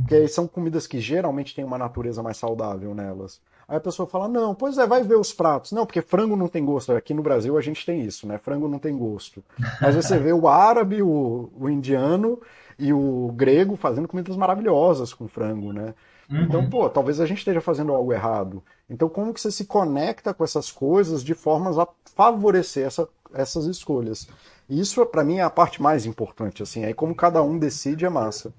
Porque 0.00 0.26
são 0.26 0.48
comidas 0.48 0.88
que 0.88 0.98
geralmente 0.98 1.54
têm 1.54 1.64
uma 1.64 1.78
natureza 1.78 2.20
mais 2.20 2.36
saudável 2.36 2.92
nelas. 2.92 3.40
Aí 3.68 3.76
a 3.76 3.80
pessoa 3.80 4.08
fala, 4.08 4.26
não, 4.26 4.52
pois 4.52 4.76
é, 4.78 4.86
vai 4.86 5.04
ver 5.04 5.16
os 5.16 5.32
pratos. 5.32 5.70
Não, 5.70 5.86
porque 5.86 6.02
frango 6.02 6.34
não 6.34 6.48
tem 6.48 6.64
gosto. 6.64 6.90
Aqui 6.92 7.14
no 7.14 7.22
Brasil 7.22 7.56
a 7.56 7.60
gente 7.60 7.86
tem 7.86 8.02
isso, 8.02 8.26
né? 8.26 8.38
Frango 8.38 8.66
não 8.66 8.80
tem 8.80 8.96
gosto. 8.96 9.44
Mas 9.80 9.94
você 9.94 10.18
vê 10.18 10.32
o 10.32 10.48
árabe, 10.48 11.02
o, 11.02 11.50
o 11.56 11.70
indiano 11.70 12.40
e 12.76 12.92
o 12.92 13.32
grego 13.36 13.76
fazendo 13.76 14.08
comidas 14.08 14.36
maravilhosas 14.36 15.14
com 15.14 15.28
frango, 15.28 15.72
né? 15.72 15.94
Então, 16.28 16.38
uhum. 16.38 16.44
Então, 16.46 16.70
pô, 16.70 16.88
talvez 16.88 17.20
a 17.20 17.26
gente 17.26 17.38
esteja 17.38 17.60
fazendo 17.60 17.92
algo 17.92 18.12
errado. 18.12 18.62
Então, 18.88 19.08
como 19.08 19.32
que 19.32 19.40
você 19.40 19.50
se 19.50 19.64
conecta 19.64 20.34
com 20.34 20.44
essas 20.44 20.70
coisas 20.70 21.22
de 21.22 21.34
formas 21.34 21.78
a 21.78 21.88
favorecer 22.14 22.86
essa, 22.86 23.08
essas 23.32 23.66
escolhas? 23.66 24.28
Isso, 24.68 25.04
para 25.06 25.24
mim, 25.24 25.38
é 25.38 25.42
a 25.42 25.50
parte 25.50 25.80
mais 25.80 26.06
importante, 26.06 26.62
assim. 26.62 26.84
Aí, 26.84 26.92
como 26.92 27.14
cada 27.14 27.42
um 27.42 27.58
decide, 27.58 28.04
é 28.04 28.08
massa. 28.08 28.52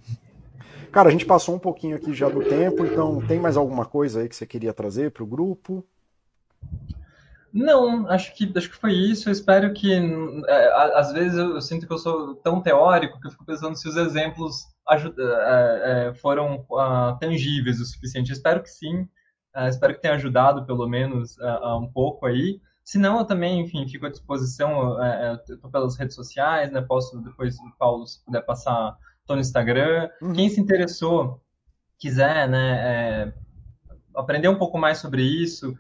Cara, 0.92 1.10
a 1.10 1.12
gente 1.12 1.26
passou 1.26 1.54
um 1.54 1.60
pouquinho 1.60 1.98
aqui 1.98 2.14
já 2.14 2.30
do 2.30 2.44
tempo, 2.44 2.86
então 2.86 3.22
tem 3.28 3.40
mais 3.40 3.58
alguma 3.58 3.86
coisa 3.86 4.22
aí 4.22 4.30
que 4.30 4.36
você 4.36 4.46
queria 4.46 4.74
trazer 4.74 5.12
para 5.12 5.24
o 5.24 5.28
grupo? 5.28 5.86
Não, 7.54 8.08
acho 8.10 8.34
que, 8.36 8.52
acho 8.56 8.70
que 8.70 8.78
foi 8.78 8.94
isso. 8.94 9.28
Eu 9.28 9.34
espero 9.34 9.74
que. 9.74 9.92
É, 10.48 10.98
às 10.98 11.12
vezes 11.12 11.38
eu, 11.38 11.56
eu, 11.56 11.62
sinto 11.62 11.86
que 11.86 11.94
eu 11.94 11.98
sou 11.98 12.36
tão 12.36 12.62
teórico 12.62 13.20
que 13.20 13.28
eu 13.28 13.32
fico 13.32 13.46
pensando 13.46 13.76
se 13.76 13.88
os 13.88 13.98
exemplos 13.98 14.68
ajuda, 14.90 15.24
é, 15.24 16.08
é, 16.10 16.14
foram 16.16 16.66
uh, 16.70 17.18
tangíveis 17.20 17.80
o 17.80 17.86
suficiente. 17.86 18.32
Eu 18.32 18.36
espero 18.36 18.62
que 18.62 18.70
sim. 18.70 19.02
Uh, 19.56 19.68
espero 19.70 19.94
que 19.94 20.02
tenha 20.02 20.16
ajudado, 20.16 20.66
pelo 20.66 20.88
menos, 20.88 21.38
uh, 21.38 21.78
um 21.78 21.92
pouco 21.92 22.26
aí. 22.26 22.62
Se 22.84 22.98
não, 22.98 23.20
eu 23.20 23.26
também, 23.26 23.60
enfim, 23.60 23.88
fico 23.88 24.06
à 24.06 24.10
disposição. 24.10 24.98
Estou 25.50 25.70
pelas 25.70 25.98
redes 25.98 26.16
sociais, 26.16 26.72
né? 26.72 26.82
Posso 26.82 27.22
depois, 27.22 27.58
Paulo, 27.78 28.08
se 28.08 28.24
puder 28.24 28.42
passar, 28.42 28.96
estou 29.20 29.36
no 29.36 29.42
Instagram. 29.42 30.10
Uhum. 30.22 30.32
Quem 30.32 30.50
se 30.50 30.62
interessou, 30.62 31.42
quiser, 32.00 32.48
né? 32.48 33.34
aprender 34.16 34.48
um 34.48 34.58
pouco 34.58 34.78
mais 34.78 34.98
sobre 34.98 35.22
isso, 35.22 35.78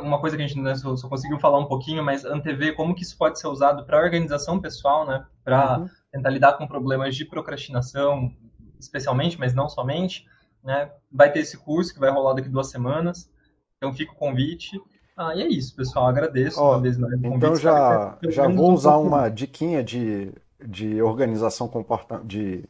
uma 0.00 0.20
coisa 0.20 0.36
que 0.36 0.42
a 0.42 0.46
gente 0.46 0.60
né, 0.60 0.74
só, 0.74 0.96
só, 0.96 1.08
conseguiu 1.08 1.38
falar 1.38 1.58
um 1.58 1.66
pouquinho, 1.66 2.02
mas 2.02 2.24
antever 2.24 2.74
como 2.74 2.94
que 2.94 3.02
isso 3.02 3.16
pode 3.16 3.38
ser 3.38 3.48
usado 3.48 3.84
para 3.84 4.00
organização 4.00 4.60
pessoal, 4.60 5.06
né? 5.06 5.24
Para 5.42 5.78
uhum. 5.78 5.88
tentar 6.12 6.30
lidar 6.30 6.54
com 6.54 6.66
problemas 6.66 7.14
de 7.14 7.24
procrastinação, 7.24 8.32
especialmente, 8.78 9.38
mas 9.38 9.54
não 9.54 9.68
somente. 9.68 10.26
Né? 10.62 10.90
Vai 11.12 11.30
ter 11.30 11.40
esse 11.40 11.58
curso 11.58 11.92
que 11.92 12.00
vai 12.00 12.10
rolar 12.10 12.34
daqui 12.34 12.48
duas 12.48 12.70
semanas. 12.70 13.30
Então 13.76 13.92
fica 13.92 14.12
o 14.12 14.16
convite. 14.16 14.80
Ah, 15.16 15.34
e 15.34 15.42
é 15.42 15.48
isso, 15.48 15.76
pessoal. 15.76 16.06
Agradeço 16.06 16.60
oh, 16.60 16.70
uma 16.70 16.80
vez 16.80 16.96
mais. 16.96 17.22
Então 17.22 17.54
já, 17.54 18.16
já 18.28 18.48
vou 18.48 18.72
usar 18.72 18.98
um 18.98 19.06
uma 19.06 19.28
diquinha 19.28 19.84
de, 19.84 20.32
de 20.66 21.02
organização 21.02 21.68
comportamental, 21.68 22.26
de 22.26 22.64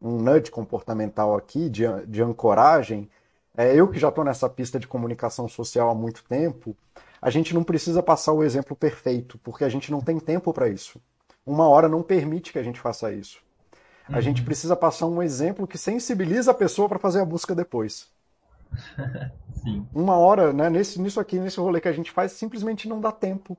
um 0.00 0.18
nudge 0.18 0.50
comportamental 0.50 1.36
aqui, 1.36 1.68
de, 1.68 1.84
de 2.06 2.22
ancoragem 2.22 3.10
é, 3.56 3.74
eu 3.74 3.88
que 3.88 3.98
já 3.98 4.08
estou 4.08 4.24
nessa 4.24 4.48
pista 4.48 4.78
de 4.78 4.86
comunicação 4.86 5.48
social 5.48 5.90
há 5.90 5.94
muito 5.94 6.24
tempo, 6.24 6.76
a 7.20 7.30
gente 7.30 7.54
não 7.54 7.62
precisa 7.62 8.02
passar 8.02 8.32
o 8.32 8.42
exemplo 8.42 8.74
perfeito, 8.74 9.38
porque 9.38 9.64
a 9.64 9.68
gente 9.68 9.90
não 9.90 10.00
tem 10.00 10.18
tempo 10.18 10.52
para 10.52 10.68
isso. 10.68 11.00
Uma 11.44 11.68
hora 11.68 11.88
não 11.88 12.02
permite 12.02 12.52
que 12.52 12.58
a 12.58 12.62
gente 12.62 12.80
faça 12.80 13.12
isso. 13.12 13.40
A 14.08 14.16
uhum. 14.16 14.20
gente 14.20 14.42
precisa 14.42 14.74
passar 14.74 15.06
um 15.06 15.22
exemplo 15.22 15.66
que 15.66 15.78
sensibiliza 15.78 16.50
a 16.50 16.54
pessoa 16.54 16.88
para 16.88 16.98
fazer 16.98 17.20
a 17.20 17.24
busca 17.24 17.54
depois. 17.54 18.10
Sim. 19.62 19.86
Uma 19.94 20.16
hora, 20.16 20.52
né, 20.52 20.68
nesse, 20.68 21.00
nisso 21.00 21.20
aqui, 21.20 21.38
nesse 21.38 21.60
rolê 21.60 21.80
que 21.80 21.88
a 21.88 21.92
gente 21.92 22.10
faz, 22.10 22.32
simplesmente 22.32 22.88
não 22.88 23.00
dá 23.00 23.12
tempo. 23.12 23.56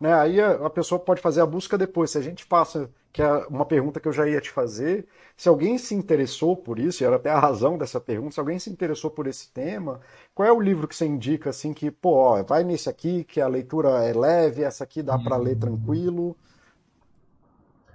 Né? 0.00 0.14
Aí 0.14 0.40
a, 0.40 0.52
a 0.66 0.70
pessoa 0.70 0.98
pode 0.98 1.20
fazer 1.20 1.42
a 1.42 1.46
busca 1.46 1.76
depois. 1.76 2.10
Se 2.10 2.18
a 2.18 2.22
gente 2.22 2.46
passa, 2.46 2.90
que 3.12 3.20
é 3.20 3.30
uma 3.48 3.66
pergunta 3.66 4.00
que 4.00 4.08
eu 4.08 4.12
já 4.12 4.26
ia 4.26 4.40
te 4.40 4.50
fazer, 4.50 5.06
se 5.36 5.48
alguém 5.48 5.76
se 5.76 5.94
interessou 5.94 6.56
por 6.56 6.78
isso, 6.78 7.02
e 7.02 7.06
era 7.06 7.16
até 7.16 7.30
a 7.30 7.38
razão 7.38 7.76
dessa 7.76 8.00
pergunta, 8.00 8.32
se 8.32 8.40
alguém 8.40 8.58
se 8.58 8.70
interessou 8.70 9.10
por 9.10 9.26
esse 9.26 9.52
tema, 9.52 10.00
qual 10.34 10.48
é 10.48 10.52
o 10.52 10.60
livro 10.60 10.88
que 10.88 10.96
você 10.96 11.06
indica 11.06 11.50
assim 11.50 11.74
que, 11.74 11.90
pô, 11.90 12.14
ó, 12.14 12.42
vai 12.42 12.64
nesse 12.64 12.88
aqui, 12.88 13.24
que 13.24 13.40
a 13.40 13.46
leitura 13.46 14.04
é 14.04 14.14
leve, 14.14 14.62
essa 14.62 14.84
aqui 14.84 15.02
dá 15.02 15.18
para 15.18 15.36
ler 15.36 15.56
tranquilo? 15.56 16.34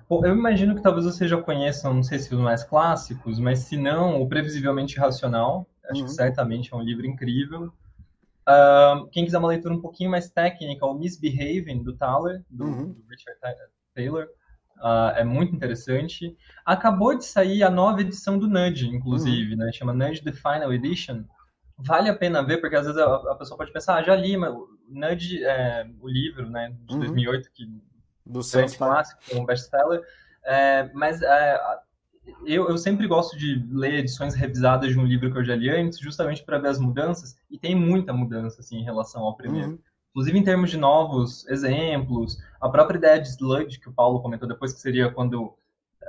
Bom, 0.08 0.24
eu 0.24 0.36
imagino 0.36 0.76
que 0.76 0.84
talvez 0.84 1.06
você 1.06 1.28
já 1.28 1.42
conheça, 1.42 1.92
não 1.92 2.04
sei 2.04 2.20
se 2.20 2.34
os 2.34 2.40
mais 2.40 2.64
clássicos, 2.64 3.40
mas 3.40 3.60
se 3.60 3.76
não, 3.76 4.22
o 4.22 4.30
Previsivelmente 4.30 5.00
Racional, 5.00 5.66
acho 5.90 6.02
uhum. 6.02 6.06
que 6.06 6.14
certamente 6.14 6.72
é 6.72 6.78
um 6.78 6.82
livro 6.82 7.08
incrível. 7.08 7.74
Uh, 8.48 9.08
quem 9.10 9.26
quiser 9.26 9.40
uma 9.40 9.48
leitura 9.48 9.74
um 9.74 9.82
pouquinho 9.82 10.12
mais 10.12 10.30
técnica, 10.30 10.86
o 10.86 10.94
Misbehaving, 10.94 11.82
do 11.84 11.96
Thaler, 11.98 12.44
do, 12.50 12.66
uhum. 12.66 12.94
do 12.94 13.04
Richard 13.10 13.40
Taylor, 13.94 14.28
uh, 14.78 15.16
é 15.16 15.24
muito 15.24 15.56
interessante. 15.56 16.38
Acabou 16.64 17.18
de 17.18 17.26
sair 17.26 17.64
a 17.64 17.70
nova 17.70 18.02
edição 18.02 18.38
do 18.38 18.48
Nudge, 18.48 18.88
inclusive, 18.88 19.54
uhum. 19.54 19.58
né? 19.58 19.72
Chama 19.74 19.94
Nudge 19.94 20.24
The 20.24 20.32
Final 20.32 20.72
Edition. 20.74 21.24
Vale 21.78 22.10
a 22.10 22.16
pena 22.16 22.44
ver, 22.44 22.62
porque 22.62 22.76
às 22.76 22.86
vezes 22.86 23.02
a, 23.02 23.16
a 23.16 23.36
pessoa 23.36 23.58
pode 23.58 23.74
pensar, 23.74 23.96
ah, 23.96 24.04
já 24.04 24.16
li, 24.16 24.38
mas 24.38 24.54
Nudge, 24.88 25.44
é, 25.44 25.86
o 26.00 26.08
livro, 26.08 26.50
né, 26.50 26.74
de 26.84 26.94
uhum. 26.94 27.00
2008, 27.00 27.50
que 27.54 27.66
do 28.26 28.40
é 28.40 28.66
um 28.66 28.70
clássico, 28.70 29.22
um 29.34 29.46
best-seller, 29.46 30.02
é, 30.46 30.90
mas 30.94 31.22
é, 31.22 31.60
eu, 32.46 32.70
eu 32.70 32.78
sempre 32.78 33.08
gosto 33.08 33.38
de 33.38 33.64
ler 33.72 33.96
edições 33.96 34.36
revisadas 34.36 34.92
de 34.92 35.00
um 35.00 35.06
livro 35.06 35.32
que 35.32 35.38
eu 35.38 35.44
já 35.44 35.56
li 35.56 35.70
antes, 35.70 36.00
justamente 36.00 36.44
para 36.44 36.58
ver 36.58 36.70
as 36.70 36.80
mudanças, 36.80 37.38
e 37.50 37.58
tem 37.58 37.76
muita 37.76 38.14
mudança 38.14 38.62
assim, 38.62 38.78
em 38.78 38.84
relação 38.84 39.24
ao 39.24 39.36
primeiro. 39.36 39.72
Uhum. 39.72 39.80
Inclusive 40.12 40.40
em 40.40 40.44
termos 40.44 40.72
de 40.72 40.78
novos 40.78 41.46
exemplos, 41.48 42.38
a 42.62 42.70
própria 42.70 42.98
ideia 42.98 43.22
de 43.22 43.28
sludge 43.28 43.80
que 43.80 43.90
o 43.90 43.94
Paulo 43.94 44.22
comentou 44.22 44.48
depois, 44.48 44.74
que 44.74 44.80
seria 44.80 45.12
quando 45.12 45.54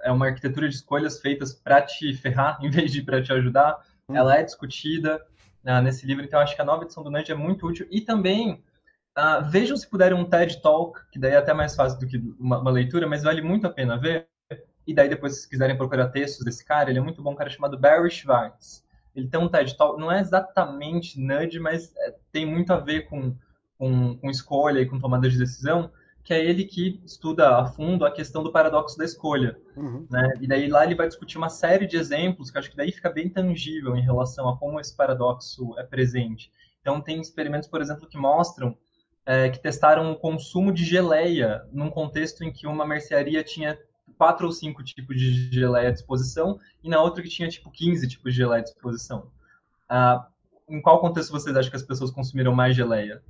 é 0.05 0.13
uma 0.13 0.27
arquitetura 0.27 0.69
de 0.69 0.77
escolhas 0.77 1.21
feitas 1.21 1.53
para 1.53 1.83
te 1.83 2.15
ferrar 2.15 2.59
em 2.63 2.71
vez 2.71 2.93
de 2.93 3.03
para 3.03 3.23
te 3.23 3.33
ajudar, 3.33 3.83
uhum. 4.09 4.17
ela 4.17 4.37
é 4.37 4.43
discutida 4.43 5.21
uh, 5.65 5.83
nesse 5.83 6.07
livro, 6.07 6.25
então 6.25 6.39
acho 6.39 6.55
que 6.55 6.63
a 6.63 6.65
nova 6.65 6.85
edição 6.85 7.03
do 7.03 7.11
Nudge 7.11 7.33
é 7.33 7.35
muito 7.35 7.67
útil. 7.67 7.87
E 7.91 8.01
também 8.01 8.63
uh, 9.19 9.45
vejam 9.51 9.77
se 9.77 9.89
puderem 9.89 10.17
um 10.17 10.25
TED 10.25 10.61
Talk, 10.63 11.01
que 11.11 11.19
daí 11.19 11.33
é 11.33 11.37
até 11.37 11.53
mais 11.53 11.75
fácil 11.75 11.99
do 11.99 12.07
que 12.07 12.19
uma, 12.39 12.59
uma 12.61 12.71
leitura, 12.71 13.07
mas 13.07 13.23
vale 13.23 13.43
muito 13.43 13.67
a 13.67 13.71
pena 13.71 13.99
ver, 13.99 14.29
e 14.87 14.95
daí 14.95 15.09
depois, 15.09 15.43
se 15.43 15.49
quiserem 15.49 15.77
procurar 15.77 16.09
textos 16.09 16.45
desse 16.45 16.65
cara, 16.65 16.91
ele 16.91 16.99
é 16.99 17.03
muito 17.03 17.23
bom, 17.23 17.33
um 17.33 17.37
cara 17.37 17.51
chamado 17.51 17.79
Barry 17.79 18.11
Schwartz. 18.11 18.85
Ele 19.15 19.29
tem 19.29 19.41
um 19.41 19.49
TED 19.49 19.77
Talk, 19.77 19.99
não 19.99 20.13
é 20.13 20.21
exatamente 20.21 21.19
nudge, 21.19 21.59
mas 21.59 21.95
é, 21.97 22.15
tem 22.31 22.47
muito 22.47 22.73
a 22.73 22.77
ver 22.77 23.09
com, 23.09 23.35
com, 23.79 24.17
com 24.17 24.31
escolha 24.31 24.81
e 24.81 24.87
com 24.87 24.99
tomada 24.99 25.29
de 25.29 25.39
decisão, 25.39 25.91
que 26.23 26.35
é 26.35 26.45
ele 26.45 26.65
que 26.65 27.01
estuda 27.05 27.57
a 27.57 27.67
fundo 27.67 28.05
a 28.05 28.11
questão 28.11 28.43
do 28.43 28.53
paradoxo 28.53 28.99
da 28.99 29.05
escolha. 29.05 29.59
Uhum. 29.77 30.07
Né? 30.11 30.35
E 30.41 30.47
daí 30.47 30.69
lá 30.69 30.85
ele 30.85 30.95
vai 30.95 31.09
discutir 31.09 31.39
uma 31.39 31.49
série 31.49 31.87
de 31.87 31.97
exemplos, 31.97 32.51
que 32.51 32.59
acho 32.59 32.71
que 32.71 32.77
daí 32.77 32.93
fica 32.93 33.11
bem 33.11 33.29
tangível 33.29 33.97
em 33.97 34.03
relação 34.03 34.49
a 34.49 34.57
como 34.57 34.79
esse 34.79 34.95
paradoxo 34.95 35.75
é 35.79 35.83
presente. 35.83 36.53
Então 36.81 37.01
tem 37.01 37.21
experimentos, 37.21 37.69
por 37.69 37.81
exemplo, 37.81 38.07
que 38.07 38.19
mostram 38.19 38.77
é, 39.27 39.49
que 39.49 39.59
testaram 39.59 40.13
o 40.13 40.17
consumo 40.17 40.73
de 40.73 40.85
geleia 40.85 41.65
num 41.73 41.91
contexto 41.91 42.45
em 42.45 42.53
que 42.53 42.67
uma 42.67 42.87
mercearia 42.87 43.43
tinha 43.43 43.77
quatro 44.17 44.47
ou 44.47 44.53
cinco 44.53 44.83
tipos 44.83 45.17
de 45.17 45.51
geleia 45.53 45.89
à 45.89 45.93
disposição 45.93 46.59
e 46.83 46.89
na 46.89 47.01
outra 47.01 47.23
que 47.23 47.29
tinha 47.29 47.49
tipo 47.49 47.71
15 47.71 48.09
tipos 48.09 48.33
de 48.33 48.39
geleia 48.39 48.61
à 48.61 48.65
disposição. 48.65 49.31
Ah, 49.89 50.27
em 50.69 50.81
qual 50.81 51.01
contexto 51.01 51.31
vocês 51.31 51.57
acham 51.57 51.71
que 51.71 51.77
as 51.77 51.83
pessoas 51.83 52.11
consumiram 52.11 52.55
mais 52.55 52.75
geleia? 52.75 53.23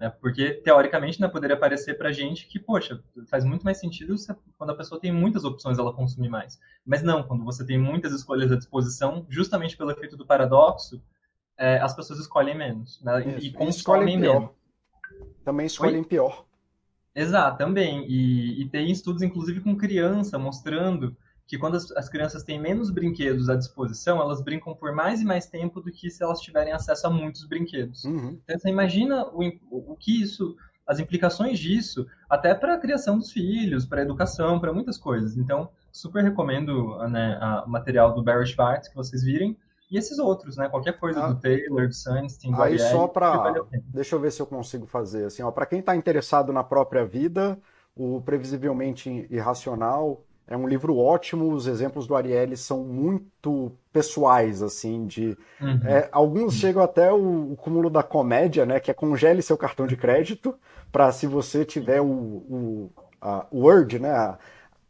Né? 0.00 0.10
Porque, 0.20 0.54
teoricamente, 0.54 1.20
né, 1.20 1.28
poderia 1.28 1.56
parecer 1.56 1.94
para 1.94 2.12
gente 2.12 2.46
que, 2.46 2.58
poxa, 2.58 3.02
faz 3.26 3.44
muito 3.44 3.64
mais 3.64 3.78
sentido 3.78 4.14
quando 4.56 4.70
a 4.70 4.76
pessoa 4.76 5.00
tem 5.00 5.12
muitas 5.12 5.44
opções, 5.44 5.78
ela 5.78 5.92
consumir 5.92 6.28
mais. 6.28 6.58
Mas 6.86 7.02
não, 7.02 7.22
quando 7.22 7.44
você 7.44 7.64
tem 7.66 7.76
muitas 7.76 8.12
escolhas 8.12 8.50
à 8.52 8.56
disposição, 8.56 9.26
justamente 9.28 9.76
pelo 9.76 9.90
efeito 9.90 10.16
do 10.16 10.24
paradoxo, 10.24 11.02
é, 11.56 11.78
as 11.78 11.94
pessoas 11.94 12.20
escolhem 12.20 12.56
menos. 12.56 13.02
Né? 13.02 13.38
E, 13.40 13.48
e 13.48 13.52
consomem 13.52 14.16
menos. 14.16 14.50
Também 15.44 15.66
escolhem 15.66 16.00
Oi? 16.00 16.04
pior. 16.04 16.44
Exato, 17.18 17.58
também. 17.58 18.04
E, 18.08 18.62
e 18.62 18.68
tem 18.68 18.90
estudos, 18.90 19.22
inclusive, 19.22 19.60
com 19.60 19.76
criança, 19.76 20.38
mostrando 20.38 21.16
que 21.46 21.58
quando 21.58 21.76
as, 21.76 21.90
as, 21.92 22.08
crianças 22.08 22.44
têm 22.44 22.60
menos 22.60 22.90
brinquedos 22.90 23.48
à 23.48 23.56
disposição, 23.56 24.20
elas 24.20 24.42
brincam 24.42 24.74
por 24.74 24.92
mais 24.92 25.20
e 25.20 25.24
mais 25.24 25.46
tempo 25.46 25.80
do 25.80 25.90
que 25.90 26.10
se 26.10 26.22
elas 26.22 26.40
tiverem 26.40 26.72
acesso 26.72 27.06
a 27.06 27.10
muitos 27.10 27.44
brinquedos. 27.44 28.04
Uhum. 28.04 28.38
Então, 28.44 28.58
você 28.58 28.68
imagina 28.68 29.26
o, 29.32 29.50
o 29.70 29.96
que 29.96 30.22
isso, 30.22 30.54
as 30.86 31.00
implicações 31.00 31.58
disso, 31.58 32.06
até 32.28 32.54
para 32.54 32.74
a 32.74 32.78
criação 32.78 33.18
dos 33.18 33.32
filhos, 33.32 33.86
para 33.86 34.00
a 34.00 34.04
educação, 34.04 34.60
para 34.60 34.74
muitas 34.74 34.98
coisas. 34.98 35.38
Então, 35.38 35.70
super 35.90 36.22
recomendo 36.22 36.98
né, 37.08 37.40
o 37.66 37.70
material 37.70 38.14
do 38.14 38.22
Barry 38.22 38.46
Schwartz 38.46 38.88
que 38.88 38.94
vocês 38.94 39.24
virem. 39.24 39.56
E 39.90 39.96
esses 39.96 40.18
outros, 40.18 40.56
né? 40.56 40.68
Qualquer 40.68 40.98
coisa 40.98 41.24
ah, 41.24 41.32
do 41.32 41.40
Taylor, 41.40 41.88
do 41.88 41.94
Sunstein, 41.94 42.52
do 42.52 42.62
Aí 42.62 42.74
Ariely, 42.74 42.90
só 42.90 43.08
para... 43.08 43.54
Deixa 43.86 44.14
eu 44.14 44.20
ver 44.20 44.30
se 44.30 44.40
eu 44.40 44.46
consigo 44.46 44.86
fazer. 44.86 45.24
assim, 45.24 45.42
ó, 45.42 45.50
Para 45.50 45.66
quem 45.66 45.80
está 45.80 45.96
interessado 45.96 46.52
na 46.52 46.62
própria 46.62 47.06
vida, 47.06 47.58
o 47.96 48.20
Previsivelmente 48.20 49.26
Irracional 49.30 50.22
é 50.46 50.56
um 50.56 50.68
livro 50.68 50.96
ótimo. 50.96 51.52
Os 51.52 51.66
exemplos 51.66 52.06
do 52.06 52.14
Ariely 52.14 52.56
são 52.56 52.84
muito 52.84 53.72
pessoais, 53.90 54.62
assim, 54.62 55.06
de... 55.06 55.36
Uhum. 55.60 55.80
É, 55.84 56.08
alguns 56.12 56.54
chegam 56.54 56.82
até 56.82 57.10
o, 57.10 57.52
o, 57.52 57.56
cúmulo 57.56 57.88
da 57.88 58.02
comédia, 58.02 58.66
né? 58.66 58.78
Que 58.80 58.90
é 58.90 58.94
congele 58.94 59.40
seu 59.40 59.56
cartão 59.56 59.86
de 59.86 59.96
crédito 59.96 60.54
para 60.92 61.10
se 61.12 61.26
você 61.26 61.64
tiver 61.64 62.00
o, 62.00 62.06
o 62.06 62.90
a 63.20 63.46
Word, 63.50 63.98
né? 63.98 64.10
A, 64.10 64.38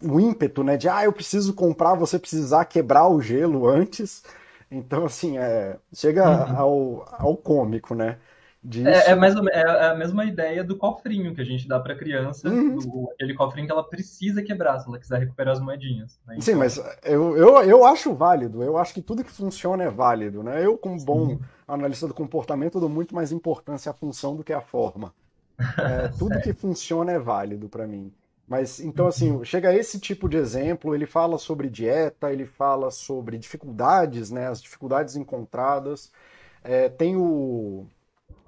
o 0.02 0.20
ímpeto, 0.20 0.62
né? 0.64 0.76
De, 0.76 0.88
ah, 0.88 1.04
eu 1.04 1.12
preciso 1.12 1.54
comprar, 1.54 1.94
você 1.94 2.18
precisar 2.18 2.64
quebrar 2.64 3.08
o 3.08 3.20
gelo 3.20 3.68
antes 3.68 4.22
então, 4.70 5.06
assim, 5.06 5.38
é, 5.38 5.78
chega 5.92 6.28
uhum. 6.28 6.56
ao, 6.56 7.16
ao 7.18 7.36
cômico, 7.36 7.94
né? 7.94 8.18
Disso... 8.62 8.88
É, 8.88 9.10
é, 9.10 9.14
mais, 9.14 9.34
é, 9.36 9.86
a 9.86 9.94
mesma 9.94 10.24
ideia 10.24 10.64
do 10.64 10.76
cofrinho 10.76 11.34
que 11.34 11.40
a 11.40 11.44
gente 11.44 11.66
dá 11.68 11.78
para 11.78 11.94
criança, 11.94 12.48
uhum. 12.48 12.76
do, 12.76 13.10
aquele 13.12 13.32
cofrinho 13.32 13.66
que 13.66 13.72
ela 13.72 13.84
precisa 13.84 14.42
quebrar 14.42 14.80
se 14.80 14.88
ela 14.88 14.98
quiser 14.98 15.20
recuperar 15.20 15.52
as 15.52 15.60
moedinhas. 15.60 16.18
Né? 16.26 16.34
Então... 16.34 16.42
Sim, 16.42 16.54
mas 16.54 16.76
eu, 17.04 17.36
eu, 17.36 17.62
eu 17.62 17.84
acho 17.84 18.12
válido, 18.14 18.62
eu 18.62 18.76
acho 18.76 18.92
que 18.92 19.00
tudo 19.00 19.24
que 19.24 19.30
funciona 19.30 19.84
é 19.84 19.90
válido. 19.90 20.42
Né? 20.42 20.64
Eu, 20.64 20.76
como 20.76 21.02
bom 21.02 21.28
Sim. 21.28 21.40
analista 21.66 22.08
do 22.08 22.14
comportamento, 22.14 22.80
dou 22.80 22.88
muito 22.88 23.14
mais 23.14 23.30
importância 23.30 23.90
à 23.90 23.94
função 23.94 24.36
do 24.36 24.44
que 24.44 24.52
à 24.52 24.60
forma. 24.60 25.14
É, 25.76 26.06
tudo 26.16 26.40
que 26.40 26.52
funciona 26.52 27.10
é 27.10 27.18
válido 27.18 27.68
para 27.68 27.84
mim. 27.84 28.12
Mas 28.48 28.80
então, 28.80 29.06
assim, 29.06 29.44
chega 29.44 29.68
a 29.68 29.76
esse 29.76 30.00
tipo 30.00 30.28
de 30.28 30.38
exemplo, 30.38 30.94
ele 30.94 31.04
fala 31.06 31.36
sobre 31.36 31.68
dieta, 31.68 32.32
ele 32.32 32.46
fala 32.46 32.90
sobre 32.90 33.36
dificuldades, 33.36 34.30
né, 34.30 34.48
as 34.48 34.62
dificuldades 34.62 35.16
encontradas. 35.16 36.10
É, 36.64 36.88
tem 36.88 37.14
o, 37.16 37.86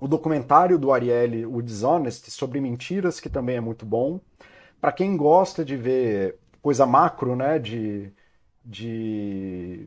o 0.01 0.09
documentário 0.09 0.79
do 0.79 0.91
Ariely, 0.91 1.45
o 1.45 1.61
Dishonest, 1.61 2.31
sobre 2.31 2.61
mentiras, 2.61 3.21
que 3.21 3.29
também 3.29 3.57
é 3.57 3.61
muito 3.61 3.85
bom. 3.85 4.21
Para 4.81 4.93
quem 4.93 5.17
gosta 5.17 5.65
de 5.65 5.77
ver 5.77 6.39
coisa 6.63 6.87
macro, 6.87 7.37
né, 7.37 7.59
de, 7.59 8.11
de, 8.65 9.87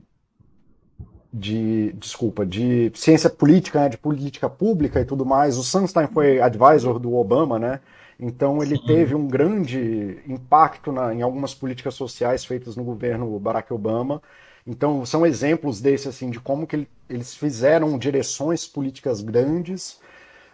de 1.33 1.91
desculpa, 1.93 2.45
de 2.45 2.91
ciência 2.93 3.31
política, 3.31 3.79
né, 3.81 3.89
de 3.89 3.97
política 3.97 4.47
pública 4.47 5.01
e 5.01 5.05
tudo 5.05 5.25
mais, 5.25 5.57
o 5.57 5.63
Sunstein 5.63 6.07
foi 6.07 6.39
advisor 6.39 6.99
do 6.99 7.15
Obama, 7.15 7.57
né, 7.57 7.79
então 8.19 8.61
ele 8.61 8.77
Sim. 8.77 8.85
teve 8.85 9.15
um 9.15 9.27
grande 9.27 10.19
impacto 10.27 10.91
na, 10.91 11.13
em 11.13 11.21
algumas 11.21 11.53
políticas 11.53 11.95
sociais 11.95 12.45
feitas 12.45 12.75
no 12.75 12.83
governo 12.83 13.39
Barack 13.39 13.73
Obama. 13.73 14.21
Então 14.65 15.05
são 15.05 15.25
exemplos 15.25 15.81
desse 15.81 16.07
assim 16.07 16.29
de 16.29 16.39
como 16.39 16.65
que 16.65 16.75
ele, 16.75 16.89
eles 17.09 17.35
fizeram 17.35 17.97
direções 17.97 18.65
políticas 18.65 19.21
grandes. 19.21 19.99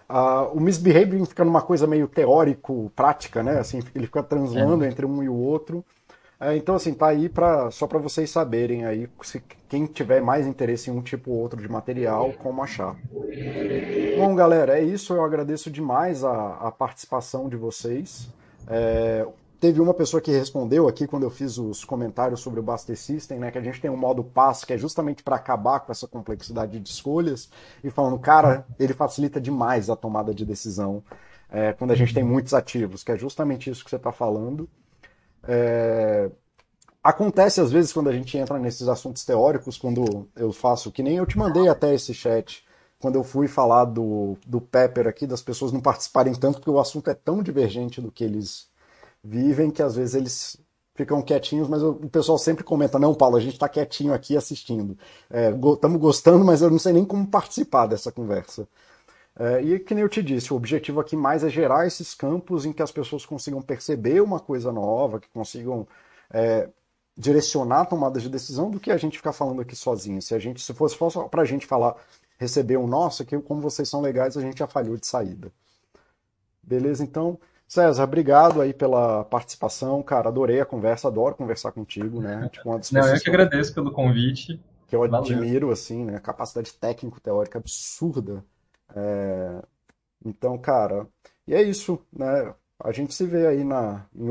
Uh, 0.10 0.58
o 0.58 0.60
misbehaving 0.60 1.24
fica 1.26 1.46
numa 1.46 1.62
coisa 1.62 1.86
meio 1.86 2.08
teórico-prática, 2.08 3.44
né? 3.44 3.60
Assim, 3.60 3.80
ele 3.94 4.08
fica 4.08 4.24
translando 4.24 4.84
é. 4.84 4.88
entre 4.88 5.06
um 5.06 5.22
e 5.22 5.30
o 5.30 5.36
outro. 5.36 5.86
É, 6.40 6.56
então, 6.56 6.76
assim, 6.76 6.94
tá 6.94 7.08
aí 7.08 7.28
pra, 7.28 7.70
só 7.70 7.86
para 7.86 8.00
vocês 8.00 8.30
saberem 8.30 8.86
aí, 8.86 9.10
se 9.22 9.44
quem 9.68 9.86
tiver 9.86 10.22
mais 10.22 10.48
interesse 10.48 10.90
em 10.90 10.94
um 10.94 11.02
tipo 11.02 11.32
ou 11.32 11.38
outro 11.38 11.62
de 11.62 11.68
material, 11.70 12.32
como 12.40 12.64
achar. 12.64 12.96
Bom, 14.18 14.34
galera, 14.36 14.80
é 14.80 14.84
isso. 14.84 15.14
Eu 15.14 15.24
agradeço 15.24 15.70
demais 15.70 16.24
a, 16.24 16.56
a 16.56 16.72
participação 16.72 17.50
de 17.50 17.58
vocês. 17.58 18.30
É, 18.68 19.28
teve 19.60 19.82
uma 19.82 19.94
pessoa 19.94 20.22
que 20.22 20.32
respondeu 20.32 20.88
aqui 20.88 21.06
quando 21.06 21.24
eu 21.24 21.30
fiz 21.30 21.58
os 21.58 21.84
comentários 21.84 22.40
sobre 22.40 22.62
o 22.62 22.64
Buster 22.64 22.98
System, 22.98 23.40
né, 23.40 23.52
que 23.52 23.58
a 23.58 23.62
gente 23.62 23.82
tem 23.82 23.92
um 23.92 23.98
modo 23.98 24.24
pass 24.24 24.64
que 24.64 24.72
é 24.72 24.78
justamente 24.78 25.22
para 25.22 25.36
acabar 25.36 25.82
com 25.82 25.92
essa 25.92 26.08
complexidade 26.08 26.80
de 26.80 26.90
escolhas 26.90 27.50
e 27.84 27.90
falando, 27.90 28.18
cara, 28.18 28.66
ele 28.80 28.94
facilita 28.94 29.42
demais 29.42 29.90
a 29.90 29.96
tomada 29.96 30.34
de 30.34 30.46
decisão 30.46 31.04
é, 31.52 31.74
quando 31.74 31.92
a 31.92 31.96
gente 31.96 32.14
tem 32.14 32.24
muitos 32.24 32.54
ativos, 32.54 33.04
que 33.04 33.12
é 33.12 33.18
justamente 33.18 33.70
isso 33.70 33.84
que 33.84 33.90
você 33.90 33.96
está 33.96 34.12
falando. 34.12 34.70
É... 35.48 36.30
Acontece 37.04 37.62
às 37.62 37.72
vezes 37.72 37.94
quando 37.94 38.10
a 38.10 38.14
gente 38.14 38.38
entra 38.38 38.60
nesses 38.60 38.88
assuntos 38.88 39.24
teóricos, 39.24 39.78
quando 39.78 40.28
eu 40.36 40.52
faço, 40.52 40.92
que 40.92 41.02
nem 41.02 41.18
eu 41.18 41.26
te 41.26 41.38
mandei 41.38 41.68
até 41.70 41.94
esse 41.94 42.14
chat, 42.14 42.64
quando 43.00 43.16
eu 43.16 43.24
fui 43.24 43.48
falar 43.48 43.86
do, 43.86 44.38
do 44.46 44.60
Pepper 44.60 45.08
aqui, 45.08 45.26
das 45.26 45.42
pessoas 45.42 45.72
não 45.72 45.80
participarem 45.80 46.34
tanto, 46.36 46.60
porque 46.60 46.70
o 46.70 46.80
assunto 46.80 47.10
é 47.10 47.14
tão 47.14 47.42
divergente 47.42 48.02
do 48.02 48.12
que 48.12 48.24
eles 48.24 48.68
vivem 49.24 49.72
que 49.72 49.82
às 49.82 49.96
vezes 49.96 50.16
eles 50.16 50.58
ficam 51.00 51.22
quietinhos, 51.22 51.70
mas 51.70 51.82
o 51.82 51.94
pessoal 52.10 52.38
sempre 52.38 52.64
comenta: 52.64 53.00
não, 53.00 53.16
Paulo, 53.16 53.38
a 53.38 53.40
gente 53.40 53.54
está 53.54 53.70
quietinho 53.70 54.14
aqui 54.14 54.36
assistindo. 54.36 54.98
Estamos 55.74 55.98
é, 55.98 56.00
gostando, 56.00 56.44
mas 56.44 56.62
eu 56.62 56.70
não 56.70 56.80
sei 56.80 56.92
nem 56.92 57.06
como 57.06 57.26
participar 57.26 57.88
dessa 57.88 58.12
conversa. 58.12 58.68
É, 59.40 59.62
e 59.62 59.80
que 59.80 59.96
nem 59.96 60.02
eu 60.02 60.10
te 60.10 60.22
disse, 60.22 60.52
o 60.52 60.58
objetivo 60.58 61.00
aqui 61.00 61.16
mais 61.16 61.46
é 61.46 61.50
gerar 61.50 61.88
esses 61.88 62.14
campos 62.14 62.66
em 62.66 62.74
que 62.74 62.84
as 62.84 62.92
pessoas 62.92 63.26
consigam 63.26 63.62
perceber 63.62 64.22
uma 64.22 64.38
coisa 64.38 64.70
nova, 64.70 65.18
que 65.18 65.30
consigam 65.30 65.88
é, 66.30 66.68
direcionar 67.18 67.86
tomadas 67.86 68.22
de 68.22 68.28
decisão 68.28 68.70
do 68.70 68.82
que 68.82 68.92
a 68.92 68.98
gente 68.98 69.16
ficar 69.16 69.32
falando 69.32 69.62
aqui 69.62 69.78
sozinho. 69.78 70.22
Se 70.22 70.36
a 70.36 70.40
gente, 70.40 70.62
se 70.62 70.74
fosse 70.74 70.98
só 70.98 71.30
para 71.30 71.42
a 71.42 71.46
gente 71.46 71.66
falar, 71.66 71.96
receber 72.38 72.76
um 72.76 72.86
nosso, 72.86 73.24
que 73.24 73.40
como 73.40 73.62
vocês 73.62 73.88
são 73.88 74.02
legais, 74.02 74.36
a 74.36 74.42
gente 74.42 74.60
já 74.60 74.68
falhou 74.68 74.98
de 74.98 75.08
saída. 75.08 75.50
Beleza? 76.62 77.02
Então, 77.02 77.40
César, 77.66 78.04
obrigado 78.04 78.62
aí 78.62 78.74
pela 78.74 79.24
participação, 79.24 80.04
cara. 80.04 80.28
Adorei 80.28 80.60
a 80.60 80.66
conversa, 80.66 81.08
adoro 81.08 81.36
conversar 81.36 81.72
contigo, 81.72 82.20
né? 82.20 82.50
Tipo, 82.52 82.72
Não, 82.92 83.08
eu 83.08 83.22
que 83.22 83.30
agradeço 83.30 83.74
pelo 83.74 83.92
convite. 83.92 84.60
Que 84.86 84.96
eu 84.96 85.08
Valeu. 85.08 85.20
admiro, 85.20 85.72
assim, 85.72 86.04
né? 86.04 86.20
Capacidade 86.20 86.74
técnico-teórica 86.74 87.60
absurda. 87.60 88.44
É... 88.96 89.62
Então, 90.26 90.58
cara, 90.60 91.08
e 91.48 91.56
é 91.56 91.62
isso, 91.64 92.06
né? 92.14 92.56
A 92.80 92.92
gente 92.92 93.14
se 93.14 93.26
vê 93.28 93.48
aí 93.48 93.64
na, 93.64 94.08
em 94.16 94.30